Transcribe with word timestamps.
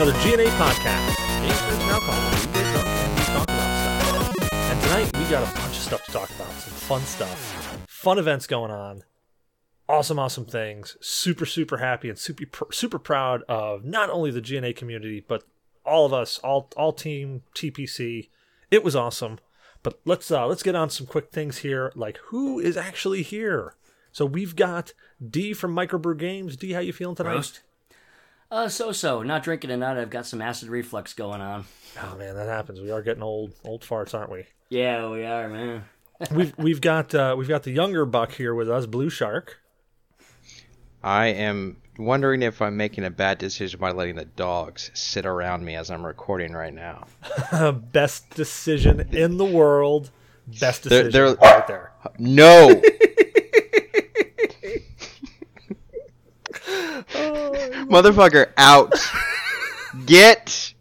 Another 0.00 0.12
GNA 0.20 0.46
podcast. 0.50 1.42
News 1.42 1.60
and 1.60 1.82
Alcohol. 1.90 2.30
We 2.30 2.52
get 2.52 2.72
drunk 2.72 2.86
and 2.86 3.18
we 3.18 3.24
talk 3.24 3.42
about 3.42 4.30
stuff. 4.30 4.52
And 4.52 4.80
tonight 4.80 5.18
we 5.18 5.24
got 5.24 5.42
a 5.42 5.52
bunch 5.56 5.76
of 5.76 5.82
stuff 5.82 6.04
to 6.04 6.12
talk 6.12 6.30
about. 6.30 6.52
Some 6.52 6.72
fun 6.72 7.00
stuff, 7.00 7.84
fun 7.88 8.16
events 8.16 8.46
going 8.46 8.70
on, 8.70 9.02
awesome, 9.88 10.20
awesome 10.20 10.44
things. 10.44 10.96
Super, 11.00 11.44
super 11.44 11.78
happy 11.78 12.08
and 12.08 12.16
super, 12.16 12.68
super 12.70 13.00
proud 13.00 13.42
of 13.48 13.84
not 13.84 14.08
only 14.08 14.30
the 14.30 14.40
GNA 14.40 14.74
community 14.74 15.24
but 15.26 15.42
all 15.84 16.06
of 16.06 16.12
us, 16.12 16.38
all 16.44 16.70
all 16.76 16.92
team 16.92 17.42
TPC. 17.56 18.28
It 18.70 18.84
was 18.84 18.94
awesome. 18.94 19.40
But 19.82 19.98
let's 20.04 20.30
uh, 20.30 20.46
let's 20.46 20.62
get 20.62 20.76
on 20.76 20.90
some 20.90 21.08
quick 21.08 21.32
things 21.32 21.58
here. 21.58 21.90
Like 21.96 22.18
who 22.26 22.60
is 22.60 22.76
actually 22.76 23.24
here? 23.24 23.74
So 24.12 24.24
we've 24.24 24.54
got 24.54 24.92
Dee 25.28 25.54
from 25.54 25.74
Microbrew 25.74 26.16
Games. 26.16 26.56
Dee, 26.56 26.74
how 26.74 26.78
you 26.78 26.92
feeling 26.92 27.16
tonight? 27.16 27.34
Roast? 27.34 27.62
Uh, 28.50 28.68
so 28.68 28.92
so. 28.92 29.22
Not 29.22 29.42
drinking 29.42 29.68
tonight. 29.68 30.00
I've 30.00 30.10
got 30.10 30.26
some 30.26 30.40
acid 30.40 30.68
reflux 30.68 31.12
going 31.14 31.40
on. 31.40 31.64
Oh 32.02 32.16
man, 32.16 32.34
that 32.34 32.46
happens. 32.48 32.80
We 32.80 32.90
are 32.90 33.02
getting 33.02 33.22
old, 33.22 33.52
old 33.64 33.82
farts, 33.82 34.14
aren't 34.14 34.30
we? 34.30 34.44
Yeah, 34.70 35.08
we 35.10 35.24
are, 35.24 35.48
man. 35.48 35.84
We've 36.32 36.52
we've 36.58 36.80
got 36.80 37.14
uh, 37.14 37.36
we've 37.38 37.46
got 37.46 37.62
the 37.62 37.70
younger 37.70 38.04
buck 38.04 38.32
here 38.32 38.52
with 38.54 38.68
us, 38.68 38.86
Blue 38.86 39.08
Shark. 39.08 39.60
I 41.00 41.26
am 41.28 41.76
wondering 41.96 42.42
if 42.42 42.60
I'm 42.60 42.76
making 42.76 43.04
a 43.04 43.10
bad 43.10 43.38
decision 43.38 43.78
by 43.78 43.92
letting 43.92 44.16
the 44.16 44.24
dogs 44.24 44.90
sit 44.94 45.26
around 45.26 45.64
me 45.64 45.76
as 45.76 45.92
I'm 45.92 46.04
recording 46.04 46.54
right 46.54 46.74
now. 46.74 47.06
Best 47.92 48.30
decision 48.30 49.08
in 49.12 49.36
the 49.36 49.44
world. 49.44 50.10
Best 50.60 50.82
They're- 50.82 51.04
decision 51.04 51.36
they're- 51.40 51.52
right 51.52 51.66
there. 51.68 51.92
No! 52.18 52.82
Motherfucker, 57.88 58.52
out! 58.56 58.94
Get! 60.06 60.74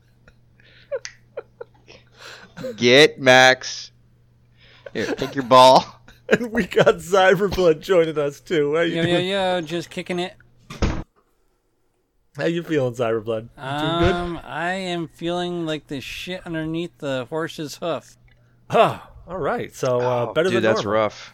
Get, 2.75 3.19
Max. 3.19 3.91
Here, 4.93 5.05
take 5.15 5.35
your 5.35 5.43
ball. 5.43 5.85
And 6.29 6.51
we 6.51 6.65
got 6.65 6.95
Zyberblood 6.95 7.81
joining 7.81 8.17
us 8.17 8.39
too. 8.39 8.75
How 8.75 8.81
you, 8.81 8.95
Yo, 8.95 9.01
yo, 9.01 9.07
doing? 9.07 9.27
yo, 9.27 9.61
just 9.61 9.89
kicking 9.89 10.19
it. 10.19 10.33
How 12.35 12.45
you 12.45 12.63
feeling, 12.63 12.93
Zyberblood? 12.93 13.25
Doing 13.25 13.49
good? 13.55 14.13
Um, 14.13 14.39
I 14.43 14.73
am 14.73 15.07
feeling 15.07 15.65
like 15.65 15.87
the 15.87 16.01
shit 16.01 16.41
underneath 16.45 16.97
the 16.99 17.25
horse's 17.29 17.75
hoof. 17.77 18.17
Oh, 18.69 19.01
all 19.27 19.37
right. 19.37 19.73
So 19.73 19.99
uh, 20.01 20.25
Oh, 20.29 20.33
better 20.33 20.49
dude, 20.49 20.57
than 20.57 20.63
that's 20.63 20.83
normal. 20.83 21.01
rough. 21.03 21.33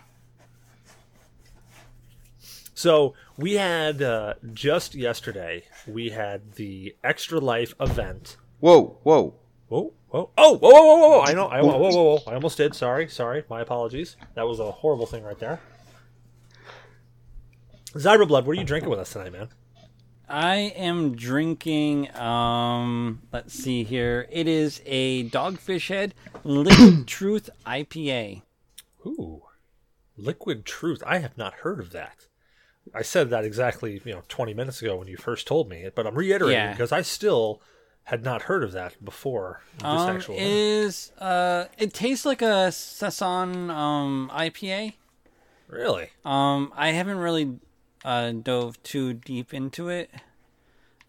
So 2.83 3.13
we 3.37 3.53
had 3.53 4.01
uh, 4.01 4.33
just 4.51 4.93
yesterday. 4.93 5.63
We 5.87 6.09
had 6.09 6.55
the 6.55 6.97
Extra 7.01 7.39
Life 7.39 7.73
event. 7.79 8.35
Whoa, 8.59 8.99
whoa. 9.03 9.35
Whoa, 9.69 9.93
whoa, 10.09 10.29
oh, 10.37 10.57
whoa, 10.57 10.69
whoa, 10.69 10.97
whoa, 10.97 10.97
whoa! 10.97 11.21
I 11.21 11.31
know, 11.31 11.47
I 11.47 11.61
whoa, 11.61 11.77
whoa, 11.77 11.89
whoa, 11.89 12.03
whoa! 12.03 12.19
I 12.27 12.33
almost 12.35 12.57
did. 12.57 12.75
Sorry, 12.75 13.07
sorry. 13.07 13.45
My 13.49 13.61
apologies. 13.61 14.17
That 14.35 14.45
was 14.45 14.59
a 14.59 14.69
horrible 14.69 15.05
thing 15.05 15.23
right 15.23 15.39
there. 15.39 15.61
Zyberblood, 17.93 18.43
what 18.43 18.49
are 18.49 18.59
you 18.59 18.65
drinking 18.65 18.89
with 18.89 18.99
us 18.99 19.13
tonight, 19.13 19.31
man? 19.31 19.47
I 20.27 20.73
am 20.75 21.15
drinking, 21.15 22.13
um, 22.17 23.21
let's 23.31 23.53
see 23.53 23.85
here. 23.85 24.27
It 24.29 24.49
is 24.49 24.81
a 24.85 25.29
Dogfish 25.29 25.87
Head 25.87 26.15
Liquid 26.43 27.07
Truth 27.07 27.49
IPA. 27.65 28.41
Ooh, 29.05 29.43
Liquid 30.17 30.65
Truth. 30.65 31.01
I 31.07 31.19
have 31.19 31.37
not 31.37 31.53
heard 31.53 31.79
of 31.79 31.93
that. 31.93 32.27
I 32.93 33.01
said 33.01 33.29
that 33.29 33.45
exactly, 33.45 34.01
you 34.03 34.13
know, 34.13 34.23
20 34.27 34.53
minutes 34.53 34.81
ago 34.81 34.97
when 34.97 35.07
you 35.07 35.17
first 35.17 35.47
told 35.47 35.69
me 35.69 35.77
it, 35.83 35.95
but 35.95 36.05
I'm 36.07 36.15
reiterating 36.15 36.57
Yeah. 36.59 36.71
because 36.71 36.91
I 36.91 37.01
still 37.01 37.61
had 38.05 38.23
not 38.23 38.43
heard 38.43 38.63
of 38.63 38.71
that 38.73 39.03
before 39.03 39.61
this 39.77 39.85
Um, 39.85 40.15
actual 40.17 40.35
is, 40.37 41.11
uh, 41.19 41.65
it 41.77 41.93
tastes 41.93 42.25
like 42.25 42.41
a 42.41 42.71
Saison, 42.71 43.69
um, 43.69 44.29
IPA. 44.33 44.95
Really? 45.67 46.09
Um, 46.25 46.73
I 46.75 46.89
haven't 46.91 47.17
really 47.17 47.57
uh, 48.03 48.31
dove 48.33 48.81
too 48.83 49.13
deep 49.13 49.53
into 49.53 49.87
it. 49.87 50.11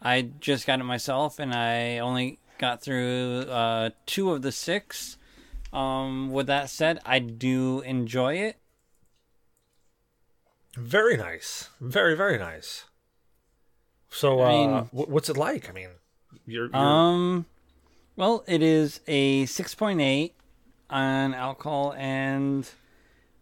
I 0.01 0.23
just 0.41 0.67
got 0.67 0.79
it 0.81 0.85
myself, 0.85 1.39
and 1.41 1.53
I 1.53 1.99
only 1.99 2.39
got 2.59 2.81
through 2.83 3.41
uh, 3.49 3.91
two 4.07 4.31
of 4.33 4.43
the 4.43 4.53
six. 4.53 5.17
Um, 5.73 6.31
with 6.31 6.47
that 6.47 6.71
said, 6.71 7.01
I 7.05 7.19
do 7.19 7.81
enjoy 7.81 8.35
it. 8.35 8.57
Very 10.77 11.17
nice. 11.17 11.69
Very, 11.81 12.17
very 12.17 12.39
nice. 12.39 12.85
So, 14.11 14.41
uh, 14.41 14.45
I 14.45 14.51
mean- 14.51 14.85
wh- 14.87 15.09
what's 15.09 15.29
it 15.29 15.37
like? 15.37 15.69
I 15.69 15.73
mean, 15.73 15.89
you're, 16.47 16.67
you're 16.67 16.77
Um, 16.77 17.47
well, 18.17 18.45
it 18.47 18.63
is 18.63 19.01
a 19.07 19.47
six 19.47 19.75
point 19.75 20.01
eight 20.01 20.35
on 20.91 21.35
alcohol, 21.35 21.95
and 21.97 22.69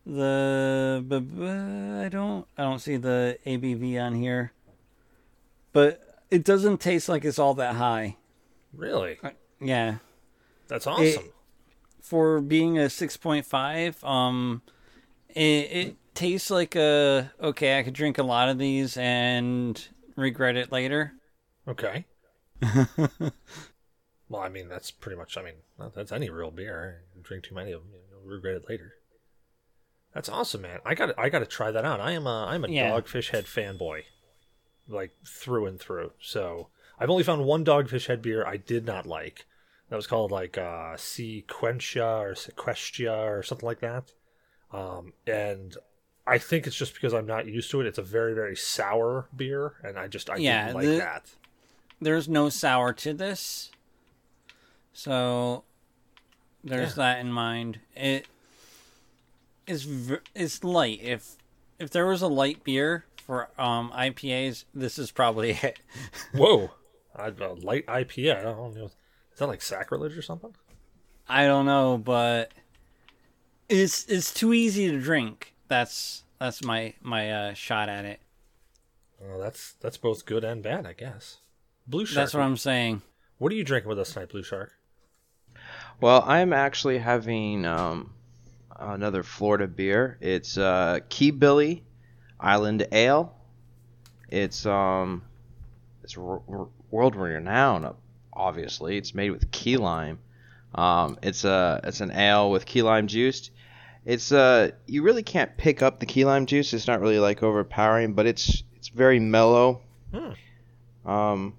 the 0.07 1.05
b- 1.07 1.19
b- 1.21 1.47
I 1.47 2.09
don't 2.09 2.47
I 2.57 2.63
don't 2.63 2.79
see 2.81 2.97
the 2.97 3.39
ABV 3.47 3.99
on 3.99 4.15
here, 4.15 4.53
but 5.73 6.19
it 6.31 6.45
doesn't 6.45 6.81
taste 6.81 7.09
like 7.09 7.25
it's 7.25 7.39
all 7.39 7.55
that 7.55 7.77
high. 7.77 8.17
really? 8.75 9.19
Yeah. 9.61 9.97
That's 10.69 10.87
awesome. 10.87 11.31
for 12.01 12.41
being 12.41 12.79
a 12.79 12.83
6.5 12.89 14.03
um 14.05 14.63
it, 15.29 15.41
it 15.41 15.97
tastes 16.15 16.51
like 16.51 16.77
a 16.77 17.31
okay 17.41 17.79
i 17.79 17.83
could 17.83 17.95
drink 17.95 18.19
a 18.19 18.23
lot 18.23 18.49
of 18.49 18.59
these 18.59 18.97
and 18.97 19.89
regret 20.17 20.57
it 20.57 20.71
later 20.73 21.13
Okay. 21.69 22.07
well, 24.29 24.43
I 24.43 24.49
mean, 24.49 24.69
that's 24.69 24.91
pretty 24.91 25.17
much. 25.17 25.37
I 25.37 25.43
mean, 25.43 25.55
that's 25.95 26.13
any 26.13 26.31
real 26.31 26.51
beer. 26.51 27.03
You 27.15 27.23
drink 27.23 27.45
too 27.45 27.55
many 27.55 27.73
of 27.73 27.83
them, 27.83 27.91
you'll 28.11 28.29
regret 28.29 28.57
it 28.57 28.69
later. 28.69 28.95
That's 30.15 30.29
awesome, 30.29 30.63
man. 30.63 30.81
I 30.85 30.95
got. 30.95 31.17
I 31.19 31.29
got 31.29 31.39
to 31.39 31.47
try 31.47 31.71
that 31.71 31.85
out. 31.85 32.01
I 32.01 32.13
am 32.13 32.27
a. 32.27 32.47
I'm 32.49 32.65
a 32.65 32.69
Yeah. 32.69 32.91
Dogfish 32.91 33.31
Head 33.31 33.45
fanboy, 33.45 34.03
like 34.89 35.13
through 35.27 35.67
and 35.67 35.79
through. 35.79 36.13
So 36.21 36.69
I've 36.99 37.11
only 37.11 37.23
found 37.23 37.45
one 37.45 37.65
Dogfish 37.65 38.07
Head 38.09 38.23
beer 38.23 38.45
I 38.45 38.57
did 38.57 38.85
not 38.85 39.07
like. 39.07 39.47
That 39.89 39.97
was 39.97 40.07
called 40.07 40.31
like 40.33 40.59
uh, 40.59 40.97
Sequentia 40.97 42.05
or 42.21 42.35
Sequestia 42.35 43.15
or 43.15 43.43
something 43.43 43.67
like 43.67 43.81
that. 43.81 44.13
Um, 44.73 45.13
and 45.27 45.77
I 46.27 46.39
think 46.39 46.67
it's 46.67 46.77
just 46.77 46.95
because 46.95 47.13
I'm 47.15 47.27
not 47.27 47.47
used 47.47 47.71
to 47.73 47.81
it. 47.81 47.87
It's 47.87 47.99
a 47.99 48.03
very 48.03 48.35
very 48.35 48.57
sour 48.57 49.27
beer, 49.37 49.75
and 49.83 49.99
I 49.99 50.07
just 50.09 50.31
I 50.31 50.37
Yeah, 50.37 50.67
didn't 50.67 50.75
like 50.77 50.87
the- 50.87 50.97
that. 50.99 51.31
there's 52.01 52.29
no 52.29 52.49
sour 52.49 52.93
to 52.93 53.13
this 53.15 53.71
so 54.93 55.65
there's 56.63 56.91
Yeah. 56.91 56.95
that 57.15 57.21
in 57.21 57.33
mind 57.33 57.81
it 57.97 58.27
is 59.67 59.89
it's 60.35 60.63
light 60.65 61.01
if 61.03 61.37
if 61.79 61.91
there 61.91 62.07
was 62.07 62.21
a 62.23 62.27
light 62.29 62.63
beer 62.65 63.05
for 63.17 63.49
um 63.59 63.91
ipas 63.93 64.65
this 64.75 64.99
is 64.99 65.11
probably 65.11 65.51
it 65.63 65.79
Whoa, 66.35 66.71
a 67.15 67.31
light 67.31 67.87
IPA. 67.87 68.39
I 68.39 68.43
don't 68.43 68.75
know. 68.77 68.85
Is 68.87 69.39
that 69.39 69.47
like 69.47 69.63
sacrilege 69.63 70.17
or 70.17 70.23
something? 70.23 70.55
i 71.29 71.45
don't 71.47 71.67
know 71.67 71.97
but 71.97 72.51
it's 73.69 74.05
it's 74.07 74.35
too 74.35 74.53
easy 74.53 74.91
to 74.91 75.01
drink 75.01 75.52
that's 75.73 76.25
that's 76.39 76.63
my 76.63 76.93
my 77.01 77.33
uh 77.33 77.55
shot 77.55 77.89
at 77.89 78.05
it 78.05 78.21
Well, 79.19 79.39
that's 79.41 79.73
that's 79.81 79.97
both 79.97 80.27
good 80.27 80.45
and 80.45 80.63
bad, 80.63 80.85
I 80.87 80.93
guess. 80.93 81.39
Blue 81.87 82.05
Shark. 82.05 82.17
That's 82.17 82.35
what 82.35 82.43
I'm 82.43 82.57
saying. 82.59 83.01
What 83.39 83.51
are 83.53 83.55
you 83.55 83.65
drinking 83.65 83.89
with 83.89 83.99
us 83.99 84.13
tonight, 84.13 84.29
Blue 84.29 84.43
Shark? 84.43 84.73
Well, 86.01 86.23
I'm 86.27 86.53
actually 86.53 86.99
having 86.99 87.65
um, 87.65 88.13
another 88.77 89.23
Florida 89.23 89.67
beer. 89.67 90.19
It's 90.21 90.59
uh, 90.59 91.01
Key 91.09 91.31
Billy 91.31 91.85
Island 92.39 92.87
Ale. 92.93 93.35
It's 94.29 94.67
um, 94.67 95.23
it's 96.03 96.19
r- 96.19 96.43
r- 96.49 96.69
world 96.91 97.17
renowned. 97.17 97.87
Obviously, 98.33 98.97
it's 98.99 99.15
made 99.15 99.31
with 99.31 99.51
key 99.51 99.77
lime. 99.77 100.19
Um, 100.75 101.19
it's 101.23 101.45
a 101.45 101.81
it's 101.85 102.01
an 102.01 102.11
ale 102.13 102.51
with 102.51 102.67
key 102.67 102.83
lime 102.83 103.07
juice. 103.07 103.51
It's 104.05 104.33
uh, 104.33 104.71
you 104.87 105.03
really 105.03 105.23
can't 105.23 105.57
pick 105.57 105.83
up 105.83 106.01
the 106.01 106.07
key 106.07 106.25
lime 106.25 106.47
juice. 106.47 106.73
It's 106.73 106.87
not 106.89 107.01
really 107.01 107.19
like 107.21 107.43
overpowering, 107.43 108.15
but 108.15 108.27
it's 108.27 108.63
it's 108.77 108.89
very 108.89 109.21
mellow. 109.21 109.81
Hmm. 110.13 111.09
Um, 111.11 111.55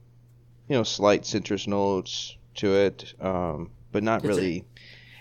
you 0.68 0.76
know, 0.76 0.84
slight 0.84 1.26
citrus 1.26 1.68
notes 1.68 2.36
to 2.56 2.74
it. 2.76 3.14
Um, 3.22 3.72
but 3.92 4.04
not 4.04 4.24
Is 4.24 4.38
it- 4.38 4.42
really. 4.42 4.66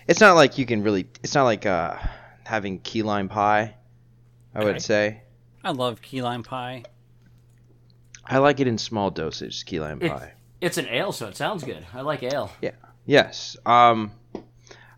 It's 0.09 0.21
not 0.21 0.35
like 0.35 0.59
you 0.59 0.67
can 0.67 0.83
really. 0.83 1.07
It's 1.23 1.35
not 1.35 1.45
like 1.45 1.65
uh 1.65 1.97
having 2.45 2.81
key 2.81 3.03
lime 3.03 3.29
pie. 3.29 3.75
I 4.55 4.59
Okay. 4.59 4.67
would 4.73 4.83
say. 4.83 5.23
I 5.65 5.71
love 5.71 6.03
key 6.03 6.23
lime 6.23 6.43
pie. 6.43 6.83
I 8.25 8.39
like 8.39 8.59
it 8.61 8.67
in 8.67 8.79
small 8.79 9.11
dosage, 9.11 9.65
key 9.65 9.79
lime 9.81 10.03
It- 10.03 10.11
pie. 10.11 10.33
It's 10.61 10.79
an 10.79 10.87
ale, 10.89 11.11
so 11.13 11.27
it 11.29 11.37
sounds 11.37 11.65
good. 11.65 11.85
I 11.93 12.03
like 12.03 12.23
ale. 12.23 12.51
Yeah. 12.61 12.71
Yes. 13.07 13.57
Um, 13.67 14.13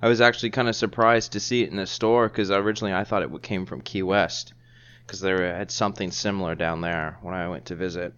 I 0.05 0.09
was 0.09 0.21
actually 0.21 0.51
kind 0.51 0.69
of 0.69 0.77
surprised 0.77 1.33
to 1.33 1.41
see 1.41 1.63
it 1.63 1.71
in 1.71 1.77
the 1.77 1.87
store 1.87 2.29
because 2.29 2.51
originally 2.51 2.93
I 2.93 3.05
thought 3.05 3.23
it 3.23 3.43
came 3.43 3.65
from 3.65 3.81
Key 3.81 4.03
West 4.03 4.53
because 5.07 5.21
they 5.21 5.33
uh, 5.33 5.57
had 5.57 5.71
something 5.71 6.11
similar 6.11 6.55
down 6.55 6.83
there 6.83 7.17
when 7.23 7.33
I 7.33 7.49
went 7.49 7.65
to 7.65 7.75
visit. 7.75 8.13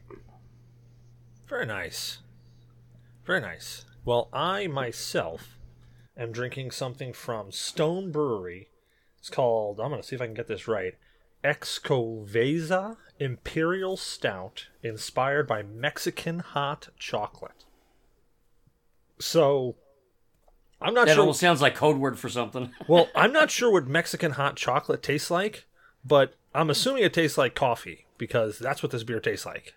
Very 1.49 1.65
nice. 1.65 2.19
Very 3.25 3.41
nice. 3.41 3.85
Well, 4.05 4.29
I 4.33 4.67
myself 4.67 5.61
am 6.17 6.33
drinking 6.33 6.73
something 6.73 7.13
from 7.13 7.53
Stone 7.53 8.11
Brewery. 8.11 8.69
It's 9.21 9.31
called, 9.31 9.79
I'm 9.79 9.91
going 9.91 10.03
to 10.03 10.09
see 10.09 10.17
if 10.17 10.23
I 10.23 10.27
can 10.27 10.35
get 10.35 10.49
this 10.49 10.67
right, 10.67 10.95
Xocoveza 11.45 12.97
Imperial 13.21 13.97
Stout, 13.97 14.67
inspired 14.83 15.47
by 15.47 15.63
Mexican 15.63 16.41
hot 16.41 16.89
chocolate. 16.99 17.65
So, 19.21 19.77
I'm 20.81 20.95
not 20.95 21.07
That 21.07 21.15
sure. 21.15 21.23
almost 21.23 21.41
sounds 21.41 21.63
like 21.63 21.75
code 21.75 21.97
word 21.99 22.19
for 22.19 22.29
something. 22.29 22.71
Well, 22.89 23.09
I'm 23.15 23.33
not 23.33 23.51
sure 23.51 23.71
what 23.73 23.87
Mexican 23.87 24.33
hot 24.33 24.57
chocolate 24.57 25.03
tastes 25.03 25.31
like, 25.31 25.65
but 26.05 26.35
I'm 26.55 26.71
assuming 26.71 27.03
it 27.05 27.15
tastes 27.15 27.39
like 27.39 27.55
coffee 27.55 28.07
because 28.19 28.59
that's 28.59 28.83
what 28.83 28.93
this 28.93 29.03
beer 29.03 29.21
tastes 29.21 29.47
like. 29.47 29.75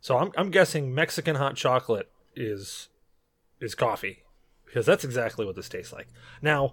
So 0.00 0.18
I'm 0.18 0.30
I'm 0.36 0.50
guessing 0.50 0.94
Mexican 0.94 1.36
hot 1.36 1.56
chocolate 1.56 2.10
is 2.36 2.88
is 3.60 3.74
coffee 3.74 4.22
because 4.66 4.86
that's 4.86 5.04
exactly 5.04 5.44
what 5.44 5.56
this 5.56 5.68
tastes 5.68 5.92
like. 5.92 6.06
Now, 6.42 6.72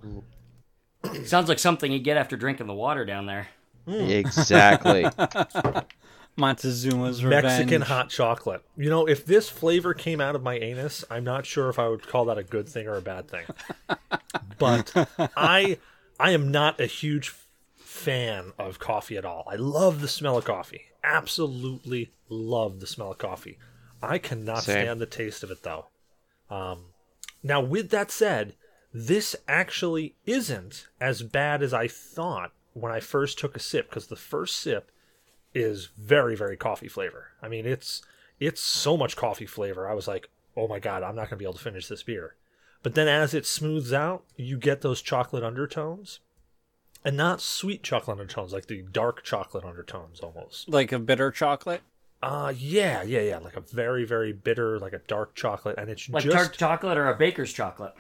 sounds 1.26 1.50
like 1.50 1.60
something 1.60 1.92
you 1.92 2.00
get 2.00 2.18
after 2.18 2.38
drinking 2.38 2.68
the 2.68 2.74
water 2.74 3.06
down 3.06 3.26
there. 3.26 3.48
Exactly. 3.88 5.06
Montezuma's 6.36 7.24
revenge. 7.24 7.44
Mexican 7.44 7.82
hot 7.82 8.10
chocolate. 8.10 8.64
You 8.76 8.90
know, 8.90 9.08
if 9.08 9.26
this 9.26 9.50
flavor 9.50 9.94
came 9.94 10.20
out 10.20 10.36
of 10.36 10.44
my 10.44 10.56
anus, 10.56 11.06
I'm 11.10 11.24
not 11.24 11.46
sure 11.46 11.70
if 11.70 11.78
I 11.78 11.88
would 11.88 12.08
call 12.08 12.26
that 12.26 12.38
a 12.38 12.44
good 12.44 12.68
thing 12.68 12.88
or 12.88 12.96
a 12.96 13.02
bad 13.02 13.28
thing. 13.28 13.46
but 14.58 14.92
I 15.38 15.78
I 16.20 16.32
am 16.32 16.52
not 16.52 16.80
a 16.80 16.86
huge 16.86 17.34
fan 17.78 18.54
of 18.58 18.80
coffee 18.80 19.18
at 19.18 19.26
all. 19.26 19.48
I 19.52 19.56
love 19.56 20.02
the 20.02 20.08
smell 20.08 20.38
of 20.38 20.46
coffee. 20.46 20.86
Absolutely 21.04 22.12
love 22.30 22.80
the 22.80 22.88
smell 22.88 23.12
of 23.12 23.18
coffee. 23.20 23.60
I 24.02 24.18
cannot 24.18 24.64
Same. 24.64 24.84
stand 24.84 25.02
the 25.02 25.06
taste 25.06 25.44
of 25.44 25.52
it 25.52 25.64
though. 25.64 25.88
Um, 26.50 26.86
now, 27.44 27.62
with 27.62 27.90
that 27.92 28.10
said, 28.10 28.56
this 28.94 29.36
actually 29.48 30.16
isn't 30.26 30.88
as 31.00 31.24
bad 31.24 31.62
as 31.62 31.74
I 31.74 31.88
thought 31.88 32.52
when 32.74 32.92
I 32.92 33.00
first 33.00 33.38
took 33.38 33.56
a 33.56 33.60
sip 33.60 33.90
because 33.90 34.08
the 34.08 34.16
first 34.16 34.58
sip 34.58 34.92
is 35.54 35.90
very 35.98 36.36
very 36.36 36.58
coffee 36.58 36.88
flavor. 36.88 37.30
I 37.42 37.48
mean, 37.48 37.66
it's 37.66 38.02
it's 38.40 38.62
so 38.62 38.98
much 38.98 39.16
coffee 39.16 39.46
flavor. 39.46 39.88
I 39.88 39.94
was 39.94 40.08
like, 40.08 40.30
"Oh 40.58 40.68
my 40.68 40.80
god, 40.80 41.04
I'm 41.04 41.16
not 41.16 41.24
going 41.30 41.32
to 41.32 41.36
be 41.38 41.46
able 41.46 41.54
to 41.54 41.60
finish 41.64 41.88
this 41.88 42.04
beer." 42.04 42.36
But 42.82 42.96
then 42.96 43.08
as 43.08 43.34
it 43.34 43.46
smooths 43.46 43.94
out, 43.94 44.24
you 44.36 44.58
get 44.58 44.82
those 44.82 45.02
chocolate 45.02 45.44
undertones. 45.44 46.20
And 47.06 47.18
not 47.18 47.42
sweet 47.42 47.84
chocolate 47.84 48.18
undertones, 48.20 48.54
like 48.54 48.68
the 48.68 48.82
dark 48.82 49.24
chocolate 49.24 49.66
undertones 49.66 50.22
almost. 50.22 50.70
Like 50.70 50.92
a 50.94 51.00
bitter 51.00 51.32
chocolate. 51.32 51.82
Uh 52.22 52.54
yeah, 52.58 53.04
yeah, 53.04 53.20
yeah, 53.20 53.38
like 53.40 53.58
a 53.58 53.62
very 53.62 54.06
very 54.06 54.32
bitter 54.32 54.80
like 54.80 54.94
a 54.94 55.00
dark 55.08 55.36
chocolate 55.36 55.78
and 55.78 55.90
it's 55.90 56.08
Like 56.08 56.24
just 56.24 56.34
dark 56.36 56.56
chocolate 56.56 56.98
or 56.98 57.10
a 57.10 57.16
baker's 57.18 57.52
chocolate. 57.52 57.94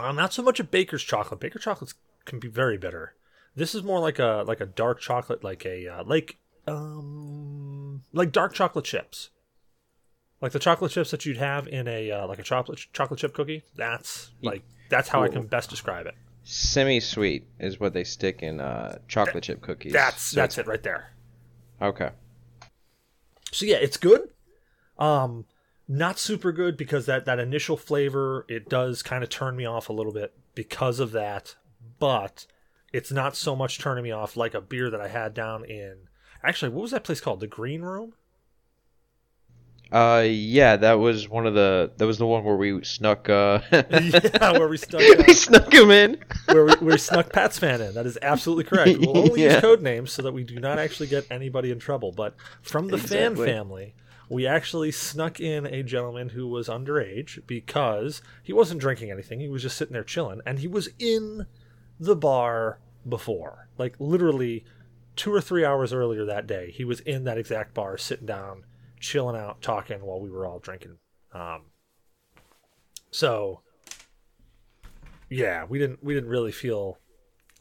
uh, 0.00 0.10
not 0.10 0.32
so 0.32 0.42
much 0.42 0.58
a 0.58 0.64
baker's 0.64 1.04
chocolate. 1.04 1.38
Baker 1.38 1.60
chocolates 1.60 1.94
can 2.24 2.40
be 2.40 2.48
very 2.48 2.76
bitter. 2.76 3.14
This 3.54 3.72
is 3.74 3.84
more 3.84 4.00
like 4.00 4.18
a 4.18 4.42
like 4.46 4.60
a 4.60 4.66
dark 4.66 4.98
chocolate, 5.00 5.44
like 5.44 5.64
a 5.64 5.86
uh, 5.86 6.02
like 6.04 6.36
um 6.66 8.02
like 8.12 8.32
dark 8.32 8.54
chocolate 8.54 8.84
chips, 8.84 9.30
like 10.40 10.52
the 10.52 10.58
chocolate 10.58 10.92
chips 10.92 11.10
that 11.10 11.26
you'd 11.26 11.36
have 11.36 11.66
in 11.68 11.88
a 11.88 12.10
uh, 12.10 12.26
like 12.26 12.38
a 12.38 12.42
chocolate 12.42 12.80
chocolate 12.92 13.20
chip 13.20 13.34
cookie. 13.34 13.62
That's 13.76 14.30
like 14.42 14.62
that's 14.88 15.08
how 15.08 15.22
I 15.22 15.28
can 15.28 15.46
best 15.46 15.70
describe 15.70 16.06
it. 16.06 16.14
Semi-sweet 16.42 17.46
is 17.58 17.78
what 17.78 17.92
they 17.92 18.04
stick 18.04 18.42
in 18.42 18.60
uh, 18.60 18.98
chocolate 19.08 19.44
chip 19.44 19.60
cookies. 19.60 19.92
That's 19.92 20.22
So 20.22 20.36
that's 20.40 20.58
it 20.58 20.66
right 20.66 20.82
there. 20.82 21.12
Okay. 21.80 22.10
So 23.52 23.66
yeah, 23.66 23.76
it's 23.76 23.96
good. 23.96 24.30
Um, 24.98 25.46
not 25.88 26.18
super 26.18 26.52
good 26.52 26.76
because 26.76 27.06
that 27.06 27.24
that 27.24 27.38
initial 27.38 27.76
flavor 27.76 28.46
it 28.48 28.68
does 28.68 29.02
kind 29.02 29.24
of 29.24 29.30
turn 29.30 29.56
me 29.56 29.64
off 29.64 29.88
a 29.88 29.92
little 29.92 30.12
bit 30.12 30.34
because 30.54 31.00
of 31.00 31.12
that, 31.12 31.56
but 31.98 32.46
it's 32.92 33.12
not 33.12 33.36
so 33.36 33.54
much 33.54 33.78
turning 33.78 34.04
me 34.04 34.10
off 34.10 34.36
like 34.36 34.54
a 34.54 34.60
beer 34.60 34.90
that 34.90 35.00
I 35.00 35.08
had 35.08 35.34
down 35.34 35.64
in. 35.64 36.08
Actually, 36.42 36.70
what 36.70 36.82
was 36.82 36.90
that 36.90 37.04
place 37.04 37.20
called? 37.20 37.40
The 37.40 37.46
Green 37.46 37.82
Room. 37.82 38.14
Uh, 39.92 40.24
yeah, 40.24 40.76
that 40.76 40.94
was 40.94 41.28
one 41.28 41.46
of 41.46 41.54
the. 41.54 41.90
That 41.96 42.06
was 42.06 42.18
the 42.18 42.26
one 42.26 42.44
where 42.44 42.56
we 42.56 42.84
snuck. 42.84 43.28
Uh, 43.28 43.60
yeah, 43.72 44.52
where 44.52 44.68
we 44.68 44.76
stuck. 44.76 45.00
Uh, 45.10 45.24
we 45.26 45.34
snuck 45.34 45.72
him 45.72 45.90
in. 45.90 46.18
where 46.46 46.66
we, 46.66 46.74
we 46.80 46.98
snuck 46.98 47.32
Pat's 47.32 47.58
fan 47.58 47.80
in. 47.80 47.94
That 47.94 48.06
is 48.06 48.16
absolutely 48.22 48.64
correct. 48.64 48.98
We'll 49.00 49.18
only 49.18 49.42
use 49.42 49.60
code 49.60 49.82
names 49.82 50.12
so 50.12 50.22
that 50.22 50.32
we 50.32 50.44
do 50.44 50.60
not 50.60 50.78
actually 50.78 51.08
get 51.08 51.26
anybody 51.30 51.70
in 51.70 51.78
trouble. 51.80 52.12
But 52.12 52.34
from 52.62 52.88
the 52.88 52.98
fan 52.98 53.34
family, 53.34 53.94
we 54.28 54.46
actually 54.46 54.92
snuck 54.92 55.40
in 55.40 55.66
a 55.66 55.82
gentleman 55.82 56.30
who 56.30 56.46
was 56.46 56.68
underage 56.68 57.44
because 57.46 58.22
he 58.44 58.52
wasn't 58.52 58.80
drinking 58.80 59.10
anything. 59.10 59.40
He 59.40 59.48
was 59.48 59.62
just 59.62 59.76
sitting 59.76 59.92
there 59.92 60.04
chilling, 60.04 60.40
and 60.46 60.60
he 60.60 60.68
was 60.68 60.88
in 61.00 61.46
the 61.98 62.14
bar 62.14 62.78
before, 63.08 63.68
like 63.76 63.96
literally 63.98 64.64
two 65.20 65.34
or 65.34 65.40
three 65.42 65.66
hours 65.66 65.92
earlier 65.92 66.24
that 66.24 66.46
day. 66.46 66.70
He 66.70 66.82
was 66.82 67.00
in 67.00 67.24
that 67.24 67.36
exact 67.36 67.74
bar, 67.74 67.98
sitting 67.98 68.24
down, 68.24 68.64
chilling 68.98 69.36
out, 69.36 69.60
talking 69.60 69.98
while 69.98 70.18
we 70.18 70.30
were 70.30 70.46
all 70.46 70.58
drinking. 70.58 70.96
Um, 71.34 71.64
so 73.10 73.60
yeah, 75.28 75.66
we 75.68 75.78
didn't 75.78 76.02
we 76.02 76.14
didn't 76.14 76.30
really 76.30 76.52
feel 76.52 76.96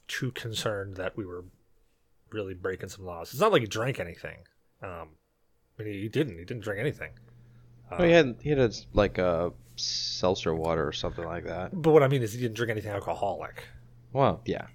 too 0.08 0.32
concerned 0.32 0.96
that 0.96 1.18
we 1.18 1.26
were 1.26 1.44
really 2.32 2.54
breaking 2.54 2.88
some 2.88 3.04
laws. 3.04 3.32
It's 3.32 3.42
not 3.42 3.52
like 3.52 3.62
he 3.62 3.68
drank 3.68 4.00
anything. 4.00 4.38
Um, 4.82 5.10
I 5.78 5.84
mean, 5.84 5.96
he 5.96 6.08
didn't. 6.08 6.38
He 6.38 6.46
didn't 6.46 6.64
drink 6.64 6.80
anything. 6.80 7.12
Oh, 7.92 8.02
he 8.02 8.12
had 8.12 8.38
he 8.42 8.52
had 8.52 8.60
a, 8.60 8.72
like 8.94 9.18
a 9.18 9.52
seltzer 9.76 10.56
water 10.56 10.88
or 10.88 10.94
something 10.94 11.26
like 11.26 11.44
that. 11.44 11.72
But 11.74 11.92
what 11.92 12.04
I 12.04 12.08
mean 12.08 12.24
is, 12.24 12.32
he 12.32 12.40
didn't 12.40 12.56
drink 12.56 12.72
anything 12.72 12.92
alcoholic. 12.92 13.66
Well, 14.14 14.40
yeah. 14.46 14.68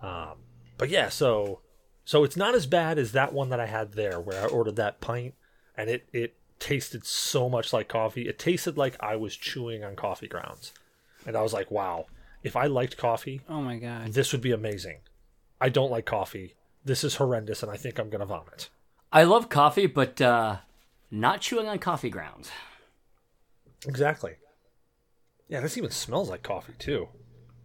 Um, 0.00 0.34
but 0.76 0.90
yeah, 0.90 1.08
so 1.08 1.62
so 2.08 2.24
it's 2.24 2.38
not 2.38 2.54
as 2.54 2.64
bad 2.64 2.98
as 2.98 3.12
that 3.12 3.34
one 3.34 3.50
that 3.50 3.60
I 3.60 3.66
had 3.66 3.92
there, 3.92 4.18
where 4.18 4.42
I 4.42 4.46
ordered 4.48 4.76
that 4.76 4.98
pint, 5.02 5.34
and 5.76 5.90
it 5.90 6.08
it 6.10 6.36
tasted 6.58 7.04
so 7.04 7.50
much 7.50 7.70
like 7.70 7.86
coffee. 7.86 8.26
It 8.26 8.38
tasted 8.38 8.78
like 8.78 8.96
I 8.98 9.14
was 9.16 9.36
chewing 9.36 9.84
on 9.84 9.94
coffee 9.94 10.26
grounds, 10.26 10.72
and 11.26 11.36
I 11.36 11.42
was 11.42 11.52
like, 11.52 11.70
wow, 11.70 12.06
if 12.42 12.56
I 12.56 12.64
liked 12.64 12.96
coffee, 12.96 13.42
Oh 13.46 13.60
my 13.60 13.76
god. 13.76 14.14
this 14.14 14.32
would 14.32 14.40
be 14.40 14.52
amazing. 14.52 15.00
I 15.60 15.68
don't 15.68 15.90
like 15.90 16.06
coffee. 16.06 16.54
This 16.82 17.04
is 17.04 17.16
horrendous, 17.16 17.62
and 17.62 17.70
I 17.70 17.76
think 17.76 17.98
I'm 17.98 18.08
gonna 18.08 18.24
vomit. 18.24 18.70
I 19.12 19.24
love 19.24 19.50
coffee, 19.50 19.86
but 19.86 20.18
uh, 20.18 20.56
not 21.10 21.42
chewing 21.42 21.68
on 21.68 21.78
coffee 21.78 22.08
grounds. 22.08 22.50
Exactly. 23.86 24.36
Yeah, 25.46 25.60
this 25.60 25.76
even 25.76 25.90
smells 25.90 26.30
like 26.30 26.42
coffee 26.42 26.72
too. 26.78 27.08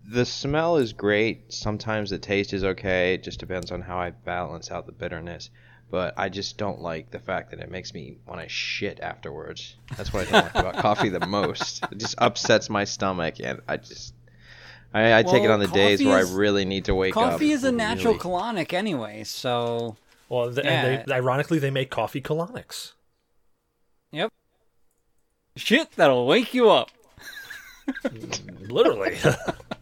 The 0.10 0.26
smell 0.26 0.78
is 0.78 0.94
great. 0.94 1.54
Sometimes 1.54 2.10
the 2.10 2.18
taste 2.18 2.54
is 2.54 2.64
okay. 2.64 3.14
It 3.14 3.24
just 3.24 3.40
depends 3.40 3.72
on 3.72 3.82
how 3.82 3.98
I 3.98 4.10
balance 4.12 4.70
out 4.70 4.86
the 4.86 4.92
bitterness. 4.92 5.50
But 5.90 6.16
I 6.18 6.30
just 6.30 6.58
don't 6.58 6.82
like 6.82 7.12
the 7.12 7.20
fact 7.20 7.52
that 7.52 7.60
it 7.60 7.70
makes 7.70 7.94
me 7.94 8.18
want 8.26 8.42
to 8.42 8.50
shit 8.50 9.00
afterwards. 9.00 9.76
That's 9.96 10.12
what 10.12 10.28
I 10.28 10.32
don't 10.32 10.44
like 10.46 10.56
about 10.56 10.78
coffee 10.78 11.10
the 11.10 11.26
most. 11.28 11.84
It 11.92 12.00
just 12.00 12.16
upsets 12.18 12.70
my 12.70 12.84
stomach, 12.84 13.36
and 13.40 13.62
I 13.68 13.78
just 13.78 14.14
I, 14.94 15.20
I 15.20 15.24
take 15.24 15.44
it 15.44 15.52
on 15.52 15.60
the 15.60 15.68
days 15.68 16.04
where 16.04 16.18
I 16.18 16.22
really 16.22 16.66
need 16.66 16.86
to 16.86 16.96
wake 16.96 17.16
up. 17.16 17.32
Coffee 17.32 17.52
is 17.52 17.64
a 17.64 17.72
natural 17.72 18.14
really- 18.14 18.24
colonic 18.24 18.74
anyway, 18.74 19.24
so 19.24 19.96
Well, 20.30 20.52
th- 20.54 20.66
and 20.66 21.04
they, 21.08 21.14
ironically, 21.14 21.60
they 21.60 21.72
make 21.72 21.92
coffee 21.92 22.22
colonics. 22.22 22.94
yep. 24.12 24.32
Shit 25.56 25.92
that'll 25.96 26.26
wake 26.26 26.54
you 26.56 26.70
up. 26.72 26.90
Literally. 28.62 29.18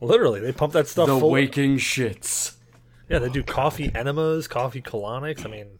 Literally, 0.00 0.40
they 0.40 0.52
pump 0.52 0.72
that 0.74 0.86
stuff 0.88 1.06
The 1.06 1.18
full. 1.18 1.30
waking 1.30 1.76
shits. 1.78 2.56
Yeah, 3.08 3.18
they 3.18 3.28
do 3.28 3.42
coffee 3.42 3.90
enemas, 3.94 4.48
coffee 4.48 4.82
colonics. 4.82 5.44
I 5.44 5.48
mean, 5.48 5.78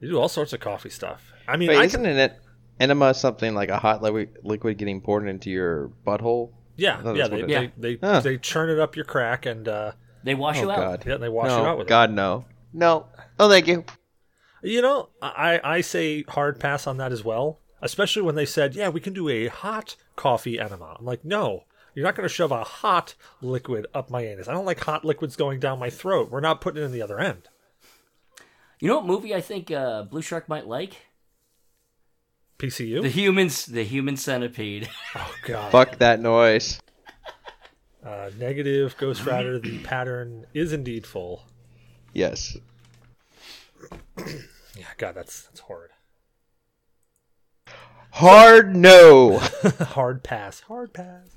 they 0.00 0.06
do 0.08 0.18
all 0.18 0.28
sorts 0.28 0.52
of 0.52 0.60
coffee 0.60 0.90
stuff. 0.90 1.32
I 1.48 1.56
mean, 1.56 1.68
Wait, 1.68 1.78
I 1.78 1.84
isn't 1.84 2.02
can, 2.02 2.18
an 2.18 2.30
enema 2.78 3.14
something 3.14 3.54
like 3.54 3.68
a 3.68 3.78
hot 3.78 4.02
li- 4.02 4.28
liquid 4.42 4.76
getting 4.78 5.00
poured 5.00 5.28
into 5.28 5.50
your 5.50 5.90
butthole? 6.06 6.52
yeah, 6.76 7.00
yeah, 7.14 7.28
they, 7.28 7.42
they, 7.42 7.72
they, 7.76 7.98
Huh. 8.02 8.20
they 8.20 8.38
churn 8.38 8.70
it 8.70 8.78
up 8.78 8.96
your 8.96 9.04
crack 9.04 9.44
and 9.46 9.68
uh, 9.68 9.92
They 10.24 10.34
wash 10.34 10.58
Oh 10.58 10.62
you 10.62 10.70
out. 10.70 10.76
God! 10.76 11.04
yeah, 11.06 11.16
they 11.16 11.28
wash 11.28 11.48
no, 11.48 11.64
it 11.64 11.68
out 11.68 11.78
with 11.78 11.88
God 11.88 12.10
no, 12.12 12.44
no. 12.72 13.06
Oh, 13.38 13.48
thank 13.48 13.66
you. 13.66 13.84
You 14.62 14.82
know, 14.82 15.08
I 15.22 15.60
I 15.62 15.80
say 15.80 16.22
hard 16.28 16.60
pass 16.60 16.86
on 16.86 16.96
that 16.98 17.12
as 17.12 17.24
well. 17.24 17.60
Especially 17.82 18.20
when 18.20 18.34
they 18.34 18.44
said, 18.44 18.74
yeah, 18.74 18.90
we 18.90 19.00
can 19.00 19.14
do 19.14 19.28
a 19.30 19.46
hot 19.48 19.96
coffee 20.16 20.60
enema. 20.60 20.96
I'm 20.98 21.04
like, 21.06 21.24
no, 21.24 21.64
you're 21.94 22.04
not 22.04 22.14
going 22.14 22.28
to 22.28 22.34
shove 22.34 22.52
a 22.52 22.64
hot 22.64 23.14
liquid 23.40 23.86
up 23.94 24.10
my 24.10 24.22
anus. 24.22 24.48
I 24.48 24.52
don't 24.52 24.64
like 24.64 24.80
hot 24.80 25.04
liquids 25.04 25.36
going 25.36 25.60
down 25.60 25.78
my 25.78 25.90
throat. 25.90 26.30
We're 26.30 26.40
not 26.40 26.60
putting 26.60 26.82
it 26.82 26.86
in 26.86 26.92
the 26.92 27.02
other 27.02 27.18
end. 27.18 27.48
You 28.80 28.88
know 28.88 28.96
what 28.96 29.06
movie 29.06 29.34
I 29.34 29.40
think 29.40 29.70
uh, 29.70 30.04
Blue 30.04 30.22
Shark 30.22 30.48
might 30.48 30.66
like? 30.66 30.96
PCU. 32.58 33.02
The 33.02 33.08
humans, 33.08 33.66
the 33.66 33.84
human 33.84 34.16
centipede. 34.16 34.88
oh 35.14 35.34
God. 35.44 35.72
Fuck 35.72 35.98
that 35.98 36.20
noise. 36.20 36.80
Uh, 38.04 38.30
negative 38.38 38.96
Ghost 38.96 39.26
Rider. 39.26 39.58
the 39.58 39.78
pattern 39.80 40.46
is 40.54 40.72
indeed 40.72 41.06
full. 41.06 41.44
Yes. 42.14 42.56
Yeah, 44.16 44.86
God, 44.96 45.14
that's 45.14 45.42
that's 45.42 45.60
horrid. 45.60 45.90
Hard 48.12 48.74
no. 48.74 49.38
hard 49.80 50.22
pass, 50.22 50.60
hard 50.60 50.92
pass. 50.94 51.36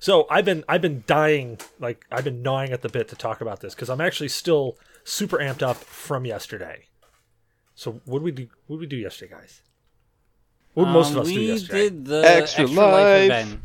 So 0.00 0.26
I've 0.30 0.44
been 0.46 0.64
I've 0.68 0.80
been 0.82 1.04
dying 1.06 1.58
like 1.78 2.04
I've 2.10 2.24
been 2.24 2.42
gnawing 2.42 2.70
at 2.72 2.80
the 2.82 2.88
bit 2.88 3.06
to 3.08 3.16
talk 3.16 3.40
about 3.42 3.60
this 3.60 3.74
because 3.74 3.88
I'm 3.90 4.00
actually 4.00 4.28
still 4.30 4.76
super 5.04 5.36
amped 5.38 5.62
up 5.62 5.76
from 5.76 6.24
yesterday. 6.24 6.86
So 7.74 8.00
what 8.06 8.18
did 8.20 8.24
we 8.24 8.32
do? 8.32 8.48
What 8.66 8.76
did 8.76 8.80
we 8.80 8.86
do 8.86 8.96
yesterday, 8.96 9.34
guys? 9.34 9.60
What 10.74 10.86
did 10.86 10.92
most 10.92 11.10
of 11.10 11.16
Um, 11.18 11.22
us 11.22 11.28
do 11.28 11.34
we 11.38 11.46
yesterday? 11.48 11.82
did 11.90 12.04
the 12.06 12.22
Extra 12.24 12.64
extra, 12.64 12.66
Life. 12.82 12.92
life 12.92 13.24
event. 13.24 13.60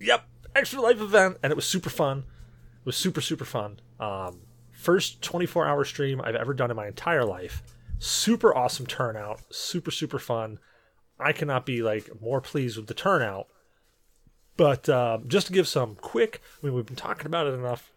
Yep, 0.00 0.24
extra 0.54 0.80
life 0.80 1.00
event, 1.00 1.38
and 1.42 1.50
it 1.50 1.56
was 1.56 1.66
super 1.66 1.90
fun. 1.90 2.18
It 2.18 2.86
was 2.86 2.96
super 2.96 3.20
super 3.22 3.44
fun. 3.46 3.80
Um, 3.98 4.42
first 4.72 5.22
24 5.22 5.66
hour 5.66 5.84
stream 5.84 6.20
I've 6.20 6.34
ever 6.34 6.52
done 6.54 6.70
in 6.70 6.76
my 6.76 6.86
entire 6.88 7.24
life. 7.24 7.62
Super 7.98 8.54
awesome 8.54 8.86
turnout. 8.86 9.40
Super 9.50 9.90
super 9.90 10.18
fun. 10.18 10.58
I 11.18 11.32
cannot 11.32 11.64
be 11.66 11.82
like 11.82 12.10
more 12.20 12.40
pleased 12.42 12.76
with 12.76 12.86
the 12.86 12.94
turnout. 12.94 13.46
But 14.60 14.90
um, 14.90 15.26
just 15.26 15.46
to 15.46 15.54
give 15.54 15.66
some 15.66 15.94
quick, 15.94 16.42
I 16.62 16.66
mean, 16.66 16.74
we've 16.74 16.84
been 16.84 16.94
talking 16.94 17.24
about 17.24 17.46
it 17.46 17.54
enough. 17.54 17.94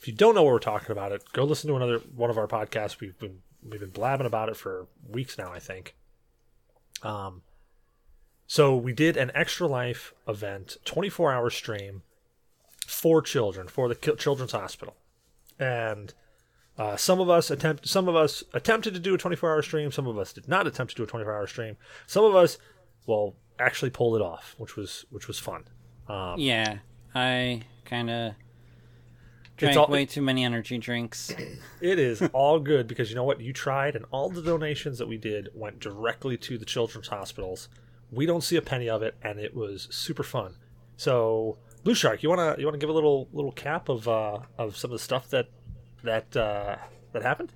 If 0.00 0.08
you 0.08 0.12
don't 0.12 0.34
know 0.34 0.42
what 0.42 0.54
we're 0.54 0.58
talking 0.58 0.90
about, 0.90 1.12
it 1.12 1.22
go 1.32 1.44
listen 1.44 1.68
to 1.68 1.76
another 1.76 1.98
one 2.16 2.28
of 2.28 2.36
our 2.36 2.48
podcasts. 2.48 2.98
We've 2.98 3.16
been 3.20 3.38
we've 3.62 3.78
been 3.78 3.90
blabbing 3.90 4.26
about 4.26 4.48
it 4.48 4.56
for 4.56 4.88
weeks 5.08 5.38
now, 5.38 5.52
I 5.52 5.60
think. 5.60 5.94
Um, 7.04 7.42
so 8.48 8.74
we 8.74 8.92
did 8.92 9.16
an 9.16 9.30
extra 9.32 9.68
life 9.68 10.12
event, 10.26 10.76
24 10.84 11.32
hour 11.32 11.50
stream 11.50 12.02
for 12.84 13.22
children 13.22 13.68
for 13.68 13.86
the 13.86 13.94
Children's 13.94 14.50
Hospital, 14.50 14.96
and 15.56 16.12
uh, 16.76 16.96
some 16.96 17.20
of 17.20 17.30
us 17.30 17.48
attempt 17.48 17.86
some 17.86 18.08
of 18.08 18.16
us 18.16 18.42
attempted 18.52 18.92
to 18.94 18.98
do 18.98 19.14
a 19.14 19.18
24 19.18 19.52
hour 19.52 19.62
stream. 19.62 19.92
Some 19.92 20.08
of 20.08 20.18
us 20.18 20.32
did 20.32 20.48
not 20.48 20.66
attempt 20.66 20.90
to 20.90 20.96
do 20.96 21.04
a 21.04 21.06
24 21.06 21.32
hour 21.32 21.46
stream. 21.46 21.76
Some 22.08 22.24
of 22.24 22.34
us, 22.34 22.58
well, 23.06 23.36
actually 23.60 23.90
pulled 23.90 24.16
it 24.16 24.22
off, 24.22 24.56
which 24.58 24.74
was 24.74 25.04
which 25.08 25.28
was 25.28 25.38
fun. 25.38 25.62
Um, 26.08 26.38
Yeah, 26.38 26.78
I 27.14 27.62
kind 27.84 28.10
of 28.10 28.34
drank 29.56 29.76
all- 29.76 29.86
way 29.88 30.06
too 30.06 30.22
many 30.22 30.44
energy 30.44 30.78
drinks. 30.78 31.34
It 31.80 31.98
is 31.98 32.22
all 32.32 32.60
good 32.60 32.86
because 32.86 33.10
you 33.10 33.16
know 33.16 33.24
what? 33.24 33.40
You 33.40 33.52
tried, 33.52 33.96
and 33.96 34.04
all 34.10 34.30
the 34.30 34.42
donations 34.42 34.98
that 34.98 35.08
we 35.08 35.16
did 35.16 35.48
went 35.54 35.80
directly 35.80 36.36
to 36.38 36.56
the 36.58 36.64
children's 36.64 37.08
hospitals. 37.08 37.68
We 38.10 38.24
don't 38.26 38.42
see 38.42 38.56
a 38.56 38.62
penny 38.62 38.88
of 38.88 39.02
it, 39.02 39.16
and 39.22 39.38
it 39.40 39.54
was 39.54 39.88
super 39.90 40.22
fun. 40.22 40.54
So, 40.96 41.56
Blue 41.82 41.94
Shark, 41.94 42.22
you 42.22 42.28
wanna 42.28 42.54
you 42.58 42.64
wanna 42.66 42.78
give 42.78 42.90
a 42.90 42.92
little 42.92 43.28
little 43.32 43.52
cap 43.52 43.88
of 43.88 44.06
uh, 44.06 44.38
of 44.58 44.76
some 44.76 44.90
of 44.90 44.98
the 44.98 45.02
stuff 45.02 45.28
that 45.30 45.48
that 46.04 46.36
uh, 46.36 46.76
that 47.12 47.22
happened? 47.22 47.52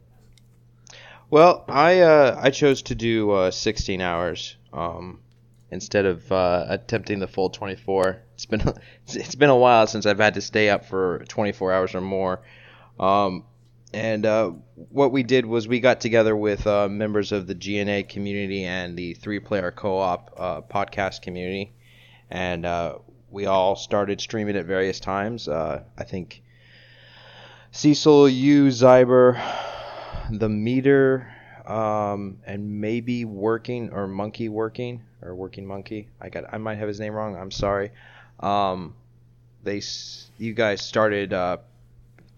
Well, 1.30 1.64
I 1.68 2.00
uh, 2.00 2.38
I 2.40 2.50
chose 2.50 2.82
to 2.82 2.94
do 2.94 3.30
uh, 3.32 3.50
16 3.50 4.00
hours 4.00 4.56
um, 4.72 5.20
instead 5.70 6.06
of 6.06 6.30
uh, 6.30 6.66
attempting 6.68 7.18
the 7.18 7.26
full 7.26 7.50
24. 7.50 8.22
It's 8.34 8.46
been 8.46 8.62
it's 9.06 9.34
been 9.34 9.50
a 9.50 9.56
while 9.56 9.86
since 9.86 10.06
I've 10.06 10.18
had 10.18 10.34
to 10.34 10.40
stay 10.40 10.70
up 10.70 10.84
for 10.86 11.24
24 11.28 11.72
hours 11.72 11.94
or 11.94 12.00
more. 12.00 12.42
Um, 12.98 13.44
and 13.92 14.26
uh, 14.26 14.52
what 14.74 15.12
we 15.12 15.22
did 15.22 15.46
was 15.46 15.68
we 15.68 15.80
got 15.80 16.00
together 16.00 16.36
with 16.36 16.66
uh, 16.66 16.88
members 16.88 17.32
of 17.32 17.46
the 17.46 17.54
GNA 17.54 18.04
community 18.08 18.64
and 18.64 18.96
the 18.96 19.14
three 19.14 19.40
player 19.40 19.70
co 19.70 19.98
op 19.98 20.34
uh, 20.36 20.60
podcast 20.62 21.22
community, 21.22 21.72
and 22.30 22.66
uh, 22.66 22.96
we 23.30 23.46
all 23.46 23.76
started 23.76 24.20
streaming 24.20 24.56
at 24.56 24.66
various 24.66 25.00
times. 25.00 25.48
Uh, 25.48 25.82
I 25.96 26.04
think 26.04 26.42
Cecil, 27.70 28.28
you, 28.28 28.66
Zyber, 28.66 29.40
the 30.30 30.48
meter, 30.48 31.32
um, 31.66 32.38
and 32.46 32.80
maybe 32.80 33.24
working 33.24 33.90
or 33.90 34.06
monkey 34.06 34.48
working 34.48 35.02
or 35.22 35.34
working 35.34 35.66
monkey. 35.66 36.08
I 36.20 36.28
got 36.28 36.44
I 36.52 36.58
might 36.58 36.76
have 36.76 36.88
his 36.88 37.00
name 37.00 37.14
wrong. 37.14 37.36
I'm 37.36 37.50
sorry. 37.50 37.90
Um, 38.40 38.94
they 39.62 39.82
you 40.38 40.54
guys 40.54 40.80
started 40.80 41.32
uh, 41.32 41.58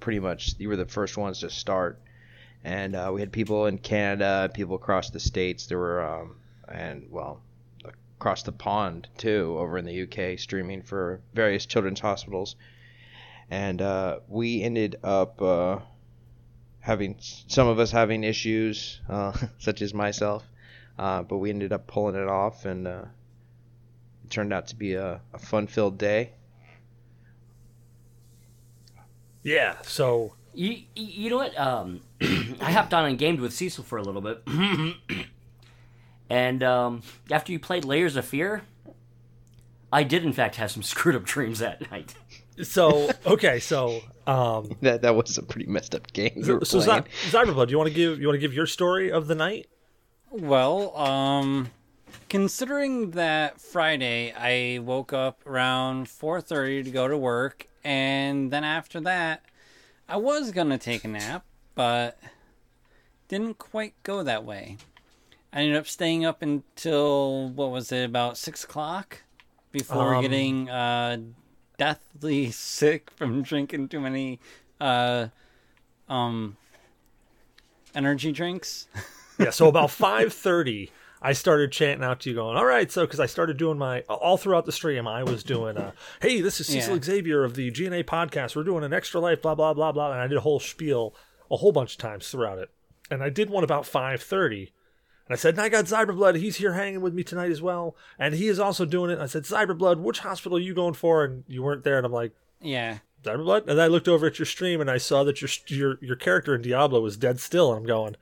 pretty 0.00 0.20
much. 0.20 0.54
You 0.58 0.68
were 0.68 0.76
the 0.76 0.86
first 0.86 1.16
ones 1.16 1.40
to 1.40 1.50
start, 1.50 2.00
and 2.64 2.94
uh, 2.96 3.10
we 3.12 3.20
had 3.20 3.32
people 3.32 3.66
in 3.66 3.78
Canada, 3.78 4.50
people 4.52 4.76
across 4.76 5.10
the 5.10 5.20
states. 5.20 5.66
There 5.66 5.78
were 5.78 6.02
um, 6.02 6.36
and 6.68 7.06
well 7.10 7.40
across 8.18 8.42
the 8.42 8.52
pond 8.52 9.08
too, 9.16 9.56
over 9.58 9.78
in 9.78 9.84
the 9.84 10.02
UK, 10.02 10.38
streaming 10.38 10.82
for 10.82 11.20
various 11.34 11.66
children's 11.66 12.00
hospitals. 12.00 12.56
And 13.50 13.80
uh, 13.80 14.18
we 14.28 14.62
ended 14.62 14.96
up 15.04 15.40
uh, 15.40 15.78
having 16.88 17.16
some 17.20 17.68
of 17.68 17.78
us 17.78 17.90
having 17.92 18.24
issues, 18.24 19.00
uh, 19.10 19.32
such 19.58 19.82
as 19.82 19.92
myself, 19.94 20.42
uh, 20.98 21.22
but 21.22 21.36
we 21.36 21.50
ended 21.50 21.72
up 21.72 21.86
pulling 21.86 22.16
it 22.16 22.26
off, 22.28 22.64
and 22.64 22.88
uh, 22.88 23.04
it 24.24 24.30
turned 24.30 24.52
out 24.52 24.66
to 24.68 24.74
be 24.76 24.94
a, 24.94 25.20
a 25.34 25.38
fun-filled 25.38 25.98
day. 25.98 26.30
Yeah. 29.42 29.76
So 29.82 30.34
You, 30.54 30.70
you- 30.94 31.06
you 31.24 31.30
know 31.30 31.36
what? 31.36 31.58
Um, 31.58 32.00
I 32.60 32.72
hopped 32.72 32.92
on 32.94 33.04
and 33.04 33.18
gamed 33.18 33.40
with 33.40 33.52
Cecil 33.52 33.84
for 33.84 33.98
a 33.98 34.02
little 34.02 34.20
bit. 34.22 34.42
and 36.30 36.62
um, 36.62 37.02
after 37.30 37.52
you 37.52 37.58
played 37.58 37.84
Layers 37.84 38.16
of 38.16 38.24
Fear, 38.24 38.62
I 39.92 40.02
did, 40.02 40.24
in 40.24 40.32
fact, 40.32 40.56
have 40.56 40.70
some 40.70 40.82
screwed 40.92 41.14
up 41.16 41.24
dreams 41.24 41.58
that 41.60 41.90
night. 41.90 42.14
so 42.62 43.10
okay. 43.26 43.60
So 43.60 44.00
um, 44.28 44.70
That 44.82 45.02
that 45.02 45.14
was 45.16 45.38
a 45.38 45.42
pretty 45.42 45.66
messed 45.68 45.94
up 45.94 46.12
game. 46.12 46.32
we 46.36 46.42
so, 46.44 46.54
were 46.56 46.64
so. 46.64 46.80
Zy- 46.80 47.04
Zyberblood, 47.30 47.66
do 47.66 47.72
you 47.72 47.78
want 47.78 47.88
to 47.88 47.94
give 47.94 48.20
you 48.20 48.26
want 48.28 48.36
to 48.36 48.40
give 48.40 48.54
your 48.54 48.66
story 48.66 49.10
of 49.10 49.26
the 49.26 49.34
night? 49.34 49.66
Well, 50.30 50.96
um, 50.96 51.70
considering 52.28 53.12
that 53.12 53.60
Friday 53.60 54.32
I 54.36 54.78
woke 54.80 55.12
up 55.12 55.44
around 55.46 56.06
4:30 56.06 56.84
to 56.84 56.90
go 56.90 57.08
to 57.08 57.16
work, 57.16 57.66
and 57.82 58.50
then 58.50 58.62
after 58.64 59.00
that 59.00 59.44
I 60.08 60.16
was 60.16 60.52
gonna 60.52 60.78
take 60.78 61.04
a 61.04 61.08
nap, 61.08 61.44
but 61.74 62.18
didn't 63.28 63.58
quite 63.58 63.94
go 64.02 64.22
that 64.22 64.44
way. 64.44 64.76
I 65.52 65.60
ended 65.62 65.76
up 65.76 65.86
staying 65.86 66.26
up 66.26 66.42
until 66.42 67.48
what 67.48 67.70
was 67.70 67.90
it 67.90 68.04
about 68.04 68.36
six 68.36 68.64
o'clock 68.64 69.22
before 69.72 70.14
Um, 70.16 70.22
getting 70.22 70.68
uh, 70.68 71.18
deathly 71.78 72.50
sick 72.50 73.10
from 73.12 73.42
drinking 73.42 73.88
too 73.88 74.00
many 74.00 74.38
uh, 74.80 75.28
um, 76.08 76.56
energy 77.94 78.32
drinks. 78.32 78.86
yeah 79.38 79.50
so 79.50 79.68
about 79.68 79.88
5.30 79.88 80.90
i 81.22 81.32
started 81.32 81.70
chanting 81.72 82.04
out 82.04 82.20
to 82.20 82.28
you 82.30 82.34
going 82.34 82.56
all 82.56 82.64
right 82.66 82.90
so 82.92 83.02
because 83.06 83.20
i 83.20 83.26
started 83.26 83.56
doing 83.56 83.78
my 83.78 84.00
all 84.02 84.36
throughout 84.36 84.66
the 84.66 84.72
stream 84.72 85.06
i 85.06 85.22
was 85.22 85.42
doing 85.44 85.76
uh 85.76 85.92
hey 86.20 86.40
this 86.40 86.60
is 86.60 86.66
cecil 86.66 86.96
Yeah. 86.96 87.02
xavier 87.02 87.44
of 87.44 87.54
the 87.54 87.70
gna 87.70 88.02
podcast 88.04 88.56
we're 88.56 88.64
doing 88.64 88.82
an 88.84 88.92
extra 88.92 89.20
life 89.20 89.40
blah 89.42 89.54
blah 89.54 89.74
blah 89.74 89.92
blah 89.92 90.10
and 90.12 90.20
i 90.20 90.26
did 90.26 90.36
a 90.38 90.40
whole 90.42 90.58
spiel 90.60 91.14
a 91.52 91.56
whole 91.56 91.70
bunch 91.72 91.92
of 91.92 91.98
times 91.98 92.28
throughout 92.28 92.58
it 92.58 92.70
and 93.12 93.22
i 93.22 93.30
did 93.30 93.48
one 93.50 93.62
about 93.64 93.84
5.30 93.84 94.70
and 95.28 95.34
I 95.34 95.36
said, 95.36 95.54
and 95.54 95.60
I 95.60 95.68
got 95.68 95.84
Zyberblood. 95.84 96.36
He's 96.38 96.56
here 96.56 96.72
hanging 96.72 97.00
with 97.02 97.12
me 97.14 97.22
tonight 97.22 97.50
as 97.50 97.60
well. 97.62 97.94
And 98.18 98.34
he 98.34 98.48
is 98.48 98.58
also 98.58 98.84
doing 98.84 99.10
it. 99.10 99.14
And 99.14 99.22
I 99.22 99.26
said, 99.26 99.42
Zyberblood, 99.44 100.00
which 100.00 100.20
hospital 100.20 100.56
are 100.58 100.60
you 100.60 100.74
going 100.74 100.94
for? 100.94 101.22
And 101.24 101.44
you 101.46 101.62
weren't 101.62 101.84
there. 101.84 101.98
And 101.98 102.06
I'm 102.06 102.12
like, 102.12 102.32
yeah. 102.60 102.98
Zyberblood? 103.22 103.68
And 103.68 103.80
I 103.80 103.86
looked 103.88 104.08
over 104.08 104.26
at 104.26 104.38
your 104.38 104.46
stream 104.46 104.80
and 104.80 104.90
I 104.90 104.96
saw 104.98 105.24
that 105.24 105.40
your 105.42 105.50
your 105.66 105.98
your 106.00 106.16
character 106.16 106.54
in 106.54 106.62
Diablo 106.62 107.00
was 107.00 107.16
dead 107.16 107.40
still. 107.40 107.70
And 107.72 107.80
I'm 107.80 107.86
going, 107.86 108.16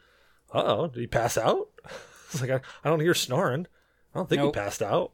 uh 0.52 0.62
oh, 0.64 0.86
did 0.88 1.00
he 1.00 1.06
pass 1.06 1.38
out? 1.38 1.68
It's 2.32 2.40
like 2.40 2.50
I, 2.50 2.60
I 2.84 2.88
don't 2.90 2.98
hear 3.00 3.14
snoring. 3.14 3.68
I 4.12 4.18
don't 4.18 4.28
think 4.28 4.42
Nope. 4.42 4.54
he 4.56 4.60
passed 4.60 4.82
out. 4.82 5.12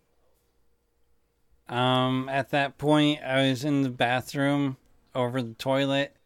Um, 1.69 2.29
at 2.31 2.51
that 2.51 2.79
point, 2.79 3.21
I 3.23 3.49
was 3.51 3.65
in 3.65 3.83
the 3.83 3.91
bathroom 3.91 4.79
over 5.15 5.43
the 5.43 5.53
toilet, 5.55 6.17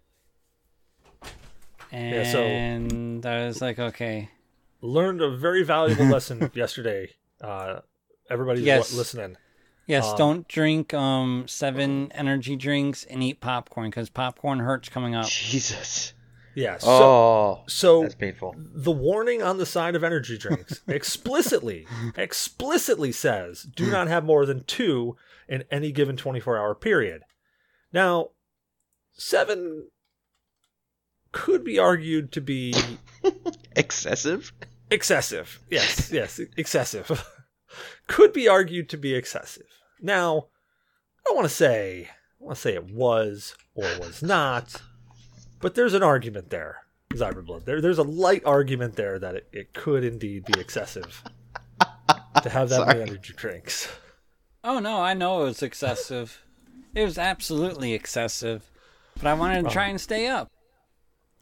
Yeah, 1.93 2.23
so- 2.31 2.43
and 2.43 3.25
I 3.27 3.47
was 3.47 3.61
like, 3.61 3.79
okay, 3.79 4.31
Learned 4.81 5.21
a 5.23 5.37
very 5.37 5.63
valuable 5.63 6.05
lesson 6.17 6.51
yesterday. 6.55 7.11
Uh, 7.41 7.81
everybody's 8.31 8.65
Yes. 8.65 8.93
wa- 8.93 8.99
listening. 8.99 9.37
yes, 9.87 10.07
Um, 10.11 10.17
don't 10.19 10.49
drink 10.49 10.93
um 10.95 11.45
seven 11.49 12.11
energy 12.13 12.57
drinks 12.57 13.05
and 13.05 13.23
eat 13.23 13.41
popcorn 13.41 13.91
because 13.91 14.11
popcorn 14.11 14.59
hurts 14.61 14.89
coming 14.89 15.15
up. 15.15 15.27
Jesus. 15.29 16.13
Yeah. 16.55 16.79
So, 16.79 16.89
Oh, 16.89 17.65
so 17.69 18.03
that's 18.03 18.15
painful. 18.15 18.55
the 18.57 18.91
warning 18.91 19.43
on 19.43 19.59
the 19.59 19.67
side 19.67 19.95
of 19.95 20.03
energy 20.03 20.39
drinks 20.39 20.81
explicitly 20.89 21.87
explicitly 22.17 23.13
says 23.13 23.63
do 23.63 23.91
not 23.97 24.09
have 24.09 24.25
more 24.25 24.47
than 24.47 24.65
two 24.65 25.17
in 25.49 25.65
any 25.71 25.93
given 25.93 26.17
24 26.17 26.57
hour 26.57 26.75
period 26.75 27.23
now 27.93 28.31
seven 29.13 29.89
could 31.37 31.63
be 31.65 31.79
argued 31.79 32.33
to 32.33 32.41
be 32.41 32.75
Excessive. 33.77 34.53
excessive 34.91 35.61
yes 35.71 36.11
yes 36.11 36.41
excessive 36.57 37.29
could 38.07 38.33
be 38.33 38.49
argued 38.49 38.89
to 38.89 38.97
be 38.97 39.15
excessive 39.15 39.67
now 40.01 40.47
i 41.21 41.23
don't 41.25 41.37
want 41.37 41.49
to 41.49 41.55
say 41.55 42.09
i 42.41 42.45
want 42.45 42.57
to 42.57 42.61
say 42.63 42.75
it 42.75 42.91
was 42.91 43.55
or 43.75 43.85
was 44.01 44.23
not 44.23 44.81
but 45.61 45.75
there's 45.75 45.95
an 45.95 46.03
argument 46.03 46.51
there 46.51 46.87
Zyberblood. 47.15 47.65
There, 47.65 47.81
there's 47.81 47.99
a 47.99 48.03
light 48.03 48.43
argument 48.45 48.97
there 48.97 49.19
that 49.19 49.37
it, 49.37 49.49
it 49.53 49.73
could 49.73 50.05
indeed 50.05 50.45
be 50.45 50.61
excessive. 50.61 51.23
to 52.43 52.49
have 52.51 52.69
that 52.69 52.87
many 52.89 53.01
energy 53.03 53.33
drinks. 53.35 53.89
Oh 54.65 54.81
no, 54.81 55.01
I 55.01 55.15
know 55.15 55.43
it 55.43 55.45
was 55.45 55.63
excessive. 55.63 56.43
it 56.95 57.05
was 57.05 57.17
absolutely 57.17 57.95
excessive. 57.95 58.69
But 59.15 59.27
I 59.29 59.35
wanted 59.35 59.65
to 59.65 59.71
try 59.71 59.87
and 59.87 60.01
stay 60.01 60.27
up. 60.27 60.51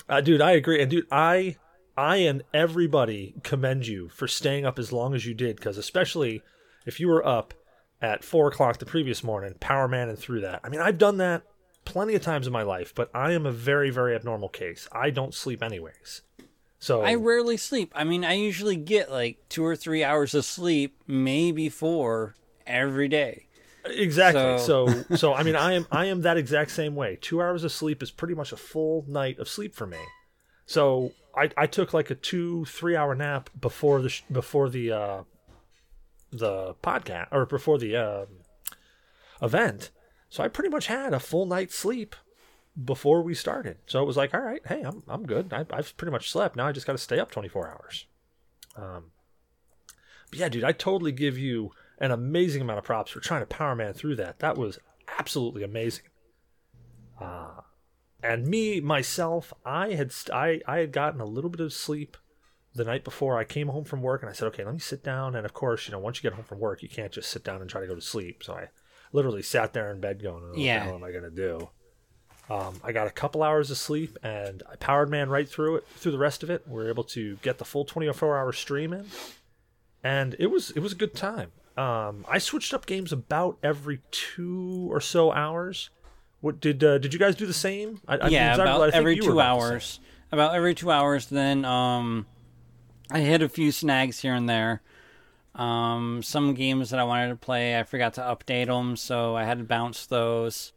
Uh, 0.09 0.21
dude, 0.21 0.41
I 0.41 0.53
agree, 0.53 0.83
and 0.83 0.91
dude, 0.91 1.07
I, 1.11 1.57
I 1.97 2.17
and 2.17 2.43
everybody 2.53 3.35
commend 3.43 3.87
you 3.87 4.09
for 4.09 4.29
staying 4.29 4.67
up 4.67 4.79
as 4.79 4.93
long 4.93 5.15
as 5.15 5.25
you 5.25 5.35
did, 5.35 5.57
because 5.57 5.79
especially 5.79 6.43
if 6.87 7.01
you 7.01 7.09
were 7.09 7.27
up 7.27 7.55
at 8.03 8.23
four 8.23 8.49
o'clock 8.49 8.79
the 8.79 8.87
previous 8.87 9.25
morning, 9.25 9.55
power 9.61 9.89
man 9.89 10.09
and 10.09 10.19
through 10.19 10.43
that. 10.43 10.61
I 10.63 10.69
mean, 10.69 10.81
I've 10.81 10.99
done 10.99 11.17
that 11.19 11.43
plenty 11.85 12.15
of 12.15 12.23
times 12.23 12.47
in 12.47 12.53
my 12.53 12.63
life, 12.63 12.95
but 12.95 13.11
I 13.15 13.33
am 13.33 13.47
a 13.47 13.53
very, 13.53 13.91
very 13.91 14.15
abnormal 14.15 14.51
case. 14.51 14.89
I 14.93 15.11
don't 15.11 15.35
sleep 15.35 15.63
anyways. 15.63 16.23
So 16.79 17.01
I 17.01 17.15
rarely 17.15 17.57
sleep. 17.57 17.93
I 17.95 18.05
mean, 18.05 18.25
I 18.25 18.35
usually 18.35 18.77
get 18.77 19.11
like 19.11 19.39
two 19.49 19.65
or 19.65 19.75
three 19.75 20.05
hours 20.05 20.35
of 20.35 20.45
sleep, 20.45 20.99
maybe 21.07 21.71
four 21.71 22.35
every 22.67 23.09
day. 23.09 23.47
Exactly. 23.87 24.59
So- 24.59 24.87
So, 24.87 25.17
so 25.17 25.35
I 25.35 25.43
mean, 25.43 25.57
I 25.69 25.73
am 25.75 25.87
I 25.91 26.07
am 26.07 26.23
that 26.23 26.37
exact 26.37 26.71
same 26.71 26.95
way. 26.95 27.19
Two 27.21 27.41
hours 27.43 27.65
of 27.65 27.73
sleep 27.73 28.03
is 28.03 28.11
pretty 28.11 28.35
much 28.35 28.53
a 28.53 28.57
full 28.57 29.05
night 29.09 29.39
of 29.39 29.49
sleep 29.49 29.75
for 29.75 29.87
me. 29.87 29.99
So 30.67 31.13
I 31.37 31.51
I 31.57 31.67
took 31.67 31.93
like 31.93 32.11
a 32.11 32.15
two 32.15 32.65
three 32.65 32.97
hour 32.97 33.15
nap 33.15 33.51
before 33.61 34.01
the 34.01 34.09
sh- 34.09 34.23
before 34.33 34.69
the 34.71 34.93
uh, 34.93 35.23
the 36.31 36.75
podcast 36.83 37.29
or 37.31 37.47
before 37.47 37.79
the 37.79 37.97
um, 37.97 38.27
event. 39.43 39.91
So 40.31 40.43
I 40.43 40.49
pretty 40.49 40.71
much 40.71 40.87
had 40.87 41.13
a 41.15 41.21
full 41.21 41.47
night's 41.47 41.77
sleep 41.77 42.17
before 42.83 43.23
we 43.23 43.35
started. 43.35 43.77
So 43.87 44.03
it 44.03 44.07
was 44.07 44.17
like, 44.17 44.35
all 44.35 44.41
right, 44.41 44.63
hey, 44.67 44.83
I'm 44.83 45.03
I'm 45.07 45.27
good. 45.27 45.53
I, 45.53 45.65
I've 45.71 45.97
pretty 45.97 46.11
much 46.13 46.31
slept. 46.31 46.57
Now 46.57 46.67
I 46.67 46.73
just 46.73 46.87
got 46.87 46.93
to 46.95 46.99
stay 46.99 47.19
up 47.21 47.31
24 47.31 47.69
hours. 47.69 48.07
Um, 48.77 49.13
but 50.31 50.39
yeah, 50.41 50.49
dude, 50.49 50.65
I 50.65 50.73
totally 50.73 51.13
give 51.13 51.39
you 51.39 51.71
an 51.99 52.11
amazing 52.11 52.63
amount 52.63 52.79
of 52.79 52.85
props 52.85 53.11
for 53.11 53.21
trying 53.21 53.41
to 53.43 53.47
power 53.47 53.75
man 53.75 53.93
through 53.95 54.17
that. 54.17 54.39
That 54.41 54.57
was 54.57 54.79
absolutely 55.19 55.63
amazing. 55.63 56.05
Uh, 57.21 57.61
and 58.23 58.47
me 58.47 58.81
myself, 58.81 59.53
I 59.65 59.93
had 59.95 60.11
st- 60.13 60.35
I 60.35 60.61
I 60.67 60.79
had 60.79 60.93
gotten 60.93 61.21
a 61.21 61.25
little 61.27 61.51
bit 61.51 61.61
of 61.61 61.73
sleep 61.73 62.17
the 62.75 62.85
night 62.85 63.05
before 63.05 63.39
I 63.39 63.45
came 63.45 63.69
home 63.69 63.85
from 63.85 64.03
work, 64.03 64.23
and 64.23 64.31
I 64.31 64.33
said, 64.33 64.47
okay, 64.49 64.65
let 64.65 64.75
me 64.75 64.81
sit 64.81 65.05
down. 65.05 65.37
And 65.37 65.45
of 65.47 65.55
course, 65.55 65.87
you 65.87 65.93
know, 65.93 65.99
once 66.01 66.19
you 66.19 66.23
get 66.29 66.35
home 66.35 66.45
from 66.45 66.59
work, 66.59 66.83
you 66.83 66.89
can't 66.89 67.13
just 67.13 67.31
sit 67.31 67.45
down 67.45 67.61
and 67.61 67.71
try 67.71 67.81
to 67.81 67.87
go 67.87 67.95
to 67.95 68.01
sleep. 68.01 68.43
So 68.43 68.55
I 68.55 68.69
literally 69.13 69.43
sat 69.43 69.73
there 69.75 69.91
in 69.93 70.01
bed 70.01 70.21
going, 70.23 70.49
what 70.51 70.59
Yeah. 70.59 70.81
hell 70.85 70.95
am 70.97 71.05
I 71.05 71.13
gonna 71.13 71.31
do? 71.31 71.69
Um, 72.51 72.81
I 72.83 72.93
got 72.93 73.07
a 73.07 73.11
couple 73.11 73.43
hours 73.43 73.71
of 73.71 73.79
sleep, 73.79 74.19
and 74.23 74.63
I 74.71 74.77
powered 74.77 75.09
man 75.09 75.29
right 75.31 75.49
through 75.49 75.77
it, 75.77 75.87
through 75.97 76.13
the 76.13 76.19
rest 76.19 76.43
of 76.43 76.51
it. 76.51 76.67
We 76.67 76.75
were 76.75 76.89
able 76.89 77.05
to 77.05 77.37
get 77.37 77.59
the 77.59 77.65
full 77.65 77.85
24 77.85 78.37
hour 78.37 78.53
stream 78.53 78.93
in, 78.93 79.07
and 80.03 80.35
it 80.39 80.49
was 80.49 80.71
it 80.73 80.81
was 80.81 80.93
a 80.93 80.97
good 80.97 81.15
time. 81.15 81.53
Um, 81.77 82.25
I 82.29 82.39
switched 82.39 82.73
up 82.73 82.87
games 82.87 83.13
about 83.13 83.59
every 83.63 84.01
two 84.11 84.89
or 84.91 85.01
so 85.01 85.33
hours. 85.33 85.91
What 86.41 86.61
did 86.61 86.85
uh, 86.85 86.99
did 86.99 87.13
you 87.13 87.19
guys 87.19 87.35
do 87.35 87.47
the 87.47 87.53
same? 87.53 88.01
I, 88.07 88.17
I 88.17 88.29
yeah, 88.29 88.49
mean, 88.51 88.57
Zach, 88.59 88.67
I 88.69 88.77
about 88.77 88.91
every 88.91 89.19
two 89.19 89.33
about 89.33 89.59
hours. 89.59 90.01
About 90.31 90.55
every 90.55 90.75
two 90.75 90.91
hours. 90.91 91.27
Then 91.27 91.65
um, 91.65 92.27
I 93.11 93.21
hit 93.21 93.43
a 93.43 93.49
few 93.49 93.73
snags 93.73 94.21
here 94.21 94.35
and 94.35 94.49
there. 94.49 94.83
Um, 95.55 96.21
some 96.23 96.55
games 96.55 96.91
that 96.91 96.99
I 97.01 97.05
wanted 97.05 97.29
to 97.29 97.37
play, 97.37 97.79
I 97.79 97.85
forgot 97.85 98.15
to 98.15 98.21
update 98.23 98.67
them, 98.67 98.97
so 98.97 99.37
I 99.37 99.45
had 99.45 99.59
to 99.59 99.65
bounce 99.65 100.05
those. 100.07 100.73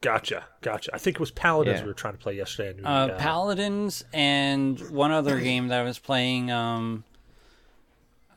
Gotcha, 0.00 0.44
gotcha. 0.62 0.90
I 0.94 0.98
think 0.98 1.16
it 1.16 1.20
was 1.20 1.30
Paladins 1.30 1.78
Yeah. 1.78 1.82
we 1.84 1.88
were 1.88 1.94
trying 1.94 2.14
to 2.14 2.18
play 2.18 2.34
yesterday. 2.36 2.70
And 2.70 2.78
we, 2.80 2.84
Uh, 2.84 3.18
Paladins 3.18 4.02
and 4.12 4.80
one 4.90 5.12
other 5.12 5.38
game 5.38 5.68
that 5.68 5.80
I 5.80 5.82
was 5.84 5.98
playing. 5.98 6.50
Um, 6.50 7.04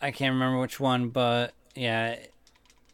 I 0.03 0.11
can't 0.11 0.33
remember 0.33 0.59
which 0.59 0.79
one, 0.79 1.09
but 1.09 1.55
yeah, 1.75 2.17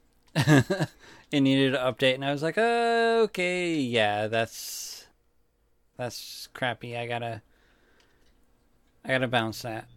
it 0.36 1.41
needed 1.41 1.76
an 1.76 1.82
update, 1.82 2.15
and 2.15 2.26
I 2.26 2.32
was 2.32 2.43
like, 2.43 2.58
uh, 2.58 3.22
okay, 3.26 3.76
yeah, 3.76 4.28
that's 4.28 5.08
that's 5.98 6.48
crappy. 6.54 6.98
I 6.98 7.08
gotta, 7.08 7.41
I 9.04 9.10
gotta 9.10 9.28
bounce 9.28 9.62
that. 9.63 9.89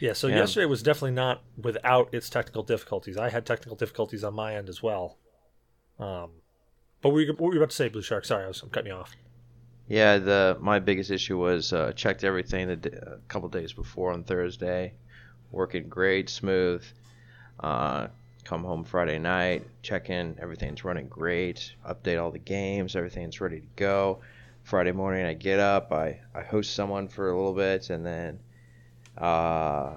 yeah. 0.00 0.12
So 0.12 0.26
Yeah. 0.26 0.28
yesterday 0.28 0.66
was 0.66 0.82
definitely 0.82 1.12
not 1.12 1.42
without 1.60 2.12
its 2.14 2.28
technical 2.30 2.62
difficulties. 2.62 3.16
I 3.16 3.30
had 3.30 3.46
technical 3.46 3.76
difficulties 3.76 4.24
on 4.24 4.34
my 4.34 4.54
end 4.56 4.68
as 4.68 4.82
well. 4.82 5.18
Um, 5.98 6.42
but 7.02 7.10
we, 7.10 7.26
what 7.28 7.40
were 7.40 7.52
you 7.54 7.60
about 7.60 7.70
to 7.70 7.76
say, 7.76 7.88
Blue 7.88 8.02
Shark? 8.02 8.24
Sorry, 8.24 8.44
I 8.44 8.48
was 8.48 8.62
I'm 8.62 8.70
cutting 8.70 8.92
you 8.92 8.98
off. 8.98 9.16
Yeah, 9.86 10.18
the 10.18 10.58
my 10.60 10.78
biggest 10.78 11.10
issue 11.10 11.38
was 11.38 11.72
uh, 11.72 11.92
checked 11.94 12.22
everything 12.24 12.68
the 12.68 12.76
d- 12.76 12.90
a 12.90 13.18
couple 13.28 13.48
days 13.48 13.72
before 13.72 14.12
on 14.12 14.22
Thursday, 14.24 14.94
working 15.54 15.88
great, 15.88 16.28
smooth. 16.28 16.84
Uh, 17.60 18.08
come 18.44 18.64
home 18.64 18.84
Friday 18.84 19.18
night, 19.18 19.66
check 19.82 20.10
in, 20.10 20.36
everything's 20.40 20.84
running 20.84 21.08
great. 21.08 21.72
Update 21.88 22.20
all 22.20 22.30
the 22.30 22.38
games, 22.38 22.96
everything's 22.96 23.40
ready 23.40 23.60
to 23.60 23.66
go. 23.76 24.20
Friday 24.64 24.92
morning, 24.92 25.24
I 25.24 25.34
get 25.34 25.60
up, 25.60 25.92
I 25.92 26.20
I 26.34 26.42
host 26.42 26.74
someone 26.74 27.08
for 27.08 27.30
a 27.30 27.36
little 27.36 27.54
bit, 27.54 27.90
and 27.90 28.04
then, 28.04 28.40
uh, 29.16 29.94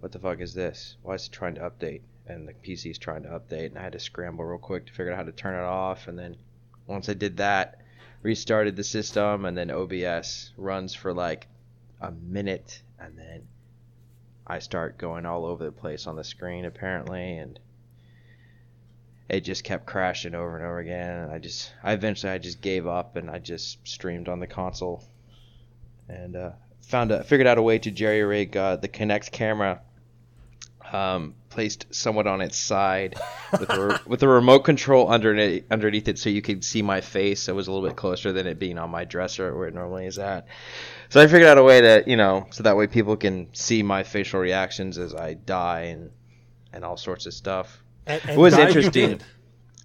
what 0.00 0.12
the 0.12 0.18
fuck 0.18 0.40
is 0.40 0.54
this? 0.54 0.96
Why 1.02 1.14
is 1.14 1.26
it 1.26 1.32
trying 1.32 1.54
to 1.56 1.62
update? 1.62 2.02
And 2.26 2.46
the 2.48 2.54
PC's 2.54 2.98
trying 2.98 3.22
to 3.22 3.28
update, 3.28 3.66
and 3.66 3.78
I 3.78 3.82
had 3.82 3.92
to 3.92 4.00
scramble 4.00 4.44
real 4.44 4.58
quick 4.58 4.86
to 4.86 4.92
figure 4.92 5.12
out 5.12 5.16
how 5.16 5.24
to 5.24 5.32
turn 5.32 5.54
it 5.54 5.66
off, 5.66 6.08
and 6.08 6.18
then 6.18 6.36
once 6.86 7.08
I 7.08 7.14
did 7.14 7.38
that 7.38 7.80
restarted 8.26 8.74
the 8.74 8.82
system 8.82 9.44
and 9.44 9.56
then 9.56 9.70
OBS 9.70 10.50
runs 10.56 10.94
for 10.94 11.14
like 11.14 11.46
a 12.00 12.10
minute 12.10 12.82
and 12.98 13.16
then 13.16 13.46
I 14.46 14.60
start 14.60 14.98
going 14.98 15.26
all 15.26 15.44
over 15.44 15.64
the 15.64 15.72
place 15.72 16.06
on 16.06 16.16
the 16.16 16.24
screen 16.24 16.64
apparently 16.64 17.38
and 17.38 17.58
it 19.28 19.40
just 19.40 19.64
kept 19.64 19.86
crashing 19.86 20.34
over 20.34 20.56
and 20.56 20.64
over 20.64 20.78
again. 20.78 21.24
And 21.24 21.32
I 21.32 21.38
just 21.38 21.72
I 21.82 21.92
eventually 21.92 22.32
I 22.32 22.38
just 22.38 22.60
gave 22.60 22.86
up 22.86 23.16
and 23.16 23.28
I 23.28 23.38
just 23.38 23.86
streamed 23.86 24.28
on 24.28 24.40
the 24.40 24.46
console 24.46 25.02
and 26.08 26.36
uh, 26.36 26.50
found 26.82 27.10
a 27.10 27.24
figured 27.24 27.48
out 27.48 27.58
a 27.58 27.62
way 27.62 27.78
to 27.80 27.90
jerry 27.90 28.22
rig 28.22 28.56
uh, 28.56 28.76
the 28.76 28.88
Kinect 28.88 29.32
camera 29.32 29.80
um, 30.92 31.34
placed 31.48 31.86
somewhat 31.94 32.26
on 32.26 32.40
its 32.40 32.56
side 32.58 33.14
with 33.52 33.70
a, 33.70 33.86
re- 33.86 33.98
with 34.06 34.22
a 34.22 34.28
remote 34.28 34.60
control 34.60 35.08
underneath 35.08 35.64
underneath 35.70 36.08
it, 36.08 36.18
so 36.18 36.28
you 36.30 36.42
could 36.42 36.64
see 36.64 36.82
my 36.82 37.00
face. 37.00 37.48
It 37.48 37.54
was 37.54 37.68
a 37.68 37.72
little 37.72 37.88
bit 37.88 37.96
closer 37.96 38.32
than 38.32 38.46
it 38.46 38.58
being 38.58 38.78
on 38.78 38.90
my 38.90 39.04
dresser 39.04 39.56
where 39.56 39.68
it 39.68 39.74
normally 39.74 40.06
is 40.06 40.18
at. 40.18 40.46
So 41.08 41.20
I 41.20 41.26
figured 41.26 41.48
out 41.48 41.58
a 41.58 41.62
way 41.62 41.80
to, 41.80 42.04
you 42.06 42.16
know, 42.16 42.46
so 42.50 42.62
that 42.64 42.76
way 42.76 42.86
people 42.86 43.16
can 43.16 43.48
see 43.54 43.82
my 43.82 44.02
facial 44.02 44.40
reactions 44.40 44.98
as 44.98 45.14
I 45.14 45.34
die 45.34 45.80
and 45.82 46.10
and 46.72 46.84
all 46.84 46.96
sorts 46.96 47.26
of 47.26 47.34
stuff. 47.34 47.82
And, 48.06 48.20
and 48.22 48.32
It 48.32 48.38
was 48.38 48.56
interesting. 48.58 49.20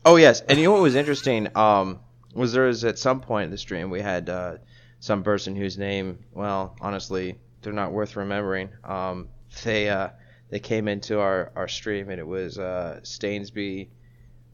Oh 0.04 0.16
yes, 0.16 0.42
and 0.42 0.58
you 0.58 0.66
know 0.66 0.72
what 0.72 0.82
was 0.82 0.96
interesting? 0.96 1.48
Um, 1.56 2.00
was 2.34 2.54
there 2.54 2.64
was 2.64 2.84
at 2.86 2.98
some 2.98 3.22
point 3.22 3.46
in 3.46 3.52
the 3.52 3.58
stream 3.58 3.90
we 3.90 4.02
had 4.02 4.30
uh, 4.30 4.58
some 5.00 5.24
person 5.24 5.56
whose 5.56 5.78
name, 5.78 6.20
well, 6.32 6.76
honestly, 6.82 7.36
they're 7.62 7.74
not 7.74 7.92
worth 7.92 8.16
remembering. 8.16 8.70
Um, 8.84 9.30
they 9.64 9.90
uh, 9.90 10.10
they 10.52 10.60
came 10.60 10.88
into 10.88 11.20
our, 11.20 11.52
our 11.56 11.68
stream 11.68 12.10
and 12.10 12.20
it 12.20 12.28
was 12.28 12.60
uh, 12.60 13.00
Stainsby, 13.04 13.88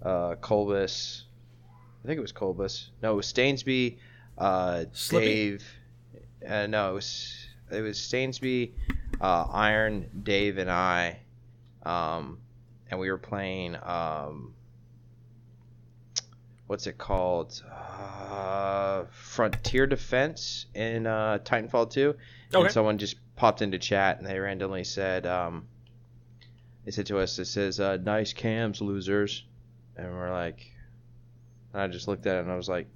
uh, 0.01 0.36
Colbus, 0.36 1.23
I 2.03 2.07
think 2.07 2.19
it 2.19 2.21
was 2.21 2.31
Colbus. 2.31 2.89
No, 3.01 3.13
it 3.13 3.15
was 3.15 3.33
Stainsby, 3.33 3.97
uh, 4.38 4.86
Slippy? 4.93 5.25
Dave. 5.25 5.65
Uh, 6.47 6.67
no, 6.67 6.91
it 6.91 6.93
was 6.93 7.47
it 7.71 7.81
was 7.81 7.97
Stainsby, 7.97 8.71
uh, 9.19 9.45
Iron, 9.51 10.10
Dave, 10.23 10.57
and 10.57 10.71
I, 10.71 11.19
um, 11.83 12.38
and 12.89 12.99
we 12.99 13.12
were 13.12 13.17
playing. 13.17 13.75
Um, 13.83 14.53
what's 16.67 16.86
it 16.86 16.97
called? 16.97 17.62
Uh, 17.69 19.05
Frontier 19.12 19.88
Defense 19.88 20.67
in 20.75 21.07
uh, 21.07 21.39
Titanfall 21.43 21.89
2. 21.89 22.15
Okay. 22.53 22.63
And 22.63 22.71
someone 22.71 22.97
just 22.97 23.15
popped 23.36 23.62
into 23.62 23.79
chat 23.79 24.19
and 24.19 24.27
they 24.27 24.38
randomly 24.38 24.83
said, 24.83 25.25
um, 25.25 25.65
they 26.88 26.91
said 26.91 27.08
to 27.08 27.19
us, 27.19 27.38
it 27.38 27.47
says, 27.47 27.82
uh, 27.82 27.97
nice 27.97 28.32
cams, 28.32 28.80
losers. 28.80 29.43
And 29.97 30.10
we're 30.10 30.32
like, 30.32 30.71
and 31.73 31.82
I 31.82 31.88
just 31.88 32.08
looked 32.08 32.26
at 32.26 32.38
it 32.38 32.43
and 32.43 32.50
I 32.50 32.56
was 32.56 32.69
like, 32.69 32.88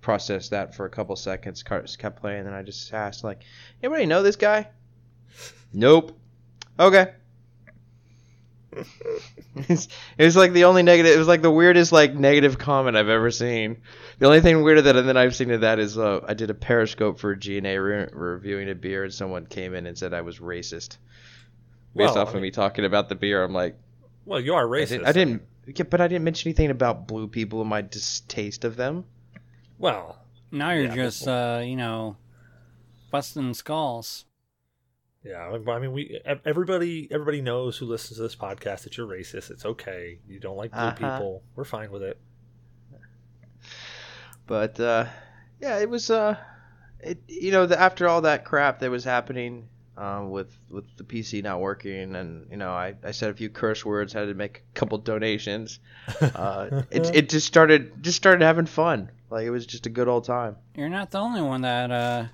processed 0.00 0.52
that 0.52 0.74
for 0.74 0.86
a 0.86 0.88
couple 0.88 1.14
seconds, 1.14 1.62
kept 1.62 2.20
playing, 2.22 2.46
and 2.46 2.54
I 2.54 2.62
just 2.62 2.90
asked, 2.94 3.22
like, 3.22 3.42
anybody 3.82 4.06
know 4.06 4.22
this 4.22 4.36
guy? 4.36 4.66
nope. 5.74 6.18
Okay. 6.78 7.12
It 9.56 9.88
was 10.24 10.36
like 10.36 10.54
the 10.54 10.64
only 10.64 10.82
negative. 10.82 11.14
It 11.14 11.18
was 11.18 11.28
like 11.28 11.42
the 11.42 11.50
weirdest 11.50 11.92
like 11.92 12.14
negative 12.14 12.56
comment 12.56 12.96
I've 12.96 13.08
ever 13.08 13.30
seen. 13.30 13.82
The 14.20 14.26
only 14.26 14.40
thing 14.40 14.62
weirder 14.62 14.82
that 14.82 15.02
than 15.02 15.16
I've 15.16 15.34
seen 15.34 15.50
of 15.50 15.62
that 15.62 15.78
is 15.80 15.98
uh, 15.98 16.20
I 16.26 16.34
did 16.34 16.50
a 16.50 16.54
Periscope 16.54 17.18
for 17.18 17.34
GNA 17.34 17.82
re- 17.82 18.08
reviewing 18.12 18.70
a 18.70 18.74
beer, 18.74 19.02
and 19.04 19.12
someone 19.12 19.44
came 19.44 19.74
in 19.74 19.86
and 19.86 19.98
said 19.98 20.14
I 20.14 20.20
was 20.20 20.38
racist 20.38 20.96
based 21.96 22.14
Well, 22.14 22.22
off 22.24 22.34
I 22.34 22.36
of 22.36 22.42
me 22.42 22.50
talking 22.50 22.84
about 22.84 23.08
the 23.08 23.14
beer. 23.14 23.42
I'm 23.42 23.52
like, 23.52 23.76
Well, 24.24 24.40
you 24.40 24.54
are 24.54 24.64
I 24.66 24.68
racist. 24.70 24.88
didn't, 24.88 25.06
I 25.06 25.12
didn't 25.12 25.42
yeah, 25.66 25.84
but 25.84 26.00
I 26.00 26.08
didn't 26.08 26.24
mention 26.24 26.48
anything 26.48 26.70
about 26.70 27.06
blue 27.06 27.28
people 27.28 27.60
and 27.60 27.70
my 27.70 27.80
distaste 27.82 28.64
of 28.64 28.76
them. 28.76 29.04
Well, 29.78 30.18
Now 30.50 30.72
you're 30.72 30.88
Yeah, 30.88 30.94
just, 30.94 31.26
uh, 31.28 31.62
you 31.64 31.76
know, 31.76 32.16
busting 33.10 33.54
skulls. 33.54 34.24
Yeah, 35.22 35.54
I 35.68 35.78
mean, 35.78 35.92
we 35.92 36.18
everybody 36.46 37.06
everybody 37.10 37.42
knows 37.42 37.76
who 37.76 37.84
listens 37.84 38.16
to 38.16 38.22
this 38.22 38.34
podcast 38.36 38.84
that 38.84 38.96
you're 38.96 39.06
racist. 39.06 39.50
It's 39.50 39.66
okay. 39.66 40.18
You 40.26 40.40
don't 40.40 40.56
like 40.56 40.72
blue 40.72 40.80
Uh-huh. 40.80 40.96
people. 40.96 41.42
We're 41.54 41.64
fine 41.64 41.90
with 41.90 42.02
it. 42.02 42.18
But 44.46 44.80
uh, 44.80 45.06
yeah, 45.60 45.78
it 45.78 45.90
was 45.90 46.10
uh, 46.10 46.36
it 47.00 47.18
you 47.28 47.52
know 47.52 47.66
the, 47.66 47.78
after 47.78 48.08
all 48.08 48.22
that 48.22 48.44
crap 48.46 48.78
that 48.80 48.90
was 48.90 49.04
happening 49.04 49.68
um, 50.00 50.30
with 50.30 50.56
with 50.70 50.84
the 50.96 51.04
PC 51.04 51.42
not 51.42 51.60
working, 51.60 52.16
and 52.16 52.50
you 52.50 52.56
know 52.56 52.70
I, 52.70 52.94
I 53.04 53.10
said 53.10 53.30
a 53.30 53.34
few 53.34 53.50
curse 53.50 53.84
words, 53.84 54.12
had 54.14 54.26
to 54.26 54.34
make 54.34 54.64
a 54.74 54.78
couple 54.78 54.96
donations. 54.98 55.78
Uh, 56.20 56.82
it 56.90 57.14
it 57.14 57.28
just 57.28 57.46
started 57.46 58.02
just 58.02 58.16
started 58.16 58.42
having 58.42 58.66
fun. 58.66 59.10
Like 59.28 59.44
it 59.44 59.50
was 59.50 59.66
just 59.66 59.86
a 59.86 59.90
good 59.90 60.08
old 60.08 60.24
time. 60.24 60.56
You're 60.74 60.88
not 60.88 61.10
the 61.10 61.18
only 61.18 61.42
one 61.42 61.60
that 61.62 61.90
uh, 61.90 62.24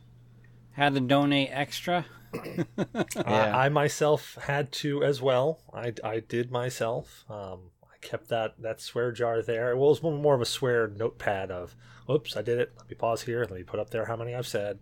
had 0.72 0.94
to 0.94 1.00
donate 1.00 1.50
extra. 1.52 2.06
Yeah. 2.36 3.22
I, 3.24 3.66
I 3.66 3.68
myself 3.70 4.36
had 4.42 4.70
to 4.72 5.02
as 5.02 5.22
well. 5.22 5.60
I, 5.72 5.94
I 6.04 6.20
did 6.20 6.50
myself. 6.50 7.24
Um, 7.30 7.70
I 7.84 7.96
kept 8.06 8.28
that, 8.28 8.60
that 8.60 8.82
swear 8.82 9.10
jar 9.10 9.40
there. 9.40 9.74
Well, 9.74 9.86
It 9.86 10.02
was 10.02 10.02
more 10.02 10.34
of 10.34 10.42
a 10.42 10.46
swear 10.46 10.86
notepad 10.86 11.50
of, 11.50 11.74
oops, 12.10 12.36
I 12.36 12.42
did 12.42 12.58
it. 12.58 12.72
Let 12.76 12.90
me 12.90 12.94
pause 12.94 13.22
here. 13.22 13.40
Let 13.40 13.52
me 13.52 13.62
put 13.62 13.80
up 13.80 13.88
there 13.88 14.04
how 14.04 14.16
many 14.16 14.34
I've 14.34 14.46
said. 14.46 14.80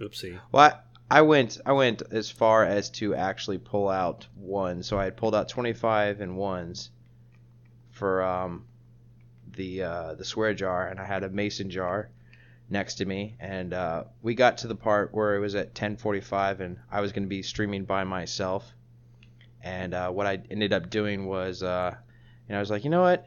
Oopsie. 0.00 0.38
Well, 0.52 0.80
I, 1.10 1.22
went 1.22 1.58
I 1.64 1.72
went 1.72 2.02
as 2.10 2.30
far 2.30 2.64
as 2.64 2.90
to 2.90 3.14
actually 3.14 3.58
pull 3.58 3.88
out 3.88 4.26
one. 4.34 4.82
So 4.82 4.98
I 4.98 5.04
had 5.04 5.16
pulled 5.16 5.34
out 5.34 5.48
25 5.48 6.20
and 6.20 6.36
ones 6.36 6.90
for 7.90 8.22
um, 8.22 8.64
the 9.56 9.82
uh, 9.82 10.14
the 10.14 10.24
swear 10.24 10.54
jar, 10.54 10.88
and 10.88 11.00
I 11.00 11.04
had 11.04 11.24
a 11.24 11.28
mason 11.28 11.70
jar 11.70 12.10
next 12.68 12.96
to 12.96 13.04
me, 13.04 13.36
and 13.40 13.72
uh, 13.72 14.04
we 14.22 14.34
got 14.34 14.58
to 14.58 14.68
the 14.68 14.74
part 14.74 15.14
where 15.14 15.34
it 15.36 15.40
was 15.40 15.54
at 15.54 15.74
10:45, 15.74 16.60
and 16.60 16.78
I 16.90 17.00
was 17.00 17.12
going 17.12 17.24
to 17.24 17.28
be 17.28 17.42
streaming 17.42 17.84
by 17.84 18.04
myself. 18.04 18.70
And 19.62 19.94
uh, 19.94 20.10
what 20.10 20.26
I 20.26 20.40
ended 20.50 20.72
up 20.72 20.90
doing 20.90 21.26
was, 21.26 21.62
uh, 21.62 21.94
you 22.48 22.52
know, 22.52 22.58
I 22.58 22.60
was 22.60 22.70
like, 22.70 22.84
you 22.84 22.90
know 22.90 23.02
what? 23.02 23.26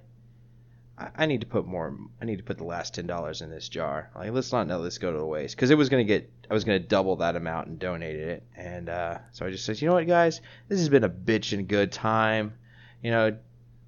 I, 1.16 1.26
need 1.26 1.42
to 1.42 1.48
put 1.48 1.66
more. 1.66 1.96
I 2.22 2.26
need 2.26 2.38
to 2.38 2.44
put 2.44 2.58
the 2.58 2.64
last 2.66 2.94
ten 2.94 3.08
dollars 3.08 3.42
in 3.42 3.50
this 3.50 3.70
jar. 3.70 4.10
Like, 4.16 4.32
let's 4.32 4.52
not 4.52 4.68
let 4.68 4.80
this 4.80 4.98
go 4.98 5.12
to 5.12 5.18
the 5.18 5.26
waste, 5.26 5.56
because 5.56 5.70
it 5.72 5.78
was 5.78 5.90
gonna 5.90 6.04
get. 6.04 6.30
I 6.50 6.54
was 6.54 6.64
gonna 6.64 6.80
double 6.80 7.16
that 7.18 7.36
amount 7.36 7.68
and 7.68 7.80
donate 7.80 8.18
it. 8.18 8.44
And 8.58 8.90
uh, 8.90 9.20
so 9.32 9.46
I 9.46 9.52
just 9.52 9.66
said, 9.66 9.82
you 9.82 9.88
know 9.88 9.94
what, 9.94 10.08
guys, 10.08 10.42
this 10.68 10.80
has 10.80 10.90
been 10.90 11.04
a 11.04 11.10
bitchin' 11.10 11.68
good 11.68 11.92
time. 11.92 12.54
You 13.02 13.12
know, 13.12 13.38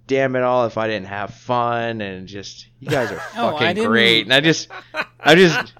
damn 0.08 0.36
it 0.36 0.44
all 0.44 0.66
if 0.66 0.78
I 0.78 0.88
didn't 0.88 1.08
have 1.08 1.34
fun 1.34 2.02
and 2.02 2.28
just 2.28 2.68
you 2.80 2.88
guys 2.90 3.12
are 3.12 3.22
Oh, 3.36 3.52
fucking 3.52 3.76
didn't- 3.76 3.90
great. 3.90 4.24
And 4.26 4.34
I 4.34 4.40
just, 4.40 4.70
I 5.20 5.36
just. 5.36 5.74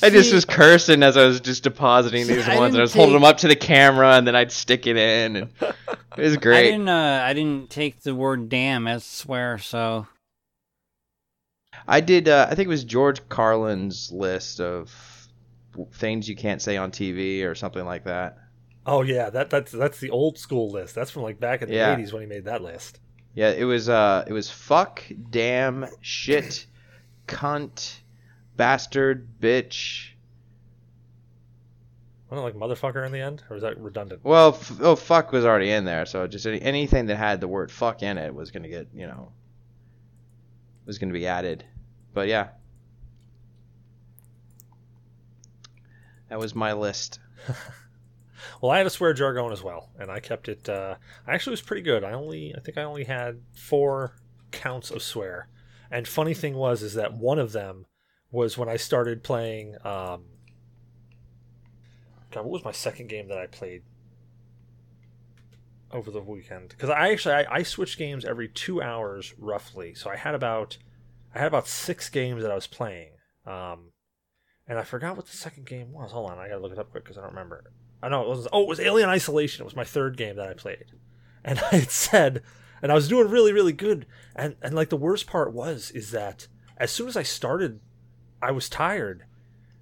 I 0.00 0.10
just 0.10 0.28
See- 0.30 0.34
was 0.36 0.44
cursing 0.44 1.02
as 1.02 1.16
I 1.16 1.26
was 1.26 1.40
just 1.40 1.64
depositing 1.64 2.26
these 2.26 2.48
I 2.48 2.56
ones, 2.56 2.74
and 2.74 2.80
I 2.80 2.82
was 2.82 2.94
holding 2.94 3.14
them 3.14 3.24
up 3.24 3.38
to 3.38 3.48
the 3.48 3.56
camera, 3.56 4.12
and 4.12 4.26
then 4.26 4.34
I'd 4.36 4.52
stick 4.52 4.86
it 4.86 4.96
in, 4.96 5.36
and 5.36 5.50
it 5.60 6.22
was 6.22 6.36
great. 6.38 6.58
I 6.58 6.62
didn't. 6.70 6.88
Uh, 6.88 7.22
I 7.24 7.32
didn't 7.34 7.68
take 7.68 8.00
the 8.00 8.14
word 8.14 8.48
"damn" 8.48 8.86
as 8.86 9.04
swear. 9.04 9.58
So 9.58 10.06
I 11.86 12.00
did. 12.00 12.28
Uh, 12.28 12.46
I 12.50 12.54
think 12.54 12.66
it 12.66 12.70
was 12.70 12.84
George 12.84 13.28
Carlin's 13.28 14.10
list 14.12 14.60
of 14.60 15.28
things 15.92 16.28
you 16.28 16.36
can't 16.36 16.60
say 16.60 16.76
on 16.76 16.90
TV 16.90 17.44
or 17.44 17.54
something 17.54 17.84
like 17.84 18.04
that. 18.04 18.38
Oh 18.84 19.02
yeah, 19.02 19.30
that 19.30 19.50
that's 19.50 19.72
that's 19.72 20.00
the 20.00 20.10
old 20.10 20.38
school 20.38 20.70
list. 20.70 20.94
That's 20.94 21.10
from 21.10 21.22
like 21.22 21.38
back 21.40 21.62
in 21.62 21.68
the 21.68 21.74
Yeah. 21.74 21.92
eighties 21.94 22.12
when 22.12 22.22
he 22.22 22.28
made 22.28 22.44
that 22.46 22.62
list. 22.62 23.00
Yeah, 23.34 23.50
it 23.50 23.64
was. 23.64 23.88
Uh, 23.88 24.24
it 24.26 24.32
was 24.32 24.50
fuck, 24.50 25.02
damn, 25.30 25.86
shit, 26.00 26.66
cunt, 27.26 28.00
bastard, 28.56 29.28
bitch. 29.40 30.08
Wasn't 32.28 32.46
it 32.46 32.58
like 32.58 32.70
motherfucker 32.70 33.04
in 33.06 33.12
the 33.12 33.20
end, 33.20 33.42
or 33.50 33.54
was 33.54 33.62
that 33.62 33.78
redundant? 33.78 34.22
Well, 34.24 34.50
f- 34.54 34.78
oh 34.80 34.96
fuck 34.96 35.32
was 35.32 35.44
already 35.44 35.70
in 35.70 35.84
there, 35.84 36.06
so 36.06 36.26
just 36.26 36.46
any, 36.46 36.60
anything 36.62 37.06
that 37.06 37.16
had 37.16 37.40
the 37.40 37.48
word 37.48 37.70
fuck 37.70 38.02
in 38.02 38.18
it 38.18 38.34
was 38.34 38.50
gonna 38.50 38.68
get 38.68 38.88
you 38.94 39.06
know 39.06 39.32
was 40.86 40.98
gonna 40.98 41.12
be 41.12 41.26
added. 41.26 41.64
But 42.14 42.28
yeah, 42.28 42.48
that 46.28 46.38
was 46.38 46.54
my 46.54 46.72
list. 46.72 47.20
Well, 48.60 48.70
I 48.70 48.78
had 48.78 48.86
a 48.86 48.90
swear 48.90 49.12
jar 49.12 49.34
going 49.34 49.52
as 49.52 49.62
well, 49.62 49.90
and 49.98 50.10
I 50.10 50.20
kept 50.20 50.48
it. 50.48 50.68
Uh, 50.68 50.94
I 51.26 51.34
actually 51.34 51.52
was 51.52 51.60
pretty 51.60 51.82
good. 51.82 52.04
I 52.04 52.12
only, 52.12 52.54
I 52.56 52.60
think, 52.60 52.78
I 52.78 52.84
only 52.84 53.04
had 53.04 53.40
four 53.54 54.14
counts 54.52 54.90
of 54.90 55.02
swear. 55.02 55.48
And 55.90 56.06
funny 56.06 56.32
thing 56.32 56.54
was, 56.54 56.82
is 56.82 56.94
that 56.94 57.12
one 57.12 57.38
of 57.38 57.52
them 57.52 57.86
was 58.30 58.56
when 58.56 58.68
I 58.68 58.76
started 58.76 59.24
playing. 59.24 59.74
Um, 59.84 60.26
God, 62.30 62.44
what 62.44 62.52
was 62.52 62.64
my 62.64 62.72
second 62.72 63.08
game 63.08 63.28
that 63.28 63.38
I 63.38 63.46
played 63.46 63.82
over 65.90 66.10
the 66.10 66.22
weekend? 66.22 66.70
Because 66.70 66.88
I 66.88 67.10
actually 67.10 67.34
I, 67.34 67.56
I 67.56 67.62
switched 67.62 67.98
games 67.98 68.24
every 68.24 68.48
two 68.48 68.80
hours 68.80 69.34
roughly, 69.38 69.94
so 69.94 70.08
I 70.08 70.16
had 70.16 70.34
about 70.34 70.78
I 71.34 71.38
had 71.38 71.48
about 71.48 71.68
six 71.68 72.08
games 72.08 72.42
that 72.42 72.50
I 72.50 72.54
was 72.54 72.66
playing. 72.66 73.10
Um, 73.46 73.92
and 74.66 74.78
I 74.78 74.84
forgot 74.84 75.16
what 75.16 75.26
the 75.26 75.36
second 75.36 75.66
game 75.66 75.92
was. 75.92 76.12
Hold 76.12 76.30
on, 76.30 76.38
I 76.38 76.48
gotta 76.48 76.60
look 76.60 76.72
it 76.72 76.78
up 76.78 76.90
quick 76.90 77.04
because 77.04 77.18
I 77.18 77.22
don't 77.22 77.30
remember. 77.30 77.72
I 78.02 78.08
know 78.08 78.22
it 78.22 78.28
was. 78.28 78.48
Oh, 78.52 78.62
it 78.62 78.68
was 78.68 78.80
Alien 78.80 79.08
Isolation. 79.08 79.62
It 79.62 79.64
was 79.64 79.76
my 79.76 79.84
third 79.84 80.16
game 80.16 80.36
that 80.36 80.48
I 80.48 80.54
played, 80.54 80.86
and 81.44 81.58
I 81.58 81.76
had 81.76 81.90
said, 81.90 82.42
and 82.80 82.90
I 82.90 82.94
was 82.94 83.08
doing 83.08 83.28
really, 83.30 83.52
really 83.52 83.72
good. 83.72 84.06
And 84.34 84.56
and 84.62 84.74
like 84.74 84.88
the 84.88 84.96
worst 84.96 85.26
part 85.26 85.52
was 85.52 85.90
is 85.92 86.10
that 86.10 86.48
as 86.76 86.90
soon 86.90 87.08
as 87.08 87.16
I 87.16 87.22
started, 87.22 87.80
I 88.40 88.50
was 88.50 88.68
tired, 88.68 89.24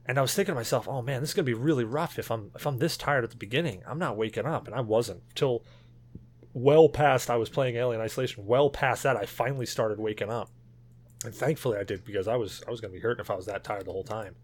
and 0.07 0.19
I 0.19 0.23
was 0.23 0.35
thinking 0.35 0.55
to 0.55 0.59
myself, 0.59 0.89
oh 0.89 1.03
man, 1.03 1.21
this 1.21 1.31
is 1.31 1.35
gonna 1.35 1.45
be 1.45 1.55
really 1.55 1.85
rough 1.85 2.19
if 2.19 2.31
I'm 2.31 2.51
if 2.55 2.67
I'm 2.67 2.79
this 2.79 2.97
tired 2.97 3.25
at 3.25 3.31
the 3.31 3.37
beginning. 3.37 3.83
I'm 3.87 3.99
not 3.99 4.17
waking 4.17 4.47
up, 4.47 4.67
and 4.67 4.75
I 4.75 4.81
wasn't 4.81 5.23
till 5.35 5.65
well 6.53 6.89
past 6.89 7.31
I 7.31 7.37
was 7.37 7.49
playing 7.49 7.77
Alien 7.77 8.01
Isolation. 8.01 8.47
Well 8.47 8.71
past 8.71 9.03
that, 9.03 9.17
I 9.17 9.25
finally 9.25 9.67
started 9.67 9.99
waking 9.99 10.31
up, 10.31 10.51
and 11.25 11.35
thankfully 11.35 11.79
I 11.79 11.85
did 11.85 12.05
because 12.05 12.29
I 12.29 12.37
was 12.37 12.63
I 12.67 12.71
was 12.71 12.81
gonna 12.81 12.95
be 12.95 13.01
hurting 13.01 13.21
if 13.21 13.31
I 13.31 13.35
was 13.35 13.47
that 13.47 13.65
tired 13.65 13.87
the 13.87 13.93
whole 13.93 14.05
time. 14.05 14.37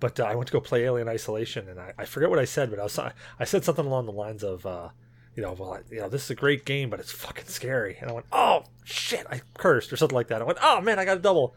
But 0.00 0.20
uh, 0.20 0.24
I 0.24 0.34
went 0.34 0.48
to 0.48 0.52
go 0.52 0.60
play 0.60 0.84
Alien 0.84 1.08
Isolation, 1.08 1.68
and 1.68 1.80
I, 1.80 1.92
I 1.96 2.04
forget 2.04 2.28
what 2.28 2.38
I 2.38 2.44
said, 2.44 2.70
but 2.70 2.78
I 2.78 2.82
was 2.82 2.98
I 2.98 3.44
said 3.44 3.64
something 3.64 3.86
along 3.86 4.06
the 4.06 4.12
lines 4.12 4.42
of, 4.42 4.66
uh, 4.66 4.88
you 5.34 5.42
know, 5.42 5.52
well, 5.52 5.74
I, 5.74 5.80
you 5.90 6.00
know, 6.00 6.08
this 6.08 6.24
is 6.24 6.30
a 6.30 6.34
great 6.34 6.64
game, 6.64 6.90
but 6.90 7.00
it's 7.00 7.12
fucking 7.12 7.46
scary. 7.46 7.96
And 8.00 8.10
I 8.10 8.12
went, 8.12 8.26
oh 8.32 8.64
shit, 8.84 9.26
I 9.30 9.40
cursed 9.56 9.92
or 9.92 9.96
something 9.96 10.14
like 10.14 10.28
that. 10.28 10.42
I 10.42 10.44
went, 10.44 10.58
oh 10.60 10.80
man, 10.80 10.98
I 10.98 11.04
got 11.04 11.16
a 11.16 11.20
double. 11.20 11.54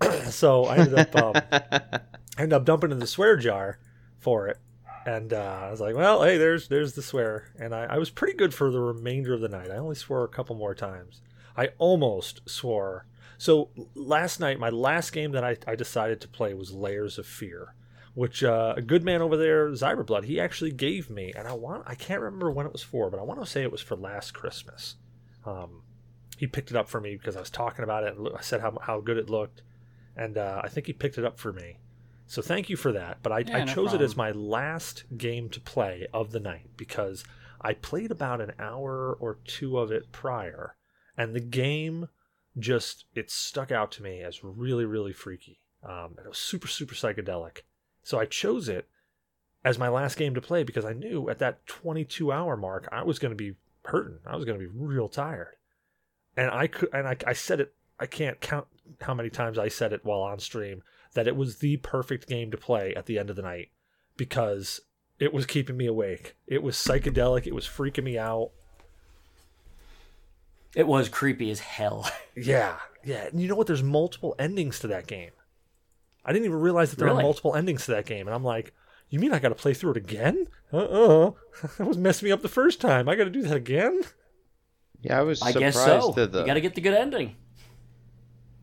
so 0.30 0.64
I 0.64 0.78
ended 0.78 0.98
up 0.98 1.16
um, 1.16 1.32
I 1.52 2.42
ended 2.42 2.54
up 2.54 2.64
dumping 2.64 2.90
in 2.90 2.98
the 2.98 3.06
swear 3.06 3.36
jar 3.36 3.78
for 4.18 4.48
it, 4.48 4.58
and 5.06 5.32
uh, 5.32 5.60
I 5.66 5.70
was 5.70 5.80
like, 5.80 5.94
well, 5.94 6.22
hey, 6.24 6.38
there's 6.38 6.68
there's 6.68 6.94
the 6.94 7.02
swear, 7.02 7.52
and 7.58 7.74
I, 7.74 7.84
I 7.84 7.98
was 7.98 8.10
pretty 8.10 8.34
good 8.34 8.54
for 8.54 8.70
the 8.70 8.80
remainder 8.80 9.34
of 9.34 9.40
the 9.40 9.48
night. 9.48 9.70
I 9.70 9.76
only 9.76 9.94
swore 9.94 10.24
a 10.24 10.28
couple 10.28 10.56
more 10.56 10.74
times. 10.74 11.20
I 11.56 11.68
almost 11.78 12.48
swore. 12.48 13.06
So 13.40 13.70
last 13.94 14.38
night, 14.38 14.60
my 14.60 14.68
last 14.68 15.14
game 15.14 15.32
that 15.32 15.42
I, 15.42 15.56
I 15.66 15.74
decided 15.74 16.20
to 16.20 16.28
play 16.28 16.52
was 16.52 16.72
Layers 16.72 17.16
of 17.16 17.24
Fear, 17.24 17.74
which 18.12 18.44
uh, 18.44 18.74
a 18.76 18.82
good 18.82 19.02
man 19.02 19.22
over 19.22 19.34
there, 19.34 19.70
Zyberblood, 19.70 20.24
he 20.24 20.38
actually 20.38 20.72
gave 20.72 21.08
me, 21.08 21.32
and 21.34 21.48
I 21.48 21.54
want 21.54 21.84
I 21.86 21.94
can't 21.94 22.20
remember 22.20 22.50
when 22.50 22.66
it 22.66 22.72
was 22.72 22.82
for, 22.82 23.08
but 23.08 23.18
I 23.18 23.22
want 23.22 23.40
to 23.40 23.46
say 23.46 23.62
it 23.62 23.72
was 23.72 23.80
for 23.80 23.96
last 23.96 24.34
Christmas. 24.34 24.96
Um, 25.46 25.84
he 26.36 26.46
picked 26.46 26.70
it 26.70 26.76
up 26.76 26.90
for 26.90 27.00
me 27.00 27.16
because 27.16 27.34
I 27.34 27.40
was 27.40 27.48
talking 27.48 27.82
about 27.82 28.04
it 28.04 28.14
and 28.14 28.28
I 28.36 28.42
said 28.42 28.60
how 28.60 28.76
how 28.82 29.00
good 29.00 29.16
it 29.16 29.30
looked, 29.30 29.62
and 30.14 30.36
uh, 30.36 30.60
I 30.62 30.68
think 30.68 30.86
he 30.86 30.92
picked 30.92 31.16
it 31.16 31.24
up 31.24 31.38
for 31.38 31.50
me. 31.50 31.78
So 32.26 32.42
thank 32.42 32.68
you 32.68 32.76
for 32.76 32.92
that. 32.92 33.22
But 33.22 33.32
I, 33.32 33.38
Yeah, 33.38 33.56
I 33.56 33.64
no 33.64 33.72
chose 33.72 33.94
it 33.94 34.02
as 34.02 34.18
my 34.18 34.32
last 34.32 35.04
game 35.16 35.48
to 35.48 35.60
play 35.60 36.06
of 36.12 36.32
the 36.32 36.40
night 36.40 36.68
because 36.76 37.24
I 37.62 37.72
played 37.72 38.10
about 38.10 38.42
an 38.42 38.52
hour 38.58 39.16
or 39.18 39.38
two 39.46 39.78
of 39.78 39.90
it 39.90 40.12
prior, 40.12 40.76
and 41.16 41.34
the 41.34 41.40
game 41.40 42.08
just 42.58 43.04
it 43.14 43.30
stuck 43.30 43.70
out 43.70 43.92
to 43.92 44.02
me 44.02 44.20
as 44.20 44.42
really 44.42 44.84
really 44.84 45.12
freaky. 45.12 45.60
Um, 45.82 46.14
and 46.16 46.26
it 46.26 46.28
was 46.28 46.38
super 46.38 46.68
super 46.68 46.94
psychedelic. 46.94 47.58
So 48.02 48.18
I 48.18 48.26
chose 48.26 48.68
it 48.68 48.88
as 49.64 49.78
my 49.78 49.88
last 49.88 50.16
game 50.16 50.34
to 50.34 50.40
play 50.40 50.64
because 50.64 50.84
I 50.84 50.92
knew 50.92 51.28
at 51.28 51.38
that 51.38 51.66
22 51.66 52.32
hour 52.32 52.56
mark 52.56 52.88
I 52.90 53.02
was 53.02 53.18
going 53.18 53.32
to 53.32 53.36
be 53.36 53.56
hurting. 53.84 54.18
I 54.26 54.36
was 54.36 54.44
going 54.44 54.58
to 54.58 54.64
be 54.64 54.72
real 54.72 55.08
tired. 55.08 55.56
And 56.36 56.50
I 56.50 56.66
could 56.66 56.88
and 56.92 57.06
I, 57.06 57.16
I 57.26 57.32
said 57.32 57.60
it 57.60 57.74
I 57.98 58.06
can't 58.06 58.40
count 58.40 58.66
how 59.02 59.14
many 59.14 59.30
times 59.30 59.58
I 59.58 59.68
said 59.68 59.92
it 59.92 60.04
while 60.04 60.22
on 60.22 60.38
stream 60.38 60.82
that 61.14 61.26
it 61.26 61.36
was 61.36 61.58
the 61.58 61.76
perfect 61.78 62.28
game 62.28 62.50
to 62.50 62.56
play 62.56 62.94
at 62.94 63.06
the 63.06 63.18
end 63.18 63.30
of 63.30 63.36
the 63.36 63.42
night 63.42 63.70
because 64.16 64.80
it 65.18 65.34
was 65.34 65.46
keeping 65.46 65.76
me 65.76 65.86
awake. 65.86 66.36
It 66.46 66.62
was 66.62 66.76
psychedelic, 66.76 67.46
it 67.46 67.54
was 67.54 67.66
freaking 67.66 68.04
me 68.04 68.18
out. 68.18 68.50
It 70.74 70.86
was 70.86 71.08
creepy 71.08 71.50
as 71.50 71.60
hell. 71.60 72.10
Yeah, 72.36 72.76
yeah. 73.04 73.26
And 73.26 73.40
you 73.42 73.48
know 73.48 73.54
what? 73.56 73.66
There's 73.66 73.82
multiple 73.82 74.34
endings 74.38 74.78
to 74.80 74.86
that 74.86 75.06
game. 75.06 75.32
I 76.24 76.32
didn't 76.32 76.46
even 76.46 76.60
realize 76.60 76.90
that 76.90 76.96
there 76.98 77.08
Really? 77.08 77.20
are 77.20 77.22
multiple 77.22 77.54
endings 77.54 77.84
to 77.86 77.90
that 77.90 78.06
game, 78.06 78.26
and 78.28 78.34
I'm 78.34 78.44
like, 78.44 78.72
you 79.10 79.18
mean 79.18 79.32
I 79.32 79.40
got 79.40 79.48
to 79.50 79.54
play 79.54 79.74
through 79.74 79.90
it 79.92 79.96
again? 79.98 80.46
Uh 80.72 80.76
uh 80.78 81.30
that 81.78 81.86
was 81.86 81.98
messing 81.98 82.26
me 82.26 82.32
up 82.32 82.40
the 82.42 82.48
first 82.48 82.80
time. 82.80 83.08
I 83.08 83.16
got 83.16 83.24
to 83.24 83.30
do 83.30 83.42
that 83.42 83.56
again. 83.56 84.02
yeah, 85.02 85.18
I 85.18 85.22
was 85.22 85.42
I 85.42 85.52
guess 85.52 85.74
so. 85.74 86.12
that 86.16 86.32
the 86.32 86.40
You 86.42 86.46
got 86.46 86.54
to 86.54 86.60
get 86.62 86.74
the 86.76 86.80
good 86.80 86.94
ending. 86.94 87.36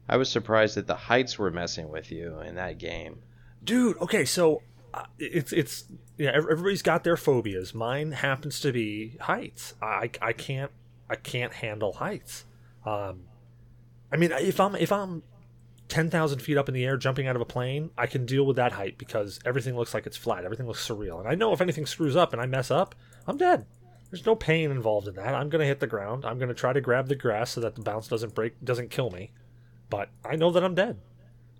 I 0.10 0.18
was 0.18 0.30
surprised 0.30 0.76
that 0.76 0.88
the 0.88 0.96
heights 0.96 1.38
were 1.38 1.52
messing 1.52 1.90
with 1.90 2.12
you 2.12 2.40
in 2.40 2.56
that 2.56 2.78
game. 2.80 3.20
Dude, 3.64 3.98
okay, 4.02 4.24
so 4.26 4.62
uh, 4.94 5.04
it's 5.20 5.52
it's 5.52 5.84
yeah. 6.18 6.30
ev- 6.34 6.48
Everybody's 6.50 6.82
got 6.82 7.04
their 7.04 7.18
phobias. 7.18 7.74
Mine 7.76 8.14
happens 8.14 8.60
to 8.62 8.72
be 8.72 9.18
heights. 9.20 9.74
I 9.82 10.10
I 10.22 10.32
can't 10.34 10.72
I 11.10 11.16
can't 11.16 11.54
handle 11.54 11.94
heights. 11.94 12.46
Um, 12.86 13.22
I 14.12 14.18
mean, 14.18 14.32
if 14.32 14.60
I'm 14.60 14.76
if 14.76 14.92
I'm 14.92 15.24
ten 15.88 16.10
thousand 16.10 16.40
feet 16.40 16.58
up 16.58 16.68
in 16.68 16.74
the 16.74 16.86
air 16.86 16.98
jumping 16.98 17.28
out 17.28 17.36
of 17.36 17.42
a 17.42 17.46
plane, 17.46 17.92
I 17.98 18.08
can 18.08 18.26
deal 18.26 18.46
with 18.46 18.56
that 18.58 18.74
height 18.74 18.98
because 18.98 19.40
everything 19.46 19.76
looks 19.76 19.94
like 19.94 20.06
it's 20.06 20.18
flat. 20.18 20.46
Everything 20.46 20.68
looks 20.68 20.88
surreal, 20.88 21.20
and 21.20 21.28
I 21.28 21.36
know 21.36 21.54
if 21.54 21.62
anything 21.62 21.86
screws 21.86 22.16
up 22.16 22.34
and 22.34 22.42
I 22.42 22.46
mess 22.46 22.72
up, 22.72 22.96
I'm 23.26 23.38
dead. 23.38 23.66
There's 24.10 24.26
no 24.26 24.36
pain 24.36 24.72
involved 24.72 25.08
in 25.08 25.16
that. 25.16 25.36
I'm 25.36 25.50
gonna 25.50 25.66
hit 25.66 25.80
the 25.80 25.88
ground. 25.88 26.26
I'm 26.26 26.40
gonna 26.40 26.54
try 26.54 26.72
to 26.74 26.82
grab 26.82 27.08
the 27.08 27.16
grass 27.16 27.52
so 27.52 27.62
that 27.62 27.76
the 27.76 27.82
bounce 27.82 28.08
doesn't 28.08 28.34
break, 28.34 28.64
doesn't 28.64 28.90
kill 28.90 29.10
me. 29.10 29.32
But 29.90 30.10
I 30.26 30.36
know 30.36 30.52
that 30.52 30.64
I'm 30.64 30.76
dead. 30.76 31.00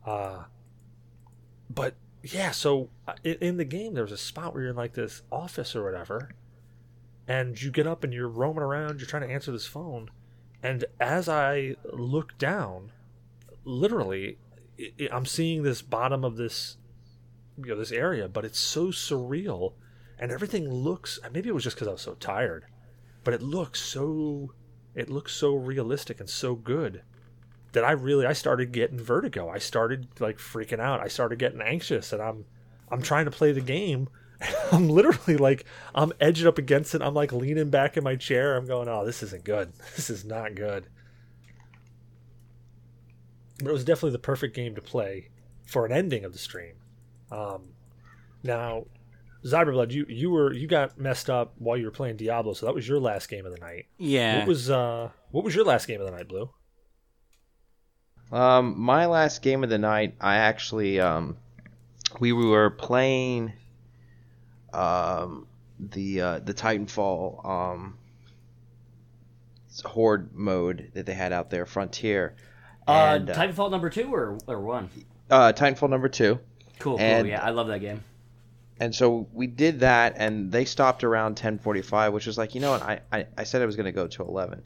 Uh, 0.06 0.44
but 1.70 1.96
yeah, 2.24 2.52
so 2.52 2.90
uh, 3.08 3.14
in, 3.24 3.36
in 3.42 3.58
the 3.58 3.66
game, 3.66 3.94
there 3.94 4.04
was 4.04 4.14
a 4.14 4.18
spot 4.18 4.54
where 4.54 4.64
you're 4.64 4.72
in 4.72 4.78
like 4.78 4.94
this 4.94 5.22
office 5.32 5.76
or 5.76 5.84
whatever, 5.84 6.30
and 7.28 7.62
you 7.62 7.72
get 7.72 7.88
up 7.88 8.04
and 8.04 8.14
you're 8.14 8.30
roaming 8.30 8.64
around. 8.64 9.00
You're 9.00 9.10
trying 9.10 9.28
to 9.28 9.34
answer 9.34 9.52
this 9.52 9.66
phone, 9.66 10.10
and 10.64 10.86
as 11.00 11.28
I 11.28 11.76
look 11.92 12.38
down, 12.38 12.92
literally, 13.64 14.38
I'm 15.12 15.26
seeing 15.26 15.64
this 15.64 15.82
bottom 15.82 16.24
of 16.24 16.38
this, 16.38 16.78
you 17.58 17.70
know, 17.70 17.78
this 17.78 17.92
area, 17.92 18.28
but 18.28 18.46
it's 18.46 18.60
so 18.60 18.88
surreal, 18.88 19.74
and 20.18 20.32
everything 20.32 20.70
looks. 20.70 21.20
Maybe 21.32 21.50
it 21.50 21.56
was 21.56 21.64
just 21.64 21.76
because 21.76 21.88
I 21.88 21.92
was 21.92 22.02
so 22.02 22.16
tired, 22.16 22.66
but 23.24 23.34
it 23.34 23.42
looks 23.42 23.82
so. 23.82 24.54
It 24.96 25.12
looks 25.12 25.34
so 25.34 25.54
realistic 25.54 26.20
and 26.20 26.28
so 26.28 26.56
good 26.56 27.04
that 27.74 27.84
I 27.84 27.92
really 27.92 28.26
I 28.26 28.34
started 28.34 28.72
getting 28.72 29.00
vertigo. 29.00 29.50
I 29.50 29.60
started 29.60 30.08
like 30.20 30.40
freaking 30.40 30.80
out. 30.80 31.00
I 31.00 31.08
started 31.08 31.38
getting 31.38 31.62
anxious, 31.62 32.12
and 32.12 32.22
I'm 32.22 32.46
I'm 32.90 33.02
trying 33.04 33.26
to 33.26 33.32
play 33.32 33.52
the 33.52 33.62
game. 33.62 34.10
I'm 34.72 34.90
literally 34.90 35.38
like 35.38 35.66
I'm 35.96 36.14
edging 36.20 36.48
up 36.48 36.58
against 36.58 36.94
it. 36.96 37.02
I'm 37.02 37.14
like 37.14 37.32
leaning 37.32 37.70
back 37.70 37.98
in 37.98 38.04
my 38.04 38.16
chair. 38.16 38.56
I'm 38.56 38.68
going, 38.68 38.88
oh, 38.88 39.06
this 39.06 39.24
isn't 39.24 39.44
good. 39.44 39.74
This 39.96 40.10
is 40.10 40.26
not 40.26 40.56
good. 40.56 40.88
But 43.60 43.70
it 43.70 43.74
was 43.74 43.84
definitely 43.84 44.12
the 44.12 44.20
perfect 44.20 44.56
game 44.56 44.76
to 44.76 44.82
play 44.82 45.30
for 45.66 45.86
an 45.86 45.92
ending 45.92 46.24
of 46.24 46.34
the 46.34 46.40
stream. 46.40 46.76
Um, 47.32 47.70
now, 48.44 48.86
Zyberblood, 49.44 49.92
you 49.92 50.06
you 50.08 50.30
were 50.30 50.54
you 50.54 50.68
got 50.68 51.00
messed 51.00 51.30
up 51.30 51.54
while 51.58 51.78
you 51.78 51.86
were 51.86 51.92
playing 51.92 52.18
Diablo, 52.18 52.54
so 52.54 52.66
that 52.66 52.76
was 52.76 52.88
your 52.88 53.00
last 53.00 53.30
game 53.30 53.46
of 53.46 53.52
the 53.52 53.60
night. 53.60 53.88
Yeah. 53.98 54.40
What 54.40 54.48
was 54.48 54.70
uh 54.70 55.10
what 55.32 55.44
was 55.44 55.56
your 55.56 55.66
last 55.66 55.88
game 55.88 56.00
of 56.00 56.06
the 56.06 56.12
night, 56.12 56.28
Blue? 56.28 56.50
Um, 58.32 58.80
my 58.80 59.06
last 59.06 59.42
game 59.42 59.64
of 59.64 59.70
the 59.70 59.78
night, 59.78 60.16
I 60.20 60.36
actually 60.36 61.00
um, 61.00 61.38
we 62.20 62.34
were 62.34 62.70
playing 62.70 63.54
um 64.74 65.48
the 65.80 66.22
uh, 66.22 66.40
the 66.40 66.54
Titanfall 66.54 67.46
um 67.46 67.98
horde 69.86 70.34
mode 70.34 70.92
that 70.94 71.06
they 71.06 71.14
had 71.14 71.32
out 71.34 71.50
there, 71.50 71.66
Frontier. 71.66 72.36
Uh, 72.88 72.92
And, 73.20 73.30
uh, 73.30 73.34
Titanfall 73.36 73.70
number 73.72 73.90
two 73.90 74.14
or, 74.14 74.38
or 74.48 74.60
one? 74.62 74.90
uh, 75.30 75.54
Titanfall 75.54 75.90
number 75.90 76.10
two. 76.10 76.40
Cool, 76.80 76.98
cool. 76.98 77.00
and- 77.00 77.28
yeah, 77.28 77.44
I 77.44 77.50
love 77.52 77.68
that 77.68 77.80
game. 77.80 78.04
and 78.80 78.94
so 78.96 79.28
we 79.34 79.48
did 79.48 79.80
that 79.82 80.14
and 80.18 80.52
they 80.52 80.64
stopped 80.66 81.04
around 81.04 81.32
1045 81.32 82.14
which 82.14 82.28
was 82.28 82.38
like 82.38 82.54
you 82.54 82.62
know 82.62 82.70
what 82.70 82.84
i, 82.84 83.00
I, 83.12 83.26
I 83.36 83.44
said 83.44 83.64
i 83.64 83.66
was 83.66 83.76
going 83.76 83.88
to 83.88 83.92
go 83.92 84.06
to 84.06 84.22
11 84.24 84.62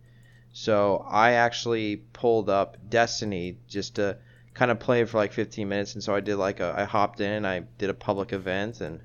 so 0.52 1.06
i 1.10 1.32
actually 1.34 1.96
pulled 2.12 2.50
up 2.50 2.76
destiny 2.90 3.58
just 3.70 3.96
to 3.96 4.18
kind 4.54 4.70
of 4.70 4.82
play 4.82 5.06
for 5.06 5.18
like 5.18 5.32
15 5.32 5.70
minutes 5.70 5.94
and 5.94 6.04
so 6.04 6.14
i 6.14 6.20
did 6.20 6.36
like 6.36 6.60
a 6.60 6.74
i 6.78 6.84
hopped 6.84 7.22
in 7.22 7.46
i 7.46 7.60
did 7.78 7.90
a 7.90 7.94
public 7.94 8.34
event 8.34 8.82
and 8.82 9.00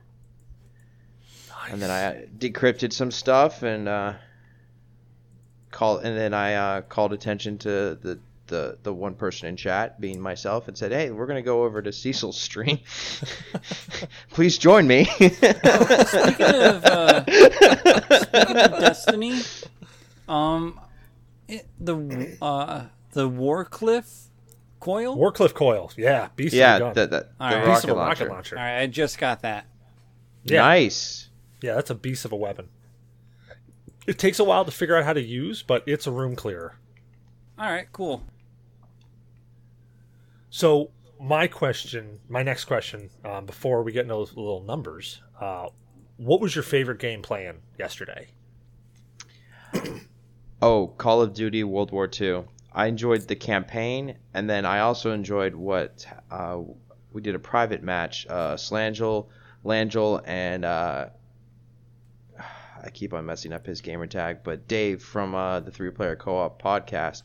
and 1.71 1.81
then 1.81 1.91
i 1.91 2.27
decrypted 2.39 2.93
some 2.93 3.11
stuff 3.11 3.63
and 3.63 3.89
uh 3.89 4.13
called 5.71 6.05
and 6.05 6.17
then 6.17 6.33
i 6.35 6.55
uh 6.55 6.81
called 6.83 7.13
attention 7.13 7.59
to 7.59 7.97
the 8.03 8.19
the, 8.49 8.79
the 8.85 8.95
one 8.95 9.15
person 9.15 9.49
in 9.49 9.57
chat 9.57 10.01
being 10.01 10.21
myself 10.21 10.69
and 10.69 10.79
said 10.79 10.93
hey 10.93 11.11
we're 11.11 11.27
going 11.27 11.37
to 11.37 11.43
go 11.43 11.65
over 11.65 11.83
to 11.83 11.93
cecil's 11.93 12.41
stream 12.41 12.79
please 14.31 14.57
join 14.57 14.87
me 14.87 15.05
Speaking 15.17 15.35
of, 16.47 16.85
uh, 16.85 17.25
speaking 17.25 18.57
of 18.57 18.71
Destiny, 18.81 19.41
um, 20.29 20.81
it, 21.49 21.67
the 21.81 22.37
uh, 22.41 22.85
the 23.13 23.29
Wardcliff 23.29 24.29
Coil. 24.81 25.17
Wardcliff 25.17 25.55
Coil, 25.55 25.91
yeah, 25.97 26.29
beast 26.37 26.55
yeah 26.55 26.77
of 26.77 26.81
a 26.81 26.85
gun. 26.85 26.95
the, 26.95 27.01
the, 27.07 27.09
the 27.09 27.27
right. 27.41 27.65
beast 27.67 27.85
rocket 27.85 27.85
of 27.85 27.91
a 27.91 27.95
launcher. 27.95 28.25
rocket 28.25 28.33
launcher. 28.35 28.59
All 28.59 28.65
right, 28.65 28.81
I 28.83 28.87
just 28.87 29.19
got 29.19 29.43
that. 29.43 29.67
Yeah. 30.45 30.61
nice 30.61 31.26
Yeah, 31.61 31.75
that's 31.75 31.91
a 31.91 31.95
beast 31.95 32.25
of 32.25 32.33
a 32.33 32.37
weapon. 32.37 32.69
It 34.07 34.19
takes 34.19 34.39
a 34.39 34.45
while 34.45 34.65
to 34.65 34.71
figure 34.71 34.97
out 34.97 35.05
how 35.05 35.13
to 35.13 35.23
use, 35.23 35.63
but 35.63 35.83
it's 35.87 36.07
a 36.07 36.13
room 36.13 36.37
clearer. 36.37 36.77
All 37.59 37.71
right, 37.71 37.89
cool. 37.93 38.23
So 40.51 40.91
my 41.21 41.47
question, 41.47 42.21
my 42.29 42.43
next 42.43 42.65
question, 42.67 43.11
um, 43.25 43.47
before 43.47 43.83
we 43.83 43.93
get 43.93 44.03
into 44.03 44.15
those 44.15 44.37
little 44.37 44.63
numbers, 44.63 45.21
uh, 45.41 45.69
what 46.19 46.41
was 46.41 46.55
your 46.55 46.63
favorite 46.63 46.99
game 46.99 47.23
playing 47.23 47.63
yesterday? 47.79 48.29
oh 50.63 50.89
call 50.99 51.21
of 51.21 51.35
duty 51.35 51.65
world 51.65 51.91
war 51.91 52.09
ii 52.21 52.43
i 52.73 52.87
enjoyed 52.87 53.23
the 53.29 53.37
campaign 53.37 54.17
and 54.33 54.49
then 54.49 54.65
i 54.65 54.81
also 54.81 55.13
enjoyed 55.13 55.55
what 55.55 56.07
uh, 56.31 56.59
we 57.13 57.21
did 57.21 57.35
a 57.35 57.39
private 57.39 57.83
match 57.83 58.27
uh, 58.31 58.55
slangel 58.55 59.27
langel 59.65 60.23
and 60.27 60.65
uh, 60.65 61.07
i 62.87 62.91
keep 62.91 63.13
on 63.13 63.27
messing 63.27 63.53
up 63.53 63.67
his 63.67 63.81
gamer 63.81 64.07
tag 64.07 64.39
but 64.45 64.67
dave 64.69 65.03
from 65.03 65.35
uh, 65.35 65.61
the 65.61 65.71
three 65.71 65.91
player 65.91 66.17
co-op 66.17 66.63
podcast 66.63 67.25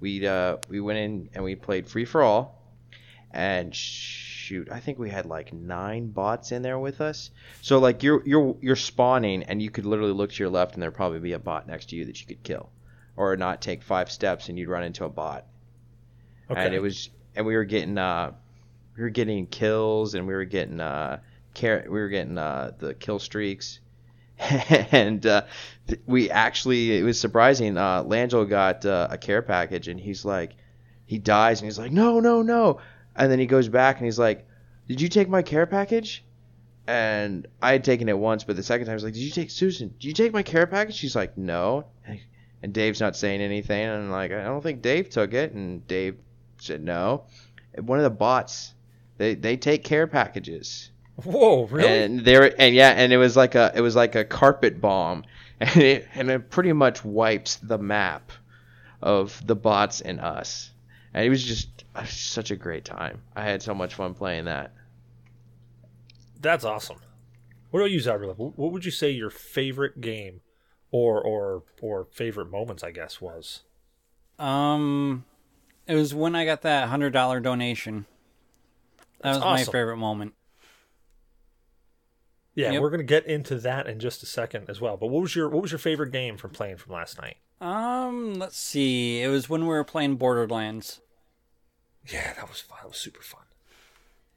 we 0.00 0.26
uh, 0.26 0.56
we 0.68 0.80
went 0.80 0.98
in 0.98 1.28
and 1.34 1.42
we 1.42 1.54
played 1.54 1.88
free 1.88 2.04
for 2.04 2.22
all 2.22 2.62
and 3.30 3.74
shoot 3.74 4.68
i 4.70 4.80
think 4.80 4.98
we 4.98 5.10
had 5.10 5.26
like 5.26 5.52
nine 5.52 6.08
bots 6.08 6.52
in 6.52 6.62
there 6.62 6.78
with 6.78 7.00
us. 7.00 7.30
So 7.60 7.78
like 7.78 8.02
you're 8.02 8.26
you're 8.26 8.56
you're 8.60 8.76
spawning 8.76 9.42
and 9.42 9.60
you 9.60 9.70
could 9.70 9.84
literally 9.84 10.12
look 10.12 10.32
to 10.32 10.42
your 10.42 10.50
left 10.50 10.74
and 10.74 10.82
there'd 10.82 10.94
probably 10.94 11.18
be 11.18 11.34
a 11.34 11.38
bot 11.38 11.66
next 11.66 11.90
to 11.90 11.96
you 11.96 12.06
that 12.06 12.20
you 12.20 12.26
could 12.26 12.42
kill 12.42 12.70
or 13.16 13.36
not 13.36 13.60
take 13.60 13.82
five 13.82 14.10
steps 14.10 14.48
and 14.48 14.58
you'd 14.58 14.68
run 14.68 14.84
into 14.84 15.04
a 15.04 15.08
bot. 15.08 15.44
Okay. 16.50 16.64
and 16.64 16.74
it 16.74 16.80
was 16.80 17.10
and 17.36 17.44
we 17.44 17.54
were 17.56 17.64
getting 17.64 17.98
uh 17.98 18.32
we 18.96 19.02
were 19.02 19.10
getting 19.10 19.46
kills 19.46 20.14
and 20.14 20.26
we 20.26 20.32
were 20.32 20.46
getting 20.46 20.80
uh 20.80 21.20
car- 21.54 21.84
we 21.84 22.00
were 22.00 22.08
getting 22.08 22.38
uh 22.38 22.72
the 22.78 22.94
kill 22.94 23.18
streaks 23.18 23.80
and 24.92 25.26
uh 25.26 25.42
we 26.06 26.30
actually 26.30 26.96
it 26.96 27.02
was 27.02 27.18
surprising 27.18 27.76
uh 27.76 28.02
got 28.02 28.84
uh, 28.86 29.08
a 29.10 29.18
care 29.18 29.42
package 29.42 29.88
and 29.88 29.98
he's 29.98 30.24
like 30.24 30.54
he 31.06 31.18
dies 31.18 31.60
and 31.60 31.66
he's 31.66 31.78
like 31.78 31.92
no 31.92 32.20
no 32.20 32.42
no. 32.42 32.80
And 33.16 33.32
then 33.32 33.38
he 33.40 33.46
goes 33.46 33.68
back 33.68 33.96
and 33.96 34.04
he's 34.04 34.18
like 34.18 34.46
did 34.86 35.00
you 35.00 35.08
take 35.08 35.28
my 35.28 35.42
care 35.42 35.66
package? 35.66 36.24
And 36.86 37.46
I 37.60 37.72
had 37.72 37.84
taken 37.84 38.08
it 38.08 38.18
once 38.18 38.44
but 38.44 38.56
the 38.56 38.62
second 38.62 38.86
time 38.86 38.92
I 38.92 38.94
was 38.94 39.04
like 39.04 39.14
did 39.14 39.22
you 39.22 39.30
take 39.30 39.50
Susan 39.50 39.88
did 39.98 40.04
you 40.04 40.12
take 40.12 40.32
my 40.32 40.42
care 40.42 40.66
package? 40.66 40.94
She's 40.94 41.16
like 41.16 41.36
no. 41.36 41.86
And 42.60 42.74
Dave's 42.74 43.00
not 43.00 43.14
saying 43.14 43.40
anything. 43.40 43.84
And 43.84 44.02
I'm 44.02 44.10
like 44.10 44.32
I 44.32 44.42
don't 44.42 44.62
think 44.62 44.82
Dave 44.82 45.10
took 45.10 45.32
it. 45.32 45.52
And 45.52 45.86
Dave 45.86 46.18
said 46.58 46.82
no. 46.82 47.26
One 47.78 47.98
of 47.98 48.02
the 48.02 48.10
bots 48.10 48.74
they 49.16 49.34
they 49.34 49.56
take 49.56 49.84
care 49.84 50.06
packages 50.06 50.90
Whoa, 51.24 51.66
really? 51.66 51.88
and 52.04 52.20
there 52.24 52.54
and 52.60 52.74
yeah 52.74 52.90
and 52.90 53.12
it 53.12 53.16
was 53.18 53.36
like 53.36 53.54
a 53.54 53.72
it 53.74 53.80
was 53.80 53.96
like 53.96 54.14
a 54.14 54.24
carpet 54.24 54.80
bomb 54.80 55.24
and 55.60 55.76
it 55.76 56.08
and 56.14 56.30
it 56.30 56.50
pretty 56.50 56.72
much 56.72 57.04
wipes 57.04 57.56
the 57.56 57.78
map 57.78 58.30
of 59.02 59.44
the 59.46 59.56
bots 59.56 60.00
and 60.00 60.20
us 60.20 60.70
and 61.14 61.24
it 61.24 61.28
was 61.30 61.42
just 61.42 61.84
uh, 61.94 62.04
such 62.04 62.50
a 62.50 62.56
great 62.56 62.84
time 62.84 63.20
i 63.34 63.42
had 63.42 63.62
so 63.62 63.74
much 63.74 63.94
fun 63.94 64.14
playing 64.14 64.44
that 64.44 64.72
That's 66.40 66.64
awesome. 66.64 66.98
What 67.70 67.80
about 67.80 67.90
you, 67.90 68.00
Cyberlip? 68.00 68.36
What 68.38 68.72
would 68.72 68.84
you 68.84 68.90
say 68.90 69.10
your 69.10 69.30
favorite 69.30 70.00
game, 70.00 70.40
or 70.90 71.20
or 71.20 71.64
or 71.82 72.06
favorite 72.12 72.50
moments? 72.50 72.82
I 72.82 72.92
guess 72.92 73.20
was. 73.20 73.62
Um, 74.38 75.24
it 75.86 75.94
was 75.94 76.14
when 76.14 76.34
I 76.34 76.44
got 76.44 76.62
that 76.62 76.88
hundred 76.88 77.12
dollar 77.12 77.40
donation. 77.40 78.06
That 79.20 79.34
That's 79.34 79.44
was 79.44 79.66
my 79.66 79.72
favorite 79.72 79.96
moment. 79.96 80.34
Yeah, 82.58 82.72
Yep. 82.72 82.82
we're 82.82 82.90
gonna 82.90 83.02
get 83.04 83.24
into 83.26 83.54
that 83.60 83.86
in 83.86 84.00
just 84.00 84.22
a 84.24 84.26
second 84.26 84.68
as 84.68 84.80
well. 84.80 84.96
But 84.96 85.06
what 85.08 85.22
was 85.22 85.36
your 85.36 85.48
what 85.48 85.62
was 85.62 85.70
your 85.70 85.78
favorite 85.78 86.10
game 86.10 86.36
from 86.36 86.50
playing 86.50 86.78
from 86.78 86.92
last 86.94 87.20
night? 87.20 87.36
Um, 87.60 88.34
let's 88.34 88.56
see. 88.56 89.22
It 89.22 89.28
was 89.28 89.48
when 89.48 89.62
we 89.62 89.68
were 89.68 89.84
playing 89.84 90.16
Borderlands. 90.16 91.00
Yeah, 92.08 92.32
that 92.34 92.48
was 92.48 92.60
fun. 92.60 92.78
That 92.82 92.88
was 92.88 92.96
super 92.96 93.22
fun. 93.22 93.42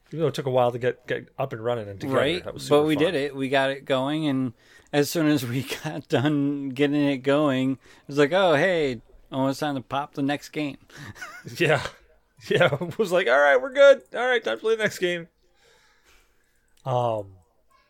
Even 0.10 0.20
though 0.20 0.28
it 0.28 0.34
took 0.36 0.46
a 0.46 0.52
while 0.52 0.72
to 0.72 0.78
get 0.78 1.08
get 1.08 1.30
up 1.40 1.52
and 1.52 1.64
running 1.64 1.88
and 1.88 2.00
together, 2.00 2.18
right? 2.20 2.44
that 2.44 2.54
was 2.54 2.64
super 2.64 2.82
But 2.82 2.84
we 2.88 2.96
fun. 2.96 3.06
did 3.06 3.16
it. 3.16 3.36
We 3.36 3.50
got 3.50 3.72
it 3.72 3.86
going, 3.86 4.28
and 4.28 4.54
as 4.94 5.10
soon 5.10 5.28
as 5.28 5.44
we 5.46 5.64
got 5.84 6.08
done 6.08 6.70
getting 6.70 7.04
it 7.04 7.18
going, 7.20 7.72
it 7.72 7.80
was 8.08 8.18
like, 8.20 8.34
oh 8.34 8.54
hey, 8.56 9.02
almost 9.32 9.62
time 9.62 9.74
to 9.76 9.82
pop 9.82 10.14
the 10.14 10.22
next 10.22 10.50
game. 10.50 10.78
Yeah, 11.58 11.82
yeah. 12.50 12.78
It 12.82 13.00
was 13.00 13.12
like, 13.12 13.28
all 13.28 13.40
right, 13.40 13.60
we're 13.60 13.74
good. 13.74 14.04
All 14.14 14.28
right, 14.28 14.44
time 14.44 14.58
to 14.58 14.62
play 14.62 14.76
the 14.76 14.84
next 14.84 15.00
game. 15.00 15.28
Um, 16.86 17.28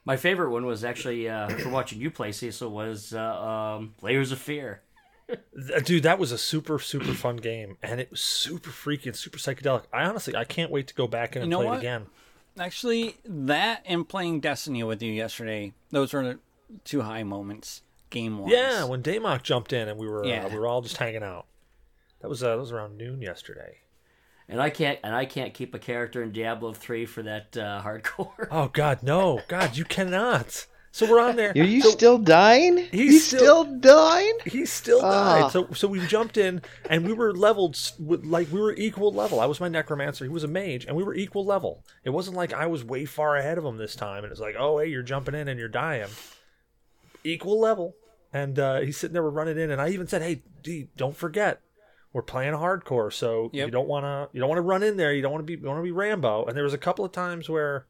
My 0.06 0.18
favorite 0.18 0.50
one 0.52 0.66
was 0.66 0.84
actually 0.84 1.30
uh, 1.30 1.48
for 1.50 1.70
watching 1.70 2.00
you 2.02 2.10
play 2.12 2.32
Cecil 2.32 2.72
was 2.72 3.14
uh, 3.14 3.20
um, 3.22 3.94
Layers 4.02 4.32
of 4.32 4.40
Fear. 4.40 4.82
dude, 5.84 6.04
that 6.04 6.18
was 6.20 6.32
a 6.32 6.38
super 6.38 6.80
super 6.80 7.14
fun 7.14 7.38
game, 7.38 7.78
and 7.84 8.02
it 8.02 8.10
was 8.12 8.20
super 8.22 8.70
freaky 8.72 9.10
and 9.10 9.16
super 9.16 9.38
psychedelic. 9.38 9.84
I 9.94 10.04
honestly, 10.04 10.36
I 10.36 10.44
can't 10.44 10.72
wait 10.72 10.88
to 10.88 10.94
go 10.96 11.08
back 11.08 11.36
in 11.36 11.44
and 11.44 11.52
You 11.52 11.58
know 11.58 11.60
play 11.60 11.68
what? 11.68 11.76
it 11.78 11.80
again. 11.80 12.06
Actually, 12.60 13.16
that 13.24 13.84
and 13.86 14.08
playing 14.10 14.42
Destiny 14.42 14.84
with 14.84 15.02
you 15.02 15.12
yesterday, 15.14 15.72
those 15.92 16.12
were 16.14 16.24
the 16.24 16.40
two 16.84 17.02
high 17.02 17.24
moments 17.24 17.82
game 18.10 18.40
wise. 18.40 18.52
Yeah, 18.52 18.84
when 18.84 19.02
Daymok 19.04 19.44
jumped 19.44 19.72
in 19.72 19.88
and 19.88 19.98
we 20.00 20.08
were 20.08 20.26
Yeah. 20.26 20.46
uh, 20.46 20.50
we 20.50 20.58
were 20.58 20.68
all 20.68 20.82
just 20.82 20.98
hanging 20.98 21.24
out. 21.24 21.46
That 22.22 22.28
was 22.28 22.44
uh, 22.44 22.50
that 22.50 22.58
was 22.60 22.72
around 22.74 22.98
noon 22.98 23.22
yesterday. 23.22 23.78
And 24.52 24.62
I 24.62 24.70
can't 24.70 25.00
and 25.04 25.16
I 25.16 25.26
can't 25.26 25.54
keep 25.54 25.74
a 25.74 25.80
character 25.80 26.22
in 26.22 26.32
Diablo 26.32 26.74
three 26.74 27.06
for 27.06 27.24
that 27.24 27.56
uh, 27.58 27.82
hardcore. 27.86 28.48
Oh 28.52 28.68
God, 28.68 29.02
no, 29.02 29.42
God, 29.48 29.76
you 29.78 29.86
cannot. 29.86 30.68
So 30.94 31.10
we're 31.10 31.22
on 31.22 31.38
there. 31.38 31.52
Are 31.52 31.64
you 31.64 31.80
So 31.82 31.90
still 31.92 32.18
dying? 32.18 32.76
He's 32.92 33.14
you 33.14 33.20
still- 33.20 33.40
still, 33.40 33.80
dying? 33.80 34.38
He's 34.46 34.70
still 34.70 35.00
Ah. 35.02 35.44
died. 35.44 35.52
So 35.54 35.70
so 35.72 35.88
we 35.88 36.06
jumped 36.06 36.36
in 36.38 36.62
and 36.90 37.06
we 37.08 37.14
were 37.14 37.34
leveled 37.34 37.78
with, 37.98 38.26
like 38.26 38.52
we 38.52 38.60
were 38.60 38.74
equal 38.74 39.14
level. 39.14 39.40
I 39.40 39.46
was 39.46 39.62
my 39.62 39.70
necromancer. 39.70 40.26
He 40.26 40.30
was 40.30 40.44
a 40.44 40.50
mage, 40.50 40.84
and 40.86 40.98
we 40.98 41.04
were 41.04 41.16
equal 41.16 41.46
level. 41.46 41.86
It 42.04 42.10
wasn't 42.10 42.36
like 42.36 42.52
I 42.52 42.66
was 42.68 42.84
way 42.84 43.06
far 43.06 43.38
ahead 43.38 43.58
of 43.58 43.64
him 43.64 43.78
this 43.78 43.96
time. 43.96 44.26
And 44.26 44.32
it's 44.32 44.42
like, 44.42 44.56
oh 44.60 44.80
hey, 44.80 44.88
you're 44.88 45.02
jumping 45.02 45.34
in 45.34 45.48
and 45.48 45.58
you're 45.58 45.70
dying. 45.70 46.10
Equal 47.24 47.58
level. 47.60 47.96
And 48.34 48.58
uh, 48.60 48.80
he's 48.82 48.98
sitting 48.98 49.14
there, 49.14 49.24
we're 49.24 49.30
running 49.30 49.58
in, 49.58 49.72
and 49.72 49.82
I 49.82 49.90
even 49.90 50.08
said, 50.08 50.22
hey, 50.22 50.42
D, 50.64 50.88
don't 50.96 51.16
forget. 51.16 51.62
We're 52.14 52.22
playing 52.22 52.54
hardcore, 52.54 53.12
so 53.14 53.50
Yep. 53.54 53.68
you 53.68 53.72
don't 53.72 53.88
want 53.88 54.04
to 54.04 54.30
you 54.34 54.40
don't 54.40 54.50
want 54.50 54.58
to 54.58 54.64
run 54.64 54.84
in 54.84 54.98
there. 54.98 55.14
You 55.14 55.22
don't 55.22 55.32
want 55.32 55.46
to 55.48 55.58
be 55.58 55.66
want 55.66 55.80
to 55.80 55.84
be 55.84 55.92
Rambo. 55.92 56.46
And 56.46 56.58
there 56.58 56.64
was 56.64 56.74
a 56.74 56.78
couple 56.78 57.06
of 57.06 57.12
times 57.12 57.50
where 57.50 57.86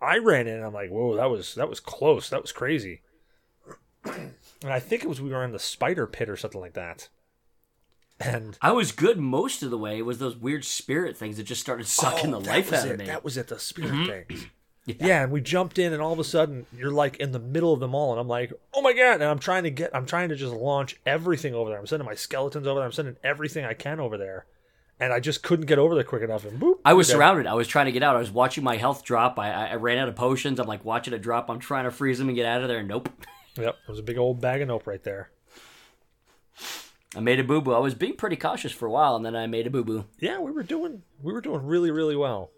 I 0.00 0.18
ran 0.18 0.46
in. 0.46 0.56
and 0.56 0.64
I'm 0.64 0.72
like, 0.74 0.90
whoa, 0.90 1.16
that 1.16 1.30
was 1.30 1.54
that 1.56 1.68
was 1.68 1.80
close. 1.80 2.28
That 2.30 2.42
was 2.42 2.52
crazy. 2.52 3.02
And 4.04 4.72
I 4.72 4.78
think 4.78 5.02
it 5.02 5.08
was 5.08 5.20
we 5.20 5.30
were 5.30 5.44
in 5.44 5.52
the 5.52 5.58
spider 5.58 6.06
pit 6.06 6.28
or 6.28 6.36
something 6.36 6.60
like 6.60 6.74
that. 6.74 7.08
And 8.18 8.56
I 8.62 8.72
was 8.72 8.92
good 8.92 9.18
most 9.18 9.62
of 9.62 9.70
the 9.70 9.76
way. 9.78 9.98
It 9.98 10.06
was 10.06 10.18
those 10.18 10.36
weird 10.36 10.64
spirit 10.64 11.16
things 11.16 11.36
that 11.36 11.42
just 11.44 11.60
started 11.60 11.86
sucking 11.86 12.32
Oh, 12.34 12.40
the 12.40 12.48
life 12.48 12.72
out 12.72 12.88
of 12.88 12.98
me. 12.98 13.04
That 13.06 13.24
was 13.24 13.36
it. 13.36 13.48
The 13.48 13.58
spirit 13.58 13.92
mm-hmm. 13.92 14.34
thing. 14.34 14.50
Yeah. 14.86 15.24
and 15.24 15.32
we 15.32 15.40
jumped 15.40 15.78
in, 15.78 15.92
and 15.92 16.00
all 16.00 16.12
of 16.12 16.18
a 16.20 16.24
sudden 16.24 16.64
you're 16.76 16.92
like 16.92 17.16
in 17.16 17.32
the 17.32 17.38
middle 17.40 17.72
of 17.72 17.80
them 17.80 17.94
all, 17.94 18.12
and 18.12 18.20
I'm 18.20 18.28
like, 18.28 18.52
oh 18.72 18.80
my 18.82 18.92
god! 18.92 19.14
And 19.14 19.24
I'm 19.24 19.38
trying 19.40 19.64
to 19.64 19.70
get, 19.70 19.94
I'm 19.94 20.06
trying 20.06 20.28
to 20.28 20.36
just 20.36 20.52
launch 20.54 20.96
everything 21.04 21.54
over 21.54 21.70
there. 21.70 21.78
I'm 21.78 21.86
sending 21.86 22.06
my 22.06 22.14
skeletons 22.14 22.66
over 22.66 22.78
there. 22.78 22.86
I'm 22.86 22.92
sending 22.92 23.16
everything 23.24 23.64
I 23.64 23.74
can 23.74 23.98
over 23.98 24.16
there, 24.16 24.46
and 25.00 25.12
I 25.12 25.18
just 25.18 25.42
couldn't 25.42 25.66
get 25.66 25.78
over 25.80 25.94
there 25.96 26.04
quick 26.04 26.22
enough. 26.22 26.44
And 26.44 26.60
boop, 26.60 26.78
I 26.84 26.92
was 26.94 27.08
surrounded. 27.08 27.46
I 27.48 27.54
was 27.54 27.66
trying 27.66 27.86
to 27.86 27.92
get 27.92 28.04
out. 28.04 28.14
I 28.14 28.20
was 28.20 28.30
watching 28.30 28.62
my 28.62 28.76
health 28.76 29.04
drop. 29.04 29.38
I, 29.38 29.50
I 29.50 29.66
I 29.66 29.74
ran 29.74 29.98
out 29.98 30.08
of 30.08 30.14
potions. 30.14 30.60
I'm 30.60 30.68
like 30.68 30.84
watching 30.84 31.14
it 31.14 31.20
drop. 31.22 31.50
I'm 31.50 31.58
trying 31.58 31.84
to 31.84 31.90
freeze 31.90 32.18
them 32.18 32.28
and 32.28 32.36
get 32.36 32.46
out 32.46 32.62
of 32.62 32.68
there. 32.68 32.82
Nope. 32.82 33.08
Yep, 33.58 33.74
it 33.88 33.90
was 33.90 33.98
a 33.98 34.02
big 34.02 34.18
old 34.18 34.38
bag 34.38 34.60
of 34.60 34.68
nope 34.68 34.86
right 34.86 35.02
there. 35.02 35.30
I 37.16 37.20
made 37.20 37.40
a 37.40 37.44
boo 37.44 37.62
boo. 37.62 37.72
I 37.72 37.78
was 37.78 37.94
being 37.94 38.14
pretty 38.16 38.36
cautious 38.36 38.72
for 38.72 38.84
a 38.84 38.90
while, 38.90 39.16
and 39.16 39.24
then 39.24 39.34
I 39.34 39.46
made 39.46 39.66
a 39.66 39.70
boo 39.70 39.82
boo. 39.82 40.04
Yeah, 40.20 40.40
we 40.40 40.50
were 40.50 40.62
doing, 40.62 41.02
we 41.22 41.32
were 41.32 41.40
doing 41.40 41.64
really, 41.64 41.90
really 41.90 42.16
well. 42.16 42.50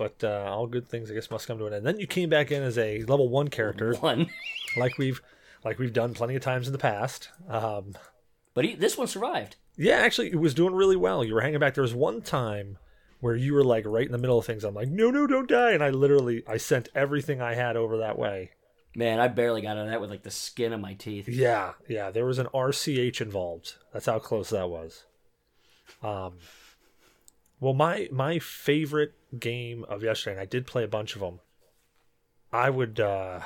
But 0.00 0.24
uh, 0.24 0.50
all 0.50 0.66
good 0.66 0.88
things, 0.88 1.10
I 1.10 1.14
guess, 1.14 1.30
must 1.30 1.46
come 1.46 1.58
to 1.58 1.66
an 1.66 1.74
end. 1.74 1.84
Then 1.84 2.00
you 2.00 2.06
came 2.06 2.30
back 2.30 2.50
in 2.50 2.62
as 2.62 2.78
a 2.78 3.02
level 3.02 3.28
one 3.28 3.48
character, 3.48 3.94
One, 3.96 4.30
like 4.78 4.96
we've, 4.96 5.20
like 5.62 5.78
we've 5.78 5.92
done 5.92 6.14
plenty 6.14 6.34
of 6.36 6.40
times 6.40 6.66
in 6.66 6.72
the 6.72 6.78
past. 6.78 7.28
Um, 7.46 7.94
but 8.54 8.64
he, 8.64 8.74
this 8.74 8.96
one 8.96 9.08
survived. 9.08 9.56
Yeah, 9.76 9.96
actually, 9.96 10.28
it 10.28 10.40
was 10.40 10.54
doing 10.54 10.72
really 10.72 10.96
well. 10.96 11.22
You 11.22 11.34
were 11.34 11.42
hanging 11.42 11.60
back. 11.60 11.74
There 11.74 11.82
was 11.82 11.92
one 11.92 12.22
time 12.22 12.78
where 13.20 13.36
you 13.36 13.52
were 13.52 13.62
like 13.62 13.84
right 13.84 14.06
in 14.06 14.12
the 14.12 14.16
middle 14.16 14.38
of 14.38 14.46
things. 14.46 14.64
I'm 14.64 14.72
like, 14.74 14.88
no, 14.88 15.10
no, 15.10 15.26
don't 15.26 15.50
die. 15.50 15.72
And 15.72 15.84
I 15.84 15.90
literally, 15.90 16.44
I 16.48 16.56
sent 16.56 16.88
everything 16.94 17.42
I 17.42 17.52
had 17.52 17.76
over 17.76 17.98
that 17.98 18.18
way. 18.18 18.52
Man, 18.96 19.20
I 19.20 19.28
barely 19.28 19.60
got 19.60 19.76
out 19.76 19.84
of 19.84 19.90
that 19.90 20.00
with 20.00 20.08
like 20.08 20.22
the 20.22 20.30
skin 20.30 20.72
of 20.72 20.80
my 20.80 20.94
teeth. 20.94 21.28
Yeah, 21.28 21.72
yeah. 21.90 22.10
There 22.10 22.24
was 22.24 22.38
an 22.38 22.48
RCH 22.54 23.20
involved. 23.20 23.74
That's 23.92 24.06
how 24.06 24.18
close 24.18 24.48
that 24.48 24.70
was. 24.70 25.04
Um, 26.02 26.38
well, 27.60 27.74
my 27.74 28.08
my 28.10 28.38
favorite 28.38 29.12
game 29.38 29.84
of 29.84 30.02
yesterday, 30.02 30.32
and 30.32 30.40
I 30.40 30.46
did 30.46 30.66
play 30.66 30.82
a 30.84 30.88
bunch 30.88 31.14
of 31.14 31.20
them. 31.20 31.40
I 32.52 32.70
would. 32.70 32.98
uh 32.98 33.40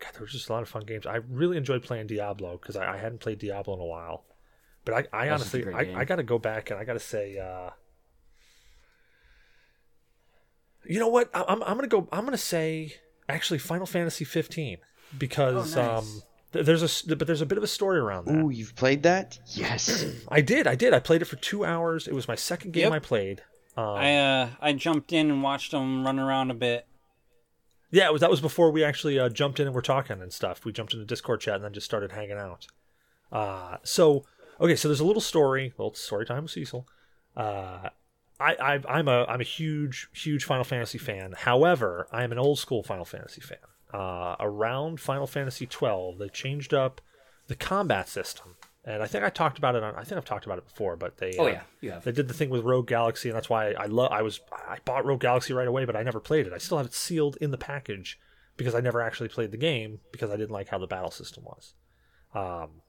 God, 0.00 0.10
there 0.14 0.22
was 0.22 0.32
just 0.32 0.48
a 0.48 0.52
lot 0.52 0.62
of 0.62 0.68
fun 0.68 0.82
games. 0.84 1.06
I 1.06 1.16
really 1.16 1.56
enjoyed 1.56 1.82
playing 1.84 2.08
Diablo 2.08 2.58
because 2.60 2.74
I, 2.74 2.94
I 2.94 2.96
hadn't 2.96 3.20
played 3.20 3.38
Diablo 3.38 3.74
in 3.74 3.80
a 3.80 3.84
while. 3.84 4.24
But 4.84 4.94
I, 5.12 5.26
I 5.26 5.30
honestly, 5.30 5.64
I. 5.72 6.00
I 6.00 6.04
got 6.04 6.16
to 6.16 6.24
go 6.24 6.38
back 6.40 6.70
and 6.72 6.80
I 6.80 6.84
got 6.84 6.94
to 6.94 6.98
say, 6.98 7.38
uh, 7.38 7.70
you 10.84 10.98
know 10.98 11.08
what? 11.08 11.30
I, 11.34 11.44
I'm 11.46 11.62
I'm 11.62 11.76
gonna 11.76 11.86
go. 11.86 12.08
I'm 12.10 12.24
gonna 12.24 12.36
say 12.36 12.94
actually 13.28 13.58
Final 13.60 13.86
Fantasy 13.86 14.24
15 14.24 14.78
because 15.16 15.76
Oh, 15.76 15.80
nice. 15.80 16.02
um, 16.02 16.22
there's 16.52 17.04
a 17.04 17.16
but 17.16 17.26
there's 17.26 17.40
a 17.40 17.46
bit 17.46 17.58
of 17.58 17.64
a 17.64 17.68
story 17.68 17.98
around 17.98 18.26
that. 18.26 18.34
Ooh, 18.36 18.50
you've 18.50 18.74
played 18.76 19.02
that? 19.04 19.38
Yes. 19.46 20.04
I 20.28 20.40
did, 20.40 20.66
I 20.66 20.74
did. 20.74 20.92
I 20.94 21.00
played 21.00 21.22
it 21.22 21.26
for 21.26 21.36
two 21.36 21.64
hours. 21.64 22.06
It 22.06 22.14
was 22.14 22.28
my 22.28 22.34
second 22.34 22.72
game 22.72 22.84
Yep. 22.84 22.92
I 22.92 22.98
played. 22.98 23.42
Um, 23.76 23.84
I 23.84 24.18
uh 24.18 24.48
I 24.60 24.72
jumped 24.74 25.12
in 25.12 25.30
and 25.30 25.42
watched 25.42 25.70
them 25.70 26.04
run 26.04 26.18
around 26.18 26.50
a 26.50 26.54
bit. 26.54 26.86
Yeah, 27.90 28.06
it 28.06 28.12
was, 28.12 28.22
that 28.22 28.30
was 28.30 28.40
before 28.40 28.70
we 28.70 28.82
actually 28.82 29.18
uh, 29.18 29.28
jumped 29.28 29.60
in 29.60 29.66
and 29.66 29.74
were 29.74 29.82
talking 29.82 30.22
and 30.22 30.32
stuff. 30.32 30.64
We 30.64 30.72
jumped 30.72 30.94
into 30.94 31.04
Discord 31.04 31.40
chat 31.42 31.56
and 31.56 31.64
then 31.64 31.74
just 31.74 31.84
started 31.84 32.12
hanging 32.12 32.38
out. 32.38 32.66
Uh, 33.30 33.76
so 33.82 34.24
okay, 34.60 34.76
so 34.76 34.88
there's 34.88 35.00
a 35.00 35.04
little 35.04 35.20
story, 35.20 35.74
little 35.76 35.94
story 35.94 36.24
time 36.24 36.44
with 36.44 36.52
Cecil. 36.52 36.86
Uh, 37.36 37.90
I, 38.40 38.54
I 38.60 38.80
I'm 38.88 39.08
a 39.08 39.24
I'm 39.24 39.40
a 39.40 39.44
huge 39.44 40.08
huge 40.12 40.44
Final 40.44 40.64
Fantasy 40.64 40.98
fan. 40.98 41.34
However, 41.36 42.08
I 42.10 42.24
am 42.24 42.32
an 42.32 42.38
old 42.38 42.58
school 42.58 42.82
Final 42.82 43.04
Fantasy 43.04 43.40
fan. 43.40 43.58
Uh, 43.92 44.36
around 44.40 45.00
Final 45.00 45.26
Fantasy 45.26 45.66
12, 45.66 46.18
they 46.18 46.28
changed 46.28 46.72
up 46.72 47.00
the 47.48 47.54
combat 47.54 48.08
system, 48.08 48.56
and 48.84 49.02
I 49.02 49.06
think 49.06 49.22
I 49.22 49.28
talked 49.28 49.58
about 49.58 49.74
it 49.74 49.82
on. 49.82 49.94
I 49.94 50.04
think 50.04 50.16
I've 50.16 50.24
talked 50.24 50.46
about 50.46 50.58
it 50.58 50.64
before, 50.64 50.96
but 50.96 51.18
they 51.18 51.36
Oh 51.38 51.44
uh, 51.44 51.48
yeah, 51.48 51.62
you 51.80 51.90
have. 51.90 52.04
they 52.04 52.12
did 52.12 52.28
the 52.28 52.34
thing 52.34 52.48
with 52.48 52.64
Rogue 52.64 52.86
Galaxy, 52.86 53.28
and 53.28 53.36
that's 53.36 53.50
why 53.50 53.72
I 53.72 53.86
love. 53.86 54.10
I 54.10 54.22
was 54.22 54.40
I 54.52 54.78
bought 54.84 55.04
Rogue 55.04 55.20
Galaxy 55.20 55.52
right 55.52 55.68
away, 55.68 55.84
but 55.84 55.94
I 55.96 56.02
never 56.02 56.20
played 56.20 56.46
it. 56.46 56.52
I 56.52 56.58
still 56.58 56.78
have 56.78 56.86
it 56.86 56.94
sealed 56.94 57.36
in 57.40 57.50
the 57.50 57.58
package 57.58 58.18
because 58.56 58.74
I 58.74 58.80
never 58.80 59.02
actually 59.02 59.28
played 59.28 59.50
the 59.50 59.56
game 59.58 60.00
because 60.10 60.30
I 60.30 60.36
didn't 60.36 60.50
like 60.50 60.68
how 60.68 60.78
the 60.78 60.86
battle 60.86 61.10
system 61.10 61.44
was. 61.44 61.74
Um, 62.34 62.80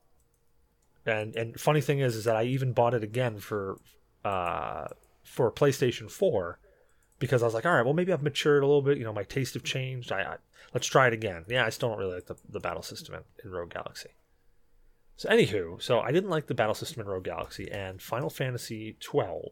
and 1.05 1.35
and 1.35 1.59
funny 1.59 1.81
thing 1.81 1.99
is, 1.99 2.15
is 2.15 2.23
that 2.23 2.35
I 2.37 2.43
even 2.43 2.71
bought 2.71 2.93
it 2.93 3.03
again 3.03 3.39
for 3.39 3.77
uh 4.23 4.87
for 5.23 5.51
PlayStation 5.51 6.09
Four 6.09 6.59
because 7.23 7.41
I 7.41 7.45
was 7.45 7.53
like, 7.53 7.65
all 7.65 7.71
right, 7.71 7.85
well 7.85 7.93
maybe 7.93 8.11
I've 8.11 8.21
matured 8.21 8.63
a 8.63 8.65
little 8.65 8.81
bit. 8.81 8.97
You 8.97 9.05
know, 9.05 9.13
my 9.13 9.23
taste 9.23 9.53
have 9.53 9.63
changed. 9.63 10.11
I, 10.11 10.23
I 10.23 10.35
let's 10.73 10.87
try 10.87 11.07
it 11.07 11.13
again. 11.13 11.45
Yeah, 11.47 11.65
I 11.65 11.69
still 11.69 11.87
don't 11.87 11.97
really 11.97 12.15
like 12.15 12.25
the, 12.25 12.35
the 12.49 12.59
battle 12.59 12.83
system 12.83 13.15
in, 13.15 13.21
in 13.45 13.51
Rogue 13.51 13.73
Galaxy. 13.73 14.09
So, 15.15 15.29
anywho, 15.29 15.81
so 15.81 16.01
I 16.01 16.11
didn't 16.11 16.31
like 16.31 16.47
the 16.47 16.53
battle 16.53 16.75
system 16.75 17.01
in 17.01 17.07
Rogue 17.07 17.23
Galaxy, 17.23 17.71
and 17.71 18.01
Final 18.01 18.29
Fantasy 18.29 18.97
twelve, 18.99 19.51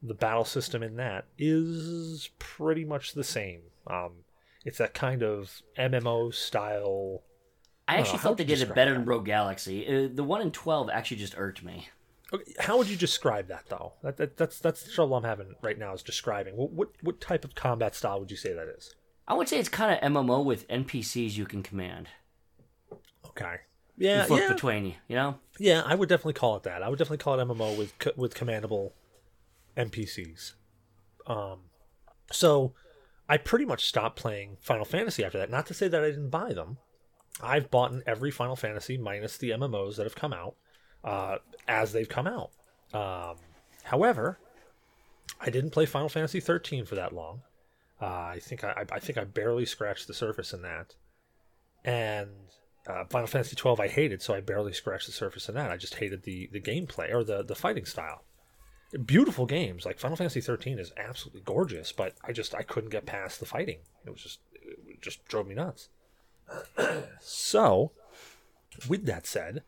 the 0.00 0.14
battle 0.14 0.44
system 0.44 0.80
in 0.80 0.94
that 0.94 1.24
is 1.36 2.30
pretty 2.38 2.84
much 2.84 3.14
the 3.14 3.24
same. 3.24 3.62
Um, 3.88 4.12
it's 4.64 4.78
that 4.78 4.94
kind 4.94 5.24
of 5.24 5.60
MMO 5.76 6.32
style. 6.32 7.22
I 7.88 7.96
actually 7.96 8.18
thought 8.18 8.36
they 8.36 8.44
did 8.44 8.62
it 8.62 8.72
better 8.76 8.92
that? 8.92 9.00
in 9.00 9.06
Rogue 9.06 9.26
Galaxy. 9.26 9.88
Uh, 9.88 10.08
the 10.14 10.22
one 10.22 10.40
in 10.40 10.52
twelve 10.52 10.88
actually 10.88 11.16
just 11.16 11.34
irked 11.36 11.64
me. 11.64 11.88
Okay, 12.32 12.54
how 12.58 12.76
would 12.76 12.88
you 12.88 12.96
describe 12.96 13.48
that 13.48 13.64
though? 13.68 13.94
That, 14.02 14.16
that, 14.18 14.36
that's 14.36 14.58
that's 14.58 14.82
the 14.82 14.90
trouble 14.90 15.16
I'm 15.16 15.24
having 15.24 15.54
right 15.62 15.78
now 15.78 15.94
is 15.94 16.02
describing. 16.02 16.56
What, 16.56 16.72
what 16.72 16.88
what 17.02 17.20
type 17.20 17.44
of 17.44 17.54
combat 17.54 17.94
style 17.94 18.20
would 18.20 18.30
you 18.30 18.36
say 18.36 18.52
that 18.52 18.68
is? 18.68 18.94
I 19.26 19.34
would 19.34 19.48
say 19.48 19.58
it's 19.58 19.68
kind 19.68 19.92
of 19.92 20.12
MMO 20.12 20.44
with 20.44 20.66
NPCs 20.68 21.36
you 21.36 21.44
can 21.46 21.62
command. 21.62 22.08
Okay. 23.26 23.56
You 23.96 24.08
Yeah, 24.08 24.24
flip 24.24 24.42
yeah, 24.42 24.52
between 24.52 24.86
you. 24.86 24.94
You 25.08 25.16
know. 25.16 25.38
yeah. 25.58 25.82
I 25.84 25.94
would 25.94 26.08
definitely 26.08 26.32
call 26.34 26.56
it 26.56 26.62
that. 26.64 26.82
I 26.82 26.88
would 26.88 26.98
definitely 26.98 27.18
call 27.18 27.38
it 27.38 27.44
MMO 27.46 27.76
with 27.78 27.92
with 28.16 28.34
commandable 28.34 28.92
NPCs. 29.76 30.52
Um, 31.26 31.60
so 32.32 32.74
I 33.28 33.36
pretty 33.36 33.64
much 33.64 33.86
stopped 33.86 34.18
playing 34.18 34.56
Final 34.60 34.84
Fantasy 34.84 35.24
after 35.24 35.38
that. 35.38 35.50
Not 35.50 35.66
to 35.66 35.74
say 35.74 35.88
that 35.88 36.02
I 36.02 36.08
didn't 36.10 36.30
buy 36.30 36.52
them. 36.52 36.78
I've 37.42 37.70
bought 37.70 37.92
in 37.92 38.02
every 38.06 38.30
Final 38.30 38.56
Fantasy 38.56 38.96
minus 38.98 39.36
the 39.36 39.50
MMOs 39.50 39.96
that 39.96 40.04
have 40.04 40.16
come 40.16 40.32
out 40.32 40.56
uh, 41.08 41.38
as 41.66 41.92
they've 41.92 42.08
come 42.08 42.26
out. 42.26 42.50
Um, 42.92 43.36
however, 43.84 44.38
I 45.40 45.48
didn't 45.48 45.70
play 45.70 45.86
Final 45.86 46.10
Fantasy 46.10 46.38
13 46.38 46.84
for 46.84 46.96
that 46.96 47.14
long. 47.14 47.42
Uh, 48.00 48.04
I 48.04 48.38
think 48.40 48.62
I, 48.62 48.84
I 48.92 48.98
think 49.00 49.18
I 49.18 49.24
barely 49.24 49.64
scratched 49.64 50.06
the 50.06 50.14
surface 50.14 50.52
in 50.52 50.62
that, 50.62 50.94
and 51.84 52.30
uh, 52.86 53.04
Final 53.06 53.26
Fantasy 53.26 53.56
12 53.56 53.80
I 53.80 53.88
hated, 53.88 54.22
so 54.22 54.34
I 54.34 54.40
barely 54.40 54.72
scratched 54.72 55.06
the 55.06 55.12
surface 55.12 55.48
in 55.48 55.54
that. 55.56 55.70
I 55.70 55.76
just 55.76 55.96
hated 55.96 56.22
the 56.22 56.48
the 56.52 56.60
gameplay 56.60 57.12
or 57.12 57.24
the 57.24 57.42
the 57.42 57.56
fighting 57.56 57.86
style. 57.86 58.22
Beautiful 59.04 59.46
games 59.46 59.84
like 59.84 59.98
Final 59.98 60.16
Fantasy 60.16 60.40
13 60.40 60.78
is 60.78 60.92
absolutely 60.96 61.40
gorgeous, 61.40 61.90
but 61.90 62.14
I 62.22 62.32
just 62.32 62.54
I 62.54 62.62
couldn't 62.62 62.90
get 62.90 63.06
past 63.06 63.40
the 63.40 63.46
fighting. 63.46 63.78
It 64.06 64.10
was 64.10 64.22
just 64.22 64.38
it 64.54 65.02
just 65.02 65.24
drove 65.24 65.48
me 65.48 65.56
nuts. 65.56 65.88
so, 67.20 67.92
with 68.88 69.06
that 69.06 69.26
said, 69.26 69.64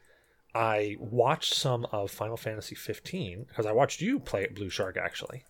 I 0.54 0.96
watched 0.98 1.54
some 1.54 1.86
of 1.92 2.10
Final 2.10 2.36
Fantasy 2.36 2.74
15 2.74 3.44
because 3.48 3.66
I 3.66 3.72
watched 3.72 4.00
you 4.00 4.18
play 4.18 4.42
it 4.42 4.54
Blue 4.54 4.70
Shark 4.70 4.96
actually, 4.96 5.44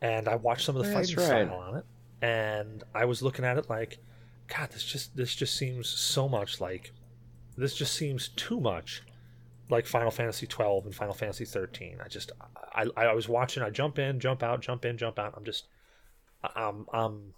and 0.00 0.28
I 0.28 0.36
watched 0.36 0.64
some 0.66 0.76
of 0.76 0.84
the 0.84 0.90
That's 0.90 1.10
fighting 1.12 1.24
right. 1.24 1.48
style 1.48 1.58
on 1.58 1.76
it. 1.78 1.84
and 2.20 2.82
I 2.94 3.04
was 3.04 3.22
looking 3.22 3.44
at 3.44 3.56
it 3.58 3.70
like, 3.70 3.98
God, 4.48 4.70
this 4.70 4.84
just 4.84 5.16
this 5.16 5.34
just 5.34 5.56
seems 5.56 5.88
so 5.88 6.28
much 6.28 6.60
like 6.60 6.92
this 7.56 7.74
just 7.74 7.94
seems 7.94 8.28
too 8.30 8.60
much 8.60 9.02
like 9.70 9.86
Final 9.86 10.10
Fantasy 10.10 10.46
12 10.46 10.86
and 10.86 10.94
Final 10.94 11.14
Fantasy 11.14 11.44
13. 11.44 11.98
I 12.04 12.08
just 12.08 12.32
I, 12.74 12.86
I 12.96 13.14
was 13.14 13.28
watching. 13.28 13.62
I 13.62 13.70
jump 13.70 13.98
in, 13.98 14.18
jump 14.20 14.42
out, 14.42 14.60
jump 14.60 14.84
in, 14.84 14.98
jump 14.98 15.18
out. 15.18 15.34
I'm 15.36 15.44
just 15.44 15.68
I'm 16.56 16.86
I'm 16.92 17.34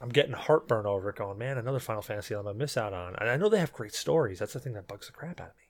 I'm 0.00 0.08
getting 0.10 0.32
heartburn 0.34 0.86
over 0.86 1.10
it. 1.10 1.16
Going, 1.16 1.38
man, 1.38 1.58
another 1.58 1.80
Final 1.80 2.02
Fantasy 2.02 2.34
I'm 2.34 2.44
gonna 2.44 2.56
miss 2.56 2.76
out 2.76 2.92
on. 2.92 3.16
And 3.16 3.28
I 3.28 3.36
know 3.36 3.48
they 3.48 3.58
have 3.58 3.72
great 3.72 3.94
stories. 3.94 4.38
That's 4.38 4.52
the 4.52 4.60
thing 4.60 4.74
that 4.74 4.86
bugs 4.86 5.06
the 5.06 5.12
crap 5.12 5.40
out 5.40 5.48
of 5.50 5.56
me. 5.56 5.63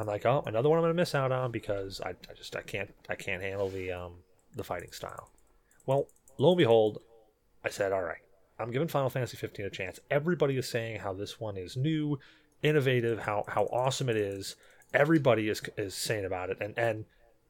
I'm 0.00 0.06
like, 0.06 0.26
oh, 0.26 0.42
another 0.46 0.68
one 0.68 0.78
I'm 0.78 0.84
gonna 0.84 0.94
miss 0.94 1.14
out 1.14 1.32
on 1.32 1.50
because 1.50 2.00
I, 2.00 2.10
I 2.10 2.34
just 2.36 2.56
I 2.56 2.62
can't 2.62 2.92
I 3.08 3.14
can't 3.14 3.42
handle 3.42 3.68
the 3.68 3.92
um 3.92 4.14
the 4.54 4.64
fighting 4.64 4.92
style. 4.92 5.30
Well, 5.86 6.08
lo 6.38 6.50
and 6.50 6.58
behold, 6.58 6.98
I 7.64 7.68
said, 7.68 7.92
all 7.92 8.02
right, 8.02 8.22
I'm 8.58 8.70
giving 8.70 8.88
Final 8.88 9.10
Fantasy 9.10 9.36
15 9.36 9.66
a 9.66 9.70
chance. 9.70 10.00
Everybody 10.10 10.56
is 10.56 10.68
saying 10.68 11.00
how 11.00 11.12
this 11.12 11.38
one 11.40 11.56
is 11.56 11.76
new, 11.76 12.18
innovative, 12.62 13.20
how 13.20 13.44
how 13.48 13.64
awesome 13.64 14.08
it 14.08 14.16
is. 14.16 14.56
Everybody 14.92 15.48
is 15.48 15.62
is 15.76 15.94
saying 15.94 16.24
about 16.24 16.50
it, 16.50 16.58
and 16.60 16.78
and 16.78 17.04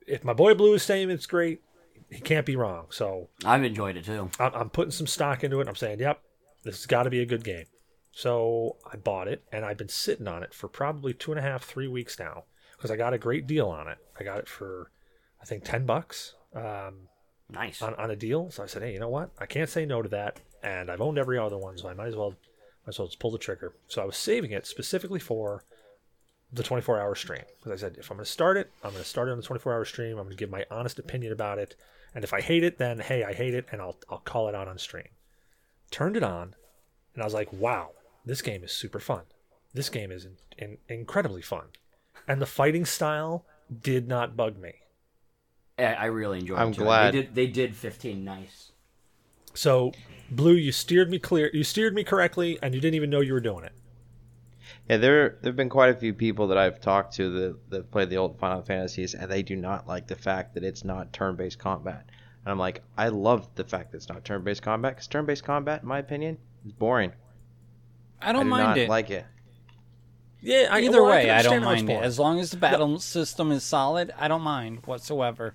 if 0.06 0.24
my 0.24 0.32
boy 0.32 0.54
Blue 0.54 0.74
is 0.74 0.82
saying 0.82 1.10
it's 1.10 1.26
great, 1.26 1.62
he 2.10 2.20
can't 2.20 2.46
be 2.46 2.56
wrong. 2.56 2.86
So 2.90 3.28
I've 3.44 3.64
enjoyed 3.64 3.96
it 3.96 4.04
too. 4.04 4.30
I'm, 4.38 4.54
I'm 4.54 4.70
putting 4.70 4.90
some 4.90 5.06
stock 5.06 5.44
into 5.44 5.60
it. 5.60 5.68
I'm 5.68 5.76
saying, 5.76 6.00
yep, 6.00 6.20
this 6.64 6.76
has 6.76 6.86
got 6.86 7.04
to 7.04 7.10
be 7.10 7.20
a 7.20 7.26
good 7.26 7.44
game. 7.44 7.66
So 8.12 8.76
I 8.92 8.96
bought 8.96 9.28
it, 9.28 9.44
and 9.52 9.64
I've 9.64 9.76
been 9.78 9.88
sitting 9.88 10.26
on 10.28 10.42
it 10.42 10.52
for 10.52 10.68
probably 10.68 11.14
two 11.14 11.32
and 11.32 11.38
a 11.38 11.42
half, 11.42 11.64
three 11.64 11.88
weeks 11.88 12.18
now 12.18 12.44
because 12.76 12.90
I 12.90 12.96
got 12.96 13.14
a 13.14 13.18
great 13.18 13.46
deal 13.46 13.68
on 13.68 13.88
it. 13.88 13.98
I 14.18 14.24
got 14.24 14.38
it 14.38 14.48
for, 14.48 14.90
I 15.40 15.44
think, 15.44 15.64
ten 15.64 15.86
bucks. 15.86 16.34
Um, 16.54 17.08
Nice. 17.48 17.82
on, 17.82 17.94
on 17.94 18.10
a 18.10 18.16
deal. 18.16 18.50
So 18.50 18.62
I 18.62 18.66
said, 18.66 18.82
hey, 18.82 18.92
you 18.92 19.00
know 19.00 19.08
what? 19.08 19.30
I 19.38 19.46
can't 19.46 19.68
say 19.68 19.84
no 19.84 20.02
to 20.02 20.08
that. 20.10 20.40
And 20.62 20.90
I've 20.90 21.00
owned 21.00 21.18
every 21.18 21.38
other 21.38 21.58
one, 21.58 21.78
so 21.78 21.88
I 21.88 21.94
might 21.94 22.08
as 22.08 22.16
well 22.16 22.30
might 22.86 22.90
as 22.90 22.98
well 22.98 23.08
just 23.08 23.18
pull 23.18 23.30
the 23.30 23.38
trigger. 23.38 23.74
So 23.88 24.02
I 24.02 24.04
was 24.04 24.16
saving 24.16 24.52
it 24.52 24.66
specifically 24.66 25.20
for 25.20 25.64
the 26.52 26.62
24 26.62 27.00
hour 27.00 27.14
stream. 27.14 27.42
Because 27.58 27.72
I 27.72 27.86
said, 27.86 27.96
if 27.98 28.10
I'm 28.10 28.16
going 28.16 28.24
to 28.24 28.30
start 28.30 28.56
it, 28.56 28.70
I'm 28.82 28.90
going 28.90 29.02
to 29.02 29.08
start 29.08 29.28
it 29.28 29.32
on 29.32 29.36
the 29.38 29.42
24 29.44 29.72
hour 29.72 29.84
stream. 29.84 30.12
I'm 30.18 30.24
going 30.24 30.30
to 30.30 30.36
give 30.36 30.50
my 30.50 30.64
honest 30.70 30.98
opinion 30.98 31.32
about 31.32 31.58
it. 31.58 31.76
And 32.14 32.24
if 32.24 32.32
I 32.32 32.40
hate 32.40 32.64
it, 32.64 32.78
then 32.78 32.98
hey, 32.98 33.24
I 33.24 33.32
hate 33.32 33.54
it, 33.54 33.66
and 33.72 33.80
I'll 33.80 33.96
I'll 34.08 34.18
call 34.18 34.48
it 34.48 34.54
out 34.54 34.68
on 34.68 34.78
stream. 34.78 35.08
Turned 35.90 36.16
it 36.16 36.22
on, 36.22 36.54
and 37.14 37.22
I 37.22 37.26
was 37.26 37.34
like, 37.34 37.52
wow, 37.52 37.90
this 38.24 38.42
game 38.42 38.62
is 38.64 38.72
super 38.72 39.00
fun. 39.00 39.22
This 39.72 39.88
game 39.88 40.10
is 40.10 40.24
in, 40.24 40.36
in, 40.58 40.78
incredibly 40.88 41.42
fun, 41.42 41.66
and 42.26 42.40
the 42.40 42.46
fighting 42.46 42.84
style 42.84 43.46
did 43.82 44.08
not 44.08 44.36
bug 44.36 44.58
me. 44.58 44.74
I 45.78 45.94
I 45.94 46.04
really 46.06 46.40
enjoyed 46.40 46.58
I'm 46.58 46.68
it. 46.70 46.74
too. 46.74 46.82
glad. 46.82 47.14
They 47.14 47.22
did, 47.22 47.34
they 47.34 47.46
did 47.46 47.76
15 47.76 48.24
nice. 48.24 48.72
So, 49.54 49.92
Blue, 50.30 50.54
you 50.54 50.72
steered 50.72 51.10
me 51.10 51.18
clear. 51.18 51.50
You 51.52 51.64
steered 51.64 51.94
me 51.94 52.04
correctly, 52.04 52.58
and 52.62 52.74
you 52.74 52.80
didn't 52.80 52.94
even 52.94 53.10
know 53.10 53.20
you 53.20 53.32
were 53.32 53.40
doing 53.40 53.64
it. 53.64 53.72
Yeah, 54.88 54.96
there 54.98 55.38
there've 55.40 55.56
been 55.56 55.68
quite 55.68 55.90
a 55.90 55.98
few 55.98 56.14
people 56.14 56.48
that 56.48 56.58
I've 56.58 56.80
talked 56.80 57.14
to 57.16 57.30
that 57.30 57.70
that 57.70 57.90
play 57.90 58.04
the 58.04 58.16
old 58.16 58.38
Final 58.38 58.62
Fantasies, 58.62 59.14
and 59.14 59.30
they 59.30 59.42
do 59.42 59.56
not 59.56 59.86
like 59.86 60.06
the 60.06 60.16
fact 60.16 60.54
that 60.54 60.64
it's 60.64 60.84
not 60.84 61.12
turn-based 61.12 61.58
combat. 61.58 62.06
And 62.44 62.50
I'm 62.52 62.58
like, 62.58 62.82
I 62.96 63.08
love 63.08 63.48
the 63.54 63.64
fact 63.64 63.90
that 63.92 63.98
it's 63.98 64.08
not 64.08 64.24
turn-based 64.24 64.62
combat 64.62 64.94
because 64.94 65.06
turn-based 65.08 65.44
combat, 65.44 65.82
in 65.82 65.88
my 65.88 65.98
opinion, 65.98 66.38
is 66.64 66.72
boring. 66.72 67.12
I 68.22 68.30
I 68.30 68.32
don't 68.32 68.44
do 68.44 68.50
mind 68.50 68.62
not 68.64 68.78
it. 68.78 68.88
like 68.88 69.10
it. 69.10 69.26
Yeah, 70.42 70.68
I, 70.70 70.80
Either 70.80 71.02
well, 71.02 71.10
way, 71.12 71.22
can 71.26 71.30
I, 71.30 71.42
don't 71.42 71.52
understand 71.52 71.64
how 71.64 71.70
it's 71.72 71.82
mind 71.82 71.90
it. 71.90 72.06
As 72.06 72.18
long 72.18 72.40
as 72.40 72.50
the 72.50 72.56
battle 72.56 72.98
system 72.98 73.52
is 73.52 73.62
solid, 73.62 74.10
I 74.18 74.26
don't 74.28 74.40
mind 74.42 74.86
whatsoever. 74.86 75.54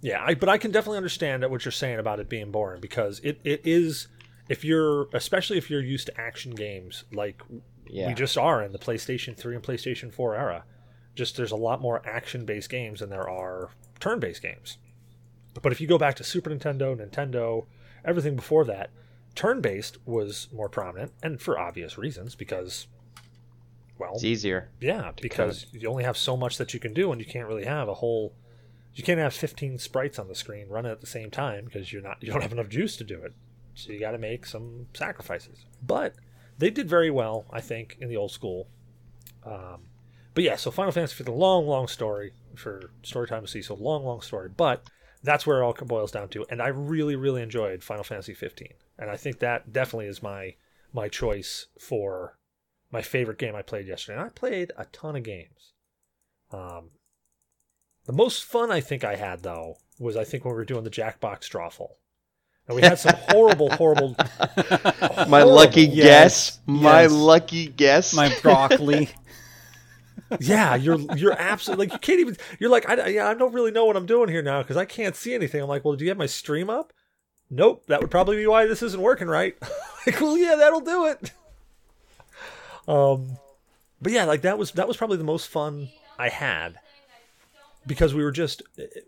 Yeah, 0.00 0.22
I, 0.24 0.34
but 0.34 0.48
I 0.48 0.58
can 0.58 0.70
definitely 0.70 0.98
understand 0.98 1.48
what 1.50 1.64
you're 1.64 1.72
saying 1.72 1.98
about 1.98 2.20
it 2.20 2.28
being 2.28 2.52
boring 2.52 2.80
because 2.80 3.18
it, 3.24 3.40
it 3.42 3.62
is 3.64 4.06
if 4.48 4.64
you're 4.64 5.08
especially 5.12 5.58
if 5.58 5.68
you're 5.68 5.82
used 5.82 6.06
to 6.06 6.20
action 6.20 6.52
games 6.54 7.02
like 7.12 7.42
Yeah. 7.90 8.06
we 8.06 8.14
just 8.14 8.38
are 8.38 8.62
in 8.62 8.70
the 8.70 8.78
PlayStation 8.78 9.36
3 9.36 9.56
and 9.56 9.64
PlayStation 9.64 10.12
4 10.14 10.36
era. 10.36 10.64
Just 11.16 11.36
there's 11.36 11.50
a 11.50 11.56
lot 11.56 11.80
more 11.80 12.00
action-based 12.06 12.70
games 12.70 13.00
than 13.00 13.10
there 13.10 13.28
are 13.28 13.70
turn-based 13.98 14.40
games. 14.40 14.78
But 15.60 15.72
if 15.72 15.80
you 15.80 15.88
go 15.88 15.98
back 15.98 16.14
to 16.16 16.24
Super 16.24 16.50
Nintendo, 16.50 16.96
Nintendo, 16.96 17.66
everything 18.04 18.36
before 18.36 18.64
that, 18.66 18.90
turn-based 19.34 19.98
was 20.06 20.48
more 20.52 20.68
prominent 20.68 21.12
and 21.22 21.40
for 21.40 21.58
obvious 21.58 21.96
reasons 21.98 22.34
because 22.34 22.86
well, 23.98 24.14
It's 24.14 24.24
easier. 24.24 24.70
yeah, 24.80 25.10
because 25.20 25.66
you 25.72 25.88
only 25.88 26.04
have 26.04 26.16
so 26.16 26.36
much 26.36 26.56
that 26.58 26.72
you 26.72 26.78
can 26.78 26.94
do, 26.94 27.10
and 27.10 27.20
you 27.20 27.26
can't 27.26 27.48
really 27.48 27.64
have 27.64 27.88
a 27.88 27.94
whole. 27.94 28.32
You 28.94 29.02
can't 29.02 29.18
have 29.18 29.34
15 29.34 29.78
sprites 29.78 30.18
on 30.20 30.28
the 30.28 30.34
screen 30.36 30.68
running 30.68 30.90
at 30.92 31.00
the 31.00 31.06
same 31.06 31.30
time 31.30 31.64
because 31.64 31.92
you're 31.92 32.02
not. 32.02 32.22
You 32.22 32.30
don't 32.32 32.42
have 32.42 32.52
enough 32.52 32.68
juice 32.68 32.96
to 32.98 33.04
do 33.04 33.20
it. 33.22 33.32
So 33.74 33.92
you 33.92 33.98
got 34.00 34.12
to 34.12 34.18
make 34.18 34.46
some 34.46 34.86
sacrifices. 34.94 35.64
But 35.84 36.14
they 36.58 36.70
did 36.70 36.88
very 36.88 37.10
well, 37.10 37.44
I 37.50 37.60
think, 37.60 37.96
in 38.00 38.08
the 38.08 38.16
old 38.16 38.30
school. 38.30 38.68
Um, 39.44 39.82
but 40.34 40.44
yeah, 40.44 40.56
so 40.56 40.70
Final 40.70 40.92
Fantasy 40.92 41.14
for 41.16 41.22
the 41.24 41.32
long, 41.32 41.66
long 41.66 41.88
story 41.88 42.32
for 42.54 42.90
story 43.02 43.26
time 43.28 43.42
to 43.42 43.48
see. 43.48 43.62
So 43.62 43.74
long, 43.74 44.04
long 44.04 44.20
story. 44.20 44.48
But 44.56 44.84
that's 45.22 45.46
where 45.46 45.60
it 45.60 45.64
all 45.64 45.72
boils 45.72 46.10
down 46.12 46.28
to. 46.30 46.44
And 46.50 46.60
I 46.62 46.68
really, 46.68 47.16
really 47.16 47.42
enjoyed 47.42 47.82
Final 47.82 48.04
Fantasy 48.04 48.34
15, 48.34 48.68
and 48.98 49.10
I 49.10 49.16
think 49.16 49.38
that 49.38 49.72
definitely 49.72 50.06
is 50.06 50.22
my 50.22 50.54
my 50.92 51.08
choice 51.08 51.66
for 51.78 52.38
my 52.90 53.02
favorite 53.02 53.38
game 53.38 53.54
I 53.54 53.62
played 53.62 53.86
yesterday. 53.86 54.18
And 54.18 54.26
I 54.26 54.30
played 54.30 54.72
a 54.76 54.86
ton 54.86 55.16
of 55.16 55.22
games. 55.22 55.72
Um, 56.50 56.90
the 58.06 58.12
most 58.12 58.44
fun 58.44 58.70
I 58.70 58.80
think 58.80 59.04
I 59.04 59.16
had 59.16 59.42
though 59.42 59.76
was 59.98 60.16
I 60.16 60.24
think 60.24 60.44
when 60.44 60.54
we 60.54 60.58
were 60.58 60.64
doing 60.64 60.84
the 60.84 60.90
Jackbox 60.90 61.48
Drawful. 61.50 61.96
And 62.66 62.76
we 62.76 62.82
had 62.82 62.98
some 62.98 63.14
horrible, 63.28 63.70
horrible. 63.70 64.14
My 64.18 65.40
horrible- 65.40 65.54
lucky 65.54 65.82
yes, 65.82 66.50
guess. 66.56 66.58
My 66.66 67.02
yes. 67.02 67.12
lucky 67.12 67.66
guess. 67.68 68.14
My 68.14 68.34
broccoli. 68.42 69.10
Yeah, 70.40 70.74
you're 70.74 70.98
you're 71.16 71.32
absolutely 71.32 71.86
like 71.86 71.92
you 71.94 71.98
can't 72.00 72.20
even. 72.20 72.36
You're 72.58 72.68
like 72.68 72.86
I 72.86 73.06
yeah 73.06 73.30
I 73.30 73.34
don't 73.34 73.54
really 73.54 73.70
know 73.70 73.86
what 73.86 73.96
I'm 73.96 74.04
doing 74.04 74.28
here 74.28 74.42
now 74.42 74.60
because 74.60 74.76
I 74.76 74.84
can't 74.84 75.16
see 75.16 75.32
anything. 75.32 75.62
I'm 75.62 75.68
like, 75.68 75.86
well, 75.86 75.96
do 75.96 76.04
you 76.04 76.10
have 76.10 76.18
my 76.18 76.26
stream 76.26 76.68
up? 76.68 76.92
Nope, 77.50 77.84
that 77.86 78.00
would 78.00 78.10
probably 78.10 78.36
be 78.36 78.46
why 78.46 78.66
this 78.66 78.82
isn't 78.82 79.00
working 79.00 79.28
right. 79.28 79.56
like, 80.06 80.20
well, 80.20 80.36
yeah, 80.36 80.56
that'll 80.56 80.80
do 80.80 81.06
it. 81.06 81.32
Um, 82.86 83.38
but 84.00 84.12
yeah, 84.12 84.24
like 84.24 84.42
that 84.42 84.58
was 84.58 84.72
that 84.72 84.88
was 84.88 84.96
probably 84.96 85.16
the 85.16 85.24
most 85.24 85.48
fun 85.48 85.88
I 86.18 86.28
had 86.28 86.78
because 87.86 88.14
we 88.14 88.22
were 88.22 88.30
just, 88.30 88.62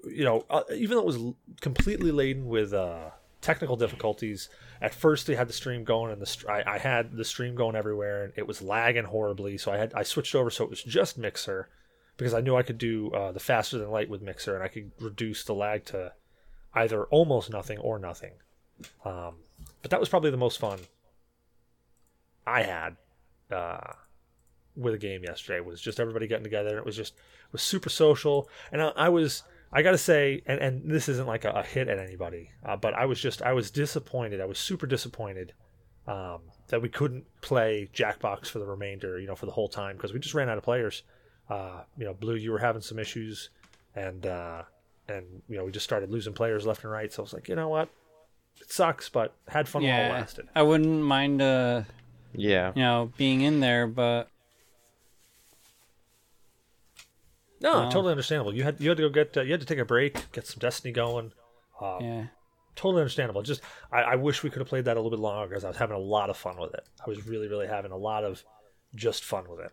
you 0.04 0.24
know, 0.24 0.44
uh, 0.48 0.62
even 0.74 0.96
though 0.96 1.02
it 1.02 1.06
was 1.06 1.34
completely 1.60 2.12
laden 2.12 2.46
with 2.46 2.72
uh, 2.72 3.10
technical 3.40 3.76
difficulties. 3.76 4.48
At 4.82 4.94
first, 4.94 5.26
they 5.26 5.34
had 5.34 5.48
the 5.48 5.52
stream 5.52 5.84
going, 5.84 6.12
and 6.12 6.20
the 6.20 6.26
str- 6.26 6.50
I, 6.50 6.62
I 6.66 6.78
had 6.78 7.12
the 7.12 7.24
stream 7.24 7.54
going 7.54 7.76
everywhere, 7.76 8.24
and 8.24 8.32
it 8.36 8.46
was 8.46 8.62
lagging 8.62 9.04
horribly. 9.04 9.58
So 9.58 9.72
I 9.72 9.76
had 9.76 9.92
I 9.94 10.02
switched 10.02 10.34
over 10.34 10.50
so 10.50 10.64
it 10.64 10.70
was 10.70 10.82
just 10.82 11.18
Mixer 11.18 11.68
because 12.16 12.34
I 12.34 12.40
knew 12.40 12.56
I 12.56 12.62
could 12.62 12.78
do 12.78 13.10
uh, 13.12 13.32
the 13.32 13.40
faster 13.40 13.78
than 13.78 13.90
light 13.90 14.08
with 14.10 14.22
Mixer, 14.22 14.54
and 14.54 14.64
I 14.64 14.68
could 14.68 14.92
reduce 15.00 15.44
the 15.44 15.54
lag 15.54 15.84
to 15.86 16.12
either 16.74 17.04
almost 17.04 17.50
nothing 17.50 17.78
or 17.78 17.98
nothing. 17.98 18.32
Um, 19.04 19.36
but 19.82 19.90
that 19.90 20.00
was 20.00 20.08
probably 20.08 20.30
the 20.30 20.36
most 20.36 20.58
fun 20.58 20.78
I 22.46 22.62
had 22.62 22.96
uh, 23.50 23.92
with 24.76 24.94
a 24.94 24.98
game 24.98 25.22
yesterday. 25.22 25.60
Was 25.60 25.80
just 25.80 26.00
everybody 26.00 26.26
getting 26.26 26.44
together. 26.44 26.78
It 26.78 26.84
was 26.84 26.96
just 26.96 27.14
it 27.14 27.52
was 27.52 27.62
super 27.62 27.90
social, 27.90 28.48
and 28.72 28.82
I, 28.82 28.88
I 28.96 29.08
was 29.08 29.42
I 29.72 29.82
got 29.82 29.92
to 29.92 29.98
say, 29.98 30.42
and, 30.46 30.60
and 30.60 30.90
this 30.90 31.08
isn't 31.08 31.26
like 31.26 31.44
a, 31.44 31.50
a 31.50 31.62
hit 31.62 31.88
at 31.88 31.98
anybody, 31.98 32.50
uh, 32.64 32.76
but 32.76 32.94
I 32.94 33.06
was 33.06 33.20
just 33.20 33.42
I 33.42 33.52
was 33.52 33.70
disappointed. 33.70 34.40
I 34.40 34.46
was 34.46 34.58
super 34.58 34.86
disappointed 34.86 35.52
um, 36.06 36.40
that 36.68 36.82
we 36.82 36.88
couldn't 36.88 37.24
play 37.40 37.88
Jackbox 37.94 38.46
for 38.46 38.58
the 38.58 38.66
remainder, 38.66 39.18
you 39.18 39.26
know, 39.26 39.36
for 39.36 39.46
the 39.46 39.52
whole 39.52 39.68
time 39.68 39.96
because 39.96 40.12
we 40.12 40.18
just 40.18 40.34
ran 40.34 40.48
out 40.48 40.58
of 40.58 40.64
players. 40.64 41.02
Uh, 41.48 41.82
you 41.96 42.04
know, 42.04 42.14
Blue, 42.14 42.36
you 42.36 42.52
were 42.52 42.58
having 42.58 42.82
some 42.82 42.98
issues, 42.98 43.50
and 43.94 44.26
uh, 44.26 44.62
and 45.10 45.42
you 45.48 45.56
know 45.56 45.64
we 45.64 45.72
just 45.72 45.84
started 45.84 46.10
losing 46.10 46.32
players 46.32 46.66
left 46.66 46.84
and 46.84 46.92
right. 46.92 47.12
So 47.12 47.22
I 47.22 47.24
was 47.24 47.32
like, 47.32 47.48
you 47.48 47.56
know 47.56 47.68
what, 47.68 47.88
it 48.60 48.70
sucks, 48.70 49.08
but 49.08 49.34
had 49.48 49.68
fun 49.68 49.82
while 49.82 50.06
it 50.06 50.12
lasted. 50.12 50.48
I 50.54 50.62
wouldn't 50.62 51.02
mind, 51.02 51.42
uh, 51.42 51.82
yeah. 52.32 52.72
you 52.74 52.82
know, 52.82 53.12
being 53.16 53.40
in 53.40 53.60
there, 53.60 53.86
but 53.86 54.28
No, 57.60 57.72
Well- 57.72 57.90
totally 57.90 58.12
understandable. 58.12 58.54
You 58.54 58.62
had 58.62 58.80
you 58.80 58.88
had 58.88 58.96
to 58.96 59.02
go 59.02 59.10
get 59.10 59.36
uh, 59.36 59.42
you 59.42 59.52
had 59.52 59.60
to 59.60 59.66
take 59.66 59.78
a 59.78 59.84
break, 59.84 60.32
get 60.32 60.46
some 60.46 60.58
Destiny 60.58 60.92
going. 60.92 61.32
Um, 61.80 61.98
yeah. 62.00 62.24
Totally 62.74 63.02
understandable. 63.02 63.42
Just 63.42 63.60
I, 63.92 64.02
I 64.02 64.14
wish 64.16 64.42
we 64.42 64.48
could 64.50 64.60
have 64.60 64.68
played 64.68 64.86
that 64.86 64.96
a 64.96 65.00
little 65.00 65.10
bit 65.10 65.18
longer 65.20 65.48
because 65.48 65.64
I 65.64 65.68
was 65.68 65.76
having 65.76 65.96
a 65.96 66.00
lot 66.00 66.30
of 66.30 66.36
fun 66.36 66.58
with 66.58 66.72
it. 66.72 66.84
I 67.04 67.08
was 67.08 67.26
really 67.26 67.48
really 67.48 67.66
having 67.66 67.92
a 67.92 67.96
lot 67.96 68.24
of 68.24 68.42
just 68.94 69.24
fun 69.24 69.44
with 69.48 69.60
it. 69.60 69.72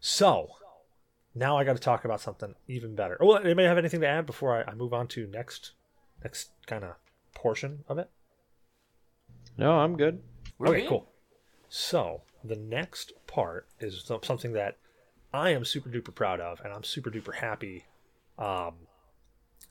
So 0.00 0.48
now 1.34 1.56
I 1.56 1.64
got 1.64 1.74
to 1.76 1.82
talk 1.82 2.04
about 2.04 2.20
something 2.20 2.54
even 2.68 2.94
better. 2.94 3.16
Oh, 3.20 3.26
well, 3.26 3.38
anybody 3.38 3.66
have 3.66 3.78
anything 3.78 4.00
to 4.00 4.06
add 4.08 4.26
before 4.26 4.56
I, 4.66 4.70
I 4.70 4.74
move 4.74 4.92
on 4.92 5.06
to 5.08 5.26
next 5.26 5.72
next 6.22 6.50
kind 6.66 6.84
of 6.84 6.94
portion 7.34 7.84
of 7.88 7.98
it? 7.98 8.10
No, 9.56 9.72
I'm 9.72 9.96
good. 9.96 10.22
We're 10.58 10.68
okay, 10.68 10.80
good. 10.82 10.88
cool. 10.88 11.08
So 11.68 12.22
the 12.44 12.56
next 12.56 13.12
part 13.26 13.66
is 13.80 14.10
something 14.22 14.52
that 14.52 14.76
I 15.32 15.50
am 15.50 15.64
super 15.64 15.88
duper 15.88 16.14
proud 16.14 16.40
of, 16.40 16.60
and 16.64 16.72
I'm 16.72 16.84
super 16.84 17.10
duper 17.10 17.34
happy. 17.34 17.84
Um, 18.38 18.74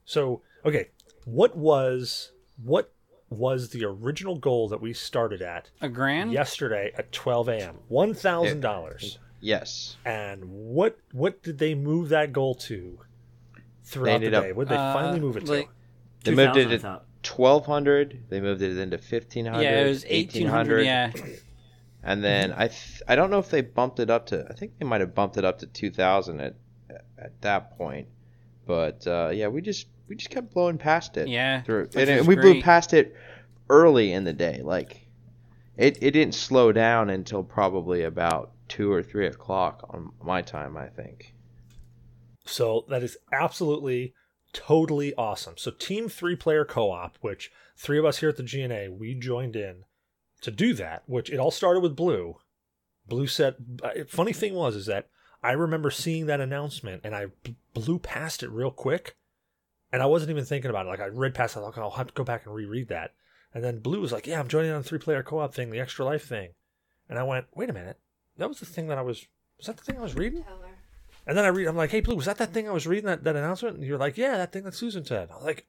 so 0.05 0.41
okay, 0.66 0.89
what 1.26 1.55
was 1.55 2.32
what 2.64 2.91
was 3.30 3.70
the 3.70 3.86
original 3.86 4.38
goal 4.38 4.68
that 4.70 4.82
we 4.82 4.93
started 4.93 5.41
at 5.41 5.70
A 5.82 5.88
grand? 5.89 6.32
yesterday 6.34 6.91
at 6.97 7.12
12 7.12 7.49
a.m. 7.49 7.76
One 7.88 8.14
thousand 8.14 8.62
dollars. 8.62 9.20
Yes. 9.42 9.98
And 10.06 10.44
what 10.46 10.98
what 11.12 11.42
did 11.44 11.58
they 11.58 11.76
move 11.76 12.10
that 12.10 12.32
goal 12.32 12.56
to 12.56 13.00
throughout 13.84 14.06
the 14.06 14.12
ended 14.14 14.34
up- 14.34 14.44
day? 14.44 14.52
What 14.54 14.68
did 14.68 14.76
they 14.76 14.82
Uh, 14.82 14.94
finally 14.94 15.20
move 15.20 15.38
it 15.38 15.46
to? 15.48 15.66
They 16.24 16.36
moved 16.36 16.56
it 16.58 16.80
to 16.82 17.02
1200. 17.24 18.26
They 18.30 18.39
moved 18.39 18.62
it 18.62 18.78
into 18.78 18.98
1500. 18.98 19.62
Yeah, 19.64 19.82
it 19.82 19.89
was 19.89 20.06
1800. 20.10 20.86
Yeah. 20.86 21.12
And 22.04 22.24
then 22.24 22.52
I 22.54 22.68
th- 22.68 23.02
I 23.08 23.16
don't 23.16 23.30
know 23.30 23.39
if 23.39 23.50
they 23.50 23.62
bumped 23.62 24.00
it 24.00 24.10
up 24.10 24.28
to 24.28 24.46
I 24.50 24.54
think 24.54 24.78
they 24.80 24.86
might 24.86 25.02
have 25.02 25.14
bumped 25.14 25.38
it 25.38 25.46
up 25.46 25.60
to 25.60 25.68
2000 25.68 26.39
at 26.39 26.56
at 27.18 27.42
that 27.42 27.78
point. 27.78 28.08
But 28.66 29.06
uh, 29.08 29.32
yeah, 29.34 29.48
we 29.48 29.62
just 29.62 29.88
we 30.08 30.16
just 30.16 30.30
kept 30.30 30.54
blowing 30.54 30.78
past 30.78 31.18
it. 31.18 31.28
Yeah, 31.28 31.62
Through, 31.62 31.89
and, 31.96 32.10
is 32.10 32.10
and 32.10 32.28
we 32.28 32.36
blew 32.36 32.62
past 32.62 32.94
it 32.94 33.16
early 33.70 34.12
in 34.14 34.24
the 34.24 34.34
day. 34.34 34.62
Like 34.64 35.08
it, 35.78 35.98
it 36.02 36.12
didn't 36.12 36.36
slow 36.36 36.72
down 36.72 37.10
until 37.10 37.44
probably 37.44 38.04
about 38.04 38.52
two 38.72 38.90
or 38.90 39.04
three 39.04 39.28
o'clock 39.28 39.86
on 39.90 40.12
my 40.24 40.42
time, 40.42 40.78
I 40.78 40.88
think. 40.88 41.36
So 42.46 42.86
that 42.88 43.04
is 43.04 43.18
absolutely 43.34 44.14
totally 44.54 45.14
awesome. 45.16 45.56
So 45.58 45.72
team 45.72 46.08
three 46.08 46.38
player 46.38 46.64
co-op, 46.64 47.18
which 47.20 47.52
three 47.76 48.00
of 48.00 48.06
us 48.06 48.20
here 48.20 48.30
at 48.30 48.38
the 48.38 48.44
GNA, 48.44 48.98
we 48.98 49.14
joined 49.14 49.58
in 49.58 49.84
to 50.40 50.52
do 50.52 50.74
that, 50.76 51.04
which 51.06 51.30
it 51.30 51.38
all 51.38 51.52
started 51.52 51.82
with 51.82 51.98
Blue. 51.98 52.38
Blue 53.06 53.28
said 53.28 53.56
uh, 53.84 54.06
funny 54.08 54.32
thing 54.32 54.54
was 54.54 54.78
is 54.78 54.86
that 54.86 55.10
I 55.44 55.52
remember 55.52 55.92
seeing 55.92 56.28
that 56.28 56.40
announcement 56.40 57.02
and 57.04 57.14
I 57.14 57.28
blew 57.74 58.00
past 58.00 58.42
it 58.42 58.50
real 58.52 58.72
quick 58.72 59.18
and 59.92 60.02
I 60.02 60.06
wasn't 60.06 60.32
even 60.32 60.46
thinking 60.46 60.70
about 60.70 60.86
it. 60.86 60.90
Like 60.90 61.02
I 61.02 61.08
read 61.08 61.36
past 61.36 61.58
it, 61.58 61.60
like 61.60 61.78
I'll 61.78 61.92
have 61.92 62.08
to 62.08 62.14
go 62.14 62.24
back 62.24 62.46
and 62.46 62.56
reread 62.56 62.88
that. 62.88 63.12
And 63.54 63.62
then 63.66 63.80
Blue 63.80 64.00
was 64.00 64.14
like, 64.14 64.28
"Yeah, 64.28 64.40
I'm 64.40 64.48
joining 64.48 64.72
on 64.72 64.82
the 64.82 64.88
three 64.88 65.00
player 65.00 65.24
co-op 65.24 65.54
thing, 65.54 65.72
the 65.72 65.82
extra 65.82 66.06
life 66.06 66.26
thing." 66.26 66.54
And 67.10 67.20
I 67.20 67.24
went, 67.24 67.48
"Wait 67.54 67.70
a 67.70 67.74
minute. 67.74 68.00
That 68.38 68.50
was 68.50 68.60
the 68.60 68.66
thing 68.66 68.88
that 68.88 68.98
I 68.98 69.02
was 69.02 69.26
was 69.58 69.68
that 69.68 69.78
the 69.78 69.84
thing 69.84 69.98
I 69.98 70.02
was 70.02 70.16
reading?" 70.16 70.44
And 71.28 71.38
then 71.38 71.46
I 71.46 71.50
read, 71.50 71.68
I'm 71.68 71.78
like, 71.78 71.92
hey, 71.92 72.02
Blue, 72.02 72.16
was 72.16 72.26
that 72.26 72.38
that 72.40 72.52
thing 72.52 72.68
I 72.68 72.72
was 72.72 72.88
reading, 72.88 73.06
that, 73.06 73.24
that 73.26 73.36
announcement? 73.36 73.78
And 73.78 73.86
you're 73.86 74.00
like, 74.00 74.18
yeah, 74.18 74.38
that 74.38 74.52
thing 74.52 74.64
that 74.64 74.74
Susan 74.74 75.06
said. 75.06 75.30
I 75.30 75.36
was 75.36 75.46
like, 75.46 75.68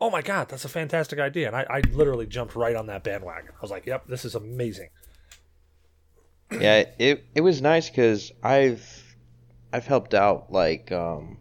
oh 0.00 0.10
my 0.10 0.22
God, 0.22 0.48
that's 0.48 0.64
a 0.64 0.68
fantastic 0.68 1.18
idea. 1.18 1.46
And 1.46 1.56
I, 1.56 1.66
I 1.68 1.80
literally 1.92 2.26
jumped 2.26 2.54
right 2.54 2.76
on 2.76 2.86
that 2.86 3.02
bandwagon. 3.02 3.52
I 3.56 3.60
was 3.62 3.70
like, 3.70 3.86
yep, 3.86 4.06
this 4.06 4.24
is 4.24 4.34
amazing. 4.34 4.90
yeah, 6.52 6.84
it 6.98 7.24
it 7.34 7.40
was 7.40 7.60
nice 7.60 7.88
because 7.88 8.30
I've 8.42 9.16
I've 9.72 9.86
helped 9.86 10.14
out 10.14 10.52
like 10.52 10.92
um 10.92 11.38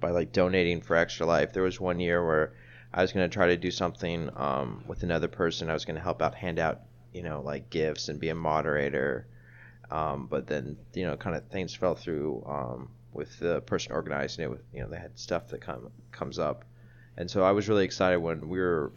by 0.00 0.10
like 0.10 0.32
donating 0.32 0.82
for 0.82 0.96
Extra 0.96 1.24
Life. 1.24 1.52
There 1.52 1.62
was 1.62 1.80
one 1.80 2.00
year 2.00 2.24
where 2.26 2.54
I 2.92 3.00
was 3.00 3.12
gonna 3.12 3.28
try 3.28 3.46
to 3.46 3.56
do 3.56 3.70
something 3.70 4.28
um 4.36 4.84
with 4.86 5.04
another 5.04 5.28
person. 5.28 5.70
I 5.70 5.72
was 5.74 5.84
gonna 5.84 6.00
help 6.00 6.20
out, 6.20 6.34
hand 6.34 6.58
out 6.58 6.82
you 7.14 7.22
know 7.22 7.40
like 7.40 7.70
gifts 7.70 8.08
and 8.08 8.20
be 8.20 8.28
a 8.28 8.34
moderator. 8.34 9.26
Um, 9.90 10.26
but 10.26 10.46
then 10.46 10.76
you 10.94 11.04
know 11.04 11.16
kind 11.16 11.36
of 11.36 11.46
things 11.48 11.74
fell 11.74 11.94
through 11.94 12.44
um, 12.46 12.90
with 13.12 13.38
the 13.38 13.60
person 13.62 13.92
organizing 13.92 14.44
it. 14.44 14.50
With 14.50 14.62
you 14.72 14.80
know 14.80 14.88
they 14.88 14.98
had 14.98 15.18
stuff 15.18 15.48
that 15.48 15.60
come 15.60 15.90
comes 16.12 16.38
up, 16.38 16.64
and 17.16 17.30
so 17.30 17.44
I 17.44 17.52
was 17.52 17.68
really 17.68 17.84
excited 17.84 18.18
when 18.18 18.48
we 18.48 18.58
were 18.58 18.92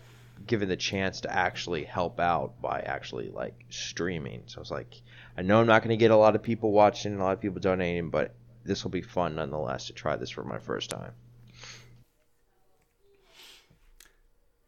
given 0.46 0.70
the 0.70 0.78
chance 0.78 1.22
to 1.22 1.36
actually 1.36 1.84
help 1.84 2.20
out 2.20 2.62
by 2.62 2.80
actually 2.82 3.30
like 3.30 3.66
streaming. 3.70 4.44
So 4.46 4.60
I 4.60 4.62
was 4.62 4.72
like, 4.72 5.02
I 5.38 5.42
know 5.42 5.60
I'm 5.60 5.68
not 5.68 5.82
going 5.82 5.90
to 5.90 5.98
get 5.98 6.12
a 6.12 6.16
lot 6.16 6.36
of 6.36 6.44
people 6.44 6.72
watching, 6.72 7.12
and 7.12 7.22
a 7.22 7.24
lot 7.24 7.34
of 7.34 7.42
people 7.42 7.60
donating, 7.60 8.10
but 8.10 8.36
this 8.64 8.84
will 8.84 8.92
be 8.92 9.02
fun 9.02 9.36
nonetheless 9.36 9.88
to 9.88 9.94
try 9.94 10.16
this 10.16 10.30
for 10.30 10.44
my 10.44 10.60
first 10.60 10.90
time. 10.90 11.14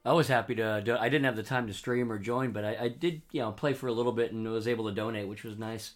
I 0.05 0.13
was 0.13 0.27
happy 0.27 0.55
to. 0.55 0.81
Do, 0.83 0.95
I 0.97 1.09
didn't 1.09 1.25
have 1.25 1.35
the 1.35 1.43
time 1.43 1.67
to 1.67 1.73
stream 1.73 2.11
or 2.11 2.17
join, 2.17 2.51
but 2.51 2.63
I, 2.63 2.77
I 2.83 2.87
did, 2.87 3.21
you 3.31 3.41
know, 3.41 3.51
play 3.51 3.73
for 3.73 3.87
a 3.87 3.91
little 3.91 4.13
bit 4.13 4.31
and 4.31 4.47
was 4.49 4.67
able 4.67 4.87
to 4.87 4.95
donate, 4.95 5.27
which 5.27 5.43
was 5.43 5.57
nice. 5.57 5.93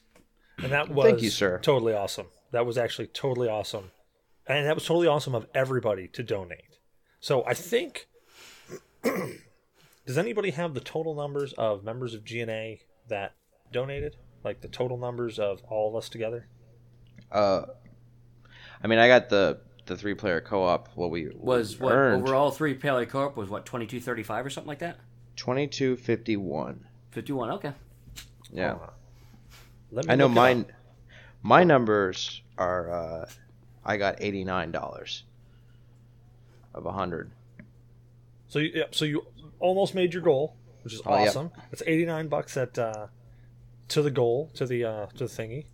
And 0.62 0.72
that 0.72 0.90
was 0.90 1.06
Thank 1.06 1.22
you, 1.22 1.30
sir. 1.30 1.60
totally 1.60 1.94
awesome. 1.94 2.28
That 2.52 2.66
was 2.66 2.78
actually 2.78 3.08
totally 3.08 3.48
awesome. 3.48 3.92
And 4.46 4.68
that 4.68 4.76
was 4.76 4.86
totally 4.86 5.08
awesome 5.08 5.34
of 5.36 5.48
everybody 5.56 6.08
to 6.10 6.24
donate. 6.24 6.78
So 7.20 7.44
I 7.46 7.54
think, 7.54 8.08
does 10.06 10.18
anybody 10.18 10.52
have 10.52 10.74
the 10.74 10.80
total 10.82 11.16
numbers 11.16 11.54
of 11.54 11.84
members 11.84 12.14
of 12.14 12.24
GNA 12.30 12.76
that 13.08 13.34
donated? 13.72 14.18
Like 14.44 14.62
the 14.62 14.68
total 14.68 14.98
numbers 14.98 15.40
of 15.40 15.62
all 15.70 15.90
of 15.90 15.96
us 15.96 16.10
together? 16.10 16.48
Uh, 17.32 17.64
I 18.84 18.88
mean, 18.88 19.00
I 19.00 19.08
got 19.08 19.30
the 19.30 19.62
the 19.86 19.96
three 19.96 20.14
player 20.14 20.42
co 20.42 20.64
op. 20.64 20.90
What 20.96 21.12
we 21.12 21.30
Was 21.34 21.80
what 21.80 21.94
earned 21.94 22.24
overall 22.24 22.52
three 22.52 22.74
player 22.74 23.06
co 23.06 23.24
op 23.26 23.38
was 23.38 23.50
what 23.50 23.66
twenty 23.66 23.86
two 23.88 24.02
thirty 24.02 24.24
five 24.24 24.46
or 24.46 24.50
something 24.50 24.68
like 24.68 24.80
that. 24.80 24.98
twenty 25.38 25.68
two 25.68 25.96
fifty 25.96 26.36
one. 26.36 26.86
Fifty 27.12 27.32
one. 27.32 27.52
Okay. 27.52 27.72
Yeah. 28.52 28.72
Hold 28.72 28.82
on. 28.82 28.90
Let 29.94 30.06
me 30.08 30.12
I 30.14 30.16
know 30.16 30.26
look 30.26 30.36
mine. 30.36 30.66
My 31.42 31.64
numbers 31.64 32.42
are. 32.58 32.92
Uh, 32.92 33.26
I 33.86 33.98
got 33.98 34.16
eighty 34.22 34.44
nine 34.44 34.72
dollars 34.72 35.24
of 36.74 36.86
a 36.86 36.92
hundred. 36.92 37.32
So 38.48 38.60
you, 38.60 38.72
yeah, 38.74 38.84
so 38.92 39.06
you 39.06 39.26
almost 39.60 39.94
made 39.96 40.14
your 40.14 40.24
goal, 40.24 40.56
which 40.84 40.94
is 40.94 41.02
Oh, 41.06 41.16
yeah. 41.18 41.28
awesome. 41.30 41.52
It's 41.72 41.84
eighty 41.86 42.06
nine 42.06 42.28
bucks 42.28 42.56
at 42.58 42.78
uh, 42.80 43.08
to 43.90 44.02
the 44.02 44.12
goal 44.12 44.50
to 44.56 44.66
the 44.66 44.84
uh, 44.86 45.06
to 45.08 45.18
the 45.18 45.26
thingy. 45.26 45.66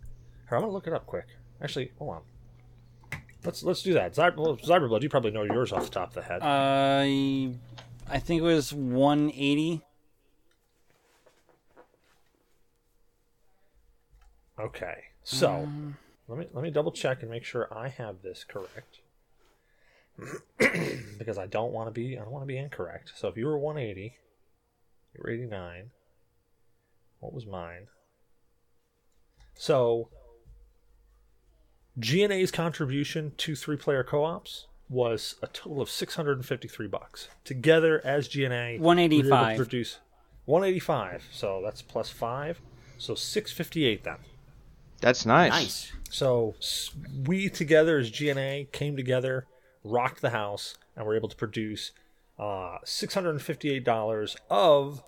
Here, 0.48 0.52
I'm 0.52 0.60
gonna 0.60 0.72
look 0.72 0.86
it 0.86 0.92
up 0.92 1.06
quick. 1.06 1.26
Actually, 1.62 1.92
hold 1.98 2.16
on. 2.16 3.20
Let's 3.44 3.62
let's 3.62 3.82
do 3.82 3.94
that. 3.94 4.14
Zy- 4.16 4.22
well, 4.36 4.56
Zyberblood, 4.56 5.02
you 5.02 5.08
probably 5.08 5.30
know 5.30 5.44
yours 5.44 5.72
off 5.72 5.84
the 5.84 5.90
top 5.90 6.08
of 6.08 6.14
the 6.14 6.22
head. 6.22 6.42
Uh, 6.42 7.54
I 8.12 8.18
think 8.18 8.40
it 8.40 8.44
was 8.44 8.72
180. 8.72 9.82
Okay, 14.60 15.04
so 15.22 15.68
mm. 15.68 15.94
let 16.28 16.38
me 16.38 16.46
let 16.52 16.62
me 16.62 16.70
double 16.70 16.92
check 16.92 17.22
and 17.22 17.30
make 17.30 17.44
sure 17.44 17.68
I 17.72 17.88
have 17.88 18.22
this 18.22 18.44
correct. 18.44 19.00
because 21.18 21.38
I 21.38 21.46
don't 21.46 21.72
want 21.72 21.88
to 21.88 21.92
be 21.92 22.18
I 22.18 22.22
don't 22.22 22.30
want 22.30 22.42
to 22.42 22.46
be 22.46 22.58
incorrect. 22.58 23.12
So 23.14 23.28
if 23.28 23.36
you 23.36 23.46
were 23.46 23.58
180, 23.58 24.16
you 25.14 25.20
were 25.22 25.30
89. 25.30 25.90
What 27.20 27.32
was 27.32 27.46
mine? 27.46 27.86
So 29.54 30.08
GNA's 31.98 32.50
contribution 32.50 33.32
to 33.36 33.54
three-player 33.54 34.04
co-ops 34.04 34.66
was 34.88 35.36
a 35.42 35.46
total 35.46 35.80
of 35.82 35.90
653 35.90 36.86
bucks. 36.86 37.28
Together 37.44 38.00
as 38.04 38.28
GNA, 38.28 38.38
we 38.40 38.78
were 38.78 38.98
able 38.98 39.22
to 39.22 39.28
185. 39.30 39.56
produce 39.56 39.98
185. 40.46 41.28
So 41.30 41.60
that's 41.62 41.82
plus 41.82 42.10
5. 42.10 42.60
So 42.98 43.14
658 43.14 44.04
then. 44.04 44.16
That's 45.00 45.24
nice. 45.26 45.50
Nice. 45.50 45.92
So 46.10 46.54
we 47.26 47.48
together 47.48 47.98
as 47.98 48.10
GNA 48.10 48.66
came 48.72 48.96
together, 48.96 49.46
rocked 49.84 50.20
the 50.20 50.30
house, 50.30 50.76
and 50.96 51.06
were 51.06 51.16
able 51.16 51.28
to 51.28 51.36
produce 51.36 51.92
uh, 52.38 52.78
six 52.84 53.14
hundred 53.14 53.30
and 53.30 53.42
fifty-eight 53.42 53.84
dollars 53.84 54.36
of 54.50 55.02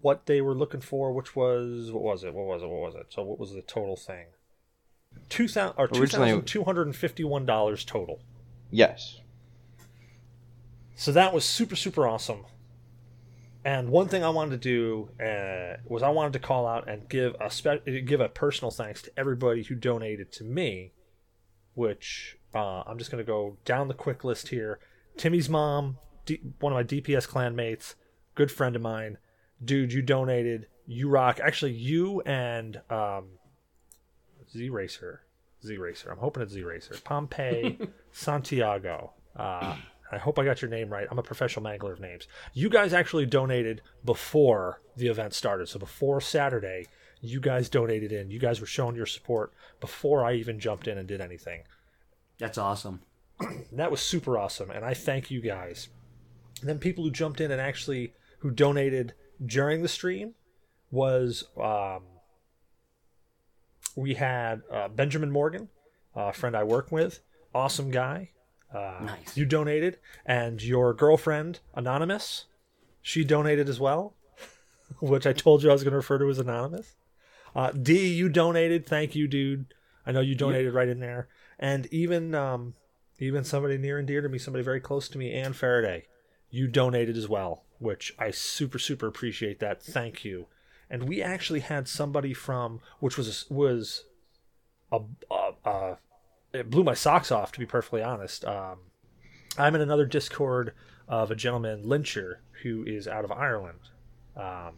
what 0.00 0.26
they 0.26 0.40
were 0.40 0.54
looking 0.54 0.80
for, 0.80 1.12
which 1.12 1.34
was 1.36 1.90
what 1.92 2.02
was 2.02 2.24
it? 2.24 2.34
What 2.34 2.46
was 2.46 2.62
it? 2.62 2.68
What 2.68 2.80
was 2.80 2.94
it? 2.94 3.06
So 3.10 3.22
what 3.22 3.38
was 3.38 3.52
the 3.52 3.62
total 3.62 3.96
thing? 3.96 4.26
Two 5.28 5.48
thousand 5.48 5.74
or 5.78 5.88
two 5.88 6.00
Originally- 6.00 6.30
thousand 6.30 6.46
two 6.46 6.64
hundred 6.64 6.86
and 6.86 6.96
fifty-one 6.96 7.46
dollars 7.46 7.84
total. 7.84 8.20
Yes. 8.70 9.20
So 10.94 11.12
that 11.12 11.32
was 11.32 11.44
super 11.44 11.76
super 11.76 12.06
awesome. 12.06 12.44
And 13.64 13.90
one 13.90 14.08
thing 14.08 14.24
I 14.24 14.28
wanted 14.30 14.60
to 14.62 14.68
do 14.68 15.10
uh, 15.24 15.76
was 15.86 16.02
I 16.02 16.08
wanted 16.08 16.32
to 16.34 16.38
call 16.40 16.66
out 16.66 16.88
and 16.88 17.08
give 17.08 17.36
a 17.40 17.50
spe- 17.50 17.84
give 18.06 18.20
a 18.20 18.28
personal 18.28 18.70
thanks 18.70 19.02
to 19.02 19.12
everybody 19.16 19.62
who 19.62 19.74
donated 19.76 20.32
to 20.32 20.44
me, 20.44 20.92
which 21.74 22.38
uh, 22.54 22.82
I'm 22.86 22.98
just 22.98 23.10
going 23.10 23.24
to 23.24 23.26
go 23.26 23.56
down 23.64 23.88
the 23.88 23.94
quick 23.94 24.24
list 24.24 24.48
here. 24.48 24.80
Timmy's 25.16 25.48
mom, 25.48 25.98
D- 26.26 26.40
one 26.58 26.72
of 26.72 26.76
my 26.76 26.82
DPS 26.84 27.28
clan 27.28 27.54
mates, 27.54 27.94
good 28.34 28.50
friend 28.50 28.74
of 28.74 28.82
mine, 28.82 29.18
dude, 29.64 29.92
you 29.92 30.02
donated. 30.02 30.66
You 30.86 31.08
rock. 31.08 31.38
Actually, 31.40 31.72
you 31.72 32.20
and 32.22 32.80
um, 32.90 33.38
Z 34.50 34.68
Racer, 34.70 35.22
Z 35.64 35.76
Racer. 35.76 36.10
I'm 36.10 36.18
hoping 36.18 36.42
it's 36.42 36.52
Z 36.52 36.62
Racer. 36.64 36.96
Pompey 37.04 37.78
Santiago. 38.12 39.12
Uh, 39.36 39.76
I 40.12 40.18
hope 40.18 40.38
I 40.38 40.44
got 40.44 40.60
your 40.60 40.70
name 40.70 40.90
right. 40.90 41.08
I'm 41.10 41.18
a 41.18 41.22
professional 41.22 41.64
mangler 41.64 41.92
of 41.92 42.00
names. 42.00 42.28
You 42.52 42.68
guys 42.68 42.92
actually 42.92 43.24
donated 43.24 43.80
before 44.04 44.82
the 44.94 45.08
event 45.08 45.32
started. 45.32 45.70
So 45.70 45.78
before 45.78 46.20
Saturday, 46.20 46.86
you 47.22 47.40
guys 47.40 47.70
donated 47.70 48.12
in. 48.12 48.30
You 48.30 48.38
guys 48.38 48.60
were 48.60 48.66
showing 48.66 48.94
your 48.94 49.06
support 49.06 49.54
before 49.80 50.22
I 50.22 50.34
even 50.34 50.60
jumped 50.60 50.86
in 50.86 50.98
and 50.98 51.08
did 51.08 51.22
anything. 51.22 51.62
That's 52.38 52.58
awesome. 52.58 53.00
That 53.72 53.90
was 53.90 54.00
super 54.00 54.36
awesome. 54.36 54.70
And 54.70 54.84
I 54.84 54.92
thank 54.92 55.30
you 55.30 55.40
guys. 55.40 55.88
And 56.60 56.68
then 56.68 56.78
people 56.78 57.04
who 57.04 57.10
jumped 57.10 57.40
in 57.40 57.50
and 57.50 57.60
actually 57.60 58.12
who 58.40 58.50
donated 58.50 59.14
during 59.44 59.82
the 59.82 59.88
stream 59.88 60.34
was 60.90 61.44
um, 61.58 62.02
we 63.96 64.14
had 64.14 64.60
uh, 64.70 64.88
Benjamin 64.88 65.30
Morgan, 65.30 65.70
a 66.14 66.32
friend 66.32 66.54
I 66.54 66.64
work 66.64 66.92
with, 66.92 67.20
awesome 67.54 67.90
guy. 67.90 68.30
Uh, 68.72 69.04
Nice. 69.04 69.36
You 69.36 69.44
donated, 69.44 69.98
and 70.24 70.62
your 70.62 70.94
girlfriend 70.94 71.60
Anonymous 71.74 72.46
she 73.02 73.24
donated 73.24 73.68
as 73.68 73.80
well, 73.80 74.14
which 75.00 75.26
I 75.26 75.32
told 75.32 75.62
you 75.62 75.70
I 75.70 75.72
was 75.72 75.82
going 75.82 75.90
to 75.90 75.96
refer 75.96 76.18
to 76.18 76.30
as 76.30 76.38
anonymous. 76.38 76.94
Uh, 77.54 77.72
D, 77.72 78.06
you 78.14 78.28
donated. 78.28 78.86
Thank 78.86 79.14
you, 79.14 79.26
dude. 79.28 79.74
I 80.06 80.12
know 80.12 80.20
you 80.20 80.34
donated 80.34 80.72
right 80.72 80.88
in 80.88 81.00
there. 81.00 81.28
And 81.58 81.86
even 81.92 82.34
um, 82.34 82.74
even 83.18 83.44
somebody 83.44 83.76
near 83.76 83.98
and 83.98 84.06
dear 84.06 84.22
to 84.22 84.28
me, 84.28 84.38
somebody 84.38 84.64
very 84.64 84.80
close 84.80 85.08
to 85.10 85.18
me, 85.18 85.32
Ann 85.32 85.52
Faraday, 85.52 86.06
you 86.48 86.66
donated 86.66 87.16
as 87.16 87.28
well, 87.28 87.64
which 87.78 88.14
I 88.18 88.30
super 88.30 88.78
super 88.78 89.06
appreciate 89.06 89.58
that. 89.58 89.82
Thank 89.82 90.24
you. 90.24 90.46
And 90.88 91.08
we 91.08 91.22
actually 91.22 91.60
had 91.60 91.88
somebody 91.88 92.32
from, 92.32 92.80
which 93.00 93.16
was 93.16 93.46
was 93.50 94.04
a, 94.90 95.00
a, 95.30 95.68
a 95.68 95.98
it 96.52 96.70
blew 96.70 96.84
my 96.84 96.94
socks 96.94 97.30
off 97.30 97.52
to 97.52 97.58
be 97.58 97.66
perfectly 97.66 98.02
honest. 98.02 98.44
Um, 98.44 98.78
I'm 99.58 99.74
in 99.74 99.80
another 99.80 100.06
Discord 100.06 100.74
of 101.08 101.30
a 101.30 101.36
gentleman 101.36 101.84
Lyncher 101.84 102.36
who 102.62 102.84
is 102.84 103.06
out 103.08 103.24
of 103.24 103.32
Ireland, 103.32 103.78
um, 104.36 104.74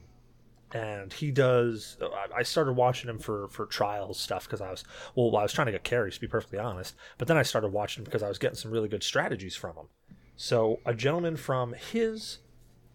and 0.72 1.12
he 1.12 1.30
does. 1.30 1.96
I 2.34 2.42
started 2.42 2.72
watching 2.72 3.08
him 3.08 3.18
for 3.18 3.48
for 3.48 3.66
trials 3.66 4.18
stuff 4.18 4.44
because 4.44 4.60
I 4.60 4.70
was 4.70 4.84
well, 5.14 5.36
I 5.36 5.42
was 5.42 5.52
trying 5.52 5.66
to 5.66 5.72
get 5.72 5.84
carries 5.84 6.14
to 6.14 6.20
be 6.20 6.26
perfectly 6.26 6.58
honest, 6.58 6.94
but 7.18 7.28
then 7.28 7.36
I 7.36 7.42
started 7.42 7.68
watching 7.68 8.00
him 8.00 8.04
because 8.04 8.22
I 8.22 8.28
was 8.28 8.38
getting 8.38 8.56
some 8.56 8.70
really 8.70 8.88
good 8.88 9.02
strategies 9.02 9.54
from 9.54 9.76
him. 9.76 9.86
So 10.36 10.80
a 10.84 10.94
gentleman 10.94 11.36
from 11.36 11.74
his 11.74 12.38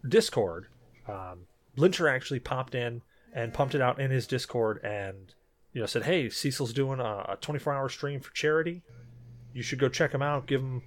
Discord, 0.07 0.67
um, 1.07 1.45
Lyncher 1.77 2.13
actually 2.13 2.39
popped 2.39 2.75
in 2.75 3.01
and 3.33 3.53
pumped 3.53 3.75
it 3.75 3.81
out 3.81 3.99
in 3.99 4.11
his 4.11 4.27
Discord 4.27 4.83
and 4.83 5.33
you 5.73 5.81
know 5.81 5.85
said, 5.85 6.03
"Hey, 6.03 6.29
Cecil's 6.29 6.73
doing 6.73 6.99
a 6.99 7.37
24 7.41 7.73
hour 7.73 7.89
stream 7.89 8.19
for 8.19 8.31
charity. 8.33 8.83
You 9.53 9.61
should 9.61 9.79
go 9.79 9.89
check 9.89 10.13
him 10.13 10.21
out. 10.21 10.47
Give 10.47 10.61
him, 10.61 10.81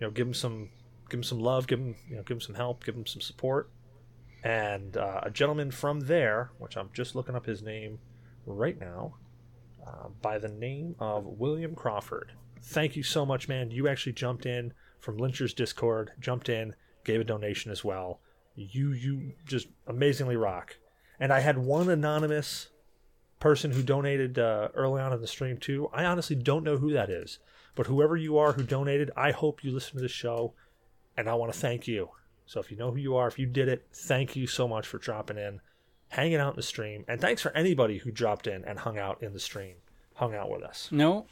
you 0.00 0.06
know, 0.06 0.10
give 0.10 0.26
him 0.26 0.34
some, 0.34 0.70
give 1.08 1.18
him 1.18 1.24
some 1.24 1.40
love. 1.40 1.66
Give 1.66 1.78
him, 1.78 1.96
you 2.08 2.16
know, 2.16 2.22
give 2.22 2.36
him 2.36 2.40
some 2.40 2.54
help. 2.54 2.84
Give 2.84 2.94
him 2.94 3.06
some 3.06 3.20
support." 3.20 3.70
And 4.44 4.96
uh, 4.96 5.20
a 5.24 5.30
gentleman 5.30 5.70
from 5.70 6.00
there, 6.00 6.50
which 6.58 6.76
I'm 6.76 6.90
just 6.92 7.16
looking 7.16 7.34
up 7.34 7.46
his 7.46 7.62
name 7.62 7.98
right 8.44 8.78
now, 8.78 9.16
uh, 9.84 10.08
by 10.22 10.38
the 10.38 10.48
name 10.48 10.94
of 10.98 11.24
William 11.24 11.74
Crawford. 11.74 12.32
Thank 12.62 12.96
you 12.96 13.02
so 13.02 13.26
much, 13.26 13.48
man. 13.48 13.70
You 13.70 13.88
actually 13.88 14.12
jumped 14.12 14.46
in 14.46 14.72
from 15.00 15.18
Lyncher's 15.18 15.54
Discord, 15.54 16.12
jumped 16.20 16.48
in, 16.48 16.74
gave 17.04 17.20
a 17.20 17.24
donation 17.24 17.70
as 17.70 17.84
well. 17.84 18.20
You 18.54 18.92
you 18.92 19.32
just 19.46 19.68
amazingly 19.86 20.36
rock. 20.36 20.76
And 21.20 21.32
I 21.32 21.40
had 21.40 21.58
one 21.58 21.88
anonymous 21.88 22.68
person 23.46 23.70
who 23.70 23.82
donated 23.82 24.40
uh, 24.40 24.68
early 24.74 25.00
on 25.00 25.12
in 25.12 25.20
the 25.20 25.26
stream 25.28 25.56
too. 25.56 25.88
I 25.92 26.04
honestly 26.04 26.34
don't 26.34 26.64
know 26.64 26.78
who 26.78 26.92
that 26.94 27.08
is, 27.10 27.38
but 27.76 27.86
whoever 27.86 28.16
you 28.16 28.36
are 28.38 28.52
who 28.54 28.64
donated, 28.64 29.12
I 29.16 29.30
hope 29.30 29.62
you 29.62 29.70
listen 29.70 29.94
to 29.96 30.02
this 30.02 30.10
show, 30.10 30.54
and 31.16 31.28
I 31.28 31.34
want 31.34 31.52
to 31.52 31.58
thank 31.58 31.86
you. 31.86 32.08
So 32.46 32.58
if 32.58 32.72
you 32.72 32.76
know 32.76 32.90
who 32.90 32.96
you 32.98 33.14
are, 33.14 33.28
if 33.28 33.38
you 33.38 33.46
did 33.46 33.68
it, 33.68 33.86
thank 33.92 34.34
you 34.34 34.48
so 34.48 34.66
much 34.66 34.84
for 34.88 34.98
dropping 34.98 35.38
in, 35.38 35.60
hanging 36.08 36.38
out 36.38 36.54
in 36.54 36.56
the 36.56 36.62
stream, 36.62 37.04
and 37.06 37.20
thanks 37.20 37.40
for 37.40 37.52
anybody 37.56 37.98
who 37.98 38.10
dropped 38.10 38.48
in 38.48 38.64
and 38.64 38.80
hung 38.80 38.98
out 38.98 39.22
in 39.22 39.32
the 39.32 39.38
stream, 39.40 39.76
hung 40.14 40.34
out 40.34 40.50
with 40.50 40.64
us. 40.64 40.88
No. 40.90 41.26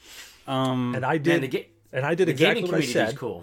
Um, 0.46 0.94
And 0.94 1.04
I 1.04 1.14
Man, 1.14 1.22
did, 1.22 1.42
the, 1.42 1.48
ga- 1.48 1.68
and 1.92 2.06
I 2.06 2.14
did 2.14 2.28
exactly 2.28 2.62
what 2.62 2.74
I 2.74 2.80
said. 2.82 3.16
cool. 3.16 3.42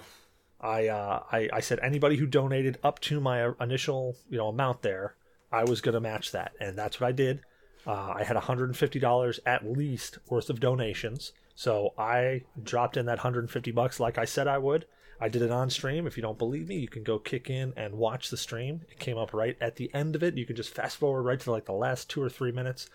I, 0.62 0.88
uh, 0.88 1.24
I 1.30 1.50
I 1.52 1.60
said 1.60 1.80
anybody 1.82 2.16
who 2.16 2.26
donated 2.26 2.78
up 2.84 3.00
to 3.02 3.20
my 3.20 3.52
initial 3.60 4.16
you 4.30 4.38
know 4.38 4.48
amount 4.48 4.82
there, 4.82 5.16
I 5.52 5.64
was 5.66 5.82
going 5.82 5.96
to 5.96 6.00
match 6.00 6.32
that, 6.32 6.54
and 6.62 6.78
that's 6.78 7.02
what 7.02 7.08
I 7.08 7.12
did. 7.12 7.42
Uh, 7.88 8.14
I 8.16 8.24
had 8.24 8.38
$150 8.38 9.40
at 9.46 9.66
least 9.66 10.20
worth 10.30 10.50
of 10.50 10.60
donations, 10.60 11.34
so 11.56 11.94
I 11.98 12.44
dropped 12.62 12.96
in 12.98 13.06
that 13.08 13.18
150 13.20 13.72
bucks 13.72 14.00
like 14.00 14.18
I 14.18 14.26
said 14.26 14.48
I 14.48 14.58
would. 14.58 14.86
I 15.20 15.30
did 15.30 15.42
it 15.44 15.52
on 15.52 15.70
stream. 15.70 16.08
If 16.08 16.18
you 16.18 16.24
don't 16.24 16.38
believe 16.40 16.68
me, 16.68 16.78
you 16.78 16.88
can 16.88 17.04
go 17.04 17.20
kick 17.20 17.50
in 17.50 17.74
and 17.78 17.94
watch 17.96 18.30
the 18.32 18.38
stream. 18.38 18.82
It 18.90 18.98
came 19.00 19.18
up 19.20 19.34
right 19.34 19.56
at 19.62 19.76
the 19.76 19.94
end 19.94 20.16
of 20.16 20.24
it. 20.24 20.36
You 20.36 20.46
can 20.48 20.56
just 20.56 20.74
fast 20.74 20.98
forward 20.98 21.22
right 21.24 21.40
to 21.42 21.52
like 21.52 21.66
the 21.66 21.74
last 21.74 22.10
two 22.10 22.22
or 22.24 22.30
three 22.30 22.52
minutes, 22.52 22.88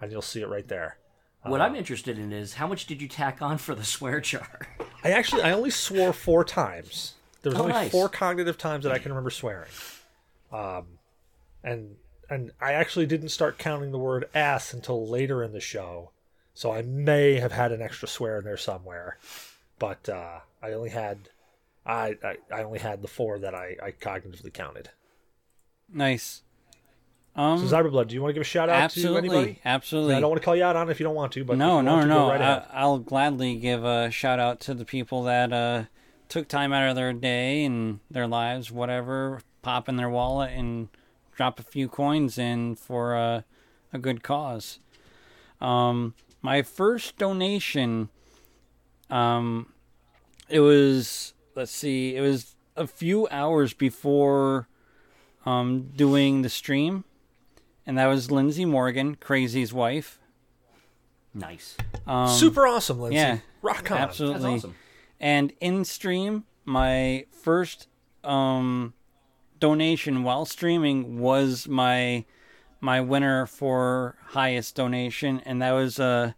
and 0.00 0.10
you'll 0.10 0.22
see 0.22 0.40
it 0.40 0.48
right 0.48 0.66
there. 0.66 0.96
What 1.42 1.60
I'm 1.60 1.76
interested 1.76 2.18
in 2.18 2.32
is 2.32 2.54
how 2.54 2.66
much 2.66 2.86
did 2.86 3.02
you 3.02 3.08
tack 3.08 3.42
on 3.42 3.58
for 3.58 3.74
the 3.74 3.84
swear 3.84 4.18
jar? 4.20 4.66
I 5.02 5.10
actually 5.10 5.42
I 5.42 5.52
only 5.52 5.68
swore 5.68 6.14
four 6.14 6.42
times. 6.42 7.14
There 7.42 7.50
was 7.50 7.58
Oh, 7.60 7.64
only 7.64 7.74
nice. 7.74 7.90
four 7.90 8.08
cognitive 8.08 8.56
times 8.56 8.84
that 8.84 8.92
I 8.92 8.98
can 8.98 9.12
remember 9.12 9.28
swearing. 9.28 9.68
Um, 10.50 10.86
and 11.62 11.96
and 12.30 12.50
I 12.60 12.72
actually 12.72 13.06
didn't 13.06 13.28
start 13.30 13.58
counting 13.58 13.92
the 13.92 13.98
word 13.98 14.28
ass 14.34 14.72
until 14.72 15.06
later 15.06 15.42
in 15.42 15.52
the 15.52 15.60
show, 15.60 16.10
so 16.54 16.72
I 16.72 16.82
may 16.82 17.34
have 17.40 17.52
had 17.52 17.72
an 17.72 17.82
extra 17.82 18.08
swear 18.08 18.38
in 18.38 18.44
there 18.44 18.56
somewhere. 18.56 19.18
But 19.78 20.08
uh, 20.08 20.40
I 20.62 20.72
only 20.72 20.90
had 20.90 21.28
I, 21.86 22.16
I 22.22 22.36
I 22.52 22.62
only 22.62 22.78
had 22.78 23.02
the 23.02 23.08
four 23.08 23.38
that 23.38 23.54
I, 23.54 23.76
I 23.82 23.90
cognitively 23.92 24.52
counted. 24.52 24.90
nice. 25.92 26.42
So 27.36 27.42
Um, 27.42 27.60
Zyberblood, 27.66 28.06
do 28.08 28.14
you 28.14 28.22
want 28.22 28.30
to 28.30 28.34
give 28.34 28.42
a 28.42 28.44
shout 28.44 28.68
out 28.68 28.90
to 28.90 29.00
anybody? 29.00 29.26
absolutely, 29.26 29.60
absolutely. 29.64 30.14
I 30.14 30.20
don't 30.20 30.30
want 30.30 30.40
to 30.40 30.44
call 30.44 30.54
you 30.54 30.62
out 30.62 30.76
on 30.76 30.88
it 30.88 30.92
if 30.92 31.00
you 31.00 31.04
don't 31.04 31.16
want 31.16 31.32
to, 31.32 31.44
but 31.44 31.56
no, 31.58 31.80
no, 31.80 32.00
to, 32.00 32.06
no. 32.06 32.28
right. 32.30 32.40
I, 32.40 32.64
I'll 32.72 33.00
gladly 33.00 33.56
give 33.56 33.84
a 33.84 34.08
shout 34.12 34.38
out 34.38 34.60
to 34.60 34.74
the 34.74 34.84
people 34.84 35.24
that 35.24 35.52
uh, 35.52 35.84
took 36.28 36.46
time 36.46 36.72
out 36.72 36.88
of 36.88 36.94
their 36.94 37.12
day 37.12 37.64
and 37.64 37.98
their 38.08 38.28
lives, 38.28 38.70
whatever, 38.70 39.40
pop 39.62 39.88
in 39.88 39.96
their 39.96 40.08
wallet 40.08 40.52
and 40.52 40.88
drop 41.34 41.58
a 41.58 41.62
few 41.62 41.88
coins 41.88 42.38
in 42.38 42.74
for 42.74 43.16
uh, 43.16 43.42
a 43.92 43.98
good 43.98 44.22
cause. 44.22 44.78
Um, 45.60 46.14
my 46.42 46.62
first 46.62 47.16
donation, 47.16 48.08
um, 49.10 49.72
it 50.48 50.60
was 50.60 51.34
let's 51.54 51.72
see, 51.72 52.16
it 52.16 52.20
was 52.20 52.54
a 52.76 52.86
few 52.86 53.28
hours 53.30 53.72
before 53.72 54.68
um, 55.46 55.90
doing 55.94 56.42
the 56.42 56.48
stream, 56.48 57.04
and 57.86 57.96
that 57.98 58.06
was 58.06 58.30
Lindsay 58.30 58.64
Morgan, 58.64 59.14
Crazy's 59.16 59.72
wife. 59.72 60.18
Nice. 61.32 61.76
Um, 62.06 62.28
Super 62.28 62.66
awesome, 62.66 63.00
Lindsay. 63.00 63.16
yeah, 63.16 63.38
Rock 63.62 63.90
on. 63.90 63.98
absolutely. 63.98 64.42
That's 64.42 64.64
awesome. 64.64 64.74
And 65.20 65.52
in 65.60 65.84
stream, 65.84 66.44
my 66.64 67.26
first 67.30 67.88
um, 68.22 68.94
donation 69.68 70.22
while 70.24 70.44
streaming 70.44 71.18
was 71.18 71.66
my 71.66 72.24
my 72.80 73.00
winner 73.00 73.46
for 73.46 74.14
highest 74.36 74.74
donation, 74.76 75.40
and 75.46 75.62
that 75.62 75.72
was 75.72 75.98
a 75.98 76.34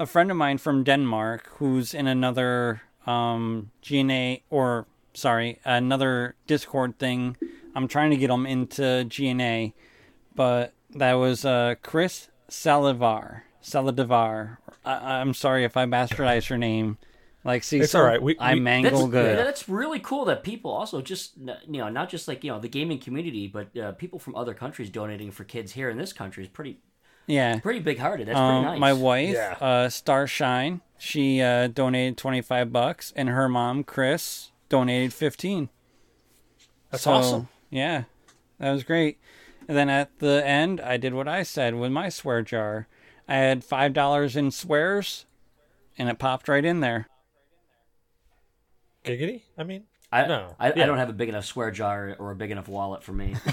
a 0.00 0.06
friend 0.06 0.30
of 0.32 0.36
mine 0.36 0.58
from 0.58 0.82
Denmark 0.82 1.46
who's 1.58 1.94
in 1.94 2.06
another 2.08 2.82
um, 3.06 3.70
GNA 3.86 4.38
or 4.50 4.86
sorry 5.14 5.58
another 5.64 6.34
Discord 6.48 6.98
thing. 6.98 7.36
I'm 7.76 7.86
trying 7.86 8.10
to 8.10 8.16
get 8.16 8.30
him 8.30 8.46
into 8.46 9.04
GNA, 9.14 9.72
but 10.34 10.72
that 10.96 11.14
was 11.14 11.44
uh, 11.44 11.76
Chris 11.82 12.30
Salivar. 12.48 13.42
Salivar. 13.62 14.56
I- 14.84 15.20
I'm 15.20 15.34
sorry 15.34 15.62
if 15.64 15.76
I 15.76 15.86
bastardized 15.86 16.48
her 16.48 16.58
name. 16.58 16.98
Like, 17.42 17.62
see, 17.64 17.78
It's 17.80 17.94
all 17.94 18.02
right. 18.02 18.20
We- 18.20 18.38
I 18.38 18.54
we- 18.54 18.60
mangle 18.60 18.90
That's, 18.90 19.10
good. 19.10 19.38
yeah, 19.38 19.44
that's 19.44 19.66
really 19.68 19.98
cool 19.98 20.26
that 20.26 20.42
people 20.42 20.70
also 20.70 21.00
just 21.00 21.36
you 21.38 21.78
know 21.78 21.88
not 21.88 22.10
just 22.10 22.28
like 22.28 22.44
you 22.44 22.50
know 22.52 22.58
the 22.60 22.68
gaming 22.68 22.98
community, 22.98 23.46
but 23.46 23.74
uh, 23.78 23.92
people 23.92 24.18
from 24.18 24.34
other 24.34 24.52
countries 24.52 24.90
donating 24.90 25.30
for 25.30 25.44
kids 25.44 25.72
here 25.72 25.88
in 25.88 25.96
this 25.96 26.12
country 26.12 26.42
is 26.44 26.50
pretty 26.50 26.80
Yeah. 27.26 27.58
pretty 27.60 27.80
big 27.80 27.98
hearted. 27.98 28.28
That's 28.28 28.36
Um, 28.38 28.62
pretty 28.64 28.72
nice. 28.72 28.80
My 28.80 28.92
wife, 28.92 29.34
Yeah. 29.34 29.56
uh, 29.60 29.88
Starshine, 29.88 30.82
she 30.98 31.40
uh, 31.40 31.68
donated 31.68 32.18
25 32.18 32.70
bucks, 32.72 33.10
and 33.16 33.30
her 33.30 33.48
mom, 33.48 33.84
Chris, 33.84 34.50
donated 34.68 35.14
15. 35.14 35.70
That's 36.90 37.04
So, 37.04 37.12
awesome. 37.12 37.48
Yeah, 37.70 38.04
that 38.58 38.70
was 38.72 38.84
great. 38.84 39.18
And 39.66 39.76
then 39.78 39.88
at 39.88 40.18
the 40.18 40.44
end, 40.46 40.80
I 40.80 40.96
did 40.98 41.14
what 41.14 41.28
I 41.28 41.42
said 41.44 41.74
with 41.76 41.92
my 41.92 42.08
swear 42.10 42.42
jar. 42.42 42.86
I 43.28 43.36
had 43.36 43.62
$5 43.64 44.34
in 44.36 44.50
swears, 44.50 45.24
and 45.96 46.08
it 46.08 46.18
popped 46.18 46.48
right 46.48 46.64
in 46.64 46.80
there. 46.80 47.06
Giggity? 49.04 49.42
I 49.56 49.64
mean, 49.64 49.84
I, 50.12 50.26
No. 50.26 50.56
I, 50.58 50.72
Yeah. 50.72 50.82
I 50.82 50.86
don't 50.86 50.98
have 50.98 51.08
a 51.08 51.12
big 51.14 51.28
enough 51.28 51.44
swear 51.44 51.70
jar 51.70 52.16
or 52.18 52.30
a 52.32 52.36
big 52.36 52.50
enough 52.50 52.68
wallet 52.68 53.02
for 53.02 53.12
me. 53.12 53.36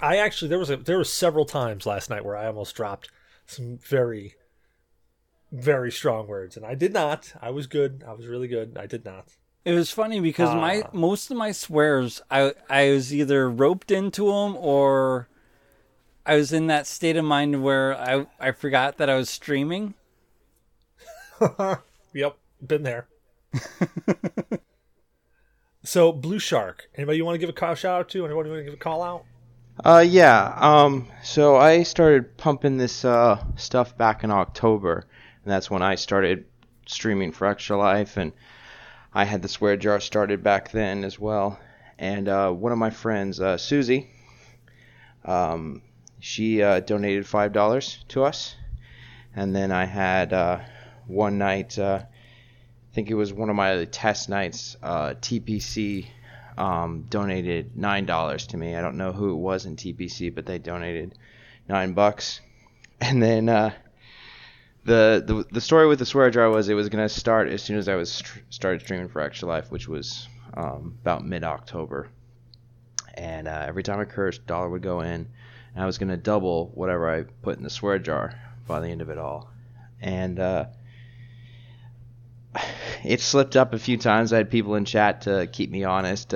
I 0.00 0.18
actually 0.18 0.48
there 0.48 0.58
was 0.58 0.68
a 0.70 0.76
there 0.76 0.98
was 0.98 1.10
several 1.12 1.46
times 1.46 1.86
last 1.86 2.10
night 2.10 2.24
where 2.24 2.36
I 2.36 2.46
almost 2.46 2.76
dropped 2.76 3.08
some 3.46 3.78
very 3.78 4.34
very 5.50 5.90
strong 5.90 6.26
words 6.26 6.56
and 6.56 6.66
I 6.66 6.74
did 6.74 6.92
not. 6.92 7.32
I 7.40 7.50
was 7.50 7.66
good. 7.66 8.04
I 8.06 8.12
was 8.12 8.26
really 8.26 8.48
good. 8.48 8.76
I 8.78 8.86
did 8.86 9.04
not. 9.06 9.28
It 9.64 9.72
was 9.72 9.90
funny 9.90 10.20
because 10.20 10.54
my 10.54 10.82
Ah. 10.84 10.90
most 10.92 11.30
of 11.30 11.36
my 11.38 11.50
swears, 11.52 12.20
I 12.30 12.52
I 12.68 12.90
was 12.90 13.12
either 13.14 13.48
roped 13.50 13.90
into 13.90 14.26
them 14.26 14.54
or 14.56 15.28
I 16.26 16.36
was 16.36 16.52
in 16.52 16.66
that 16.66 16.86
state 16.86 17.16
of 17.16 17.24
mind 17.24 17.62
where 17.62 17.96
I 17.98 18.26
I 18.38 18.52
forgot 18.52 18.98
that 18.98 19.08
I 19.08 19.14
was 19.16 19.30
streaming. 19.30 19.94
Yep, 22.16 22.38
been 22.66 22.82
there. 22.82 23.08
so 25.84 26.12
Blue 26.12 26.38
Shark. 26.38 26.88
Anybody 26.94 27.18
you 27.18 27.26
want 27.26 27.34
to 27.34 27.38
give 27.38 27.50
a 27.50 27.52
call 27.52 27.74
shout 27.74 28.00
out 28.00 28.08
to? 28.08 28.24
Anybody 28.24 28.48
want 28.48 28.60
to 28.60 28.64
give 28.64 28.72
a 28.72 28.78
call 28.78 29.02
out? 29.02 29.24
Uh, 29.84 30.02
yeah. 30.06 30.54
Um, 30.56 31.08
so 31.22 31.56
I 31.56 31.82
started 31.82 32.38
pumping 32.38 32.78
this 32.78 33.04
uh, 33.04 33.44
stuff 33.56 33.98
back 33.98 34.24
in 34.24 34.30
October, 34.30 35.06
and 35.44 35.52
that's 35.52 35.70
when 35.70 35.82
I 35.82 35.96
started 35.96 36.46
streaming 36.86 37.32
for 37.32 37.46
Extra 37.46 37.76
Life, 37.76 38.16
and 38.16 38.32
I 39.12 39.24
had 39.24 39.42
the 39.42 39.48
swear 39.48 39.76
jar 39.76 40.00
started 40.00 40.42
back 40.42 40.70
then 40.70 41.04
as 41.04 41.18
well. 41.18 41.58
and 41.98 42.28
uh, 42.28 42.50
one 42.50 42.72
of 42.72 42.78
my 42.78 42.90
friends, 42.90 43.40
uh, 43.40 43.58
Susie, 43.58 44.08
um, 45.26 45.82
she 46.18 46.62
uh, 46.62 46.80
donated 46.80 47.26
five 47.26 47.52
dollars 47.52 48.02
to 48.08 48.24
us, 48.24 48.54
and 49.34 49.54
then 49.54 49.70
I 49.70 49.84
had 49.84 50.32
uh, 50.32 50.60
one 51.06 51.38
night. 51.38 51.78
Uh, 51.78 52.00
I 52.02 52.94
think 52.94 53.10
it 53.10 53.14
was 53.14 53.32
one 53.32 53.50
of 53.50 53.56
my 53.56 53.84
test 53.86 54.28
nights. 54.28 54.76
Uh, 54.82 55.14
TPC 55.20 56.06
um, 56.58 57.06
donated 57.08 57.76
nine 57.76 58.06
dollars 58.06 58.46
to 58.48 58.56
me. 58.56 58.74
I 58.76 58.80
don't 58.80 58.96
know 58.96 59.12
who 59.12 59.32
it 59.32 59.36
was 59.36 59.66
in 59.66 59.76
TPC, 59.76 60.34
but 60.34 60.46
they 60.46 60.58
donated 60.58 61.14
nine 61.68 61.92
bucks. 61.92 62.40
And 62.98 63.22
then 63.22 63.50
uh, 63.50 63.74
the, 64.86 65.22
the 65.26 65.44
the 65.52 65.60
story 65.60 65.86
with 65.86 65.98
the 65.98 66.06
swear 66.06 66.30
jar 66.30 66.48
was 66.48 66.70
it 66.70 66.74
was 66.74 66.88
gonna 66.88 67.10
start 67.10 67.48
as 67.48 67.62
soon 67.62 67.76
as 67.76 67.90
I 67.90 67.96
was 67.96 68.10
st- 68.10 68.44
started 68.48 68.80
streaming 68.80 69.08
for 69.08 69.20
Extra 69.20 69.46
Life, 69.46 69.70
which 69.70 69.86
was 69.86 70.26
um, 70.54 70.96
about 71.02 71.22
mid 71.22 71.44
October. 71.44 72.08
And 73.12 73.48
uh, 73.48 73.64
every 73.66 73.82
time 73.82 74.00
I 74.00 74.06
cursed, 74.06 74.46
dollar 74.46 74.70
would 74.70 74.80
go 74.80 75.00
in, 75.00 75.28
and 75.74 75.82
I 75.82 75.84
was 75.84 75.98
gonna 75.98 76.16
double 76.16 76.70
whatever 76.74 77.14
I 77.14 77.24
put 77.42 77.58
in 77.58 77.64
the 77.64 77.68
swear 77.68 77.98
jar 77.98 78.32
by 78.66 78.80
the 78.80 78.88
end 78.88 79.02
of 79.02 79.10
it 79.10 79.18
all. 79.18 79.50
And 80.00 80.38
uh, 80.38 80.66
it 83.06 83.20
slipped 83.20 83.56
up 83.56 83.72
a 83.72 83.78
few 83.78 83.96
times. 83.96 84.32
I 84.32 84.38
had 84.38 84.50
people 84.50 84.74
in 84.74 84.84
chat 84.84 85.22
to 85.22 85.46
keep 85.46 85.70
me 85.70 85.84
honest, 85.84 86.34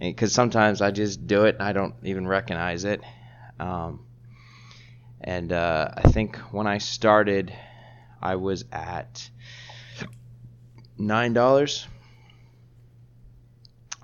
because 0.00 0.32
sometimes 0.32 0.82
I 0.82 0.90
just 0.90 1.26
do 1.26 1.44
it 1.44 1.54
and 1.56 1.62
I 1.62 1.72
don't 1.72 1.94
even 2.02 2.26
recognize 2.26 2.84
it. 2.84 3.00
Um, 3.60 4.06
and 5.20 5.52
uh, 5.52 5.90
I 5.96 6.02
think 6.10 6.36
when 6.52 6.66
I 6.66 6.78
started, 6.78 7.52
I 8.20 8.36
was 8.36 8.64
at 8.72 9.30
nine 10.98 11.32
dollars, 11.32 11.86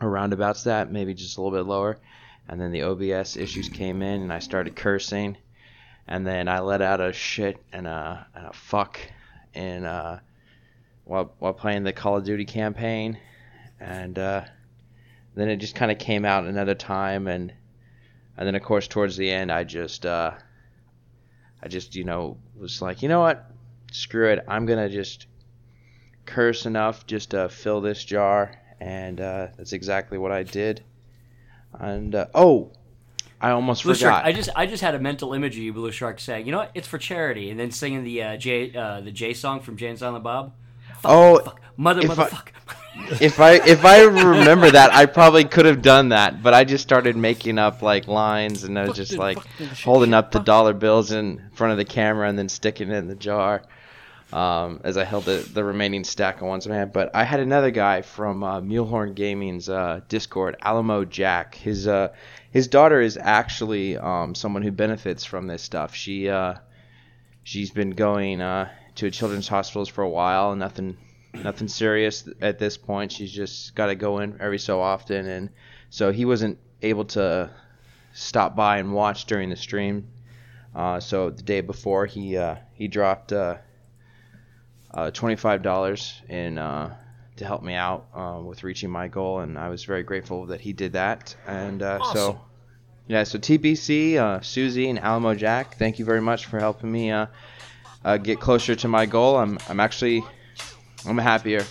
around 0.00 0.32
about 0.32 0.62
that, 0.64 0.92
maybe 0.92 1.14
just 1.14 1.36
a 1.36 1.42
little 1.42 1.56
bit 1.58 1.66
lower. 1.66 1.98
And 2.48 2.60
then 2.60 2.70
the 2.70 2.82
OBS 2.82 3.36
issues 3.36 3.68
came 3.68 4.02
in, 4.02 4.22
and 4.22 4.32
I 4.32 4.38
started 4.38 4.76
cursing, 4.76 5.36
and 6.06 6.24
then 6.24 6.46
I 6.46 6.60
let 6.60 6.80
out 6.82 7.00
a 7.00 7.12
shit 7.12 7.60
and 7.72 7.88
a, 7.88 8.26
and 8.32 8.46
a 8.46 8.52
fuck, 8.52 9.00
and 9.52 9.84
uh, 9.84 10.18
while 11.06 11.32
while 11.38 11.54
playing 11.54 11.84
the 11.84 11.92
Call 11.92 12.16
of 12.16 12.24
Duty 12.24 12.44
campaign, 12.44 13.18
and 13.80 14.18
uh, 14.18 14.44
then 15.34 15.48
it 15.48 15.56
just 15.56 15.74
kind 15.74 15.90
of 15.90 15.98
came 15.98 16.24
out 16.24 16.44
another 16.44 16.74
time, 16.74 17.28
and 17.28 17.52
and 18.36 18.46
then 18.46 18.54
of 18.54 18.62
course 18.62 18.88
towards 18.88 19.16
the 19.16 19.30
end, 19.30 19.50
I 19.50 19.64
just 19.64 20.04
uh, 20.04 20.32
I 21.62 21.68
just 21.68 21.94
you 21.94 22.04
know 22.04 22.36
was 22.58 22.82
like, 22.82 23.02
you 23.02 23.08
know 23.08 23.20
what, 23.20 23.50
screw 23.92 24.30
it, 24.30 24.44
I'm 24.48 24.66
gonna 24.66 24.90
just 24.90 25.26
curse 26.26 26.66
enough 26.66 27.06
just 27.06 27.30
to 27.30 27.48
fill 27.48 27.80
this 27.80 28.04
jar, 28.04 28.60
and 28.80 29.20
uh, 29.20 29.48
that's 29.56 29.72
exactly 29.72 30.18
what 30.18 30.32
I 30.32 30.42
did. 30.42 30.82
And 31.72 32.16
uh, 32.16 32.26
oh, 32.34 32.72
I 33.40 33.50
almost 33.50 33.84
Blue 33.84 33.94
forgot. 33.94 34.10
Shark. 34.10 34.24
I 34.24 34.32
just 34.32 34.50
I 34.56 34.66
just 34.66 34.82
had 34.82 34.96
a 34.96 34.98
mental 34.98 35.34
image 35.34 35.56
of 35.56 35.62
you, 35.62 35.72
Blue 35.72 35.92
Shark, 35.92 36.18
saying, 36.18 36.46
"You 36.46 36.52
know 36.52 36.58
what? 36.58 36.72
It's 36.74 36.88
for 36.88 36.98
charity," 36.98 37.48
and 37.48 37.60
then 37.60 37.70
singing 37.70 38.02
the 38.02 38.22
uh, 38.24 38.36
J 38.36 38.74
uh, 38.74 39.02
the 39.02 39.12
J 39.12 39.34
song 39.34 39.60
from 39.60 39.76
Jay 39.76 39.86
and 39.86 39.98
Silent 39.98 40.24
Bob. 40.24 40.52
Oh, 41.04 41.38
Fuck, 41.40 41.60
mother, 41.76 42.00
If 42.02 42.18
I- 42.18 42.28
motherfucker. 42.28 42.52
if 43.20 43.40
I 43.40 43.52
if 43.52 43.84
I 43.84 44.02
remember 44.04 44.70
that, 44.70 44.90
I 44.92 45.04
probably 45.06 45.44
could 45.44 45.66
have 45.66 45.82
done 45.82 46.08
that, 46.08 46.42
but 46.42 46.54
I 46.54 46.64
just 46.64 46.82
started 46.82 47.14
making 47.16 47.58
up 47.58 47.82
like 47.82 48.08
lines, 48.08 48.64
and 48.64 48.78
I 48.78 48.86
was 48.86 48.96
just 48.96 49.12
like 49.12 49.38
holding 49.84 50.14
up 50.14 50.32
the 50.32 50.38
dollar 50.38 50.72
bills 50.72 51.12
in 51.12 51.50
front 51.52 51.72
of 51.72 51.76
the 51.76 51.84
camera 51.84 52.26
and 52.28 52.38
then 52.38 52.48
sticking 52.48 52.90
it 52.90 52.94
in 52.96 53.06
the 53.06 53.14
jar 53.14 53.62
um, 54.32 54.80
as 54.82 54.96
I 54.96 55.04
held 55.04 55.24
the, 55.24 55.46
the 55.52 55.62
remaining 55.62 56.04
stack 56.04 56.42
on 56.42 56.48
one 56.48 56.60
hand. 56.60 56.92
But 56.92 57.14
I 57.14 57.24
had 57.24 57.40
another 57.40 57.70
guy 57.70 58.02
from 58.02 58.42
uh, 58.42 58.60
Mulehorn 58.60 59.14
Gaming's 59.14 59.68
uh, 59.68 60.00
Discord, 60.08 60.56
Alamo 60.62 61.04
Jack. 61.04 61.54
His 61.54 61.86
uh, 61.86 62.08
his 62.50 62.68
daughter 62.68 63.00
is 63.00 63.16
actually 63.20 63.96
um, 63.98 64.34
someone 64.34 64.62
who 64.62 64.72
benefits 64.72 65.24
from 65.24 65.46
this 65.46 65.62
stuff. 65.62 65.94
She 65.94 66.28
uh, 66.28 66.54
she's 67.44 67.70
been 67.70 67.90
going 67.90 68.40
uh, 68.40 68.70
to 68.96 69.06
a 69.06 69.10
children's 69.10 69.48
hospitals 69.48 69.88
for 69.88 70.02
a 70.02 70.08
while, 70.08 70.54
nothing 70.56 70.96
nothing 71.34 71.68
serious 71.68 72.28
at 72.40 72.58
this 72.58 72.76
point. 72.76 73.12
She's 73.12 73.32
just 73.32 73.74
got 73.74 73.86
to 73.86 73.94
go 73.94 74.18
in 74.20 74.38
every 74.40 74.58
so 74.58 74.80
often, 74.80 75.26
and 75.26 75.50
so 75.90 76.12
he 76.12 76.24
wasn't 76.24 76.58
able 76.82 77.04
to 77.06 77.50
stop 78.12 78.56
by 78.56 78.78
and 78.78 78.92
watch 78.92 79.26
during 79.26 79.50
the 79.50 79.56
stream. 79.56 80.08
Uh, 80.74 81.00
so 81.00 81.30
the 81.30 81.42
day 81.42 81.60
before, 81.60 82.06
he 82.06 82.36
uh, 82.36 82.56
he 82.74 82.88
dropped 82.88 83.32
uh, 83.32 83.56
uh, 84.92 85.10
twenty 85.10 85.36
five 85.36 85.62
dollars 85.62 86.20
in 86.28 86.58
uh, 86.58 86.94
to 87.36 87.44
help 87.44 87.62
me 87.62 87.74
out 87.74 88.06
uh, 88.14 88.40
with 88.42 88.64
reaching 88.64 88.90
my 88.90 89.08
goal, 89.08 89.40
and 89.40 89.58
I 89.58 89.68
was 89.68 89.84
very 89.84 90.02
grateful 90.02 90.46
that 90.46 90.60
he 90.60 90.72
did 90.72 90.92
that. 90.94 91.34
And 91.46 91.82
uh, 91.82 91.98
Awesome. 92.00 92.16
so. 92.16 92.40
Yeah, 93.08 93.22
so 93.22 93.38
TPC, 93.38 94.16
uh, 94.16 94.40
Susie, 94.40 94.90
and 94.90 94.98
Alamo 94.98 95.32
Jack, 95.36 95.76
thank 95.76 96.00
you 96.00 96.04
very 96.04 96.20
much 96.20 96.46
for 96.46 96.58
helping 96.58 96.90
me 96.90 97.12
uh, 98.06 98.16
get 98.16 98.40
closer 98.40 98.74
to 98.74 98.88
my 98.88 99.04
goal. 99.04 99.36
I'm, 99.36 99.58
I'm 99.68 99.80
actually 99.80 100.24
I'm 101.04 101.18
happier 101.18 101.64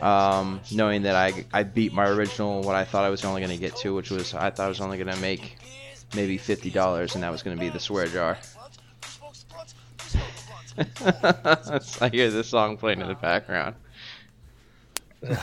um, 0.00 0.60
knowing 0.70 1.02
that 1.02 1.16
I, 1.16 1.44
I 1.52 1.64
beat 1.64 1.92
my 1.92 2.06
original 2.06 2.62
what 2.62 2.76
I 2.76 2.84
thought 2.84 3.04
I 3.04 3.10
was 3.10 3.24
only 3.24 3.40
going 3.40 3.50
to 3.50 3.60
get 3.60 3.74
to, 3.76 3.94
which 3.94 4.10
was 4.10 4.34
I 4.34 4.50
thought 4.50 4.66
I 4.66 4.68
was 4.68 4.80
only 4.80 4.98
going 4.98 5.12
to 5.14 5.20
make 5.20 5.56
maybe 6.14 6.38
fifty 6.38 6.70
dollars, 6.70 7.14
and 7.14 7.24
that 7.24 7.32
was 7.32 7.42
going 7.42 7.56
to 7.56 7.60
be 7.60 7.70
the 7.70 7.80
swear 7.80 8.06
jar. 8.06 8.38
I 12.00 12.08
hear 12.12 12.30
this 12.30 12.48
song 12.48 12.76
playing 12.76 13.00
in 13.00 13.08
the 13.08 13.14
background. 13.14 13.74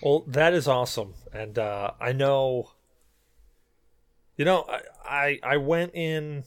Well, 0.00 0.24
that 0.28 0.54
is 0.54 0.68
awesome, 0.68 1.14
and 1.32 1.58
uh, 1.58 1.90
I 2.00 2.12
know. 2.12 2.70
You 4.36 4.44
know, 4.44 4.64
I 5.08 5.38
I 5.42 5.56
went 5.56 5.94
in. 5.94 6.44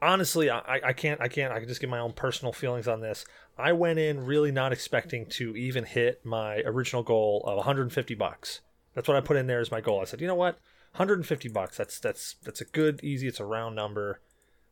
Honestly, 0.00 0.48
I, 0.48 0.80
I 0.84 0.92
can't 0.92 1.20
I 1.20 1.26
can't 1.26 1.52
I 1.52 1.58
can 1.58 1.68
just 1.68 1.80
give 1.80 1.90
my 1.90 1.98
own 1.98 2.12
personal 2.12 2.52
feelings 2.52 2.86
on 2.86 3.00
this. 3.00 3.24
I 3.58 3.72
went 3.72 3.98
in 3.98 4.24
really 4.24 4.52
not 4.52 4.72
expecting 4.72 5.26
to 5.30 5.56
even 5.56 5.84
hit 5.84 6.24
my 6.24 6.58
original 6.58 7.02
goal 7.02 7.42
of 7.46 7.56
150 7.56 8.14
bucks. 8.14 8.60
That's 8.94 9.08
what 9.08 9.16
I 9.16 9.20
put 9.20 9.36
in 9.36 9.48
there 9.48 9.60
as 9.60 9.72
my 9.72 9.80
goal. 9.80 10.00
I 10.00 10.04
said, 10.04 10.20
you 10.20 10.28
know 10.28 10.36
what, 10.36 10.54
150 10.92 11.48
bucks. 11.48 11.76
That's 11.76 11.98
that's 11.98 12.36
that's 12.44 12.60
a 12.60 12.64
good, 12.64 13.02
easy. 13.02 13.26
It's 13.26 13.40
a 13.40 13.44
round 13.44 13.74
number. 13.74 14.20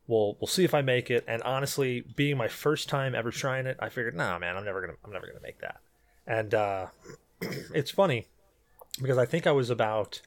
We'll 0.06 0.36
we'll 0.40 0.46
see 0.46 0.64
if 0.64 0.74
I 0.74 0.82
make 0.82 1.10
it. 1.10 1.24
And 1.26 1.42
honestly, 1.42 2.04
being 2.14 2.36
my 2.36 2.48
first 2.48 2.88
time 2.88 3.14
ever 3.14 3.30
trying 3.30 3.66
it, 3.66 3.76
I 3.80 3.88
figured, 3.88 4.14
nah, 4.14 4.38
man, 4.38 4.56
I'm 4.56 4.64
never 4.64 4.80
gonna 4.80 4.96
I'm 5.04 5.12
never 5.12 5.26
gonna 5.26 5.42
make 5.42 5.60
that. 5.60 5.80
And 6.26 6.54
uh, 6.54 6.86
it's 7.74 7.90
funny 7.90 8.28
because 9.00 9.18
I 9.18 9.26
think 9.26 9.46
I 9.46 9.52
was 9.52 9.70
about 9.70 10.20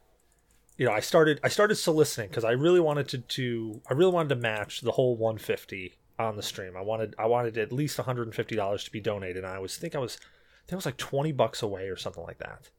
you 0.79 0.85
know 0.85 0.93
I 0.93 1.01
started 1.01 1.41
I 1.43 1.49
started 1.49 1.75
soliciting 1.75 2.29
because 2.29 2.45
I 2.45 2.51
really 2.51 2.79
wanted 2.79 3.09
to, 3.09 3.17
to 3.19 3.81
I 3.89 3.93
really 3.93 4.13
wanted 4.13 4.29
to 4.29 4.35
match 4.37 4.79
the 4.79 4.93
whole 4.93 5.17
150 5.17 5.93
on 6.17 6.37
the 6.37 6.41
stream. 6.41 6.75
I 6.75 6.81
wanted 6.81 7.13
I 7.19 7.27
wanted 7.27 7.57
at 7.57 7.73
least 7.73 7.97
150 7.97 8.55
dollars 8.55 8.85
to 8.85 8.91
be 8.91 9.01
donated. 9.01 9.43
And 9.43 9.53
I 9.53 9.59
was 9.59 9.77
think 9.77 9.93
I 9.93 9.99
was 9.99 10.15
I 10.15 10.61
think 10.61 10.73
it 10.73 10.75
was 10.77 10.85
like 10.85 10.97
20 10.97 11.33
bucks 11.33 11.61
away 11.61 11.89
or 11.89 11.97
something 11.97 12.23
like 12.23 12.37
that, 12.39 12.69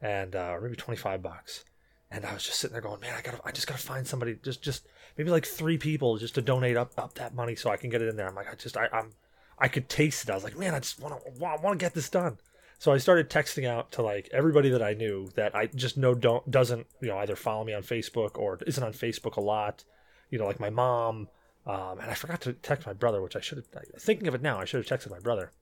and 0.00 0.36
uh, 0.36 0.50
or 0.52 0.60
maybe 0.60 0.76
25 0.76 1.22
bucks. 1.22 1.64
And 2.10 2.24
I 2.24 2.34
was 2.34 2.44
just 2.44 2.58
sitting 2.58 2.72
there 2.72 2.82
going, 2.82 3.00
man, 3.00 3.14
I 3.16 3.22
gotta 3.22 3.40
I 3.42 3.50
just 3.50 3.66
gotta 3.66 3.82
find 3.82 4.06
somebody 4.06 4.38
just 4.42 4.62
just 4.62 4.86
maybe 5.16 5.30
like 5.30 5.46
three 5.46 5.78
people 5.78 6.18
just 6.18 6.34
to 6.34 6.42
donate 6.42 6.76
up 6.76 6.92
up 6.98 7.14
that 7.14 7.34
money 7.34 7.56
so 7.56 7.70
I 7.70 7.78
can 7.78 7.88
get 7.88 8.02
it 8.02 8.08
in 8.08 8.16
there. 8.16 8.28
I'm 8.28 8.34
like 8.34 8.52
I 8.52 8.56
just 8.56 8.76
I, 8.76 8.88
I'm 8.92 9.12
I 9.58 9.68
could 9.68 9.88
taste 9.88 10.24
it. 10.24 10.30
I 10.30 10.34
was 10.34 10.44
like, 10.44 10.58
man, 10.58 10.74
I 10.74 10.80
just 10.80 11.00
want 11.00 11.14
to 11.24 11.30
want 11.40 11.62
to 11.62 11.82
get 11.82 11.94
this 11.94 12.10
done. 12.10 12.36
So 12.78 12.92
I 12.92 12.98
started 12.98 13.28
texting 13.28 13.68
out 13.68 13.90
to 13.92 14.02
like 14.02 14.28
everybody 14.32 14.70
that 14.70 14.82
I 14.82 14.94
knew 14.94 15.28
that 15.34 15.54
I 15.54 15.66
just 15.66 15.96
know 15.96 16.14
don't 16.14 16.48
doesn't 16.50 16.86
you 17.00 17.08
know 17.08 17.18
either 17.18 17.36
follow 17.36 17.64
me 17.64 17.74
on 17.74 17.82
Facebook 17.82 18.38
or 18.38 18.58
isn't 18.66 18.82
on 18.82 18.92
Facebook 18.92 19.36
a 19.36 19.40
lot. 19.40 19.84
You 20.30 20.38
know, 20.38 20.46
like 20.46 20.60
my 20.60 20.70
mom. 20.70 21.28
Um, 21.66 21.98
and 22.00 22.10
I 22.10 22.14
forgot 22.14 22.40
to 22.42 22.54
text 22.54 22.86
my 22.86 22.94
brother, 22.94 23.20
which 23.20 23.36
I 23.36 23.40
should 23.40 23.58
have. 23.58 23.66
Thinking 23.98 24.26
of 24.26 24.34
it 24.34 24.40
now, 24.40 24.58
I 24.58 24.64
should 24.64 24.86
have 24.86 25.00
texted 25.00 25.10
my 25.10 25.18
brother. 25.18 25.52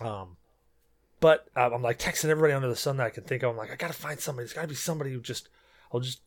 Um, 0.00 0.36
but 1.20 1.48
um, 1.56 1.72
I'm 1.72 1.82
like 1.82 1.98
texting 1.98 2.28
everybody 2.28 2.52
under 2.52 2.68
the 2.68 2.76
sun 2.76 2.98
that 2.98 3.06
I 3.06 3.10
can 3.10 3.24
think 3.24 3.42
of. 3.42 3.50
I'm 3.50 3.56
like, 3.56 3.70
I 3.70 3.76
gotta 3.76 3.94
find 3.94 4.20
somebody. 4.20 4.44
There's 4.44 4.52
gotta 4.52 4.68
be 4.68 4.74
somebody 4.74 5.12
who 5.12 5.20
just, 5.20 5.48
I'll 5.92 6.00
just 6.00 6.20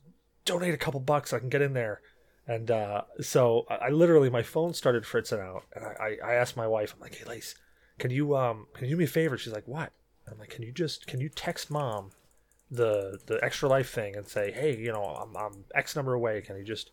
donate 0.45 0.73
a 0.73 0.77
couple 0.77 0.99
bucks. 0.99 1.29
So 1.29 1.37
I 1.37 1.39
can 1.39 1.49
get 1.49 1.61
in 1.61 1.73
there. 1.73 2.01
And 2.47 2.71
uh, 2.71 3.01
so 3.19 3.65
I, 3.69 3.75
I 3.75 3.89
literally, 3.89 4.29
my 4.29 4.41
phone 4.41 4.73
started 4.73 5.05
fritzing 5.05 5.39
out, 5.39 5.65
and 5.75 5.85
I, 5.85 6.17
I, 6.23 6.31
I 6.31 6.33
asked 6.35 6.55
my 6.55 6.65
wife, 6.65 6.93
I'm 6.95 7.01
like, 7.01 7.13
hey, 7.13 7.25
Lace, 7.25 7.55
can 7.99 8.11
you 8.11 8.35
um, 8.35 8.67
can 8.73 8.85
you 8.85 8.91
do 8.91 8.97
me 8.97 9.05
a 9.05 9.07
favor? 9.07 9.37
She's 9.37 9.53
like, 9.53 9.67
what? 9.67 9.91
I'm 10.29 10.37
like, 10.39 10.49
can 10.49 10.63
you 10.63 10.71
just, 10.71 11.07
can 11.07 11.21
you 11.21 11.29
text 11.29 11.71
mom 11.71 12.11
the 12.69 13.19
the 13.27 13.39
extra 13.43 13.69
life 13.69 13.89
thing 13.89 14.15
and 14.15 14.27
say, 14.27 14.51
hey, 14.51 14.75
you 14.75 14.91
know, 14.91 15.03
I'm, 15.03 15.35
I'm 15.37 15.63
X 15.73 15.95
number 15.95 16.13
away. 16.13 16.41
Can 16.41 16.57
you 16.57 16.63
just 16.63 16.91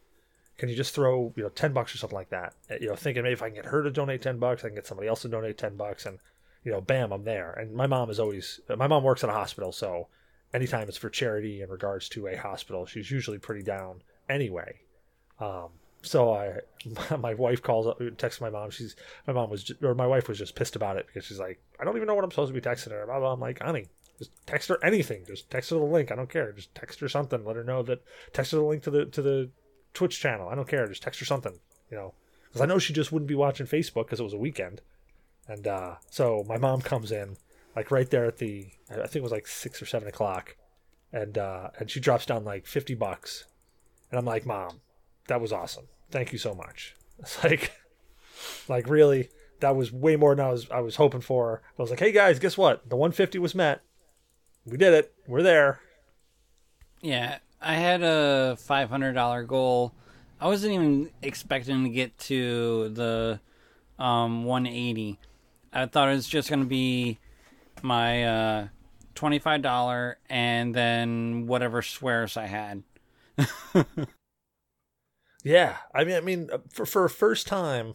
can 0.56 0.68
you 0.68 0.76
just 0.76 0.94
throw 0.94 1.32
you 1.36 1.42
know 1.42 1.48
ten 1.48 1.72
bucks 1.72 1.94
or 1.94 1.98
something 1.98 2.16
like 2.16 2.30
that? 2.30 2.54
Uh, 2.70 2.76
You 2.80 2.88
know, 2.88 2.96
thinking 2.96 3.24
maybe 3.24 3.32
if 3.32 3.42
I 3.42 3.48
can 3.48 3.56
get 3.56 3.66
her 3.66 3.82
to 3.82 3.90
donate 3.90 4.22
ten 4.22 4.38
bucks, 4.38 4.64
I 4.64 4.68
can 4.68 4.76
get 4.76 4.86
somebody 4.86 5.08
else 5.08 5.22
to 5.22 5.28
donate 5.28 5.58
ten 5.58 5.76
bucks, 5.76 6.06
and 6.06 6.18
you 6.62 6.72
know, 6.72 6.80
bam, 6.80 7.12
I'm 7.12 7.24
there. 7.24 7.52
And 7.52 7.74
my 7.74 7.86
mom 7.86 8.08
is 8.08 8.20
always 8.20 8.60
my 8.76 8.86
mom 8.86 9.02
works 9.02 9.24
in 9.24 9.30
a 9.30 9.34
hospital, 9.34 9.72
so 9.72 10.08
anytime 10.52 10.88
it's 10.88 10.96
for 10.96 11.10
charity 11.10 11.60
in 11.60 11.70
regards 11.70 12.08
to 12.10 12.28
a 12.28 12.36
hospital, 12.36 12.86
she's 12.86 13.10
usually 13.10 13.38
pretty 13.38 13.62
down 13.62 14.02
anyway. 14.28 14.80
Um, 15.40 15.70
so 16.04 16.32
I, 16.32 16.60
my 17.18 17.34
wife 17.34 17.62
calls 17.62 17.86
up, 17.86 18.00
texts 18.18 18.40
my 18.40 18.50
mom. 18.50 18.70
She's 18.70 18.94
my 19.26 19.32
mom 19.32 19.50
was, 19.50 19.64
just, 19.64 19.82
or 19.82 19.94
my 19.94 20.06
wife 20.06 20.28
was 20.28 20.38
just 20.38 20.54
pissed 20.54 20.76
about 20.76 20.96
it 20.96 21.06
because 21.06 21.24
she's 21.24 21.40
like, 21.40 21.60
I 21.80 21.84
don't 21.84 21.96
even 21.96 22.06
know 22.06 22.14
what 22.14 22.24
I'm 22.24 22.30
supposed 22.30 22.54
to 22.54 22.60
be 22.60 22.66
texting 22.66 22.90
her. 22.90 23.10
I'm 23.10 23.40
like, 23.40 23.62
honey, 23.62 23.88
just 24.18 24.30
text 24.46 24.68
her 24.68 24.78
anything. 24.84 25.24
Just 25.26 25.50
text 25.50 25.70
her 25.70 25.76
the 25.76 25.82
link. 25.82 26.12
I 26.12 26.16
don't 26.16 26.30
care. 26.30 26.52
Just 26.52 26.74
text 26.74 27.00
her 27.00 27.08
something. 27.08 27.44
Let 27.44 27.56
her 27.56 27.64
know 27.64 27.82
that. 27.82 28.02
Text 28.32 28.52
her 28.52 28.58
the 28.58 28.64
link 28.64 28.82
to 28.84 28.90
the 28.90 29.06
to 29.06 29.22
the 29.22 29.50
Twitch 29.92 30.20
channel. 30.20 30.48
I 30.48 30.54
don't 30.54 30.68
care. 30.68 30.86
Just 30.86 31.02
text 31.02 31.20
her 31.20 31.26
something. 31.26 31.58
You 31.90 31.96
know, 31.96 32.14
because 32.48 32.60
I 32.60 32.66
know 32.66 32.78
she 32.78 32.92
just 32.92 33.12
wouldn't 33.12 33.28
be 33.28 33.34
watching 33.34 33.66
Facebook 33.66 34.06
because 34.06 34.20
it 34.20 34.24
was 34.24 34.32
a 34.32 34.38
weekend. 34.38 34.80
And 35.46 35.66
uh, 35.66 35.96
so 36.10 36.44
my 36.48 36.56
mom 36.56 36.80
comes 36.80 37.12
in, 37.12 37.36
like 37.76 37.90
right 37.90 38.08
there 38.08 38.24
at 38.24 38.38
the, 38.38 38.68
I 38.90 38.94
think 38.94 39.16
it 39.16 39.22
was 39.22 39.32
like 39.32 39.46
six 39.46 39.82
or 39.82 39.86
seven 39.86 40.08
o'clock, 40.08 40.56
and 41.12 41.36
uh, 41.36 41.70
and 41.78 41.90
she 41.90 42.00
drops 42.00 42.26
down 42.26 42.44
like 42.44 42.66
fifty 42.66 42.94
bucks, 42.94 43.44
and 44.10 44.18
I'm 44.18 44.24
like, 44.24 44.46
Mom, 44.46 44.80
that 45.28 45.40
was 45.40 45.52
awesome. 45.52 45.86
Thank 46.10 46.32
you 46.32 46.38
so 46.38 46.54
much. 46.54 46.96
It's 47.20 47.44
like, 47.44 47.70
like 48.68 48.88
really, 48.88 49.28
that 49.60 49.76
was 49.76 49.92
way 49.92 50.16
more 50.16 50.34
than 50.34 50.44
I 50.44 50.50
was 50.50 50.68
I 50.68 50.80
was 50.80 50.96
hoping 50.96 51.20
for. 51.20 51.62
I 51.78 51.82
was 51.82 51.90
like, 51.90 52.00
Hey 52.00 52.10
guys, 52.10 52.40
guess 52.40 52.58
what? 52.58 52.88
The 52.90 52.96
150 52.96 53.38
was 53.38 53.54
met. 53.54 53.82
We 54.66 54.76
did 54.76 54.94
it. 54.94 55.14
We're 55.28 55.42
there. 55.42 55.78
Yeah, 57.00 57.38
I 57.60 57.74
had 57.74 58.02
a 58.02 58.56
five 58.58 58.90
hundred 58.90 59.12
dollar 59.12 59.44
goal. 59.44 59.94
I 60.40 60.48
wasn't 60.48 60.72
even 60.74 61.10
expecting 61.22 61.84
to 61.84 61.90
get 61.90 62.16
to 62.20 62.88
the 62.90 63.40
um, 63.98 64.44
one 64.44 64.66
eighty. 64.66 65.18
I 65.72 65.86
thought 65.86 66.08
it 66.08 66.14
was 66.14 66.26
just 66.28 66.50
gonna 66.50 66.64
be 66.64 67.18
my 67.82 68.24
uh, 68.24 68.68
twenty 69.14 69.38
five 69.38 69.62
dollar 69.62 70.18
and 70.28 70.74
then 70.74 71.46
whatever 71.46 71.82
swears 71.82 72.36
I 72.36 72.46
had. 72.46 72.82
Yeah, 75.44 75.76
I 75.94 76.04
mean, 76.04 76.16
I 76.16 76.20
mean, 76.20 76.48
uh, 76.52 76.58
for 76.72 76.86
for 76.86 77.04
a 77.04 77.10
first 77.10 77.46
time, 77.46 77.94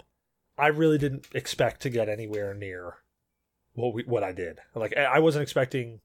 I 0.58 0.68
really 0.68 0.98
didn't 0.98 1.28
expect 1.34 1.82
to 1.82 1.90
get 1.90 2.08
anywhere 2.08 2.54
near 2.54 2.98
what 3.74 3.94
we 3.94 4.04
what 4.04 4.24
I 4.24 4.32
did. 4.32 4.60
Like 4.76 4.96
I 4.96 5.20
wasn't 5.20 5.44
expecting 5.44 6.00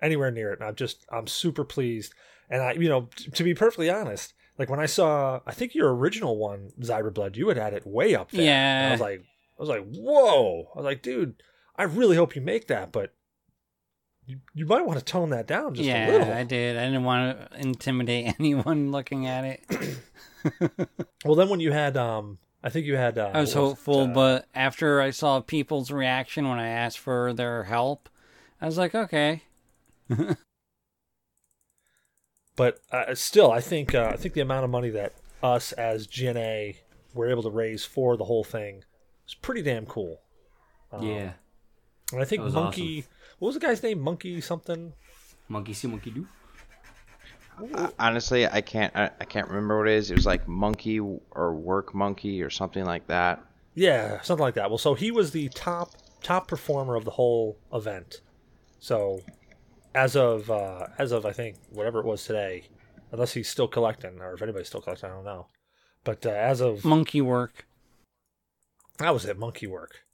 anywhere 0.00 0.30
near 0.30 0.52
it, 0.52 0.60
and 0.60 0.68
I'm 0.68 0.76
just 0.76 1.04
I'm 1.10 1.26
super 1.26 1.64
pleased. 1.64 2.14
And 2.48 2.62
I, 2.62 2.72
you 2.72 2.88
know, 2.88 3.08
t- 3.16 3.30
to 3.30 3.42
be 3.42 3.54
perfectly 3.54 3.90
honest, 3.90 4.32
like 4.58 4.70
when 4.70 4.78
I 4.78 4.86
saw, 4.86 5.40
I 5.44 5.52
think 5.52 5.74
your 5.74 5.92
original 5.92 6.36
one, 6.38 6.70
Zyber 6.80 7.12
Blood, 7.12 7.36
you 7.36 7.48
had 7.48 7.56
had 7.56 7.74
it 7.74 7.84
way 7.84 8.14
up 8.14 8.30
there. 8.30 8.44
Yeah. 8.44 8.78
And 8.82 8.88
I 8.88 8.92
was 8.92 9.00
like, 9.00 9.20
I 9.20 9.60
was 9.60 9.68
like, 9.68 9.84
whoa! 9.92 10.70
I 10.72 10.78
was 10.78 10.84
like, 10.84 11.02
dude, 11.02 11.42
I 11.74 11.82
really 11.82 12.16
hope 12.16 12.36
you 12.36 12.42
make 12.42 12.68
that, 12.68 12.92
but 12.92 13.12
you 14.24 14.38
you 14.54 14.66
might 14.66 14.86
want 14.86 14.98
to 15.00 15.04
tone 15.04 15.30
that 15.30 15.48
down 15.48 15.74
just 15.74 15.88
a 15.88 16.06
little. 16.06 16.28
yeah, 16.28 16.36
I 16.38 16.44
did. 16.44 16.76
I 16.76 16.84
didn't 16.84 17.04
want 17.04 17.50
to 17.50 17.58
intimidate 17.58 18.34
anyone 18.38 18.92
looking 18.92 19.26
at 19.26 19.44
it. 19.44 19.64
Well, 21.24 21.34
then 21.34 21.48
when 21.48 21.60
you 21.60 21.72
had, 21.72 21.96
um, 21.96 22.38
I 22.62 22.68
think 22.70 22.86
you 22.86 22.96
had. 22.96 23.18
Uh, 23.18 23.30
I 23.34 23.40
was 23.40 23.54
what 23.54 23.60
it? 23.62 23.64
hopeful, 23.66 24.00
Uh, 24.02 24.06
but 24.08 24.46
after 24.54 25.00
I 25.00 25.10
saw 25.10 25.40
people's 25.40 25.90
reaction 25.90 26.48
when 26.48 26.58
I 26.58 26.68
asked 26.68 26.98
for 26.98 27.32
their 27.32 27.64
help, 27.64 28.08
I 28.60 28.66
was 28.66 28.78
like, 28.78 28.94
okay. 28.94 29.42
but 32.56 32.80
uh, 32.90 33.14
still, 33.14 33.50
I 33.50 33.60
think 33.60 33.94
uh, 33.94 34.10
I 34.12 34.16
think 34.16 34.34
the 34.34 34.40
amount 34.40 34.64
of 34.64 34.70
money 34.70 34.90
that 34.90 35.12
us 35.42 35.72
as 35.72 36.06
GNA 36.06 36.74
were 37.14 37.28
able 37.28 37.42
to 37.42 37.50
raise 37.50 37.84
for 37.84 38.16
the 38.16 38.24
whole 38.24 38.44
thing 38.44 38.84
was 39.24 39.34
pretty 39.34 39.62
damn 39.62 39.86
cool. 39.86 40.20
Um, 40.92 41.02
Yeah. 41.06 41.32
and 42.12 42.20
I 42.20 42.24
think 42.24 42.40
That 42.40 42.46
was 42.46 42.54
Monkey. 42.54 43.04
What 43.38 43.48
was 43.48 43.54
the 43.56 43.60
guy's 43.60 43.82
name? 43.82 44.00
Monkey 44.00 44.40
something. 44.40 44.92
Monkey 45.48 45.72
see, 45.74 45.88
monkey 45.88 46.10
do. 46.10 46.26
Honestly, 47.98 48.46
I 48.46 48.60
can't. 48.60 48.94
I, 48.94 49.10
I 49.20 49.24
can't 49.24 49.48
remember 49.48 49.78
what 49.78 49.88
it 49.88 49.94
is. 49.94 50.10
It 50.10 50.16
was 50.16 50.26
like 50.26 50.46
monkey 50.46 51.00
or 51.00 51.54
work 51.54 51.94
monkey 51.94 52.42
or 52.42 52.50
something 52.50 52.84
like 52.84 53.06
that. 53.06 53.42
Yeah, 53.74 54.20
something 54.22 54.42
like 54.42 54.54
that. 54.54 54.70
Well, 54.70 54.78
so 54.78 54.94
he 54.94 55.10
was 55.10 55.30
the 55.30 55.48
top 55.50 55.92
top 56.22 56.48
performer 56.48 56.96
of 56.96 57.04
the 57.04 57.12
whole 57.12 57.58
event. 57.72 58.20
So, 58.78 59.20
as 59.94 60.16
of 60.16 60.50
uh, 60.50 60.88
as 60.98 61.12
of 61.12 61.24
I 61.24 61.32
think 61.32 61.56
whatever 61.70 62.00
it 62.00 62.06
was 62.06 62.24
today, 62.24 62.64
unless 63.12 63.32
he's 63.32 63.48
still 63.48 63.68
collecting 63.68 64.20
or 64.20 64.34
if 64.34 64.42
anybody's 64.42 64.68
still 64.68 64.82
collecting, 64.82 65.10
I 65.10 65.14
don't 65.14 65.24
know. 65.24 65.46
But 66.04 66.26
uh, 66.26 66.30
as 66.30 66.60
of 66.60 66.84
Monkey 66.84 67.20
work. 67.20 67.66
That 68.98 69.12
was 69.12 69.24
it, 69.26 69.38
monkey 69.38 69.66
work. 69.66 70.06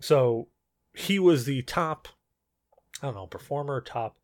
So 0.00 0.48
he 0.94 1.18
was 1.18 1.44
the 1.44 1.62
top, 1.62 2.08
I 3.02 3.06
don't 3.06 3.14
know, 3.14 3.26
performer, 3.26 3.80
top 3.80 4.16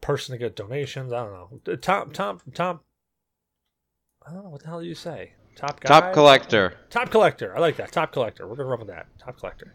person 0.00 0.32
to 0.32 0.38
get 0.38 0.56
donations. 0.56 1.12
I 1.12 1.24
don't 1.24 1.32
know, 1.64 1.76
top, 1.76 2.12
top, 2.12 2.42
top. 2.54 2.84
I 4.26 4.32
don't 4.32 4.44
know 4.44 4.50
what 4.50 4.62
the 4.62 4.68
hell 4.68 4.80
do 4.80 4.86
you 4.86 4.94
say. 4.94 5.32
Top 5.56 5.80
guy, 5.80 5.88
Top 5.88 6.12
collector. 6.12 6.74
top 6.90 7.10
collector. 7.10 7.56
I 7.56 7.60
like 7.60 7.76
that. 7.76 7.90
Top 7.90 8.12
collector. 8.12 8.46
We're 8.46 8.56
gonna 8.56 8.68
run 8.68 8.78
with 8.78 8.88
that. 8.88 9.06
Top 9.18 9.38
collector. 9.38 9.74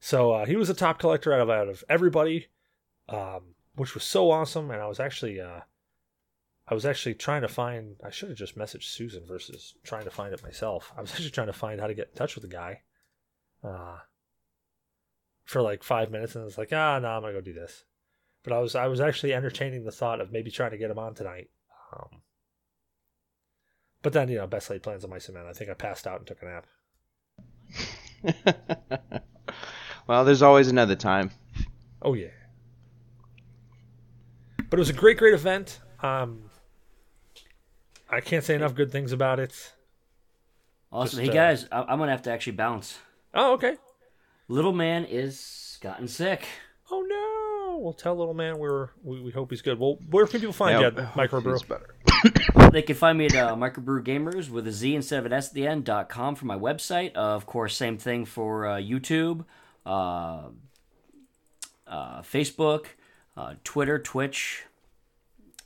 So 0.00 0.32
uh, 0.32 0.46
he 0.46 0.56
was 0.56 0.68
a 0.68 0.74
top 0.74 0.98
collector 0.98 1.32
out 1.32 1.40
of 1.40 1.50
out 1.50 1.68
of 1.68 1.84
everybody, 1.88 2.48
um, 3.08 3.54
which 3.76 3.94
was 3.94 4.02
so 4.02 4.30
awesome. 4.30 4.70
And 4.70 4.82
I 4.82 4.86
was 4.86 4.98
actually, 4.98 5.40
uh, 5.40 5.60
I 6.66 6.74
was 6.74 6.84
actually 6.84 7.14
trying 7.14 7.42
to 7.42 7.48
find. 7.48 7.96
I 8.04 8.10
should 8.10 8.30
have 8.30 8.38
just 8.38 8.58
messaged 8.58 8.84
Susan 8.84 9.24
versus 9.26 9.74
trying 9.84 10.04
to 10.04 10.10
find 10.10 10.34
it 10.34 10.42
myself. 10.42 10.92
I 10.96 11.00
was 11.00 11.12
actually 11.12 11.30
trying 11.30 11.46
to 11.46 11.52
find 11.52 11.80
how 11.80 11.86
to 11.86 11.94
get 11.94 12.08
in 12.08 12.14
touch 12.16 12.34
with 12.34 12.42
the 12.42 12.48
guy, 12.48 12.80
uh, 13.62 13.98
for 15.44 15.62
like 15.62 15.82
five 15.84 16.10
minutes, 16.10 16.34
and 16.34 16.44
it's 16.46 16.58
like, 16.58 16.72
ah, 16.72 16.98
no, 16.98 17.08
I'm 17.08 17.22
gonna 17.22 17.34
go 17.34 17.40
do 17.40 17.52
this. 17.52 17.84
But 18.44 18.52
I 18.52 18.58
was, 18.60 18.74
I 18.74 18.86
was 18.86 19.00
actually 19.00 19.32
entertaining 19.34 19.84
the 19.84 19.90
thought 19.90 20.20
of 20.20 20.30
maybe 20.30 20.50
trying 20.50 20.70
to 20.72 20.78
get 20.78 20.90
him 20.90 20.98
on 20.98 21.14
tonight. 21.14 21.48
Um, 21.94 22.20
but 24.02 24.12
then, 24.12 24.28
you 24.28 24.36
know, 24.36 24.46
best 24.46 24.68
laid 24.68 24.82
plans 24.82 25.02
on 25.02 25.10
my 25.10 25.18
cement. 25.18 25.46
I 25.46 25.52
think 25.54 25.70
I 25.70 25.74
passed 25.74 26.06
out 26.06 26.18
and 26.18 26.26
took 26.26 26.42
a 26.42 26.44
nap. 26.44 26.66
well, 30.06 30.24
there's 30.24 30.42
always 30.42 30.68
another 30.68 30.94
time. 30.94 31.30
Oh 32.02 32.12
yeah. 32.14 32.28
But 34.68 34.78
it 34.78 34.80
was 34.80 34.90
a 34.90 34.94
great, 34.94 35.16
great 35.18 35.34
event. 35.34 35.80
Um, 36.02 36.50
I 38.10 38.20
can't 38.20 38.44
say 38.44 38.54
enough 38.54 38.74
good 38.74 38.92
things 38.92 39.12
about 39.12 39.40
it. 39.40 39.72
Awesome. 40.92 41.20
Just, 41.20 41.22
hey 41.22 41.28
uh, 41.30 41.32
guys, 41.32 41.66
I- 41.72 41.82
I'm 41.82 41.98
gonna 41.98 42.10
have 42.12 42.22
to 42.22 42.30
actually 42.30 42.52
bounce. 42.56 42.98
Oh, 43.32 43.54
okay. 43.54 43.76
Little 44.48 44.72
man 44.72 45.06
is 45.06 45.78
gotten 45.80 46.08
sick. 46.08 46.46
Oh 46.90 47.00
no. 47.08 47.33
We'll 47.84 47.92
tell 47.92 48.16
little 48.16 48.32
man 48.32 48.56
we're 48.56 48.88
we, 49.02 49.20
we 49.20 49.30
hope 49.30 49.50
he's 49.50 49.60
good. 49.60 49.78
Well, 49.78 49.98
where 50.08 50.26
can 50.26 50.40
people 50.40 50.54
find 50.54 50.80
Yep. 50.80 50.94
you, 50.96 51.02
at 51.02 51.12
Microbrew? 51.12 51.52
It's 51.52 51.62
better. 51.62 51.94
They 52.72 52.80
can 52.80 52.96
find 52.96 53.18
me 53.18 53.26
at 53.26 53.36
uh, 53.36 53.54
Microbrew 53.54 54.02
Gamers 54.02 54.48
with 54.48 54.66
a 54.66 54.72
Z 54.72 54.94
instead 54.94 55.18
of 55.18 55.26
an 55.26 55.34
S 55.34 55.48
at 55.48 55.54
the 55.54 55.66
end 55.66 55.84
dot 55.84 56.08
com 56.08 56.34
for 56.34 56.46
my 56.46 56.56
website. 56.56 57.14
Uh, 57.14 57.20
of 57.36 57.44
course, 57.44 57.76
same 57.76 57.98
thing 57.98 58.24
for 58.24 58.66
uh, 58.66 58.76
YouTube, 58.78 59.44
uh, 59.84 60.44
uh, 61.86 62.22
Facebook, 62.22 62.86
uh, 63.36 63.52
Twitter, 63.64 63.98
Twitch, 63.98 64.62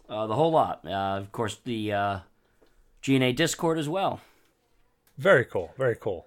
uh, 0.09 0.27
the 0.27 0.35
whole 0.35 0.51
lot. 0.51 0.81
Uh, 0.85 1.21
of 1.21 1.31
course, 1.31 1.59
the 1.63 1.93
uh, 1.93 2.19
GNA 3.07 3.35
Discord 3.35 3.79
as 3.79 3.89
well. 3.89 4.21
Very 5.19 5.45
cool. 5.45 5.73
Very 5.79 5.95
cool. 5.95 6.27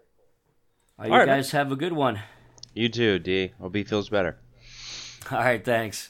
Uh, 0.98 1.04
you 1.08 1.12
All 1.12 1.18
right, 1.20 1.26
guys 1.28 1.52
have 1.52 1.70
a 1.70 1.76
good 1.76 1.92
one. 1.94 2.22
You 2.74 2.88
too, 2.88 3.20
D. 3.20 3.52
Hope 3.60 3.76
he 3.76 3.84
feels 3.84 4.08
better. 4.08 4.38
All 5.32 5.38
right, 5.38 5.64
thanks. 5.64 6.10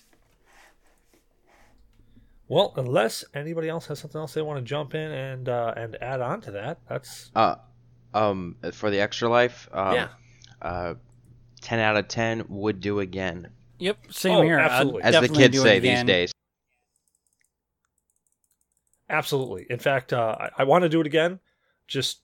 Well, 2.48 2.74
unless 2.76 3.24
anybody 3.34 3.70
else 3.70 3.88
has 3.88 4.00
something 4.00 4.20
else 4.20 4.34
they 4.34 4.42
want 4.42 4.60
to 4.60 4.64
jump 4.70 4.94
in 4.94 5.12
and 5.12 5.48
uh, 5.48 5.74
and 5.78 5.96
add 6.02 6.20
on 6.22 6.42
to 6.42 6.52
that, 6.52 6.80
that's 6.90 7.32
Uh, 7.36 7.56
um, 8.14 8.58
for 8.74 8.90
the 8.92 9.00
extra 9.00 9.30
life. 9.30 9.70
Um, 9.72 9.96
Yeah. 9.96 10.08
Uh, 10.62 10.94
ten 11.62 11.80
out 11.80 11.96
of 11.98 12.08
ten 12.08 12.44
would 12.50 12.80
do 12.82 13.00
again, 13.00 13.50
Yep, 13.80 13.98
same 14.12 14.38
Oh, 14.38 14.42
here. 14.44 14.60
Absolutely. 14.60 15.02
as 15.04 15.20
the 15.22 15.28
kids 15.30 15.54
do 15.56 15.62
it 15.62 15.64
say 15.64 15.80
these 15.80 16.04
days. 16.04 16.32
absolutely. 19.10 19.66
In 19.70 19.80
fact, 19.80 20.14
uh, 20.14 20.36
I, 20.40 20.50
I 20.60 20.64
want 20.66 20.84
to 20.84 20.90
do 20.90 21.02
it 21.02 21.08
again, 21.08 21.40
just 21.88 22.20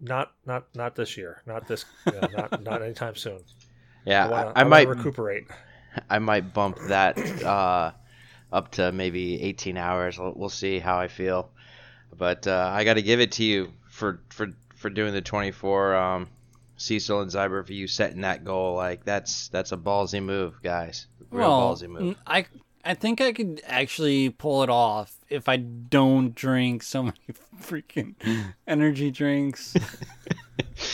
not 0.00 0.32
not 0.46 0.74
not 0.74 0.96
this 0.96 1.16
year, 1.16 1.42
not 1.46 1.68
this, 1.68 1.84
you 2.06 2.12
know, 2.12 2.28
not 2.36 2.62
not 2.62 2.82
anytime 2.82 3.14
soon. 3.14 3.40
Yeah, 4.06 4.26
I, 4.26 4.30
wanna, 4.30 4.46
I, 4.46 4.50
I 4.50 4.52
wanna 4.62 4.68
might 4.70 4.88
recuperate. 4.88 5.44
I 6.10 6.18
might 6.18 6.52
bump 6.52 6.78
that 6.88 7.18
uh, 7.44 7.92
up 8.52 8.72
to 8.72 8.92
maybe 8.92 9.42
18 9.42 9.76
hours. 9.76 10.18
We'll, 10.18 10.32
we'll 10.34 10.48
see 10.48 10.78
how 10.78 10.98
I 10.98 11.08
feel. 11.08 11.50
But 12.16 12.46
uh, 12.46 12.70
I 12.72 12.84
got 12.84 12.94
to 12.94 13.02
give 13.02 13.20
it 13.20 13.32
to 13.32 13.44
you 13.44 13.72
for 13.88 14.20
for 14.30 14.48
for 14.74 14.90
doing 14.90 15.12
the 15.12 15.20
24 15.20 15.94
um, 15.96 16.28
Cecil 16.76 17.20
and 17.20 17.30
Zyber 17.30 17.66
for 17.66 17.72
you 17.72 17.86
setting 17.86 18.20
that 18.22 18.44
goal. 18.44 18.74
Like 18.76 19.04
that's 19.04 19.48
that's 19.48 19.72
a 19.72 19.76
ballsy 19.76 20.22
move, 20.22 20.62
guys. 20.62 21.06
Real 21.30 21.48
well, 21.48 21.74
ballsy 21.74 21.88
move. 21.88 22.02
n- 22.02 22.16
I 22.26 22.46
I 22.84 22.94
think 22.94 23.20
I 23.20 23.32
could 23.32 23.60
actually 23.66 24.30
pull 24.30 24.62
it 24.62 24.70
off 24.70 25.12
if 25.28 25.48
I 25.48 25.56
don't 25.56 26.34
drink 26.34 26.82
so 26.84 27.02
many 27.04 27.16
freaking 27.60 28.14
energy 28.66 29.10
drinks. 29.10 29.74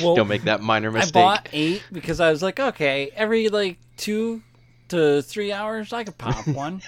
Well, 0.00 0.14
Don't 0.14 0.28
make 0.28 0.44
that 0.44 0.60
minor 0.60 0.90
mistake. 0.90 1.16
I 1.16 1.20
bought 1.20 1.48
eight 1.52 1.82
because 1.92 2.20
I 2.20 2.30
was 2.30 2.42
like, 2.42 2.60
okay, 2.60 3.10
every 3.16 3.48
like 3.48 3.78
two 3.96 4.42
to 4.92 5.22
three 5.22 5.52
hours, 5.52 5.92
I 5.92 6.04
could 6.04 6.18
pop 6.18 6.46
one. 6.48 6.82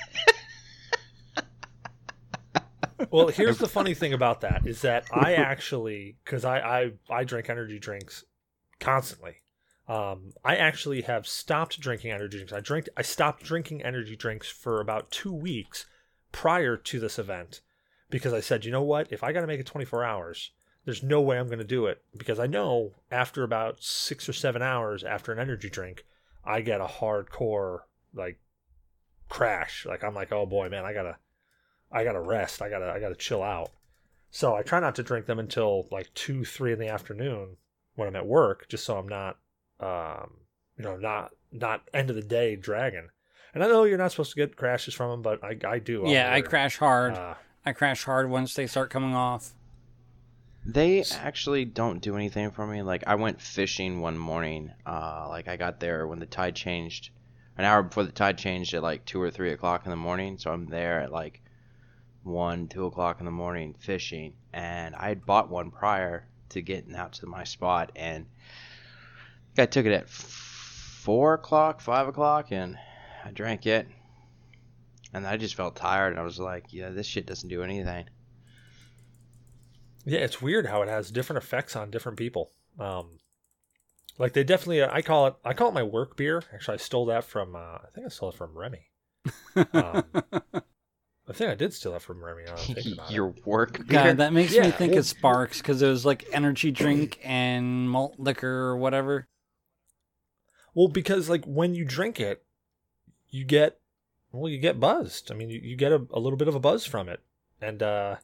well, 3.11 3.29
here's 3.29 3.59
the 3.59 3.69
funny 3.79 3.95
thing 3.95 4.13
about 4.13 4.43
that 4.43 4.67
is 4.67 4.83
that 4.83 5.07
I 5.13 5.35
actually, 5.35 6.17
because 6.25 6.45
I, 6.45 6.59
I 6.59 6.93
I 7.11 7.25
drink 7.25 7.49
energy 7.49 7.79
drinks 7.79 8.25
constantly. 8.79 9.37
Um, 9.89 10.33
I 10.45 10.57
actually 10.57 11.03
have 11.03 11.27
stopped 11.27 11.81
drinking 11.81 12.11
energy 12.13 12.37
drinks. 12.39 12.53
I 12.53 12.61
drink. 12.61 12.89
I 12.97 13.03
stopped 13.03 13.43
drinking 13.43 13.83
energy 13.83 14.17
drinks 14.17 14.49
for 14.49 14.81
about 14.81 15.11
two 15.11 15.33
weeks 15.33 15.87
prior 16.31 16.77
to 16.77 17.01
this 17.01 17.19
event 17.19 17.63
because 18.11 18.33
I 18.35 18.41
said, 18.41 18.65
you 18.65 18.71
know 18.71 18.83
what? 18.83 19.13
If 19.13 19.25
I 19.25 19.33
got 19.33 19.41
to 19.41 19.47
make 19.47 19.61
it 19.61 19.67
24 19.67 20.05
hours, 20.05 20.51
there's 20.85 21.03
no 21.03 21.23
way 21.23 21.39
I'm 21.39 21.47
going 21.47 21.59
to 21.59 21.65
do 21.65 21.87
it 21.87 22.03
because 22.17 22.39
I 22.39 22.47
know 22.47 22.93
after 23.11 23.43
about 23.43 23.83
six 23.83 24.29
or 24.29 24.35
seven 24.35 24.61
hours 24.61 25.05
after 25.05 25.33
an 25.33 25.39
energy 25.39 25.71
drink, 25.71 26.05
I 26.45 26.61
get 26.61 26.81
a 26.81 26.87
hardcore 26.87 27.81
like 28.15 28.39
crash. 29.29 29.87
Like 29.87 30.05
I'm 30.05 30.15
like, 30.15 30.33
oh 30.33 30.47
boy, 30.47 30.69
man, 30.69 30.85
I 30.85 30.93
gotta, 30.93 31.17
I 31.93 32.05
gotta 32.05 32.21
rest. 32.21 32.62
I 32.62 32.69
gotta, 32.71 32.91
I 32.91 33.01
gotta 33.01 33.15
chill 33.15 33.43
out. 33.43 33.71
So 34.31 34.55
I 34.55 34.62
try 34.62 34.81
not 34.81 34.95
to 34.97 35.03
drink 35.03 35.27
them 35.27 35.39
until 35.39 35.87
like 35.91 36.12
two, 36.15 36.45
three 36.45 36.73
in 36.73 36.79
the 36.79 36.89
afternoon 36.89 37.57
when 37.95 38.09
I'm 38.09 38.17
at 38.17 38.27
work, 38.27 38.67
just 38.69 38.85
so 38.85 38.97
I'm 38.99 39.09
not, 39.09 39.39
um, 39.81 40.39
you 40.77 40.85
know, 40.85 40.97
not 40.97 41.31
not 41.53 41.83
end 41.95 42.11
of 42.11 42.17
the 42.17 42.23
day 42.23 42.57
dragging. 42.57 43.09
And 43.55 43.62
I 43.62 43.69
know 43.69 43.85
you're 43.85 43.99
not 43.99 44.11
supposed 44.11 44.33
to 44.33 44.37
get 44.37 44.57
crashes 44.57 44.95
from 44.95 45.11
them, 45.11 45.23
but 45.23 45.45
I, 45.45 45.57
I 45.65 45.79
do. 45.79 46.03
yeah, 46.07 46.33
I 46.35 46.41
crash 46.41 46.77
hard. 46.79 47.15
Uh, 47.15 47.35
I 47.65 47.73
crash 47.73 48.03
hard 48.03 48.29
once 48.29 48.55
they 48.55 48.67
start 48.67 48.91
coming 48.91 49.15
off. 49.15 49.53
They 50.67 51.05
actually 51.12 51.65
don't 51.65 52.01
do 52.01 52.17
anything 52.17 52.51
for 52.51 52.67
me. 52.67 52.83
Like 52.83 53.05
I 53.07 53.15
went 53.15 53.41
fishing 53.41 54.01
one 54.01 54.19
morning. 54.19 54.73
Uh, 54.85 55.27
like 55.29 55.47
I 55.47 55.57
got 55.57 55.79
there 55.79 56.09
when 56.09 56.19
the 56.19 56.27
tide 56.27 56.57
changed, 56.57 57.11
an 57.57 57.65
hour 57.65 57.83
before 57.83 58.05
the 58.05 58.13
tide 58.13 58.39
changed 58.39 58.75
at 58.75 58.83
like 58.83 59.05
two 59.05 59.21
or 59.21 59.31
three 59.31 59.53
o'clock 59.53 59.85
in 59.85 59.91
the 59.91 59.97
morning. 59.97 60.39
So 60.39 60.51
I'm 60.51 60.67
there 60.67 61.01
at 61.01 61.13
like 61.13 61.43
one, 62.23 62.69
two 62.69 62.87
o'clock 62.87 63.21
in 63.21 63.27
the 63.27 63.31
morning 63.31 63.75
fishing, 63.79 64.35
and 64.53 64.95
I 64.95 65.09
had 65.09 65.27
bought 65.27 65.51
one 65.51 65.71
prior 65.71 66.27
to 66.51 66.63
getting 66.63 66.95
out 66.95 67.13
to 67.15 67.27
my 67.27 67.45
spot, 67.45 67.93
and 67.97 68.27
I 69.59 69.67
took 69.67 69.87
it 69.87 69.93
at 69.93 70.09
four 70.09 71.35
o'clock, 71.35 71.81
five 71.81 72.09
o'clock, 72.09 72.51
and 72.51 72.79
I 73.25 73.31
drank 73.31 73.67
it, 73.67 73.87
and 75.13 75.27
I 75.27 75.37
just 75.37 75.55
felt 75.55 75.77
tired, 75.77 76.13
and 76.13 76.21
I 76.21 76.25
was 76.25 76.41
like, 76.41 76.73
yeah, 76.73 76.91
this 76.91 77.07
shit 77.07 77.27
doesn't 77.27 77.49
do 77.49 77.63
anything. 77.63 78.07
Yeah, 80.07 80.21
it's 80.21 80.43
weird 80.43 80.67
how 80.67 80.83
it 80.83 80.89
has 80.89 81.11
different 81.11 81.43
effects 81.43 81.77
on 81.77 81.91
different 81.91 82.19
people. 82.19 82.51
Um, 82.79 83.19
like 84.19 84.33
they 84.33 84.45
definitely, 84.45 84.85
I 84.85 85.03
call 85.03 85.27
it, 85.27 85.35
I 85.45 85.55
call 85.55 85.69
it 85.69 85.75
my 85.75 85.83
work 85.83 86.17
beer. 86.17 86.43
Actually, 86.53 86.75
I 86.75 86.79
stole 86.79 87.07
that 87.07 87.25
from, 87.25 87.57
uh, 87.57 87.59
I 87.59 87.87
think 87.95 88.07
I 88.07 88.11
stole 88.11 88.31
it 88.31 88.37
from 88.37 88.57
Remy. 88.57 88.91
Um, 89.73 90.05
I 91.27 91.33
think 91.33 91.51
I 91.51 91.55
did 91.55 91.73
steal 91.73 91.93
that 91.93 92.03
from 92.03 92.23
Remy. 92.23 92.45
Now 92.45 92.55
that 92.57 92.69
I'm 92.69 92.75
thinking 92.75 92.93
about 92.93 93.11
it. 93.11 93.15
Your 93.15 93.35
work 93.47 93.79
beer. 93.79 93.85
God, 93.87 94.17
that 94.19 94.33
makes 94.35 94.53
me 94.53 94.71
think 94.71 94.91
well- 94.91 94.99
of 94.99 95.07
Sparks 95.07 95.59
because 95.59 95.81
it 95.81 95.89
was 95.89 96.05
like 96.05 96.27
energy 96.33 96.71
drink 96.71 97.19
and 97.25 97.89
malt 97.89 98.17
liquor 98.19 98.47
or 98.69 98.77
whatever. 98.77 99.27
Well, 100.75 100.89
because 100.89 101.31
like 101.31 101.45
when 101.47 101.75
you 101.75 101.85
drink 101.87 102.21
it, 102.21 102.45
you 103.31 103.45
get, 103.45 103.79
well, 104.33 104.51
you 104.51 104.59
get 104.59 104.79
buzzed. 104.79 105.31
I 105.31 105.35
mean, 105.35 105.49
you, 105.49 105.61
you 105.62 105.77
get 105.77 105.93
a, 105.93 106.05
a 106.12 106.21
little 106.21 106.37
bit 106.37 106.49
of 106.49 106.55
a 106.55 106.61
buzz 106.61 106.85
from 106.85 107.09
it, 107.09 107.21
and 107.61 107.83
uh, 107.83 108.17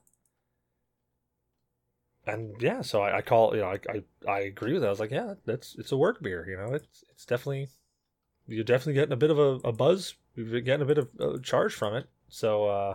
and 2.27 2.55
yeah, 2.61 2.83
so 2.83 3.03
I, 3.03 3.19
I 3.19 3.23
call, 3.23 3.55
you 3.55 3.63
know, 3.63 3.69
I, 3.69 3.79
I 3.89 4.31
I 4.31 4.41
agree 4.41 4.73
with 4.73 4.83
that. 4.83 4.89
I 4.89 4.91
was 4.91 5.01
like, 5.01 5.11
yeah, 5.11 5.35
that's 5.47 5.75
it's 5.79 5.93
a 5.93 5.97
work 5.97 6.23
beer. 6.23 6.47
You 6.49 6.57
know, 6.57 6.75
it's 6.75 7.05
it's 7.11 7.25
definitely 7.25 7.69
you're 8.47 8.65
definitely 8.65 8.95
getting 8.95 9.13
a 9.13 9.17
bit 9.17 9.31
of 9.31 9.39
a, 9.39 9.69
a 9.69 9.73
buzz. 9.73 10.15
You're 10.35 10.61
getting 10.61 10.83
a 10.83 10.87
bit 10.87 10.99
of 10.99 11.09
uh, 11.19 11.39
charge 11.43 11.75
from 11.75 11.95
it. 11.95 12.09
So, 12.29 12.67
uh, 12.67 12.95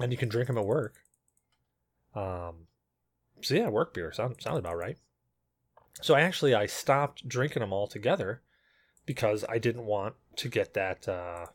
and 0.00 0.12
you 0.12 0.18
can 0.18 0.28
drink 0.28 0.46
them 0.46 0.58
at 0.58 0.64
work. 0.64 0.94
Um, 2.14 2.66
so 3.42 3.54
yeah, 3.54 3.68
work 3.68 3.94
beer 3.94 4.12
sound 4.12 4.36
sounded 4.40 4.60
about 4.60 4.76
right. 4.76 4.98
So 6.00 6.14
I 6.14 6.20
actually 6.20 6.54
I 6.54 6.66
stopped 6.66 7.28
drinking 7.28 7.60
them 7.60 7.72
all 7.72 7.86
together 7.86 8.42
because 9.04 9.44
I 9.48 9.58
didn't 9.58 9.86
want 9.86 10.14
to 10.36 10.48
get 10.48 10.74
that 10.74 11.08
uh, 11.08 11.46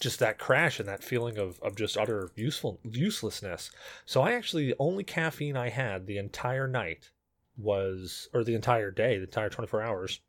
just 0.00 0.18
that 0.18 0.38
crash 0.38 0.80
and 0.80 0.88
that 0.88 1.04
feeling 1.04 1.38
of, 1.38 1.60
of 1.60 1.76
just 1.76 1.96
utter 1.96 2.30
useful 2.34 2.80
uselessness. 2.84 3.70
So 4.06 4.22
I 4.22 4.32
actually 4.32 4.66
the 4.66 4.76
only 4.78 5.04
caffeine 5.04 5.56
I 5.56 5.68
had 5.68 6.06
the 6.06 6.18
entire 6.18 6.66
night 6.66 7.10
was 7.56 8.28
or 8.34 8.44
the 8.44 8.54
entire 8.54 8.90
day, 8.90 9.16
the 9.16 9.24
entire 9.24 9.50
24 9.50 9.82
hours 9.82 10.20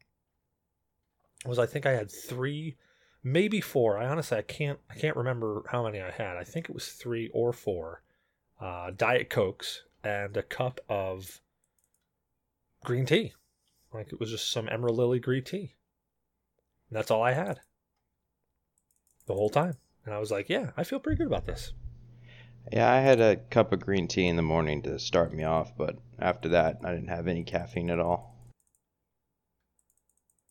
was 1.46 1.60
I 1.60 1.66
think 1.66 1.86
I 1.86 1.92
had 1.92 2.12
3 2.12 2.76
maybe 3.24 3.62
4. 3.62 3.98
I 3.98 4.08
honestly 4.08 4.38
I 4.38 4.42
can't 4.42 4.80
I 4.90 4.96
can't 4.96 5.18
remember 5.18 5.64
how 5.70 5.84
many 5.84 6.02
I 6.02 6.12
had. 6.12 6.38
I 6.38 6.44
think 6.44 6.70
it 6.70 6.76
was 6.76 6.90
3 6.90 7.30
or 7.34 7.54
4 7.54 8.02
uh, 8.62 8.92
diet 8.96 9.30
cokes 9.30 9.84
and 10.04 10.38
a 10.38 10.44
cup 10.44 10.80
of 10.88 11.42
green 12.84 13.06
tea. 13.06 13.34
Like 13.94 14.12
it 14.12 14.20
was 14.20 14.30
just 14.30 14.52
some 14.52 14.70
Emerald 14.70 14.98
Lily 14.98 15.20
green 15.20 15.44
tea. 15.44 15.76
And 16.90 16.98
that's 16.98 17.12
all 17.12 17.24
I 17.24 17.34
had 17.34 17.60
the 19.26 19.34
whole 19.34 19.50
time. 19.50 19.76
And 20.06 20.14
I 20.14 20.20
was 20.20 20.32
like, 20.32 20.50
yeah, 20.50 20.72
I 20.78 20.84
feel 20.84 21.00
pretty 21.00 21.18
good 21.18 21.28
about 21.28 21.46
this. 21.46 21.74
Yeah, 22.72 22.92
I 22.92 23.00
had 23.00 23.20
a 23.22 23.36
cup 23.38 23.72
of 23.74 23.80
green 23.80 24.08
tea 24.08 24.28
in 24.28 24.36
the 24.36 24.42
morning 24.42 24.82
to 24.84 24.98
start 25.00 25.34
me 25.34 25.44
off, 25.44 25.76
but 25.78 25.98
after 26.20 26.50
that, 26.50 26.80
I 26.84 26.92
didn't 26.94 27.10
have 27.10 27.28
any 27.28 27.44
caffeine 27.44 27.90
at 27.90 28.00
all. 28.00 28.36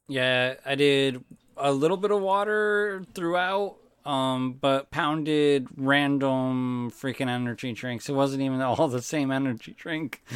Yeah, 0.08 0.54
I 0.64 0.74
did 0.74 1.24
a 1.56 1.72
little 1.72 1.96
bit 1.96 2.10
of 2.10 2.20
water 2.20 3.04
throughout, 3.14 3.76
um, 4.04 4.52
but 4.60 4.90
pounded 4.90 5.66
random 5.76 6.90
freaking 6.90 7.28
energy 7.28 7.72
drinks. 7.72 8.08
It 8.08 8.12
wasn't 8.14 8.42
even 8.42 8.60
all 8.60 8.88
the 8.88 9.02
same 9.02 9.30
energy 9.30 9.74
drink. 9.76 10.22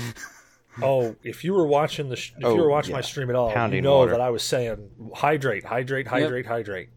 Oh, 0.81 1.17
if 1.25 1.43
you 1.43 1.55
were 1.55 1.67
watching 1.67 2.09
the 2.09 2.15
sh- 2.15 2.35
if 2.39 2.45
Oh, 2.45 2.55
you 2.55 2.61
were 2.61 2.71
watching 2.71 2.93
my 2.93 3.01
stream 3.01 3.29
at 3.31 3.35
all, 3.35 3.51
Pounding 3.51 3.79
you 3.79 3.83
know 3.83 3.97
water. 3.97 4.13
that 4.13 4.21
I 4.21 4.31
was 4.31 4.45
saying 4.45 4.89
hydrate, 5.13 5.65
hydrate, 5.65 6.07
hydrate, 6.07 6.47
hydrate. 6.47 6.91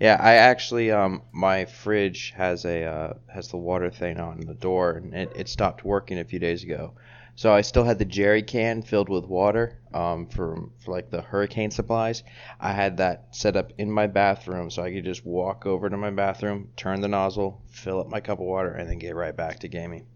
Yeah, 0.00 0.16
I 0.18 0.34
actually 0.34 0.90
um 0.90 1.22
my 1.30 1.64
fridge 1.64 2.32
has 2.36 2.64
a 2.64 2.82
uh, 2.84 3.14
has 3.32 3.48
the 3.48 3.56
water 3.56 3.88
thing 3.88 4.18
on 4.18 4.40
the 4.40 4.54
door, 4.54 4.92
and 4.96 5.14
it, 5.14 5.30
it 5.36 5.48
stopped 5.48 5.84
working 5.84 6.18
a 6.18 6.24
few 6.24 6.40
days 6.40 6.64
ago. 6.64 6.94
So 7.36 7.52
I 7.52 7.60
still 7.60 7.84
had 7.84 8.00
the 8.00 8.04
jerry 8.04 8.42
can 8.42 8.82
filled 8.82 9.08
with 9.08 9.26
water 9.26 9.78
um 9.94 10.26
for 10.26 10.70
for 10.84 10.90
like 10.90 11.10
the 11.10 11.22
hurricane 11.22 11.70
supplies. 11.70 12.24
I 12.58 12.72
had 12.72 12.96
that 12.96 13.28
set 13.36 13.54
up 13.56 13.72
in 13.78 13.92
my 13.92 14.08
bathroom, 14.08 14.70
so 14.70 14.82
I 14.82 14.92
could 14.92 15.04
just 15.04 15.24
walk 15.24 15.66
over 15.66 15.88
to 15.88 15.96
my 15.96 16.10
bathroom, 16.10 16.72
turn 16.76 17.00
the 17.00 17.06
nozzle, 17.08 17.62
fill 17.68 18.00
up 18.00 18.08
my 18.08 18.20
cup 18.20 18.40
of 18.40 18.46
water, 18.46 18.72
and 18.72 18.88
then 18.90 18.98
get 18.98 19.14
right 19.14 19.36
back 19.36 19.60
to 19.60 19.68
gaming. 19.68 20.06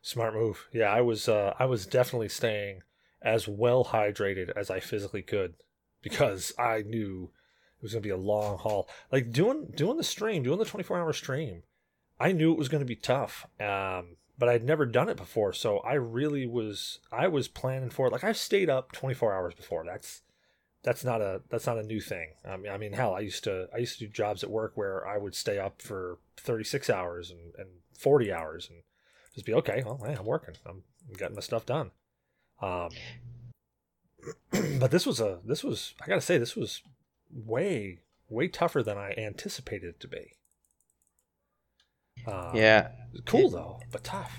Smart 0.00 0.34
move. 0.34 0.68
Yeah, 0.72 0.90
I 0.92 1.00
was 1.00 1.28
uh, 1.28 1.54
I 1.58 1.64
was 1.66 1.86
definitely 1.86 2.28
staying 2.28 2.82
as 3.20 3.48
well 3.48 3.84
hydrated 3.86 4.50
as 4.56 4.70
I 4.70 4.80
physically 4.80 5.22
could 5.22 5.54
because 6.02 6.52
I 6.58 6.82
knew 6.82 7.30
it 7.82 7.86
was 7.86 7.92
gonna 7.94 8.00
be 8.00 8.10
a 8.10 8.16
long 8.16 8.58
haul. 8.58 8.88
Like 9.10 9.32
doing 9.32 9.72
doing 9.74 9.96
the 9.96 10.04
stream, 10.04 10.44
doing 10.44 10.60
the 10.60 10.64
twenty 10.64 10.84
four 10.84 10.98
hour 10.98 11.12
stream, 11.12 11.64
I 12.20 12.30
knew 12.30 12.52
it 12.52 12.58
was 12.58 12.68
gonna 12.68 12.84
be 12.84 12.94
tough. 12.94 13.44
Um, 13.58 14.16
but 14.38 14.48
I'd 14.48 14.62
never 14.62 14.86
done 14.86 15.08
it 15.08 15.16
before, 15.16 15.52
so 15.52 15.78
I 15.78 15.94
really 15.94 16.46
was 16.46 17.00
I 17.10 17.26
was 17.26 17.48
planning 17.48 17.90
for 17.90 18.06
it. 18.06 18.12
Like 18.12 18.22
I've 18.22 18.36
stayed 18.36 18.70
up 18.70 18.92
twenty 18.92 19.16
four 19.16 19.34
hours 19.34 19.54
before. 19.54 19.84
That's 19.84 20.22
that's 20.84 21.04
not 21.04 21.20
a 21.20 21.42
that's 21.50 21.66
not 21.66 21.78
a 21.78 21.82
new 21.82 22.00
thing. 22.00 22.34
I 22.48 22.56
mean, 22.56 22.70
I 22.70 22.78
mean, 22.78 22.92
hell, 22.92 23.14
I 23.14 23.20
used 23.20 23.42
to 23.44 23.66
I 23.74 23.78
used 23.78 23.98
to 23.98 24.06
do 24.06 24.12
jobs 24.12 24.44
at 24.44 24.50
work 24.50 24.72
where 24.76 25.04
I 25.06 25.18
would 25.18 25.34
stay 25.34 25.58
up 25.58 25.82
for 25.82 26.18
thirty 26.36 26.64
six 26.64 26.88
hours 26.88 27.32
and, 27.32 27.52
and 27.58 27.68
forty 27.98 28.32
hours 28.32 28.68
and 28.70 28.82
just 29.34 29.44
be 29.44 29.54
okay. 29.54 29.82
Well, 29.84 30.00
hey, 30.04 30.14
I'm 30.18 30.26
working. 30.26 30.54
I'm 30.64 30.84
getting 31.18 31.34
my 31.34 31.40
stuff 31.40 31.66
done. 31.66 31.90
Um, 32.60 32.90
but 34.78 34.90
this 34.90 35.04
was 35.04 35.20
a 35.20 35.40
this 35.44 35.64
was 35.64 35.94
I 36.00 36.06
gotta 36.06 36.20
say 36.20 36.38
this 36.38 36.54
was 36.54 36.82
way 37.32 38.00
way 38.28 38.48
tougher 38.48 38.82
than 38.82 38.96
I 38.96 39.12
anticipated 39.18 39.88
it 39.90 40.00
to 40.00 40.08
be. 40.08 40.32
Uh, 42.26 42.52
Yeah, 42.54 42.88
cool 43.26 43.48
it- 43.48 43.52
though, 43.52 43.80
but 43.90 44.04
tough. 44.04 44.38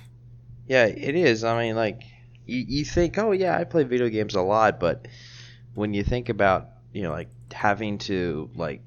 Yeah, 0.68 0.86
it 0.86 1.16
is. 1.16 1.44
I 1.44 1.62
mean, 1.62 1.76
like, 1.76 2.02
you, 2.46 2.60
you 2.68 2.86
think, 2.86 3.18
oh, 3.18 3.32
yeah, 3.32 3.58
I 3.58 3.66
play 3.66 3.84
video 3.84 4.10
games 4.10 4.34
a 4.36 4.42
lot, 4.42 4.80
but 4.80 5.08
when 5.76 5.94
you 5.94 6.04
think 6.04 6.30
about, 6.30 6.70
you 6.94 7.04
know, 7.04 7.12
like, 7.12 7.30
having 7.52 7.98
to, 8.00 8.50
like, 8.56 8.82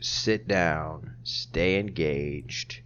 sit 0.00 0.48
down, 0.48 1.16
stay 1.22 1.78
engaged, 1.78 2.80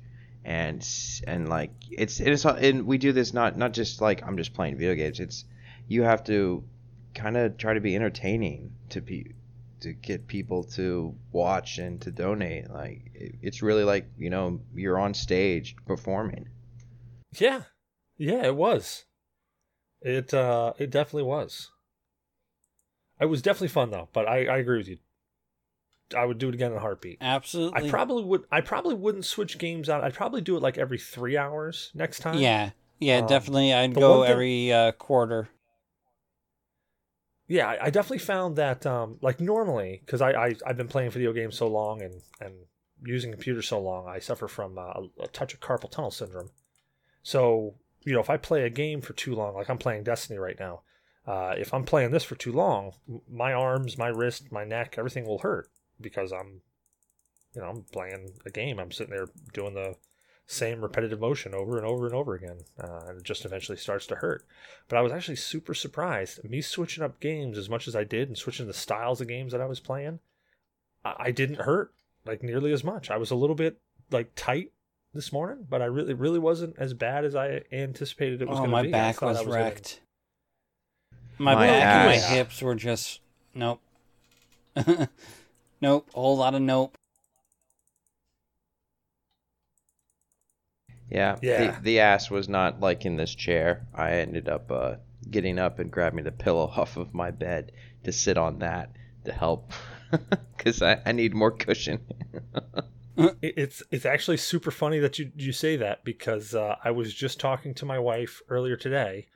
and, 0.44 0.86
and 1.28 1.48
like, 1.48 1.70
it's, 1.90 2.18
it's, 2.18 2.44
and 2.44 2.86
we 2.86 2.98
do 2.98 3.12
this 3.12 3.32
not, 3.32 3.56
not 3.56 3.72
just, 3.72 4.00
like, 4.00 4.22
I'm 4.26 4.36
just 4.36 4.52
playing 4.52 4.76
video 4.76 4.96
games. 4.96 5.20
It's, 5.20 5.44
you 5.86 6.02
have 6.02 6.24
to 6.24 6.64
kind 7.14 7.36
of 7.36 7.56
try 7.56 7.74
to 7.74 7.80
be 7.80 7.94
entertaining 7.94 8.72
to 8.90 9.00
pe- 9.00 9.32
to 9.84 9.92
get 9.94 10.26
people 10.26 10.64
to 10.64 11.14
watch 11.32 11.78
and 11.78 12.00
to 12.02 12.10
donate. 12.10 12.68
Like, 12.70 13.10
it, 13.14 13.36
it's 13.40 13.62
really 13.62 13.84
like, 13.84 14.06
you 14.18 14.28
know, 14.28 14.60
you're 14.74 14.98
on 14.98 15.14
stage 15.14 15.76
performing. 15.86 16.48
Yeah, 17.38 17.62
yeah, 18.18 18.44
it 18.44 18.56
was. 18.56 19.04
It 20.02 20.34
uh, 20.34 20.74
it 20.78 20.90
definitely 20.90 21.22
was. 21.22 21.70
It 23.20 23.26
was 23.26 23.42
definitely 23.42 23.68
fun 23.68 23.90
though, 23.90 24.08
but 24.12 24.28
I, 24.28 24.46
I 24.46 24.56
agree 24.58 24.78
with 24.78 24.88
you. 24.88 24.98
I 26.16 26.24
would 26.26 26.38
do 26.38 26.48
it 26.48 26.54
again 26.54 26.70
in 26.72 26.76
a 26.76 26.80
heartbeat. 26.80 27.18
Absolutely. 27.20 27.86
I 27.86 27.90
probably 27.90 28.24
would. 28.24 28.44
I 28.52 28.60
probably 28.60 28.94
wouldn't 28.94 29.24
switch 29.24 29.56
games 29.58 29.88
out. 29.88 30.04
I'd 30.04 30.14
probably 30.14 30.42
do 30.42 30.56
it 30.56 30.62
like 30.62 30.76
every 30.78 30.98
three 30.98 31.36
hours 31.36 31.90
next 31.94 32.20
time. 32.20 32.38
Yeah. 32.38 32.70
Yeah, 33.00 33.18
Um, 33.18 33.26
definitely. 33.26 33.72
I'd 33.72 33.94
go 33.94 34.18
one 34.18 34.26
thing- 34.26 34.32
every 34.32 34.72
uh, 34.72 34.92
quarter. 34.92 35.48
Yeah. 37.48 37.76
I, 37.80 37.90
definitely 37.90 38.18
found 38.18 38.56
that 38.56 38.86
um, 38.86 39.18
like 39.20 39.40
normally 39.40 40.00
because 40.04 40.20
I, 40.20 40.30
I 40.30 40.54
I've 40.66 40.76
been 40.76 40.88
playing 40.88 41.10
video 41.10 41.32
games 41.32 41.56
so 41.56 41.68
long 41.68 42.02
and 42.02 42.20
and 42.40 42.54
using 43.02 43.30
computers 43.30 43.68
so 43.68 43.80
long, 43.80 44.08
I 44.08 44.18
suffer 44.18 44.48
from 44.48 44.78
uh, 44.78 44.92
a 45.20 45.28
touch 45.28 45.54
of 45.54 45.60
carpal 45.60 45.90
tunnel 45.90 46.10
syndrome. 46.10 46.50
So 47.22 47.74
you 48.04 48.12
know, 48.12 48.20
if 48.20 48.30
I 48.30 48.36
play 48.36 48.64
a 48.64 48.70
game 48.70 49.00
for 49.00 49.14
too 49.14 49.34
long, 49.34 49.54
like 49.54 49.70
I'm 49.70 49.78
playing 49.78 50.04
Destiny 50.04 50.38
right 50.38 50.58
now, 50.58 50.82
uh, 51.26 51.54
if 51.56 51.72
I'm 51.72 51.84
playing 51.84 52.10
this 52.10 52.24
for 52.24 52.34
too 52.34 52.52
long, 52.52 52.92
my 53.30 53.52
arms, 53.52 53.96
my 53.96 54.08
wrist, 54.08 54.52
my 54.52 54.64
neck, 54.64 54.96
everything 54.98 55.26
will 55.26 55.38
hurt 55.38 55.68
because 56.00 56.32
I'm, 56.32 56.60
you 57.54 57.62
know, 57.62 57.68
I'm 57.68 57.82
playing 57.92 58.32
a 58.44 58.50
game. 58.50 58.78
I'm 58.78 58.92
sitting 58.92 59.14
there 59.14 59.28
doing 59.52 59.74
the 59.74 59.96
same 60.46 60.82
repetitive 60.82 61.20
motion 61.20 61.54
over 61.54 61.76
and 61.78 61.86
over 61.86 62.06
and 62.06 62.14
over 62.14 62.34
again, 62.34 62.58
uh, 62.82 63.04
and 63.08 63.18
it 63.18 63.24
just 63.24 63.44
eventually 63.44 63.78
starts 63.78 64.06
to 64.08 64.16
hurt. 64.16 64.44
But 64.88 64.98
I 64.98 65.02
was 65.02 65.12
actually 65.12 65.36
super 65.36 65.72
surprised. 65.74 66.44
Me 66.48 66.60
switching 66.60 67.02
up 67.02 67.18
games 67.20 67.56
as 67.58 67.68
much 67.70 67.88
as 67.88 67.96
I 67.96 68.04
did 68.04 68.28
and 68.28 68.36
switching 68.36 68.66
the 68.66 68.72
styles 68.74 69.20
of 69.20 69.28
games 69.28 69.52
that 69.52 69.60
I 69.60 69.66
was 69.66 69.80
playing, 69.80 70.20
I, 71.04 71.14
I 71.18 71.30
didn't 71.30 71.60
hurt 71.62 71.92
like 72.26 72.42
nearly 72.42 72.72
as 72.72 72.84
much. 72.84 73.10
I 73.10 73.16
was 73.16 73.30
a 73.30 73.34
little 73.36 73.56
bit 73.56 73.78
like 74.10 74.32
tight 74.36 74.72
this 75.14 75.32
morning, 75.32 75.66
but 75.68 75.80
I 75.80 75.86
really, 75.86 76.12
really 76.14 76.38
wasn't 76.38 76.74
as 76.78 76.92
bad 76.92 77.24
as 77.24 77.34
I 77.34 77.62
anticipated 77.72 78.42
it 78.42 78.48
was 78.48 78.58
Oh, 78.58 78.66
going 78.66 78.70
to 78.70 78.76
my 78.76 78.82
be. 78.82 78.88
I 78.88 78.92
back 78.92 79.16
thought 79.16 79.28
I 79.28 79.30
was 79.32 79.40
gonna- 79.42 79.52
wrecked. 79.52 80.00
My, 81.38 81.54
My 81.54 81.66
back 81.66 81.82
and 81.82 82.06
my 82.10 82.16
hips 82.36 82.62
were 82.62 82.74
just 82.76 83.20
nope. 83.54 83.80
nope. 85.80 86.08
A 86.14 86.20
whole 86.20 86.36
lot 86.36 86.54
of 86.54 86.62
nope. 86.62 86.96
Yeah. 91.14 91.36
Yeah. 91.42 91.70
The, 91.70 91.80
the 91.82 92.00
ass 92.00 92.30
was 92.30 92.48
not 92.48 92.80
like 92.80 93.06
in 93.06 93.16
this 93.16 93.34
chair. 93.34 93.86
I 93.94 94.14
ended 94.14 94.48
up 94.48 94.70
uh, 94.70 94.96
getting 95.30 95.58
up 95.58 95.78
and 95.78 95.90
grabbing 95.90 96.24
the 96.24 96.32
pillow 96.32 96.72
off 96.76 96.96
of 96.96 97.14
my 97.14 97.30
bed 97.30 97.72
to 98.02 98.12
sit 98.12 98.36
on 98.36 98.58
that 98.58 98.90
to 99.24 99.32
help 99.32 99.72
because 100.56 100.82
I, 100.82 101.00
I 101.06 101.12
need 101.12 101.34
more 101.34 101.52
cushion. 101.52 102.00
It's 103.40 103.80
it's 103.92 104.06
actually 104.06 104.38
super 104.38 104.72
funny 104.72 104.98
that 104.98 105.20
you 105.20 105.30
you 105.36 105.52
say 105.52 105.76
that 105.76 106.02
because 106.02 106.52
uh, 106.52 106.74
I 106.82 106.90
was 106.90 107.14
just 107.14 107.38
talking 107.38 107.72
to 107.74 107.86
my 107.86 107.96
wife 107.96 108.42
earlier 108.48 108.74
today, 108.74 109.28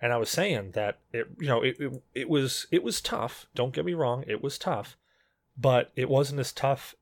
and 0.00 0.12
I 0.12 0.18
was 0.18 0.30
saying 0.30 0.70
that 0.74 1.00
it 1.12 1.26
you 1.40 1.48
know 1.48 1.60
it, 1.60 1.76
it 1.80 2.02
it 2.14 2.28
was 2.28 2.68
it 2.70 2.84
was 2.84 3.00
tough. 3.00 3.46
Don't 3.52 3.74
get 3.74 3.84
me 3.84 3.92
wrong, 3.92 4.22
it 4.28 4.40
was 4.40 4.56
tough, 4.56 4.96
but 5.58 5.90
it 5.96 6.08
wasn't 6.08 6.38
as 6.38 6.52
tough 6.52 6.94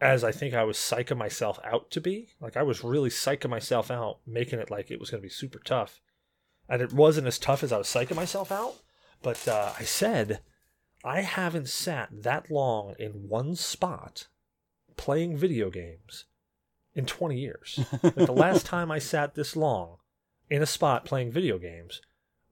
as 0.00 0.22
I 0.22 0.32
think 0.32 0.54
I 0.54 0.64
was 0.64 0.76
psyching 0.76 1.16
myself 1.16 1.58
out 1.64 1.90
to 1.90 2.00
be. 2.00 2.30
Like 2.40 2.56
I 2.56 2.62
was 2.62 2.84
really 2.84 3.10
psyching 3.10 3.50
myself 3.50 3.90
out, 3.90 4.18
making 4.26 4.58
it 4.60 4.70
like 4.70 4.90
it 4.90 5.00
was 5.00 5.10
going 5.10 5.20
to 5.20 5.26
be 5.26 5.32
super 5.32 5.58
tough, 5.58 6.00
and 6.68 6.80
it 6.82 6.92
wasn't 6.92 7.26
as 7.26 7.38
tough 7.38 7.62
as 7.62 7.72
I 7.72 7.78
was 7.78 7.88
psyching 7.88 8.16
myself 8.16 8.52
out. 8.52 8.76
But 9.22 9.46
uh, 9.48 9.72
I 9.78 9.82
said 9.84 10.40
I 11.04 11.22
haven't 11.22 11.68
sat 11.68 12.08
that 12.12 12.50
long 12.50 12.94
in 12.98 13.28
one 13.28 13.54
spot 13.56 14.28
playing 14.96 15.36
video 15.36 15.70
games 15.70 16.24
in 16.94 17.06
20 17.06 17.38
years. 17.38 17.80
like 18.02 18.14
the 18.14 18.32
last 18.32 18.66
time 18.66 18.90
I 18.90 18.98
sat 18.98 19.34
this 19.34 19.56
long 19.56 19.96
in 20.50 20.62
a 20.62 20.66
spot 20.66 21.04
playing 21.04 21.30
video 21.30 21.58
games 21.58 22.00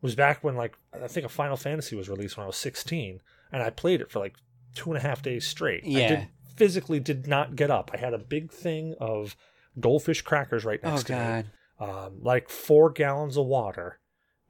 was 0.03 0.15
back 0.15 0.45
when 0.45 0.57
like 0.57 0.77
I 0.93 1.09
think 1.09 1.27
a 1.27 1.29
Final 1.29 1.57
Fantasy 1.57 1.97
was 1.97 2.09
released 2.09 2.37
when 2.37 2.45
I 2.45 2.49
was 2.49 2.57
16, 2.57 3.21
and 3.53 3.63
I 3.63 3.71
played 3.71 4.01
it 4.01 4.11
for 4.11 4.19
like 4.19 4.35
two 4.75 4.91
and 4.91 4.99
a 4.99 5.07
half 5.07 5.23
days 5.23 5.47
straight. 5.47 5.85
I 5.85 5.89
Yeah. 5.89 6.09
did, 6.09 6.29
physically 6.57 7.01
did 7.01 7.27
not 7.27 7.57
get 7.57 7.71
up. 7.71 7.91
I 7.95 7.99
had 7.99 8.15
a 8.15 8.19
big 8.19 8.51
thing 8.51 8.95
of 9.01 9.37
goldfish 9.79 10.23
crackers 10.23 10.65
right 10.65 10.81
Oh 10.83 10.91
next 10.91 11.05
to 11.05 11.13
me 11.13 11.19
god. 11.19 11.47
um, 11.81 12.19
like 12.23 12.49
four 12.49 12.91
gallons 12.91 13.37
of 13.37 13.47
water, 13.47 14.01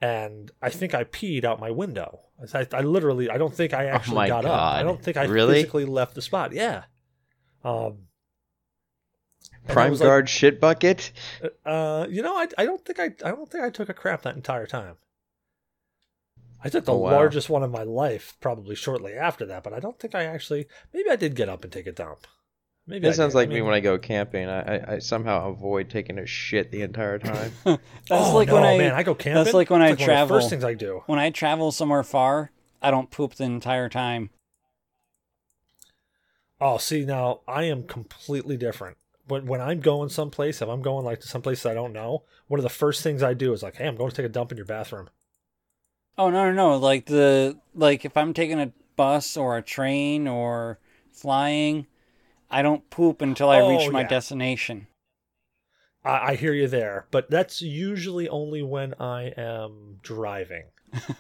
and 0.01 0.51
I 0.63 0.71
think 0.71 0.95
I 0.95 1.05
peed 1.05 1.45
out 1.45 1.61
my 1.61 1.71
window. 1.71 2.21
I, 2.55 2.67
I 2.73 2.81
literally, 2.83 3.31
I 3.31 3.39
don't 3.39 3.55
think 3.55 3.73
I 3.75 3.87
actually 3.87 4.13
Oh 4.13 4.21
my 4.21 4.29
got 4.29 4.45
up. 4.45 4.61
I 4.61 4.83
don't 4.83 5.03
think 5.03 5.17
I 5.17 5.25
Really? 5.25 5.55
physically 5.55 5.85
left 5.87 6.15
the 6.15 6.23
spot. 6.23 6.53
Yeah. 6.53 6.85
Um, 7.65 8.01
Prime 9.69 9.91
was 9.91 10.01
like, 10.01 10.07
guard 10.07 10.29
shit 10.29 10.61
bucket. 10.61 11.13
uh, 11.65 12.07
you 12.09 12.23
know, 12.23 12.37
I, 12.37 12.47
I 12.59 12.65
don't 12.67 12.85
think 12.85 13.01
I, 13.01 13.07
I 13.25 13.31
don't 13.31 13.51
think 13.51 13.65
I 13.65 13.71
took 13.71 13.89
a 13.89 13.95
crap 13.95 14.23
that 14.23 14.37
entire 14.37 14.67
time. 14.67 14.97
I 16.67 16.71
took 16.71 16.85
the 16.85 16.93
Oh, 16.93 16.99
wow. 16.99 17.11
largest 17.13 17.49
one 17.49 17.63
of 17.63 17.71
my 17.71 17.83
life 17.85 18.37
probably 18.41 18.75
shortly 18.75 19.15
after 19.15 19.47
that, 19.47 19.63
but 19.63 19.73
I 19.73 19.81
don't 19.81 19.99
think 19.99 20.15
I 20.15 20.25
actually. 20.25 20.67
Maybe 20.93 21.11
I 21.11 21.17
did 21.17 21.35
get 21.37 21.49
up 21.49 21.63
and 21.65 21.73
take 21.73 21.87
a 21.87 21.93
dump. 21.93 22.27
Maybe 22.87 23.09
I 23.09 23.11
That 23.11 23.17
sounds 23.17 23.33
did. 23.33 23.35
like 23.35 23.51
I 23.51 23.53
me 23.53 23.63
when 23.63 23.75
I 23.75 23.81
go 23.81 23.99
camping. 23.99 24.49
I, 24.49 24.77
I, 24.77 24.95
I 24.95 24.99
somehow 24.99 25.51
avoid 25.51 25.91
taking 25.91 26.19
a 26.19 26.27
shit 26.27 26.71
the 26.73 26.83
entire 26.83 27.19
time. 27.19 27.53
That's 28.09 28.31
oh, 28.31 28.35
like 28.35 28.49
no, 28.49 28.55
when 28.55 28.65
I 28.65 28.79
man, 28.79 28.95
I 28.95 29.03
go 29.03 29.15
camping. 29.15 29.43
that's 29.45 29.55
like 29.55 29.71
when 29.71 29.83
I 29.83 29.91
It's 29.91 30.01
one 30.01 30.11
of 30.11 30.19
the 30.19 30.27
travel. 30.29 30.37
first 30.37 30.51
things 30.51 30.65
I 30.65 30.75
do. 30.75 31.03
when 31.07 31.19
I 31.19 31.31
travel 31.31 31.73
somewhere 31.73 32.03
far, 32.05 32.51
I 32.83 32.91
don't 32.91 33.11
poop 33.11 33.35
the 33.35 33.45
entire 33.45 33.89
time. 33.89 34.31
Oh, 36.61 36.79
see 36.79 37.05
now 37.05 37.41
I 37.47 37.65
am 37.65 37.85
completely 37.85 38.57
different. 38.57 38.97
When 39.27 39.47
when 39.47 39.61
I'm 39.61 39.81
going 39.81 40.09
someplace, 40.09 40.63
if 40.63 40.69
I'm 40.69 40.83
going 40.83 41.05
like 41.05 41.21
to 41.21 41.29
someplace 41.29 41.67
I 41.67 41.75
don't 41.75 41.93
know, 41.93 42.25
one 42.47 42.61
of 42.61 42.65
the 42.65 42.69
first 42.71 43.03
things 43.03 43.23
I 43.23 43.35
do 43.35 43.53
is 43.53 43.63
like, 43.63 43.77
hey, 43.77 43.87
I'm 43.89 43.97
going 43.97 44.11
to 44.11 44.17
take 44.17 44.27
a 44.27 44.31
dump 44.31 44.53
in 44.53 44.57
your 44.59 44.67
bathroom. 44.67 45.09
Oh 46.19 46.31
no 46.31 46.45
no 46.47 46.53
no! 46.53 46.77
Like 46.77 47.07
the 47.07 47.59
like 47.75 48.05
if 48.05 48.17
I'm 48.17 48.35
taking 48.35 48.61
a 48.61 48.73
bus 48.97 49.37
or 49.37 49.57
a 49.57 49.63
train 49.63 50.29
or 50.29 50.79
flying, 51.11 51.87
I 52.51 52.63
don't 52.63 52.89
poop 52.91 53.23
until 53.23 53.51
I 53.51 53.59
reach 53.59 53.87
Oh, 53.87 53.91
my 53.91 54.03
yeah. 54.03 54.09
destination. 54.09 54.89
I, 56.05 56.33
I 56.33 56.37
hear 56.37 56.55
you 56.55 56.69
there, 56.69 57.07
but 57.11 57.31
that's 57.31 57.61
usually 57.61 58.29
only 58.29 58.63
when 58.63 58.95
I 58.95 59.33
am 59.37 59.99
driving. 60.03 60.71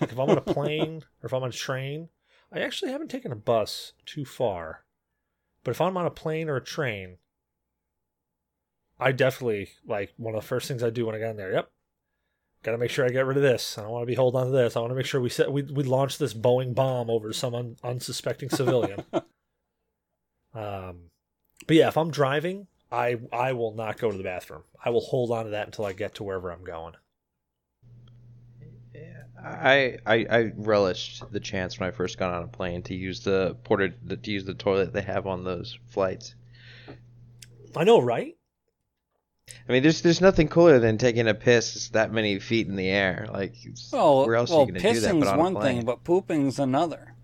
Like 0.01 0.12
if 0.12 0.18
I'm 0.18 0.30
on 0.30 0.38
a 0.38 0.42
plane 0.42 1.03
or 1.22 1.26
if 1.26 1.33
I'm 1.34 1.42
on 1.42 1.50
a 1.50 1.53
train, 1.53 2.08
I 2.53 2.61
actually 2.61 2.92
haven't 2.92 3.08
taken 3.11 3.33
a 3.33 3.37
bus 3.37 3.92
too 4.07 4.25
far. 4.25 4.84
But 5.64 5.72
if 5.72 5.80
I'm 5.80 5.96
on 5.96 6.07
a 6.07 6.11
plane 6.11 6.49
or 6.49 6.57
a 6.57 6.64
train, 6.64 7.18
I 8.99 9.12
definitely 9.12 9.70
like 9.87 10.12
one 10.18 10.34
of 10.34 10.41
the 10.42 10.46
first 10.46 10.68
things 10.68 10.83
I 10.83 10.91
do 10.91 11.07
when 11.07 11.14
I 11.14 11.18
get 11.18 11.30
in 11.30 11.37
there. 11.37 11.53
Yep, 11.53 11.70
got 12.62 12.72
to 12.72 12.78
make 12.78 12.91
sure 12.91 13.04
I 13.04 13.11
get 13.11 13.26
rid 13.26 13.37
of 13.37 13.42
this. 13.42 13.78
I 13.78 13.83
don't 13.83 13.91
want 13.91 14.03
to 14.03 14.07
be 14.07 14.14
holding 14.14 14.41
on 14.41 14.46
to 14.46 14.53
this. 14.53 14.76
I 14.76 14.80
want 14.80 14.91
to 14.91 14.96
make 14.96 15.07
sure 15.07 15.20
we 15.20 15.28
set 15.28 15.53
we 15.53 15.62
we 15.62 15.84
launch 15.84 16.18
this 16.18 16.34
Boeing 16.34 16.74
bomb 16.74 17.11
over 17.11 17.33
some 17.33 17.54
un, 17.54 17.76
unsuspecting 17.83 18.50
civilian. 18.50 19.03
um, 20.54 21.11
but 21.66 21.76
yeah, 21.76 21.88
if 21.88 21.96
I'm 21.96 22.11
driving, 22.11 22.66
I 22.91 23.18
I 23.33 23.53
will 23.53 23.74
not 23.74 23.99
go 23.99 24.11
to 24.11 24.16
the 24.16 24.24
bathroom. 24.24 24.64
I 24.84 24.91
will 24.91 25.00
hold 25.00 25.30
on 25.30 25.45
to 25.45 25.50
that 25.53 25.66
until 25.66 25.84
I 25.84 25.92
get 25.92 26.14
to 26.16 26.24
wherever 26.24 26.50
I'm 26.50 26.64
going. 26.64 26.95
I, 29.45 29.99
I 30.07 30.26
I 30.28 30.53
relished 30.57 31.30
the 31.30 31.41
chance 31.41 31.78
when 31.78 31.88
I 31.88 31.92
first 31.92 32.18
got 32.18 32.33
on 32.33 32.42
a 32.42 32.49
plane 32.49 32.83
to 32.84 32.95
use 32.95 33.20
the 33.20 33.57
ported 33.64 34.22
to 34.22 34.30
use 34.30 34.45
the 34.45 34.54
toilet 34.54 34.92
they 34.92 35.03
have 35.03 35.26
on 35.26 35.45
those 35.45 35.78
flights. 35.87 36.34
I 37.76 37.84
know, 37.84 38.00
right? 38.00 38.36
I 39.68 39.72
mean, 39.72 39.82
there's 39.82 40.02
there's 40.02 40.20
nothing 40.20 40.48
cooler 40.48 40.78
than 40.78 40.98
taking 40.98 41.28
a 41.28 41.34
piss 41.34 41.88
that 41.90 42.12
many 42.12 42.38
feet 42.38 42.66
in 42.66 42.76
the 42.76 42.88
air. 42.88 43.28
Like, 43.32 43.52
it's- 43.64 43.90
Well, 43.92 44.26
where 44.26 44.36
else 44.36 44.50
well, 44.50 44.60
are 44.60 44.66
you 44.66 44.72
gonna 44.72 44.80
do 44.80 45.00
that? 45.00 45.08
pissing's 45.14 45.24
But 45.24 45.32
on 45.34 45.38
one 45.54 45.62
thing, 45.62 45.84
but 45.84 46.02
pooping's 46.04 46.58
another. 46.58 47.14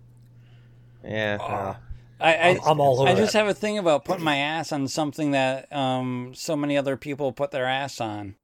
yeah, 1.03 1.37
Uh, 1.41 1.75
I, 2.21 2.33
I 2.33 2.47
I'm- 2.49 2.59
I'm 2.65 2.79
all 2.79 2.99
over 3.01 3.09
I 3.09 3.15
just 3.15 3.33
that. 3.33 3.39
have 3.39 3.47
a 3.47 3.53
thing 3.53 3.77
about 3.77 4.05
putting 4.05 4.23
my 4.23 4.37
ass 4.37 4.71
on 4.71 4.87
something 4.87 5.31
that 5.31 5.71
um 5.73 6.31
so 6.33 6.55
many 6.55 6.77
other 6.77 6.95
people 6.95 7.31
put 7.33 7.51
their 7.51 7.65
ass 7.65 7.99
on. 7.99 8.35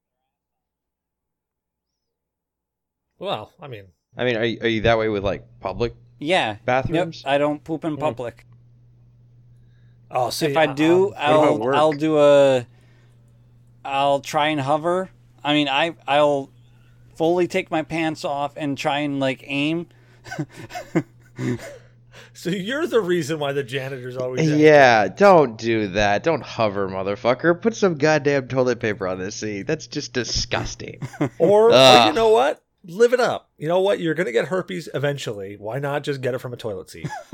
Well, 3.18 3.52
I 3.60 3.68
mean, 3.68 3.84
I 4.16 4.24
mean, 4.24 4.36
are 4.36 4.44
you, 4.44 4.58
are 4.62 4.68
you 4.68 4.80
that 4.82 4.98
way 4.98 5.08
with 5.08 5.24
like 5.24 5.44
public 5.60 5.94
Yeah. 6.18 6.56
bathrooms? 6.64 7.22
Yep. 7.24 7.32
I 7.32 7.38
don't 7.38 7.62
poop 7.64 7.84
in 7.84 7.96
public. 7.96 8.46
oh, 10.10 10.28
see, 10.30 10.46
if 10.46 10.56
I 10.56 10.66
do, 10.66 11.08
um, 11.08 11.14
I'll? 11.16 11.74
I'll 11.74 11.92
do 11.92 12.18
a 12.18 12.66
I'll 13.84 14.20
try 14.20 14.48
and 14.48 14.60
hover. 14.60 15.10
I 15.42 15.54
mean, 15.54 15.68
I 15.68 15.94
I'll 16.06 16.50
fully 17.16 17.48
take 17.48 17.70
my 17.70 17.82
pants 17.82 18.24
off 18.24 18.54
and 18.56 18.76
try 18.76 19.00
and 19.00 19.20
like 19.20 19.44
aim. 19.46 19.86
so 22.32 22.50
you're 22.50 22.86
the 22.86 23.00
reason 23.00 23.38
why 23.38 23.52
the 23.52 23.62
janitor's 23.62 24.16
always 24.16 24.48
there. 24.48 24.58
Yeah, 24.58 25.08
don't 25.08 25.56
do 25.56 25.88
that. 25.88 26.22
Don't 26.22 26.42
hover, 26.42 26.88
motherfucker. 26.88 27.60
Put 27.60 27.74
some 27.74 27.96
goddamn 27.96 28.48
toilet 28.48 28.80
paper 28.80 29.06
on 29.06 29.18
this 29.18 29.36
seat. 29.36 29.62
That's 29.62 29.86
just 29.86 30.12
disgusting. 30.12 31.00
Or, 31.38 31.72
or 31.72 32.06
you 32.06 32.12
know 32.12 32.30
what? 32.30 32.62
Live 32.82 33.12
it 33.12 33.20
up. 33.20 33.50
You 33.58 33.68
know 33.68 33.80
what? 33.80 34.00
You're 34.00 34.14
gonna 34.14 34.32
get 34.32 34.48
herpes 34.48 34.88
eventually. 34.94 35.56
Why 35.58 35.78
not 35.78 36.02
just 36.02 36.22
get 36.22 36.34
it 36.34 36.38
from 36.38 36.54
a 36.54 36.56
toilet 36.56 36.88
seat? 36.90 37.08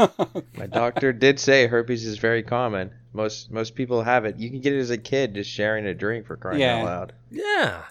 My 0.56 0.66
doctor 0.66 1.12
did 1.12 1.38
say 1.38 1.66
herpes 1.68 2.04
is 2.04 2.18
very 2.18 2.42
common. 2.42 2.90
Most 3.12 3.50
most 3.52 3.74
people 3.76 4.02
have 4.02 4.24
it. 4.24 4.38
You 4.38 4.50
can 4.50 4.60
get 4.60 4.72
it 4.72 4.80
as 4.80 4.90
a 4.90 4.98
kid 4.98 5.34
just 5.34 5.50
sharing 5.50 5.86
a 5.86 5.94
drink 5.94 6.26
for 6.26 6.36
crying 6.36 6.60
Yeah. 6.60 6.78
out 6.78 6.84
loud. 6.84 7.12
yeah, 7.30 7.82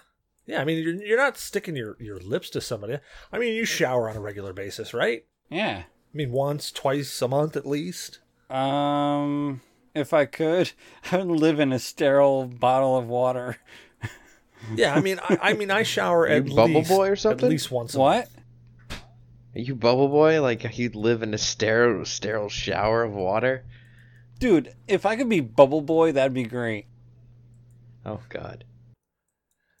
yeah. 0.46 0.60
I 0.60 0.64
mean, 0.66 0.82
you're 0.84 0.94
you're 1.02 1.16
not 1.18 1.38
sticking 1.38 1.76
your 1.76 1.96
your 1.98 2.18
lips 2.20 2.50
to 2.50 2.60
somebody. 2.60 2.98
I 3.32 3.38
mean, 3.38 3.54
you 3.54 3.64
shower 3.64 4.10
on 4.10 4.16
a 4.16 4.20
regular 4.20 4.52
basis, 4.52 4.92
right? 4.92 5.24
Yeah. 5.48 5.84
I 5.86 6.16
mean, 6.16 6.32
once, 6.32 6.70
twice 6.70 7.20
a 7.22 7.28
month 7.28 7.56
at 7.56 7.66
least. 7.66 8.20
Um, 8.50 9.60
if 9.94 10.12
I 10.12 10.24
could, 10.26 10.72
I 11.12 11.16
would 11.18 11.40
live 11.40 11.58
in 11.60 11.72
a 11.72 11.78
sterile 11.78 12.46
bottle 12.46 12.96
of 12.98 13.06
water. 13.08 13.56
Yeah, 14.74 14.94
I 14.94 15.00
mean, 15.00 15.18
I, 15.22 15.38
I 15.40 15.52
mean, 15.52 15.70
I 15.70 15.82
shower 15.82 16.26
You 16.28 16.34
at 16.34 16.46
Bubble 16.48 16.80
least 16.80 16.88
Boy 16.88 17.08
or 17.08 17.16
something? 17.16 17.46
at 17.46 17.50
least 17.50 17.70
once. 17.70 17.94
A 17.94 17.98
What? 17.98 18.28
Are 19.54 19.60
you 19.60 19.74
Bubble 19.74 20.08
Boy? 20.08 20.40
Like 20.42 20.78
you'd 20.78 20.94
live 20.94 21.22
in 21.22 21.32
a 21.32 21.38
sterile, 21.38 22.04
sterile 22.04 22.48
shower 22.48 23.04
of 23.04 23.12
water? 23.12 23.64
Dude, 24.38 24.74
if 24.86 25.06
I 25.06 25.16
could 25.16 25.28
be 25.28 25.40
Bubble 25.40 25.80
Boy, 25.80 26.12
that'd 26.12 26.34
be 26.34 26.44
great. 26.44 26.86
Oh 28.04 28.20
God. 28.28 28.64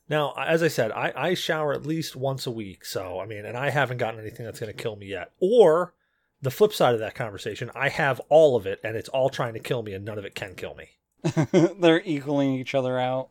Now, 0.08 0.34
as 0.38 0.62
I 0.62 0.68
said, 0.68 0.92
I, 0.92 1.12
I 1.16 1.34
shower 1.34 1.72
at 1.72 1.84
least 1.84 2.14
once 2.14 2.46
a 2.46 2.50
week. 2.50 2.84
So, 2.84 3.18
I 3.18 3.26
mean, 3.26 3.44
and 3.44 3.56
I 3.56 3.70
haven't 3.70 3.98
gotten 3.98 4.20
anything 4.20 4.46
that's 4.46 4.60
going 4.60 4.72
to 4.72 4.82
kill 4.82 4.96
me 4.96 5.06
yet. 5.06 5.32
Or 5.40 5.94
the 6.40 6.50
flip 6.50 6.72
side 6.72 6.94
of 6.94 7.00
that 7.00 7.14
conversation, 7.14 7.70
I 7.74 7.88
have 7.88 8.20
all 8.28 8.56
of 8.56 8.66
it 8.66 8.80
and 8.84 8.96
it's 8.96 9.08
all 9.08 9.30
trying 9.30 9.54
to 9.54 9.60
kill 9.60 9.82
me 9.82 9.94
and 9.94 10.04
none 10.04 10.18
of 10.18 10.24
it 10.24 10.34
can 10.34 10.54
kill 10.54 10.74
me. 10.74 10.90
They're 11.80 12.02
equaling 12.04 12.54
each 12.54 12.74
other 12.74 12.98
out. 12.98 13.28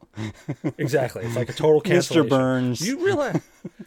Exactly. 0.77 1.25
It's 1.25 1.35
like 1.35 1.49
a 1.49 1.53
total 1.53 1.81
cancellation. 1.81 2.27
Mr. 2.27 2.29
Burns. 2.29 2.81
You 2.81 3.03
realize, 3.03 3.41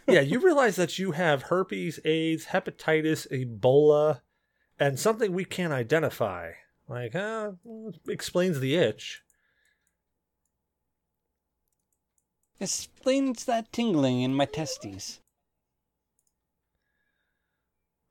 yeah, 0.06 0.20
you 0.20 0.40
realize 0.40 0.76
that 0.76 0.98
you 0.98 1.12
have 1.12 1.43
herpes, 1.43 2.01
AIDS, 2.05 2.47
hepatitis, 2.47 3.26
Ebola, 3.30 4.20
and 4.78 4.98
something 4.98 5.32
we 5.32 5.44
can't 5.44 5.72
identify. 5.72 6.52
Like, 6.89 7.14
uh, 7.14 7.52
explains 8.09 8.60
the 8.60 8.76
itch. 8.76 9.22
Explains 12.60 13.44
that 13.44 13.72
tingling 13.72 14.22
in 14.22 14.35
my 14.35 14.47
testes. 14.47 15.20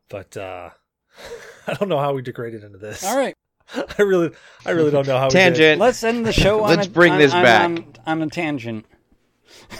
But 0.09 0.37
uh, 0.37 0.69
I 1.67 1.73
don't 1.73 1.89
know 1.89 1.99
how 1.99 2.13
we 2.13 2.21
degraded 2.21 2.63
into 2.63 2.77
this. 2.77 3.03
All 3.03 3.17
right, 3.17 3.35
I 3.98 4.02
really, 4.02 4.31
I 4.65 4.72
really 4.72 4.91
don't 4.91 5.07
know 5.07 5.18
how. 5.18 5.26
We 5.26 5.31
did. 5.31 5.39
Tangent. 5.56 5.80
let's 5.81 6.03
end 6.03 6.26
the 6.26 6.34
show 6.34 6.61
on 6.64 6.69
Let's 6.76 6.88
a, 6.88 6.89
bring 6.89 7.14
on- 7.14 7.19
this 7.19 7.34
on- 7.34 7.44
back. 7.44 7.64
on, 7.65 7.94
on 8.06 8.22
a 8.22 8.27
tangent. 8.30 8.85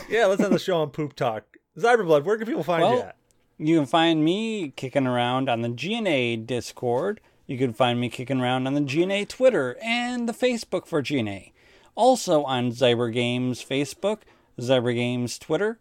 Yeah, 0.10 0.26
let's 0.26 0.42
end 0.42 0.54
the 0.54 0.60
show 0.60 0.78
on 0.82 0.90
poop 0.90 1.14
talk. 1.16 1.44
Zyberblood, 1.78 2.24
where 2.24 2.38
can 2.38 2.48
people 2.48 2.64
find 2.64 2.84
you 2.96 3.02
at? 3.02 3.18
You 3.58 3.78
can 3.78 3.86
find 3.86 4.24
me 4.24 4.70
kicking 4.76 5.06
around 5.08 5.50
on 5.50 5.62
the 5.62 5.70
GNA 5.70 6.46
Discord. 6.46 7.20
You 7.46 7.58
can 7.58 7.74
find 7.74 8.00
me 8.00 8.10
kicking 8.10 8.40
around 8.42 8.66
on 8.68 8.74
the 8.74 8.82
GNA 8.82 9.26
Twitter 9.28 9.78
and 9.82 10.28
the 10.28 10.34
Facebook 10.34 10.88
for 10.88 11.02
GNA. 11.02 11.52
Also 11.96 12.44
on 12.44 12.72
Zyber 12.72 13.12
Games 13.14 13.64
Facebook, 13.64 14.20
Zyber 14.60 14.94
Games 14.96 15.38
Twitter, 15.40 15.80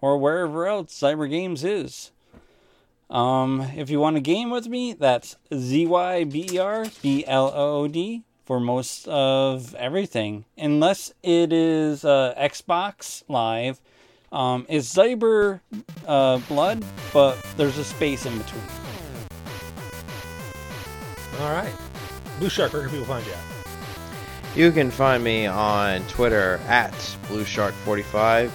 or 0.00 0.18
wherever 0.18 0.66
else 0.66 0.92
Zyber 0.98 1.28
Games 1.28 1.64
is. 1.64 2.10
Um, 3.10 3.60
if 3.76 3.90
you 3.90 4.00
want 4.00 4.16
to 4.16 4.20
game 4.20 4.50
with 4.50 4.66
me, 4.66 4.94
that's 4.94 5.36
Z 5.54 5.86
Y 5.86 6.24
B 6.24 6.48
E 6.52 6.58
R 6.58 6.86
B 7.02 7.24
L 7.26 7.52
O 7.54 7.82
O 7.82 7.88
D 7.88 8.24
for 8.44 8.60
most 8.60 9.08
of 9.08 9.74
everything, 9.76 10.44
unless 10.58 11.12
it 11.22 11.52
is 11.52 12.04
uh, 12.04 12.34
Xbox 12.38 13.22
Live. 13.28 13.80
Um, 14.32 14.66
it's 14.68 14.92
Zyber 14.92 15.60
uh, 16.06 16.38
Blood, 16.48 16.84
but 17.12 17.38
there's 17.56 17.78
a 17.78 17.84
space 17.84 18.26
in 18.26 18.36
between. 18.36 18.62
All 21.40 21.52
right, 21.52 21.72
Blue 22.38 22.48
Shark, 22.48 22.72
where 22.72 22.82
can 22.82 22.90
people 22.90 23.06
find 23.06 23.24
you 23.26 23.32
at? 23.32 23.54
You 24.56 24.70
can 24.70 24.90
find 24.90 25.22
me 25.24 25.46
on 25.46 26.02
Twitter 26.06 26.60
at 26.68 26.92
BlueShark45. 27.28 28.52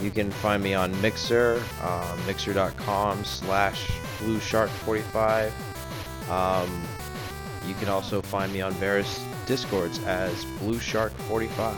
You 0.00 0.10
can 0.10 0.30
find 0.30 0.62
me 0.62 0.74
on 0.74 1.00
Mixer, 1.00 1.62
uh, 1.80 2.16
mixer.com 2.26 3.24
slash 3.24 3.90
BlueShark45. 4.18 5.50
Um, 6.28 6.82
you 7.66 7.74
can 7.74 7.88
also 7.88 8.20
find 8.20 8.52
me 8.52 8.60
on 8.60 8.72
various 8.74 9.20
Discords 9.46 9.98
as 10.04 10.44
BlueShark45. 10.60 11.76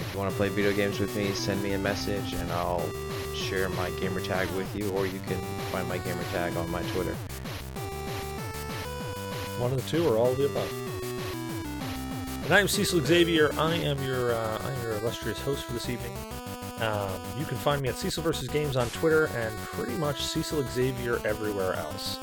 If 0.00 0.12
you 0.12 0.18
want 0.18 0.30
to 0.30 0.36
play 0.36 0.48
video 0.48 0.72
games 0.72 0.98
with 0.98 1.14
me, 1.16 1.32
send 1.32 1.62
me 1.62 1.72
a 1.72 1.78
message 1.78 2.32
and 2.32 2.50
I'll 2.52 2.88
share 3.34 3.68
my 3.70 3.90
gamer 4.00 4.20
tag 4.20 4.48
with 4.50 4.74
you, 4.74 4.90
or 4.90 5.06
you 5.06 5.20
can 5.26 5.38
find 5.70 5.88
my 5.88 5.98
gamer 5.98 6.22
tag 6.32 6.56
on 6.56 6.70
my 6.70 6.82
Twitter. 6.92 7.14
One 9.58 9.72
of 9.72 9.82
the 9.82 9.88
two, 9.88 10.06
or 10.06 10.16
all 10.16 10.32
of 10.32 10.36
the 10.36 10.46
above. 10.46 10.72
And 12.44 12.54
I 12.54 12.60
am 12.60 12.68
Cecil 12.68 13.04
Xavier. 13.04 13.52
I 13.58 13.74
am 13.74 14.02
your, 14.04 14.32
uh, 14.32 14.58
I 14.62 14.70
am 14.70 14.82
your 14.82 14.92
illustrious 14.92 15.40
host 15.40 15.64
for 15.64 15.72
this 15.72 15.88
evening. 15.88 16.12
Um, 16.80 17.10
you 17.38 17.44
can 17.46 17.56
find 17.56 17.80
me 17.80 17.88
at 17.88 17.96
Cecil 17.96 18.22
vs. 18.22 18.48
Games 18.48 18.76
on 18.76 18.88
Twitter 18.90 19.26
and 19.34 19.56
pretty 19.56 19.96
much 19.96 20.22
Cecil 20.22 20.62
Xavier 20.64 21.20
everywhere 21.24 21.74
else. 21.74 22.18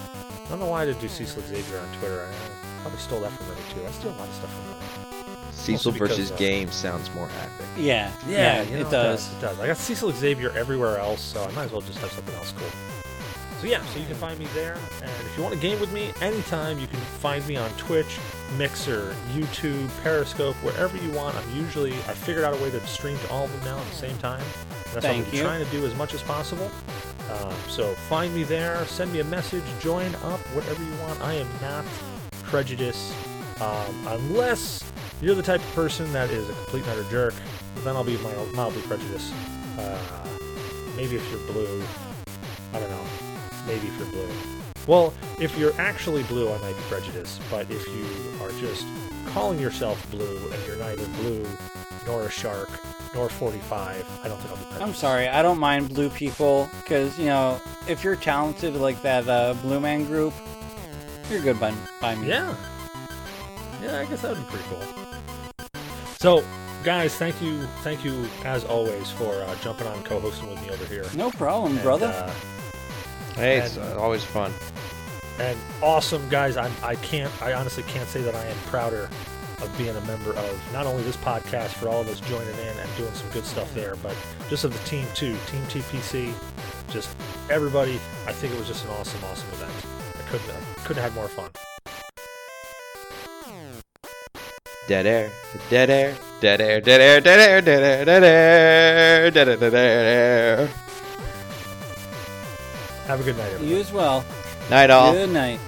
I 0.46 0.50
don't 0.50 0.60
know 0.60 0.68
why 0.68 0.84
I 0.84 0.86
did 0.86 1.00
do 1.00 1.08
Cecil 1.08 1.42
Xavier 1.42 1.80
on 1.80 1.88
Twitter. 2.00 2.28
I 2.28 2.82
probably 2.82 3.00
stole 3.00 3.22
that 3.22 3.32
from 3.32 3.48
Reddit 3.48 3.74
too. 3.74 3.86
I 3.86 3.92
steal 3.92 4.12
a 4.12 4.18
lot 4.20 4.28
of 4.28 4.36
stuff 4.36 4.54
from 4.54 4.74
Reddit. 4.74 5.54
Cecil 5.54 5.92
because, 5.94 6.10
versus 6.10 6.32
uh, 6.32 6.36
Games 6.36 6.76
sounds 6.76 7.14
more 7.16 7.30
epic. 7.42 7.66
Yeah, 7.78 8.12
Yeah, 8.28 8.62
yeah, 8.62 8.62
you 8.64 8.80
know, 8.80 8.88
it 8.88 8.92
does. 8.92 9.32
It 9.34 9.42
does. 9.42 9.60
I 9.60 9.68
got 9.68 9.78
Cecil 9.78 10.12
Xavier 10.12 10.52
everywhere 10.52 10.98
else, 11.00 11.22
so 11.22 11.44
I 11.44 11.52
might 11.52 11.66
as 11.66 11.72
well 11.72 11.82
just 11.82 12.00
have 12.00 12.12
something 12.12 12.36
else 12.36 12.54
cool. 12.58 12.68
So 13.64 13.70
yeah, 13.70 13.82
so 13.86 14.00
you 14.00 14.06
can 14.06 14.16
find 14.16 14.38
me 14.38 14.46
there, 14.54 14.74
and 15.02 15.10
if 15.10 15.38
you 15.38 15.42
want 15.42 15.56
to 15.56 15.62
game 15.62 15.80
with 15.80 15.94
me 15.94 16.12
anytime, 16.20 16.80
you 16.80 16.88
can 16.88 17.00
find 17.00 17.48
me 17.48 17.56
on 17.56 17.70
Twitch, 17.78 18.20
Mixer, 18.58 19.16
YouTube, 19.32 19.90
Periscope, 20.04 20.58
wherever 20.58 20.98
you 20.98 21.10
want. 21.12 21.38
I'm 21.38 21.56
usually 21.56 21.94
I 21.94 22.14
figured 22.14 22.44
out 22.44 22.54
a 22.54 22.62
way 22.62 22.72
to 22.72 22.86
stream 22.86 23.18
to 23.20 23.30
all 23.30 23.46
of 23.46 23.52
them 23.54 23.64
now 23.64 23.80
at 23.80 23.88
the 23.88 23.96
same 23.96 24.18
time. 24.18 24.42
And 24.42 24.96
that's 24.96 25.06
Thank 25.06 25.26
what 25.28 25.36
I'm 25.36 25.40
trying 25.40 25.64
to 25.66 25.72
do 25.72 25.86
as 25.86 25.96
much 25.96 26.14
as 26.14 26.22
possible. 26.24 26.70
Um, 27.32 27.54
so 27.70 27.94
find 28.10 28.36
me 28.36 28.44
there, 28.44 28.86
send 28.86 29.14
me 29.14 29.22
a 29.22 29.24
message, 29.24 29.64
join 29.80 30.14
up, 30.16 30.42
whatever 30.54 30.84
you 30.84 30.94
want. 30.96 31.22
I 31.22 31.36
am 31.36 31.48
not 31.62 31.86
prejudiced, 32.44 33.14
um, 33.62 34.08
unless 34.08 34.84
you're 35.22 35.36
the 35.36 35.42
type 35.42 35.62
of 35.62 35.74
person 35.74 36.12
that 36.12 36.30
is 36.32 36.50
a 36.50 36.54
complete 36.54 36.84
and 36.84 37.00
utter 37.00 37.10
jerk. 37.10 37.34
Then 37.86 37.96
I'll 37.96 38.04
be 38.04 38.18
mild, 38.18 38.54
mildly 38.54 38.82
prejudiced. 38.82 39.34
Uh, 39.78 39.98
maybe 40.98 41.16
if 41.16 41.32
you're 41.32 41.40
blue, 41.54 41.82
I 42.74 42.80
don't 42.82 42.90
know. 42.90 43.23
Maybe 43.68 43.88
for 43.90 44.06
blue. 44.06 44.30
Well, 44.88 45.14
if 45.40 45.58
you're 45.58 45.74
actually 45.80 46.24
blue, 46.24 46.52
I 46.52 46.58
might 46.60 46.76
be 46.76 46.82
prejudiced. 46.90 47.42
But 47.50 47.70
if 47.72 47.86
you 47.88 48.06
are 48.44 48.52
just 48.60 48.86
calling 49.28 49.60
yourself 49.60 50.10
blue 50.12 50.38
and 50.52 50.66
you're 50.68 50.76
neither 50.78 51.06
blue 51.22 51.48
nor 52.06 52.24
a 52.24 52.30
shark 52.30 52.70
nor 53.16 53.30
45, 53.30 54.06
I 54.24 54.28
don't 54.28 54.38
think 54.40 54.50
I'll 54.50 54.58
be 54.58 54.64
prejudiced. 54.64 54.82
I'm 54.82 54.94
sorry, 54.94 55.28
I 55.30 55.42
don't 55.42 55.60
mind 55.60 55.90
blue 55.90 56.10
people 56.10 56.70
because 56.84 57.18
you 57.18 57.26
know 57.28 57.62
if 57.88 58.04
you're 58.04 58.18
talented 58.18 58.76
like 58.76 59.02
that 59.04 59.28
uh, 59.30 59.54
Blue 59.62 59.80
Man 59.80 60.04
Group, 60.06 60.34
you're 61.30 61.42
good 61.42 61.60
by 61.60 61.74
by 62.02 62.16
me. 62.16 62.28
Yeah. 62.28 62.54
Yeah, 63.82 64.00
I 64.00 64.06
guess 64.06 64.22
that 64.22 64.32
would 64.36 64.40
be 64.46 64.50
pretty 64.50 64.66
cool. 64.70 65.80
So, 66.20 66.44
guys, 66.86 67.16
thank 67.16 67.42
you, 67.42 67.64
thank 67.84 68.04
you 68.06 68.28
as 68.46 68.64
always 68.64 69.10
for 69.12 69.34
uh, 69.44 69.56
jumping 69.62 69.88
on 69.88 70.02
co-hosting 70.04 70.50
with 70.50 70.62
me 70.62 70.70
over 70.70 70.86
here, 70.86 71.04
No 71.16 71.30
problem, 71.32 71.74
And, 71.74 71.82
brother. 71.84 72.08
uh, 72.08 72.34
Hey, 73.36 73.58
it's 73.58 73.78
And- 73.78 73.94
uh, 73.94 74.00
always 74.02 74.24
fun. 74.24 74.54
and 75.40 75.58
awesome, 75.82 76.28
guys. 76.30 76.58
I'm, 76.58 76.72
I 76.84 76.96
can't, 76.96 77.32
I 77.42 77.54
honestly 77.54 77.84
can't 77.84 78.08
say 78.08 78.22
that 78.22 78.36
I 78.36 78.46
am 78.46 78.56
prouder 78.68 79.10
of 79.62 79.78
being 79.78 79.96
a 79.96 80.02
member 80.02 80.32
of 80.34 80.74
not 80.74 80.86
only 80.86 81.04
this 81.04 81.18
podcast 81.18 81.70
for 81.70 81.88
all 81.90 82.02
of 82.02 82.08
us 82.10 82.20
joining 82.22 82.50
in 82.60 82.78
and 82.78 82.90
doing 82.98 83.14
some 83.14 83.30
good 83.32 83.46
stuff 83.46 83.74
there, 83.74 83.96
but 84.04 84.16
just 84.50 84.64
of 84.66 84.74
the 84.74 84.90
team 84.90 85.06
too, 85.16 85.36
Team 85.48 85.64
TPC. 85.70 86.34
Just 86.90 87.16
everybody. 87.50 87.96
I 88.28 88.34
think 88.34 88.54
it 88.54 88.60
was 88.60 88.68
just 88.68 88.84
an 88.86 88.92
awesome, 88.92 89.24
awesome 89.24 89.48
event. 89.54 89.72
I 90.20 90.30
couldn't, 90.30 90.50
I 90.52 90.80
couldn't 90.86 91.02
have 91.04 91.14
had 91.14 91.16
more 91.16 91.28
fun. 91.30 91.50
Dead 94.88 95.06
air, 95.06 95.32
dead 95.70 95.90
air, 95.90 96.14
dead 96.42 96.60
air, 96.60 96.82
dead 96.82 97.00
air, 97.02 97.22
dead 97.22 97.40
air, 97.40 97.62
dead 97.62 97.82
air, 97.84 98.06
dead 98.06 98.24
air, 98.24 99.32
dead 99.32 99.48
air, 99.48 99.58
dead 99.58 99.74
air. 99.74 100.70
Have 103.06 103.20
a 103.20 103.24
good 103.24 103.38
night, 103.38 103.46
everybody. 103.48 103.68
you 103.68 103.78
as 103.80 103.92
well. 103.92 104.26
Night 104.70 104.90
all. 104.90 105.12
Good 105.14 105.30
night. 105.30 105.60